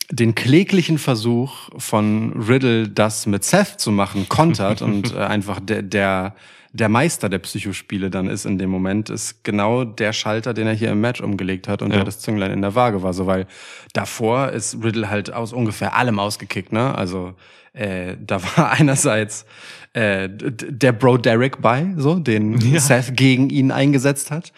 den 0.10 0.36
kläglichen 0.36 0.98
Versuch 0.98 1.70
von 1.78 2.34
Riddle, 2.48 2.88
das 2.89 3.26
mit 3.26 3.43
Seth 3.43 3.80
zu 3.80 3.91
machen, 3.91 4.30
kontert 4.30 4.82
und 4.82 5.14
äh, 5.16 5.20
einfach 5.20 5.60
der, 5.60 5.82
der, 5.82 6.36
der 6.72 6.89
Meister 6.89 7.30
der 7.30 7.39
Psychospiele 7.39 8.10
dann 8.10 8.28
ist 8.28 8.45
in 8.45 8.58
dem 8.58 8.70
Moment, 8.70 9.10
ist 9.10 9.43
genau 9.43 9.84
der 9.84 10.14
Schalter, 10.14 10.54
den 10.54 10.68
er 10.68 10.74
hier 10.74 10.91
im 10.91 11.02
Match 11.02 11.22
umgelegt 11.22 11.68
hat 11.68 11.82
und 11.82 11.89
Ja. 11.89 11.98
der 11.98 12.06
das 12.06 12.20
Zünglein 12.20 12.52
in 12.52 12.62
der 12.62 12.76
Waage 12.76 13.04
war. 13.04 13.14
So, 13.14 13.26
weil 13.26 13.48
davor 13.93 14.50
ist 14.50 14.78
Riddle 14.84 15.10
halt 15.10 15.34
aus 15.34 15.54
ungefähr 15.54 15.95
allem 15.95 16.20
ausgekickt, 16.20 16.72
ne? 16.72 16.95
Also 16.95 17.34
äh, 17.78 18.18
da 18.20 18.42
war 18.44 18.72
einerseits 18.80 19.46
äh, 19.94 20.30
der 20.30 20.92
Bro 20.92 21.18
Derek 21.18 21.62
bei, 21.62 21.88
so, 21.98 22.20
den 22.20 22.60
Ja. 22.72 22.80
Seth 22.80 23.16
gegen 23.16 23.50
ihn 23.50 23.72
eingesetzt 23.72 24.32
hat. 24.32 24.52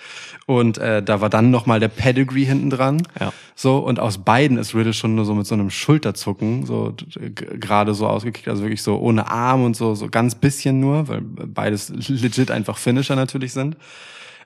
Und 0.46 0.80
äh, 0.80 1.04
da 1.04 1.22
war 1.22 1.30
dann 1.30 1.52
noch 1.52 1.66
mal 1.66 1.80
der 1.80 1.90
Pedigree 1.90 2.44
hinten 2.44 2.72
dran. 2.72 3.04
Ja. 3.20 3.32
So, 3.56 3.78
und 3.78 4.00
aus 4.00 4.18
beiden 4.20 4.58
ist 4.58 4.74
Riddle 4.74 4.94
schon 4.94 5.16
nur 5.16 5.26
so 5.26 5.36
mit 5.36 5.46
so 5.46 5.54
einem 5.54 5.70
Schulterzucken 5.70 6.66
so 6.66 6.96
gerade 7.36 7.94
so 7.94 8.08
ausgekickt, 8.08 8.48
also 8.48 8.64
wirklich 8.64 8.82
so 8.82 8.98
ohne 8.98 9.30
Arm 9.30 9.64
und 9.64 9.76
so, 9.76 9.94
so 9.94 10.10
ganz 10.10 10.34
bisschen 10.36 10.80
nur, 10.80 11.08
weil 11.08 11.22
beides 11.22 11.90
legit 12.10 12.50
einfach 12.50 12.78
Finisher 12.78 13.16
natürlich 13.16 13.54
sind. 13.54 13.78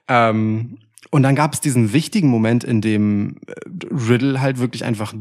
Ähm, 0.10 0.78
und 1.10 1.24
dann 1.24 1.36
gab 1.36 1.54
es 1.54 1.62
diesen 1.62 1.94
wichtigen 1.94 2.28
Moment, 2.28 2.64
in 2.64 2.82
dem 2.82 3.38
äh, 3.48 3.54
Riddle 3.92 4.42
halt 4.42 4.60
wirklich 4.60 4.84
einfach 4.84 5.14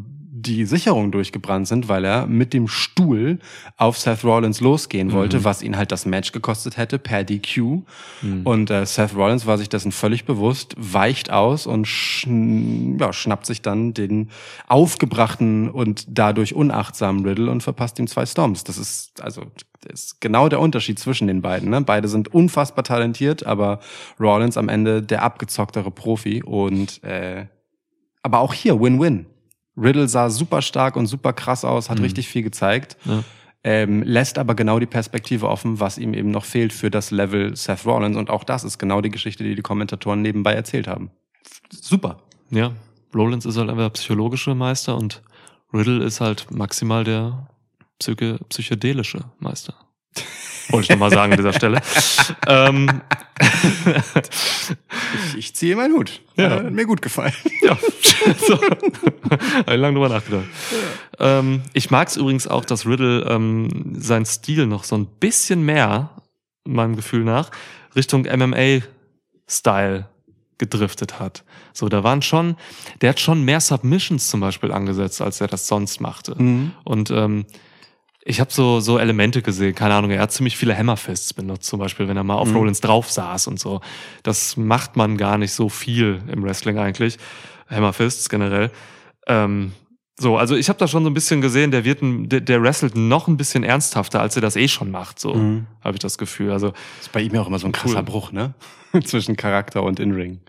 die 0.42 0.64
Sicherung 0.64 1.12
durchgebrannt 1.12 1.68
sind, 1.68 1.88
weil 1.88 2.04
er 2.04 2.26
mit 2.26 2.52
dem 2.52 2.68
Stuhl 2.68 3.38
auf 3.76 3.98
Seth 3.98 4.24
Rollins 4.24 4.60
losgehen 4.60 5.12
wollte, 5.12 5.44
was 5.44 5.62
ihn 5.62 5.76
halt 5.76 5.92
das 5.92 6.04
Match 6.04 6.32
gekostet 6.32 6.76
hätte 6.76 6.98
per 6.98 7.24
DQ. 7.24 7.82
Und 8.44 8.70
äh, 8.70 8.84
Seth 8.84 9.14
Rollins 9.14 9.46
war 9.46 9.58
sich 9.58 9.68
dessen 9.68 9.92
völlig 9.92 10.24
bewusst, 10.24 10.74
weicht 10.76 11.30
aus 11.30 11.66
und 11.66 11.86
schn 11.86 12.98
ja, 12.98 13.12
schnappt 13.12 13.46
sich 13.46 13.62
dann 13.62 13.94
den 13.94 14.30
aufgebrachten 14.66 15.70
und 15.70 16.06
dadurch 16.08 16.54
unachtsamen 16.54 17.24
Riddle 17.24 17.50
und 17.50 17.62
verpasst 17.62 17.98
ihm 17.98 18.06
zwei 18.06 18.26
Stomps. 18.26 18.64
Das 18.64 18.78
ist 18.78 19.22
also 19.22 19.46
das 19.82 20.04
ist 20.04 20.20
genau 20.20 20.48
der 20.48 20.60
Unterschied 20.60 20.98
zwischen 20.98 21.26
den 21.26 21.42
beiden. 21.42 21.70
Ne? 21.70 21.80
Beide 21.80 22.08
sind 22.08 22.32
unfassbar 22.32 22.84
talentiert, 22.84 23.44
aber 23.44 23.80
Rollins 24.20 24.56
am 24.56 24.68
Ende 24.68 25.02
der 25.02 25.22
abgezocktere 25.22 25.90
Profi 25.90 26.42
und 26.42 27.02
äh, 27.02 27.46
aber 28.22 28.38
auch 28.38 28.54
hier 28.54 28.80
Win-Win. 28.80 29.26
Riddle 29.76 30.08
sah 30.08 30.28
super 30.30 30.60
stark 30.62 30.96
und 30.96 31.06
super 31.06 31.32
krass 31.32 31.64
aus, 31.64 31.88
hat 31.90 32.00
richtig 32.00 32.28
viel 32.28 32.42
gezeigt, 32.42 32.96
Ja. 33.04 33.22
ähm, 33.64 34.02
lässt 34.02 34.38
aber 34.38 34.54
genau 34.54 34.78
die 34.78 34.86
Perspektive 34.86 35.48
offen, 35.48 35.80
was 35.80 35.96
ihm 35.98 36.12
eben 36.14 36.30
noch 36.30 36.44
fehlt 36.44 36.72
für 36.72 36.90
das 36.90 37.10
Level 37.10 37.56
Seth 37.56 37.86
Rollins. 37.86 38.16
Und 38.16 38.28
auch 38.30 38.44
das 38.44 38.64
ist 38.64 38.78
genau 38.78 39.00
die 39.00 39.10
Geschichte, 39.10 39.44
die 39.44 39.54
die 39.54 39.62
Kommentatoren 39.62 40.20
nebenbei 40.20 40.52
erzählt 40.54 40.88
haben. 40.88 41.10
Super. 41.70 42.18
Ja, 42.50 42.72
Rollins 43.14 43.46
ist 43.46 43.56
halt 43.56 43.70
einfach 43.70 43.84
der 43.84 43.90
psychologische 43.90 44.54
Meister 44.54 44.96
und 44.96 45.22
Riddle 45.72 46.04
ist 46.04 46.20
halt 46.20 46.50
maximal 46.50 47.04
der 47.04 47.48
psyche 47.98 48.38
psychedelische 48.48 49.24
Meister. 49.38 49.74
Wollte 50.68 50.84
ich 50.84 50.90
nochmal 50.90 51.10
sagen 51.10 51.32
an 51.32 51.38
dieser 51.38 51.52
Stelle. 51.52 51.80
ähm, 52.46 53.02
Ich, 55.26 55.36
ich 55.38 55.54
ziehe 55.54 55.76
meinen 55.76 55.94
Hut. 55.94 56.20
Ja. 56.36 56.50
Hat 56.50 56.70
mir 56.70 56.86
gut 56.86 57.02
gefallen. 57.02 57.32
ja, 57.62 57.76
so. 58.46 58.60
Hab 58.60 59.70
ich 59.70 59.76
lange 59.76 59.94
drüber 59.94 60.08
nachgedacht. 60.08 60.44
Ähm, 61.18 61.62
ich 61.72 61.90
mag 61.90 62.08
es 62.08 62.16
übrigens 62.16 62.46
auch, 62.46 62.64
dass 62.64 62.86
Riddle 62.86 63.24
ähm, 63.28 63.94
seinen 63.98 64.26
Stil 64.26 64.66
noch 64.66 64.84
so 64.84 64.96
ein 64.96 65.06
bisschen 65.06 65.62
mehr, 65.62 66.10
meinem 66.64 66.96
Gefühl 66.96 67.24
nach, 67.24 67.50
Richtung 67.96 68.22
MMA-Style 68.22 70.06
gedriftet 70.58 71.18
hat. 71.18 71.44
So, 71.72 71.88
da 71.88 72.04
waren 72.04 72.22
schon, 72.22 72.56
der 73.00 73.10
hat 73.10 73.20
schon 73.20 73.44
mehr 73.44 73.60
Submissions 73.60 74.28
zum 74.28 74.40
Beispiel 74.40 74.70
angesetzt, 74.72 75.20
als 75.20 75.40
er 75.40 75.48
das 75.48 75.66
sonst 75.66 76.00
machte. 76.00 76.34
Und 76.84 77.10
ähm, 77.10 77.46
ich 78.24 78.40
habe 78.40 78.52
so, 78.52 78.80
so 78.80 78.98
Elemente 78.98 79.42
gesehen, 79.42 79.74
keine 79.74 79.94
Ahnung, 79.94 80.10
er 80.12 80.20
hat 80.20 80.32
ziemlich 80.32 80.56
viele 80.56 80.76
Hammerfists 80.76 81.34
benutzt, 81.34 81.64
zum 81.68 81.80
Beispiel, 81.80 82.06
wenn 82.08 82.16
er 82.16 82.22
mal 82.24 82.36
auf 82.36 82.54
Rollins 82.54 82.80
drauf 82.80 83.10
saß 83.10 83.48
und 83.48 83.58
so. 83.58 83.80
Das 84.22 84.56
macht 84.56 84.96
man 84.96 85.16
gar 85.16 85.38
nicht 85.38 85.52
so 85.52 85.68
viel 85.68 86.22
im 86.28 86.42
Wrestling 86.44 86.78
eigentlich. 86.78 87.18
Hammerfists 87.68 88.28
generell. 88.28 88.70
Ähm, 89.26 89.72
so, 90.18 90.36
also 90.36 90.54
ich 90.54 90.68
habe 90.68 90.78
da 90.78 90.86
schon 90.86 91.02
so 91.04 91.10
ein 91.10 91.14
bisschen 91.14 91.40
gesehen, 91.40 91.70
der 91.72 91.84
wird, 91.84 92.02
ein, 92.02 92.28
der, 92.28 92.40
der 92.42 92.62
wrestelt 92.62 92.94
noch 92.96 93.26
ein 93.28 93.36
bisschen 93.36 93.64
ernsthafter, 93.64 94.20
als 94.20 94.36
er 94.36 94.42
das 94.42 94.54
eh 94.56 94.68
schon 94.68 94.90
macht. 94.90 95.18
So 95.18 95.34
Mhm. 95.34 95.66
habe 95.82 95.96
ich 95.96 96.00
das 96.00 96.18
Gefühl. 96.18 96.52
Also 96.52 96.72
ist 97.00 97.10
bei 97.12 97.22
ihm 97.22 97.34
ja 97.34 97.40
auch 97.42 97.48
immer 97.48 97.58
so 97.58 97.66
ein 97.66 97.72
krasser 97.72 97.98
Cool. 97.98 98.02
Bruch, 98.04 98.30
ne? 98.32 98.54
Zwischen 99.04 99.36
Charakter 99.36 99.82
und 99.82 99.98
In-Ring. 99.98 100.40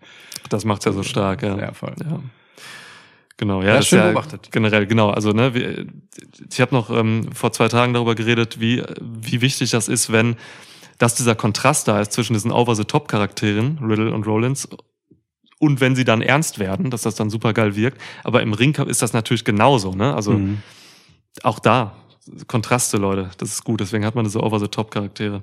das 0.49 0.65
macht's 0.65 0.86
ja 0.86 0.91
so 0.91 1.01
stark. 1.01 1.41
Ja, 1.43 1.57
Ja, 1.57 1.74
voll. 1.74 1.95
Ja. 2.03 2.19
Genau, 3.38 3.61
ja, 3.61 3.69
Ja, 3.69 3.77
das 3.77 3.88
schön 3.88 3.99
ist 3.99 4.05
ja 4.05 4.11
beobachtet. 4.11 4.49
generell, 4.51 4.86
genau. 4.86 5.09
Also, 5.09 5.31
ne, 5.31 5.53
wir, 5.53 5.86
ich 6.51 6.61
habe 6.61 6.73
noch 6.75 6.89
ähm, 6.89 7.31
vor 7.34 7.51
zwei 7.51 7.67
Tagen 7.67 7.93
darüber 7.93 8.15
geredet, 8.15 8.59
wie, 8.59 8.84
wie 9.01 9.41
wichtig 9.41 9.71
das 9.71 9.88
ist, 9.88 10.11
wenn, 10.11 10.36
dass 10.99 11.15
dieser 11.15 11.34
Kontrast 11.36 11.88
da 11.88 11.99
ist 11.99 12.11
zwischen 12.13 12.34
diesen 12.34 12.51
Over-the-Top-Charakteren, 12.51 13.79
Riddle 13.81 14.13
und 14.13 14.27
Rollins, 14.27 14.67
und 15.59 15.79
wenn 15.81 15.95
sie 15.95 16.03
dann 16.05 16.21
ernst 16.21 16.59
werden, 16.59 16.89
dass 16.91 17.03
das 17.03 17.15
dann 17.15 17.29
super 17.29 17.53
geil 17.53 17.75
wirkt. 17.75 17.99
Aber 18.23 18.41
im 18.41 18.53
Ring 18.53 18.75
ist 18.88 19.01
das 19.01 19.13
natürlich 19.13 19.45
genauso, 19.45 19.93
ne? 19.93 20.13
Also 20.13 20.34
Mhm. 20.34 20.61
auch 21.43 21.59
da, 21.59 21.95
Kontraste, 22.47 22.97
Leute, 22.97 23.31
das 23.38 23.49
ist 23.49 23.63
gut. 23.63 23.79
Deswegen 23.81 24.05
hat 24.05 24.13
man 24.15 24.25
diese 24.25 24.41
Over-the-Top-Charaktere. 24.41 25.41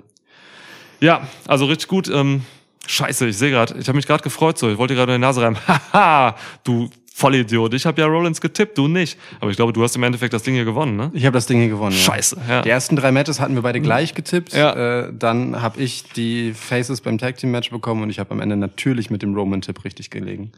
Ja, 1.00 1.26
also 1.46 1.64
richtig 1.66 1.88
gut. 1.88 2.08
Ähm, 2.08 2.44
scheiße, 2.86 3.28
ich 3.28 3.36
sehe 3.38 3.50
gerade, 3.50 3.78
ich 3.78 3.88
habe 3.88 3.96
mich 3.96 4.06
gerade 4.06 4.22
gefreut 4.22 4.58
so. 4.58 4.70
Ich 4.70 4.78
wollte 4.78 4.94
gerade 4.94 5.14
in 5.14 5.20
die 5.20 5.26
Nase 5.26 5.40
reiben. 5.42 5.56
Haha, 5.92 6.36
du 6.64 6.90
Vollidiot. 7.12 7.74
Ich 7.74 7.86
habe 7.86 8.00
ja 8.00 8.06
Rollins 8.06 8.40
getippt, 8.40 8.78
du 8.78 8.88
nicht. 8.88 9.18
Aber 9.40 9.50
ich 9.50 9.56
glaube, 9.56 9.72
du 9.72 9.82
hast 9.82 9.96
im 9.96 10.02
Endeffekt 10.02 10.32
das 10.32 10.42
Ding 10.42 10.54
hier 10.54 10.64
gewonnen, 10.64 10.96
ne? 10.96 11.10
Ich 11.12 11.26
habe 11.26 11.34
das 11.34 11.46
Ding 11.46 11.58
hier 11.58 11.68
gewonnen. 11.68 11.96
Ja. 11.96 12.02
Scheiße, 12.02 12.40
ja. 12.48 12.62
Die 12.62 12.70
ersten 12.70 12.96
drei 12.96 13.12
Matches 13.12 13.40
hatten 13.40 13.54
wir 13.54 13.62
beide 13.62 13.80
gleich 13.80 14.14
getippt. 14.14 14.52
Ja. 14.52 15.08
Äh, 15.08 15.12
dann 15.12 15.60
habe 15.60 15.80
ich 15.80 16.04
die 16.12 16.54
Faces 16.54 17.00
beim 17.00 17.18
Tag 17.18 17.36
Team 17.36 17.50
Match 17.50 17.70
bekommen 17.70 18.02
und 18.02 18.10
ich 18.10 18.18
habe 18.18 18.30
am 18.30 18.40
Ende 18.40 18.56
natürlich 18.56 19.10
mit 19.10 19.22
dem 19.22 19.34
Roman-Tipp 19.34 19.84
richtig 19.84 20.10
gelegen. 20.10 20.52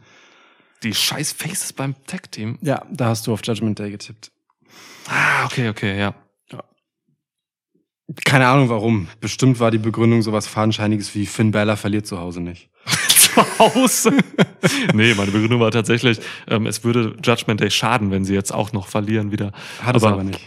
Die 0.83 0.93
scheiß 0.93 1.33
Faces 1.33 1.73
beim 1.73 1.95
Tag-Team. 2.07 2.59
Ja, 2.61 2.85
da 2.91 3.07
hast 3.07 3.27
du 3.27 3.33
auf 3.33 3.41
Judgment 3.43 3.79
Day 3.79 3.91
getippt. 3.91 4.31
Ah, 5.07 5.45
okay, 5.45 5.69
okay, 5.69 5.97
ja. 5.97 6.13
Keine 8.25 8.47
Ahnung 8.47 8.69
warum. 8.69 9.07
Bestimmt 9.21 9.59
war 9.59 9.71
die 9.71 9.77
Begründung 9.77 10.21
sowas 10.21 10.45
Fadenscheiniges 10.47 11.15
wie 11.15 11.25
Finn 11.25 11.51
Balor 11.51 11.77
verliert 11.77 12.05
zu 12.05 12.19
Hause 12.19 12.41
nicht. 12.41 12.69
Zu 13.33 13.59
Hause. 13.59 14.11
nee, 14.93 15.13
meine 15.13 15.31
Begründung 15.31 15.59
war 15.59 15.71
tatsächlich, 15.71 16.19
ähm, 16.47 16.65
es 16.65 16.83
würde 16.83 17.15
Judgment 17.23 17.59
Day 17.61 17.71
schaden, 17.71 18.11
wenn 18.11 18.25
sie 18.25 18.33
jetzt 18.33 18.53
auch 18.53 18.71
noch 18.73 18.87
verlieren 18.87 19.31
wieder. 19.31 19.51
Hat 19.81 19.95
es 19.95 20.03
aber 20.03 20.23
nicht. 20.23 20.39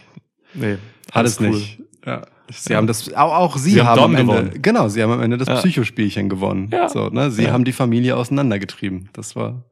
Nee, 0.55 0.79
Hat 1.13 1.27
es 1.27 1.41
cool. 1.41 1.51
nicht. 1.51 1.81
Ja. 2.05 2.23
Sie 2.51 2.77
haben 2.77 2.87
das, 2.87 3.13
auch, 3.15 3.33
auch 3.35 3.57
sie, 3.57 3.73
Sie 3.73 3.83
haben 3.83 4.01
haben, 4.01 4.15
am 4.15 4.21
Ende, 4.21 4.33
gewonnen. 4.35 4.63
genau, 4.63 4.89
sie 4.89 5.03
haben 5.03 5.11
am 5.11 5.21
Ende 5.21 5.37
das 5.37 5.49
Ja. 5.49 5.57
Psychospielchen 5.57 6.29
gewonnen. 6.29 6.71
Ja. 6.73 6.89
So, 6.89 7.09
ne? 7.09 7.31
Sie 7.33 7.43
Ja. 7.45 7.53
haben 7.53 7.65
die 7.65 7.73
Familie 7.73 8.17
auseinandergetrieben. 8.17 9.09
Das 9.13 9.35
war, 9.35 9.65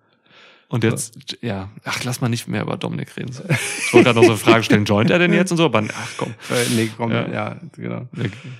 Und 0.69 0.83
jetzt, 0.83 1.37
ja, 1.41 1.69
ach, 1.85 2.03
lass 2.05 2.21
mal 2.21 2.29
nicht 2.29 2.49
mehr 2.49 2.63
über 2.63 2.77
Dominik 2.77 3.17
reden. 3.17 3.31
Ich 3.31 3.93
wollte 3.93 4.05
gerade 4.07 4.19
noch 4.19 4.25
so 4.25 4.31
eine 4.33 4.39
Frage 4.39 4.65
stellen, 4.65 4.85
joint 4.85 5.11
er 5.11 5.19
denn 5.21 5.33
jetzt 5.33 5.51
und 5.53 5.59
so? 5.59 5.67
Aber 5.67 5.85
ach 5.95 6.11
komm. 6.17 6.31
äh, 6.51 6.75
nee, 6.75 6.91
komm, 6.97 7.13
Ja. 7.13 7.29
ja. 7.31 7.57
genau. 7.77 8.09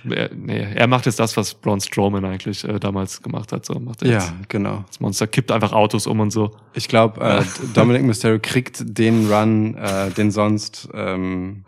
Er, 0.09 0.29
nee, 0.33 0.59
er 0.75 0.87
macht 0.87 1.07
jetzt 1.07 1.19
das, 1.19 1.35
was 1.35 1.53
Braun 1.55 1.81
Strowman 1.81 2.23
eigentlich 2.23 2.63
äh, 2.63 2.79
damals 2.79 3.21
gemacht 3.21 3.51
hat. 3.51 3.65
So 3.65 3.79
macht 3.79 4.03
er 4.03 4.11
jetzt. 4.11 4.27
Ja, 4.27 4.33
genau. 4.47 4.85
Das 4.87 4.99
Monster 5.01 5.27
kippt 5.27 5.51
einfach 5.51 5.73
Autos 5.73 6.07
um 6.07 6.19
und 6.21 6.31
so. 6.31 6.55
Ich 6.73 6.87
glaube, 6.87 7.19
äh, 7.21 7.43
Dominic 7.73 8.03
Mysterio 8.03 8.39
kriegt 8.41 8.83
den 8.85 9.29
Run, 9.29 9.75
äh, 9.75 10.11
den 10.11 10.31
sonst, 10.31 10.87
ähm, 10.93 11.65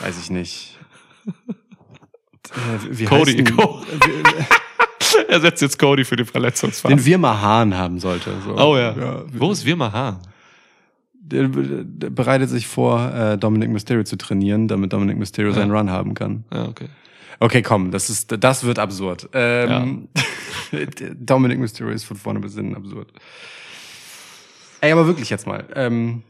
weiß 0.00 0.18
ich 0.22 0.30
nicht. 0.30 0.78
Äh, 1.26 1.32
wie 2.90 3.04
Cody, 3.04 3.36
heißt 3.44 3.48
denn- 3.50 4.46
Co- 5.12 5.18
er 5.28 5.40
setzt 5.40 5.62
jetzt 5.62 5.78
Cody 5.78 6.04
für 6.04 6.16
die 6.16 6.24
Verletzungsphase. 6.24 6.94
den 6.94 7.04
Wirma 7.04 7.40
Hahn 7.40 7.76
haben 7.76 7.98
sollte. 7.98 8.32
So. 8.44 8.56
oh 8.56 8.76
ja. 8.76 9.24
Wo 9.32 9.50
ist 9.52 9.64
Wirma 9.64 9.92
Hahn? 9.92 10.18
Der, 11.14 11.46
der 11.48 12.10
bereitet 12.10 12.48
sich 12.48 12.66
vor, 12.66 13.12
äh, 13.12 13.36
Dominic 13.36 13.68
Mysterio 13.70 14.04
zu 14.04 14.16
trainieren, 14.16 14.66
damit 14.66 14.92
Dominic 14.94 15.18
Mysterio 15.18 15.52
seinen 15.52 15.70
Run 15.70 15.90
haben 15.90 16.14
kann. 16.14 16.44
Ja, 16.52 16.66
okay. 16.68 16.88
Okay, 17.40 17.62
komm, 17.62 17.90
das 17.90 18.10
ist, 18.10 18.34
das 18.42 18.64
wird 18.64 18.78
absurd. 18.78 19.28
Ähm, 19.32 20.08
Dominic 21.20 21.58
Mysterio 21.58 21.92
ist 21.92 22.04
von 22.04 22.16
vorne 22.16 22.40
bis 22.40 22.54
hinten 22.54 22.74
absurd. 22.74 23.12
Ey, 24.80 24.90
aber 24.92 25.06
wirklich 25.06 25.30
jetzt 25.30 25.46
mal. 25.46 25.64
Ähm, 25.74 26.22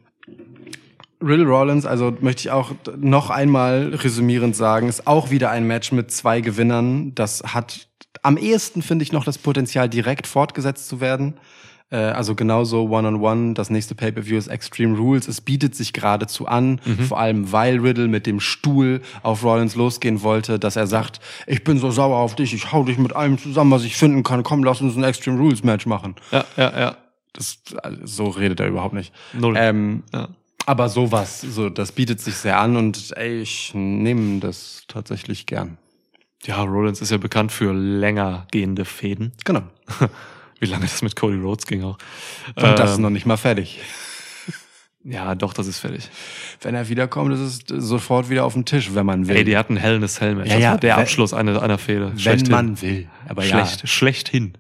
Riddle 1.23 1.47
Rollins, 1.47 1.87
also 1.87 2.17
möchte 2.21 2.41
ich 2.43 2.51
auch 2.51 2.73
noch 2.97 3.31
einmal 3.31 3.95
resümierend 3.95 4.55
sagen, 4.55 4.89
ist 4.89 5.07
auch 5.07 5.31
wieder 5.31 5.51
ein 5.51 5.67
Match 5.67 5.93
mit 5.93 6.11
zwei 6.11 6.41
Gewinnern. 6.41 7.15
Das 7.15 7.43
hat 7.43 7.88
am 8.23 8.37
ehesten, 8.37 8.83
finde 8.83 9.03
ich, 9.05 9.13
noch 9.13 9.25
das 9.25 9.39
Potenzial, 9.39 9.89
direkt 9.89 10.27
fortgesetzt 10.27 10.89
zu 10.89 11.01
werden. 11.01 11.35
Äh, 11.91 11.97
also 11.97 12.35
genauso 12.35 12.89
One-on-One, 12.89 13.55
das 13.55 13.71
nächste 13.71 13.95
Pay-Per-View 13.95 14.37
ist 14.37 14.49
Extreme 14.49 14.97
Rules. 14.99 15.29
Es 15.29 15.41
bietet 15.41 15.75
sich 15.75 15.93
geradezu 15.93 16.47
an, 16.47 16.81
vor 17.09 17.19
allem 17.19 17.51
weil 17.53 17.79
Riddle 17.79 18.09
mit 18.09 18.27
dem 18.27 18.41
Stuhl 18.41 19.01
auf 19.23 19.45
Rollins 19.45 19.75
losgehen 19.75 20.23
wollte, 20.23 20.59
dass 20.59 20.77
er 20.77 20.87
sagt, 20.87 21.21
ich 21.47 21.65
bin 21.65 21.79
so 21.79 21.91
sauer 21.91 22.17
auf 22.19 22.35
dich, 22.35 22.53
ich 22.55 22.73
hau 22.73 22.85
dich 22.85 22.99
mit 22.99 23.15
allem 23.15 23.39
zusammen, 23.39 23.71
was 23.71 23.85
ich 23.85 23.97
finden 23.97 24.23
kann. 24.23 24.43
Komm, 24.43 24.65
lass 24.65 24.81
uns 24.81 24.97
ein 24.97 25.05
Extreme 25.05 25.39
Rules 25.39 25.63
Match 25.65 25.87
machen. 25.87 26.15
Ja, 26.31 26.45
ja, 26.57 26.79
ja. 26.81 26.97
Das, 27.33 27.59
also, 27.83 28.01
so 28.05 28.29
redet 28.29 28.59
er 28.61 28.69
überhaupt 28.69 28.95
nicht. 28.95 29.13
Null. 29.33 29.55
Ähm, 29.57 30.03
Ja. 30.13 30.29
aber 30.67 30.89
sowas, 30.89 31.41
so, 31.41 31.71
das 31.71 31.93
bietet 31.93 32.21
sich 32.21 32.35
sehr 32.35 32.59
an 32.59 32.77
und 32.77 33.13
ey, 33.17 33.41
ich 33.41 33.73
nehme 33.75 34.41
das 34.41 34.83
tatsächlich 34.89 35.47
gern. 35.47 35.79
Ja, 36.45 36.63
Rollins 36.63 37.01
ist 37.01 37.11
ja 37.11 37.17
bekannt 37.19 37.53
für 37.53 37.73
länger 37.73 38.47
gehende 38.53 38.85
Fäden. 38.85 39.33
Genau. 39.45 39.63
Wie 40.61 40.67
lange 40.67 40.83
das 40.87 41.03
mit 41.03 41.15
Cody 41.17 41.37
Rhodes 41.39 41.67
ging 41.67 41.85
auch. 41.85 41.99
Und 42.57 42.63
das 42.79 42.91
ist 42.93 42.97
Ähm, 42.97 43.03
noch 43.03 43.11
nicht 43.11 43.27
mal 43.27 43.37
fertig. 43.37 43.81
Ja, 45.05 45.35
doch, 45.37 45.55
das 45.55 45.69
ist 45.69 45.79
fertig. 45.79 46.11
Wenn 46.61 46.75
er 46.75 46.89
wiederkommt, 46.89 47.33
ist 47.33 47.39
es 47.41 47.61
sofort 47.89 48.29
wieder 48.29 48.45
auf 48.45 48.53
dem 48.55 48.65
Tisch, 48.65 48.91
wenn 48.95 49.07
man 49.07 49.27
will. 49.29 49.37
Ey, 49.37 49.45
die 49.45 49.57
hatten 49.57 49.77
Hell 49.77 49.95
in 49.95 50.05
a 50.05 50.09
Cell 50.09 50.35
Match. 50.35 50.49
Ja, 50.49 50.55
das 50.57 50.63
ja, 50.63 50.71
war 50.73 50.79
der 50.79 50.97
wenn- 50.97 51.03
Abschluss 51.03 51.33
einer, 51.33 51.63
einer 51.63 51.79
Fehde. 51.79 52.13
wenn 52.15 52.51
man 52.51 52.83
will. 52.83 53.09
Aber 53.27 53.43
Schlecht, 53.43 53.81
ja, 53.83 53.87
schlechthin. 53.87 54.59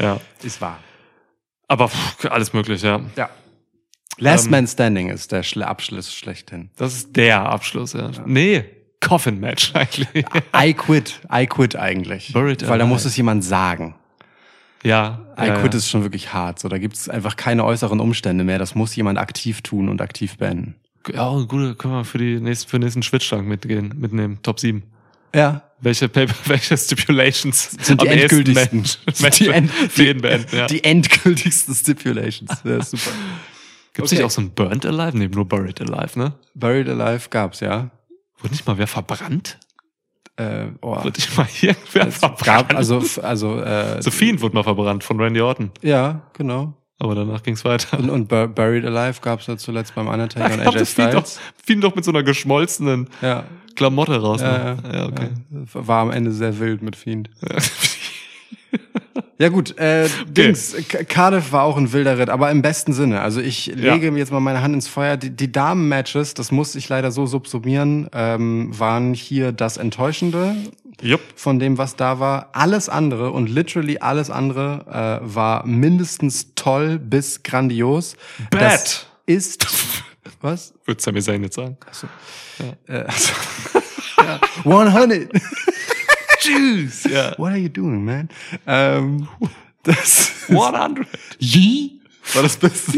Ja. 0.00 0.20
ist 0.42 0.60
wahr. 0.62 0.80
Aber 1.68 1.88
pff, 1.90 2.24
alles 2.24 2.54
möglich, 2.54 2.82
ja. 2.82 3.02
Ja. 3.14 3.28
Last 4.18 4.46
Ähm, 4.46 4.50
Man 4.52 4.66
Standing 4.66 5.10
ist 5.10 5.30
der 5.30 5.42
Schle 5.42 5.66
Abschluss 5.66 6.12
schlechthin. 6.12 6.70
Das 6.76 6.94
ist 6.94 7.14
der 7.14 7.42
Abschluss, 7.42 7.92
ja. 7.92 8.10
Nee, 8.24 8.64
Coffin 9.04 9.38
Match 9.38 9.72
eigentlich. 9.74 10.24
I 10.56 10.72
quit. 10.72 11.20
I 11.32 11.46
quit 11.46 11.76
eigentlich. 11.76 12.32
Buried 12.32 12.66
Weil 12.66 12.78
da 12.78 12.86
muss 12.86 13.04
es 13.04 13.16
jemand 13.16 13.44
sagen. 13.44 13.94
Ja. 14.82 15.20
I 15.38 15.46
ja, 15.46 15.56
quit 15.60 15.74
ja. 15.74 15.78
ist 15.78 15.88
schon 15.88 16.02
wirklich 16.02 16.32
hart. 16.32 16.58
So, 16.58 16.68
da 16.68 16.78
gibt 16.78 16.96
es 16.96 17.08
einfach 17.08 17.36
keine 17.36 17.64
äußeren 17.64 18.00
Umstände 18.00 18.44
mehr. 18.44 18.58
Das 18.58 18.74
muss 18.74 18.96
jemand 18.96 19.18
aktiv 19.18 19.62
tun 19.62 19.88
und 19.88 20.00
aktiv 20.00 20.36
beenden. 20.36 20.76
Ja, 21.12 21.30
gute, 21.46 21.74
können 21.74 21.94
wir 21.94 22.04
für 22.04 22.18
die 22.18 22.40
nächsten, 22.40 22.68
für 22.68 22.78
den 22.78 22.84
nächsten 22.84 23.02
Schwitzschlag 23.02 23.44
mitgehen, 23.44 23.94
mitnehmen. 23.96 24.38
Top 24.42 24.58
7. 24.58 24.82
Ja. 25.34 25.62
Welche 25.80 26.08
Paper, 26.08 26.34
welche 26.46 26.76
Stipulations 26.78 27.76
Sind 27.80 28.00
die 28.00 28.06
endgültigsten. 28.06 28.84
Sind 29.12 29.40
die, 29.40 29.48
end, 29.48 29.70
beenden, 30.22 30.56
ja. 30.56 30.66
die 30.66 30.82
endgültigsten 30.82 31.74
Stipulations. 31.74 32.50
Ja, 32.64 32.82
super. 32.82 33.10
Gibt's 33.92 34.10
Okay. 34.10 34.16
nicht 34.16 34.24
auch 34.24 34.30
so 34.30 34.40
ein 34.40 34.50
Burnt 34.50 34.86
Alive? 34.86 35.16
Nee, 35.16 35.28
nur 35.28 35.46
Buried 35.46 35.80
Alive, 35.80 36.18
ne? 36.18 36.32
Buried 36.54 36.88
Alive 36.88 37.28
gab's, 37.28 37.60
ja. 37.60 37.90
Wurde 38.44 38.52
nicht 38.52 38.66
mal 38.66 38.76
wer 38.78 38.86
verbrannt? 38.86 39.58
Äh, 40.36 40.66
oh. 40.82 40.96
Wurde 40.96 41.18
nicht 41.18 41.36
mal 41.36 41.46
irgendwer 41.62 42.06
Es 42.08 42.18
verbrannt? 42.18 42.44
gab, 42.68 42.74
also, 42.76 43.02
also, 43.22 43.60
äh, 43.60 44.02
The 44.02 44.10
Fiend 44.10 44.40
wurde 44.42 44.54
mal 44.54 44.62
verbrannt 44.64 45.02
von 45.02 45.18
Randy 45.20 45.40
Orton. 45.40 45.70
ja, 45.82 46.22
genau. 46.34 46.74
Aber 47.00 47.14
danach 47.16 47.42
ging's 47.42 47.64
weiter. 47.64 47.98
Und, 47.98 48.08
und 48.08 48.28
Bur- 48.28 48.46
Buried 48.46 48.84
Alive 48.84 49.20
gab's 49.20 49.46
ja 49.48 49.56
zuletzt 49.56 49.94
beim 49.96 50.06
Undertaker 50.08 50.54
und 50.54 50.60
AJ 50.60 50.78
das 50.78 50.92
Fiend 50.92 51.12
doch, 51.14 51.26
Styles. 51.26 51.80
Doch 51.80 51.94
mit 51.96 52.04
so 52.04 52.12
einer 52.12 52.22
geschmolzenen 52.22 53.08
Ja, 53.20 53.44
Klamotte 53.74 54.20
raus. 54.20 54.40
ja, 54.40 54.74
ne? 54.74 54.78
ja, 54.84 54.94
ja, 54.98 55.06
okay. 55.06 55.28
ja. 55.50 55.60
War 55.88 56.02
am 56.02 56.10
Ende 56.12 56.30
sehr 56.30 56.56
wild 56.60 56.82
mit 56.82 56.94
Fiend. 56.96 57.30
Ja 57.42 57.56
gut, 59.48 59.76
äh, 59.78 60.08
Dings, 60.28 60.74
Cardiff 61.08 61.52
war 61.52 61.64
auch 61.64 61.76
ein 61.76 61.92
wilder 61.92 62.18
Ritt, 62.18 62.30
aber 62.30 62.50
im 62.50 62.62
besten 62.62 62.92
Sinne. 62.92 63.20
Also 63.20 63.40
ich 63.40 63.66
lege 63.66 64.10
mir 64.10 64.18
jetzt 64.18 64.32
mal 64.32 64.40
meine 64.40 64.62
Hand 64.62 64.74
ins 64.74 64.88
Feuer. 64.88 65.16
Die, 65.16 65.30
die 65.30 65.50
Damen-Matches, 65.50 66.34
das 66.34 66.52
muss 66.52 66.74
ich 66.74 66.88
leider 66.88 67.10
so 67.10 67.26
subsumieren, 67.26 68.08
ähm, 68.12 68.68
waren 68.78 69.14
hier 69.14 69.52
das 69.52 69.76
Enttäuschende 69.76 70.54
Jupp. 71.02 71.20
von 71.34 71.58
dem, 71.58 71.78
was 71.78 71.96
da 71.96 72.20
war. 72.20 72.50
Alles 72.52 72.88
andere 72.88 73.32
und 73.32 73.48
literally 73.48 73.98
alles 73.98 74.30
andere 74.30 75.20
äh, 75.22 75.34
war 75.34 75.66
mindestens 75.66 76.54
toll 76.54 76.98
bis 76.98 77.42
grandios. 77.42 78.16
Bad. 78.50 78.62
Das 78.62 79.06
ist 79.26 79.66
was? 80.40 80.74
Würde 80.84 81.02
Sami 81.02 81.20
Zayn 81.20 81.42
jetzt 81.42 81.56
sagen. 81.56 81.76
Äh, 82.86 82.94
also, 82.94 83.32
ja, 84.18 84.40
100. 84.64 85.28
Tschüss. 86.44 87.04
Ja. 87.04 87.34
What 87.38 87.50
are 87.50 87.58
you 87.58 87.68
doing, 87.68 88.04
man? 88.04 88.28
Ähm, 88.66 89.28
das 89.82 90.32
100. 90.48 91.06
Yee 91.38 92.00
war 92.32 92.42
das 92.42 92.56
Beste. 92.56 92.92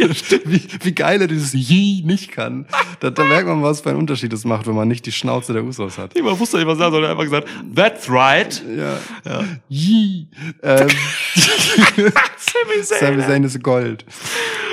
wie, 0.44 0.62
wie 0.82 0.93
geil 0.93 1.20
er 1.20 1.27
dieses 1.27 1.52
Yee 1.52 2.02
nicht 2.05 2.31
kann. 2.31 2.66
Da, 3.01 3.10
da 3.10 3.24
merkt 3.24 3.48
man, 3.48 3.62
was 3.62 3.81
für 3.81 3.90
einen 3.90 3.98
Unterschied 3.98 4.32
es 4.32 4.44
macht, 4.44 4.66
wenn 4.66 4.74
man 4.74 4.89
nicht 4.89 5.05
die 5.06 5.12
Schnauze 5.12 5.52
der 5.52 5.64
Usos 5.64 5.98
hat. 5.98 6.14
Niemand 6.14 6.39
wusste 6.39 6.59
nicht, 6.59 6.66
was 6.66 6.78
er. 6.78 6.93
Er 6.93 7.02
hat 7.02 7.10
einfach 7.10 7.24
gesagt, 7.24 7.48
that's 7.74 8.09
right. 8.10 8.62
Ja. 8.77 8.98
ja. 9.24 9.44
Yee. 9.68 10.27
Ähm, 10.62 10.89
Sami 11.35 12.82
Zayn. 12.82 13.01
Sami 13.01 13.23
Zayn 13.23 13.44
ist 13.44 13.62
Gold. 13.62 14.05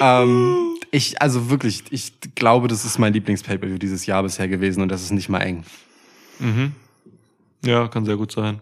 Ähm, 0.01 0.75
ich, 0.91 1.21
also 1.21 1.49
wirklich, 1.49 1.83
ich 1.89 2.13
glaube, 2.35 2.67
das 2.67 2.85
ist 2.85 2.99
mein 2.99 3.13
Lieblings-Pay-Per-View 3.13 3.77
dieses 3.79 4.05
Jahr 4.05 4.21
bisher 4.23 4.47
gewesen 4.47 4.81
und 4.81 4.89
das 4.89 5.01
ist 5.01 5.11
nicht 5.11 5.29
mal 5.29 5.39
eng. 5.39 5.63
Ja, 7.63 7.87
kann 7.87 8.05
sehr 8.05 8.17
gut 8.17 8.31
sein. 8.31 8.61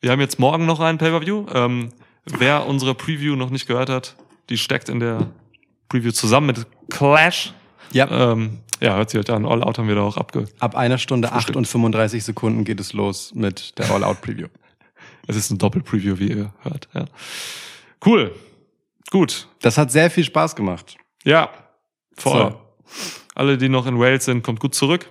Wir 0.00 0.10
haben 0.10 0.20
jetzt 0.20 0.38
morgen 0.38 0.66
noch 0.66 0.80
einen 0.80 0.98
Pay-Per-View. 0.98 1.46
Ähm, 1.52 1.88
wer 2.26 2.66
unsere 2.66 2.94
Preview 2.94 3.36
noch 3.36 3.50
nicht 3.50 3.66
gehört 3.66 3.88
hat, 3.88 4.16
die 4.50 4.58
steckt 4.58 4.88
in 4.88 5.00
der 5.00 5.30
Preview 5.88 6.12
zusammen 6.12 6.48
mit 6.48 6.66
Clash. 6.90 7.54
Ja. 7.92 8.32
Ähm, 8.32 8.58
ja, 8.80 8.96
hört 8.96 9.10
sich 9.10 9.18
halt 9.18 9.30
an. 9.30 9.46
All 9.46 9.62
Out 9.62 9.78
haben 9.78 9.88
wir 9.88 9.94
da 9.94 10.02
auch 10.02 10.18
abge... 10.18 10.46
Ab 10.58 10.76
einer 10.76 10.98
Stunde 10.98 11.32
8 11.32 11.56
und 11.56 11.66
35 11.66 12.22
Sekunden 12.22 12.64
geht 12.64 12.78
es 12.78 12.92
los 12.92 13.34
mit 13.34 13.78
der 13.78 13.90
All-Out-Preview. 13.90 14.48
Es 15.28 15.34
ist 15.34 15.50
ein 15.50 15.58
Doppel-Preview, 15.58 16.20
wie 16.20 16.28
ihr 16.28 16.52
hört. 16.62 16.88
Ja. 16.94 17.06
Cool. 18.04 18.32
Gut. 19.10 19.48
Das 19.60 19.76
hat 19.76 19.90
sehr 19.90 20.08
viel 20.08 20.22
Spaß 20.22 20.54
gemacht. 20.54 20.96
Ja, 21.24 21.50
voll. 22.16 22.52
So. 22.52 22.60
Alle, 23.34 23.58
die 23.58 23.68
noch 23.68 23.86
in 23.86 23.98
Wales 23.98 24.24
sind, 24.24 24.44
kommt 24.44 24.60
gut 24.60 24.76
zurück. 24.76 25.10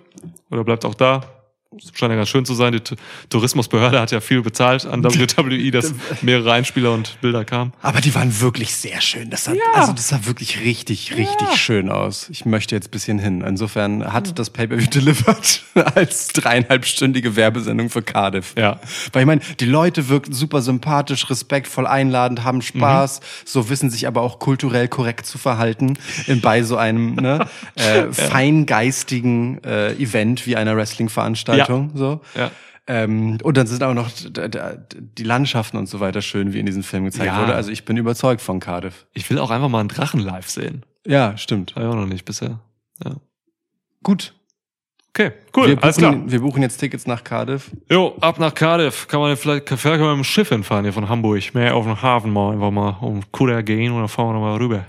Oder 0.49 0.63
bleibt 0.63 0.85
auch 0.85 0.93
da. 0.93 1.34
Scheint 1.93 2.11
ja 2.11 2.17
ganz 2.17 2.29
schön 2.29 2.45
zu 2.45 2.53
sein. 2.53 2.73
Die 2.73 2.81
Tourismusbehörde 3.29 3.99
hat 3.99 4.11
ja 4.11 4.21
viel 4.21 4.41
bezahlt 4.41 4.85
an 4.85 5.03
WWE, 5.03 5.71
dass 5.71 5.93
mehrere 6.21 6.53
Einspieler 6.53 6.93
und 6.93 7.19
Bilder 7.21 7.45
kamen. 7.45 7.73
Aber 7.81 8.01
die 8.01 8.13
waren 8.15 8.39
wirklich 8.41 8.75
sehr 8.75 9.01
schön. 9.01 9.29
Das 9.29 9.45
sah, 9.45 9.53
also 9.73 9.93
das 9.93 10.09
sah 10.09 10.25
wirklich 10.25 10.61
richtig, 10.61 11.15
richtig 11.15 11.55
schön 11.55 11.89
aus. 11.89 12.29
Ich 12.29 12.45
möchte 12.45 12.75
jetzt 12.75 12.87
ein 12.87 12.91
bisschen 12.91 13.19
hin. 13.19 13.41
Insofern 13.41 14.11
hat 14.11 14.37
das 14.37 14.49
Pay-Per-View 14.49 14.87
delivered 14.93 15.63
als 15.95 16.27
dreieinhalbstündige 16.27 17.35
Werbesendung 17.35 17.89
für 17.89 18.01
Cardiff. 18.01 18.53
Ja. 18.57 18.79
Weil 19.13 19.21
ich 19.21 19.27
meine, 19.27 19.41
die 19.59 19.65
Leute 19.65 20.09
wirkten 20.09 20.33
super 20.33 20.61
sympathisch, 20.61 21.29
respektvoll, 21.29 21.87
einladend, 21.87 22.43
haben 22.43 22.61
Spaß, 22.61 23.21
so 23.45 23.69
wissen 23.69 23.89
sich 23.89 24.07
aber 24.07 24.21
auch 24.21 24.39
kulturell 24.39 24.87
korrekt 24.87 25.25
zu 25.25 25.37
verhalten 25.37 25.97
in, 26.27 26.41
bei 26.41 26.63
so 26.63 26.77
einem 26.77 27.15
ne, 27.15 27.47
äh, 27.75 28.11
feingeistigen 28.11 29.63
äh, 29.63 29.93
Event 29.93 30.45
wie 30.45 30.55
einer 30.55 30.75
Wrestling-Veranstaltung. 30.75 31.64
So. 31.93 32.21
Ja. 32.35 32.51
Ähm, 32.87 33.39
und 33.41 33.57
dann 33.57 33.65
sind 33.65 33.83
auch 33.83 33.93
noch 33.95 34.09
die 34.11 35.23
Landschaften 35.23 35.77
und 35.77 35.87
so 35.87 35.99
weiter 35.99 36.21
schön, 36.21 36.53
wie 36.53 36.59
in 36.59 36.65
diesem 36.67 36.83
Film 36.83 37.05
gezeigt 37.05 37.25
Ja. 37.25 37.41
wurde. 37.41 37.55
Also 37.55 37.71
ich 37.71 37.83
bin 37.85 37.97
überzeugt 37.97 38.41
von 38.41 38.59
Cardiff. 38.59 39.07
Ich 39.13 39.27
will 39.29 39.39
auch 39.39 39.49
einfach 39.49 39.69
mal 39.69 39.79
einen 39.79 39.89
Drachen 39.89 40.19
live 40.19 40.49
sehen. 40.49 40.83
Ja, 41.05 41.35
stimmt. 41.37 41.75
War 41.75 41.83
ja 41.83 41.89
auch 41.89 41.95
noch 41.95 42.05
nicht 42.05 42.25
bisher. 42.25 42.59
Ja. 43.03 43.15
Gut. 44.03 44.33
Okay, 45.09 45.31
cool, 45.55 45.69
wir, 45.69 45.81
alles 45.81 45.95
klar. 45.95 46.11
buchen, 46.11 46.31
wir 46.31 46.41
buchen 46.41 46.61
jetzt 46.61 46.77
Tickets 46.77 47.07
nach 47.07 47.23
Cardiff. 47.23 47.71
Jo, 47.89 48.17
ab 48.19 48.37
nach 48.37 48.53
Cardiff. 48.53 49.07
Kann 49.07 49.21
man 49.21 49.37
vielleicht, 49.37 49.67
vielleicht 49.69 49.83
kann 49.83 49.99
man 50.01 50.17
mit 50.17 50.25
dem 50.25 50.29
Schiff 50.29 50.49
hinfahren 50.49 50.83
hier 50.83 50.91
von 50.91 51.07
Hamburg. 51.07 51.53
Mehr 51.53 51.73
auf 51.75 51.85
den 51.85 52.01
Hafen 52.01 52.33
mal 52.33 52.51
einfach 52.51 52.69
mal 52.69 52.97
um 52.99 53.21
Kuder 53.31 53.63
gehen 53.63 53.93
und 53.93 53.99
dann 53.99 54.09
fahren 54.09 54.27
wir 54.29 54.33
nochmal 54.33 54.57
rüber. 54.57 54.85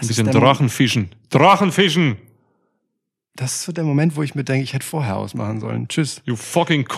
Ein 0.00 0.06
bisschen 0.06 0.30
Drachenfischen. 0.30 1.10
Drachenfischen! 1.30 2.18
Das 3.36 3.52
ist 3.52 3.62
so 3.64 3.72
der 3.72 3.84
Moment, 3.84 4.16
wo 4.16 4.22
ich 4.22 4.34
mir 4.34 4.44
denke, 4.44 4.64
ich 4.64 4.72
hätte 4.72 4.86
vorher 4.86 5.18
ausmachen 5.18 5.60
sollen. 5.60 5.88
Tschüss. 5.88 6.22
You 6.24 6.36
fucking 6.36 6.86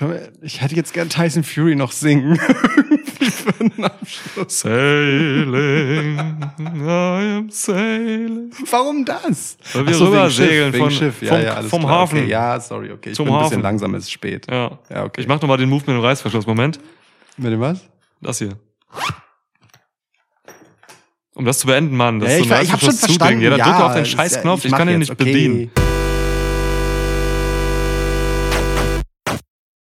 wir, 0.00 0.32
ich 0.42 0.60
hätte 0.62 0.74
jetzt 0.76 0.92
gern 0.94 1.08
Tyson 1.08 1.42
Fury 1.42 1.74
noch 1.74 1.92
singen. 1.92 2.36
Für 2.36 3.54
einen 3.60 3.84
Abschluss. 3.84 4.60
Sailing, 4.60 6.18
I 6.58 7.36
am 7.36 7.50
sailing. 7.50 8.50
Warum 8.70 9.04
das? 9.04 9.56
Weil 9.72 9.86
wir 9.88 9.94
so, 9.94 10.06
rüber 10.06 10.30
Schiff, 10.30 10.46
segeln 10.48 10.72
wegen 10.72 10.84
von- 10.84 10.90
Schiff. 10.92 11.22
Ja, 11.22 11.32
vom- 11.34 11.42
ja, 11.42 11.54
alles 11.54 11.70
vom. 11.70 11.88
Hafen. 11.88 12.18
Okay, 12.20 12.28
ja, 12.28 12.60
sorry, 12.60 12.92
okay. 12.92 13.10
Ich 13.10 13.16
Zum 13.16 13.26
bin 13.26 13.34
ein 13.34 13.40
bisschen 13.42 13.56
Hafen. 13.58 13.62
langsam, 13.62 13.94
es 13.94 14.04
ist 14.04 14.12
spät. 14.12 14.46
Ja. 14.50 14.78
Ja, 14.88 15.04
okay. 15.04 15.20
Ich 15.20 15.26
mach 15.28 15.40
nochmal 15.40 15.58
den 15.58 15.68
Move 15.68 15.80
mit 15.86 15.96
dem 15.96 16.00
Reißverschluss. 16.00 16.46
Moment. 16.46 16.78
Mit 17.36 17.52
dem 17.52 17.60
was? 17.60 17.84
Das 18.20 18.38
hier. 18.38 18.56
Um 21.40 21.46
das 21.46 21.60
zu 21.60 21.66
beenden, 21.68 21.96
Mann. 21.96 22.20
Das 22.20 22.28
Ja, 22.28 22.36
ist 22.36 22.42
ich, 22.42 22.48
so 22.50 22.54
ich 22.60 22.72
hab 22.72 22.80
schon 22.80 22.92
verstanden. 22.92 23.40
Ja, 23.40 23.48
dann 23.48 23.60
drück 23.60 23.80
auf 23.80 23.94
den 23.94 24.04
Scheißknopf. 24.04 24.62
ich 24.62 24.70
mach 24.70 24.78
kann 24.78 24.88
jetzt, 24.90 24.98
nicht 24.98 25.10
okay. 25.10 25.24
bedienen. 25.24 25.70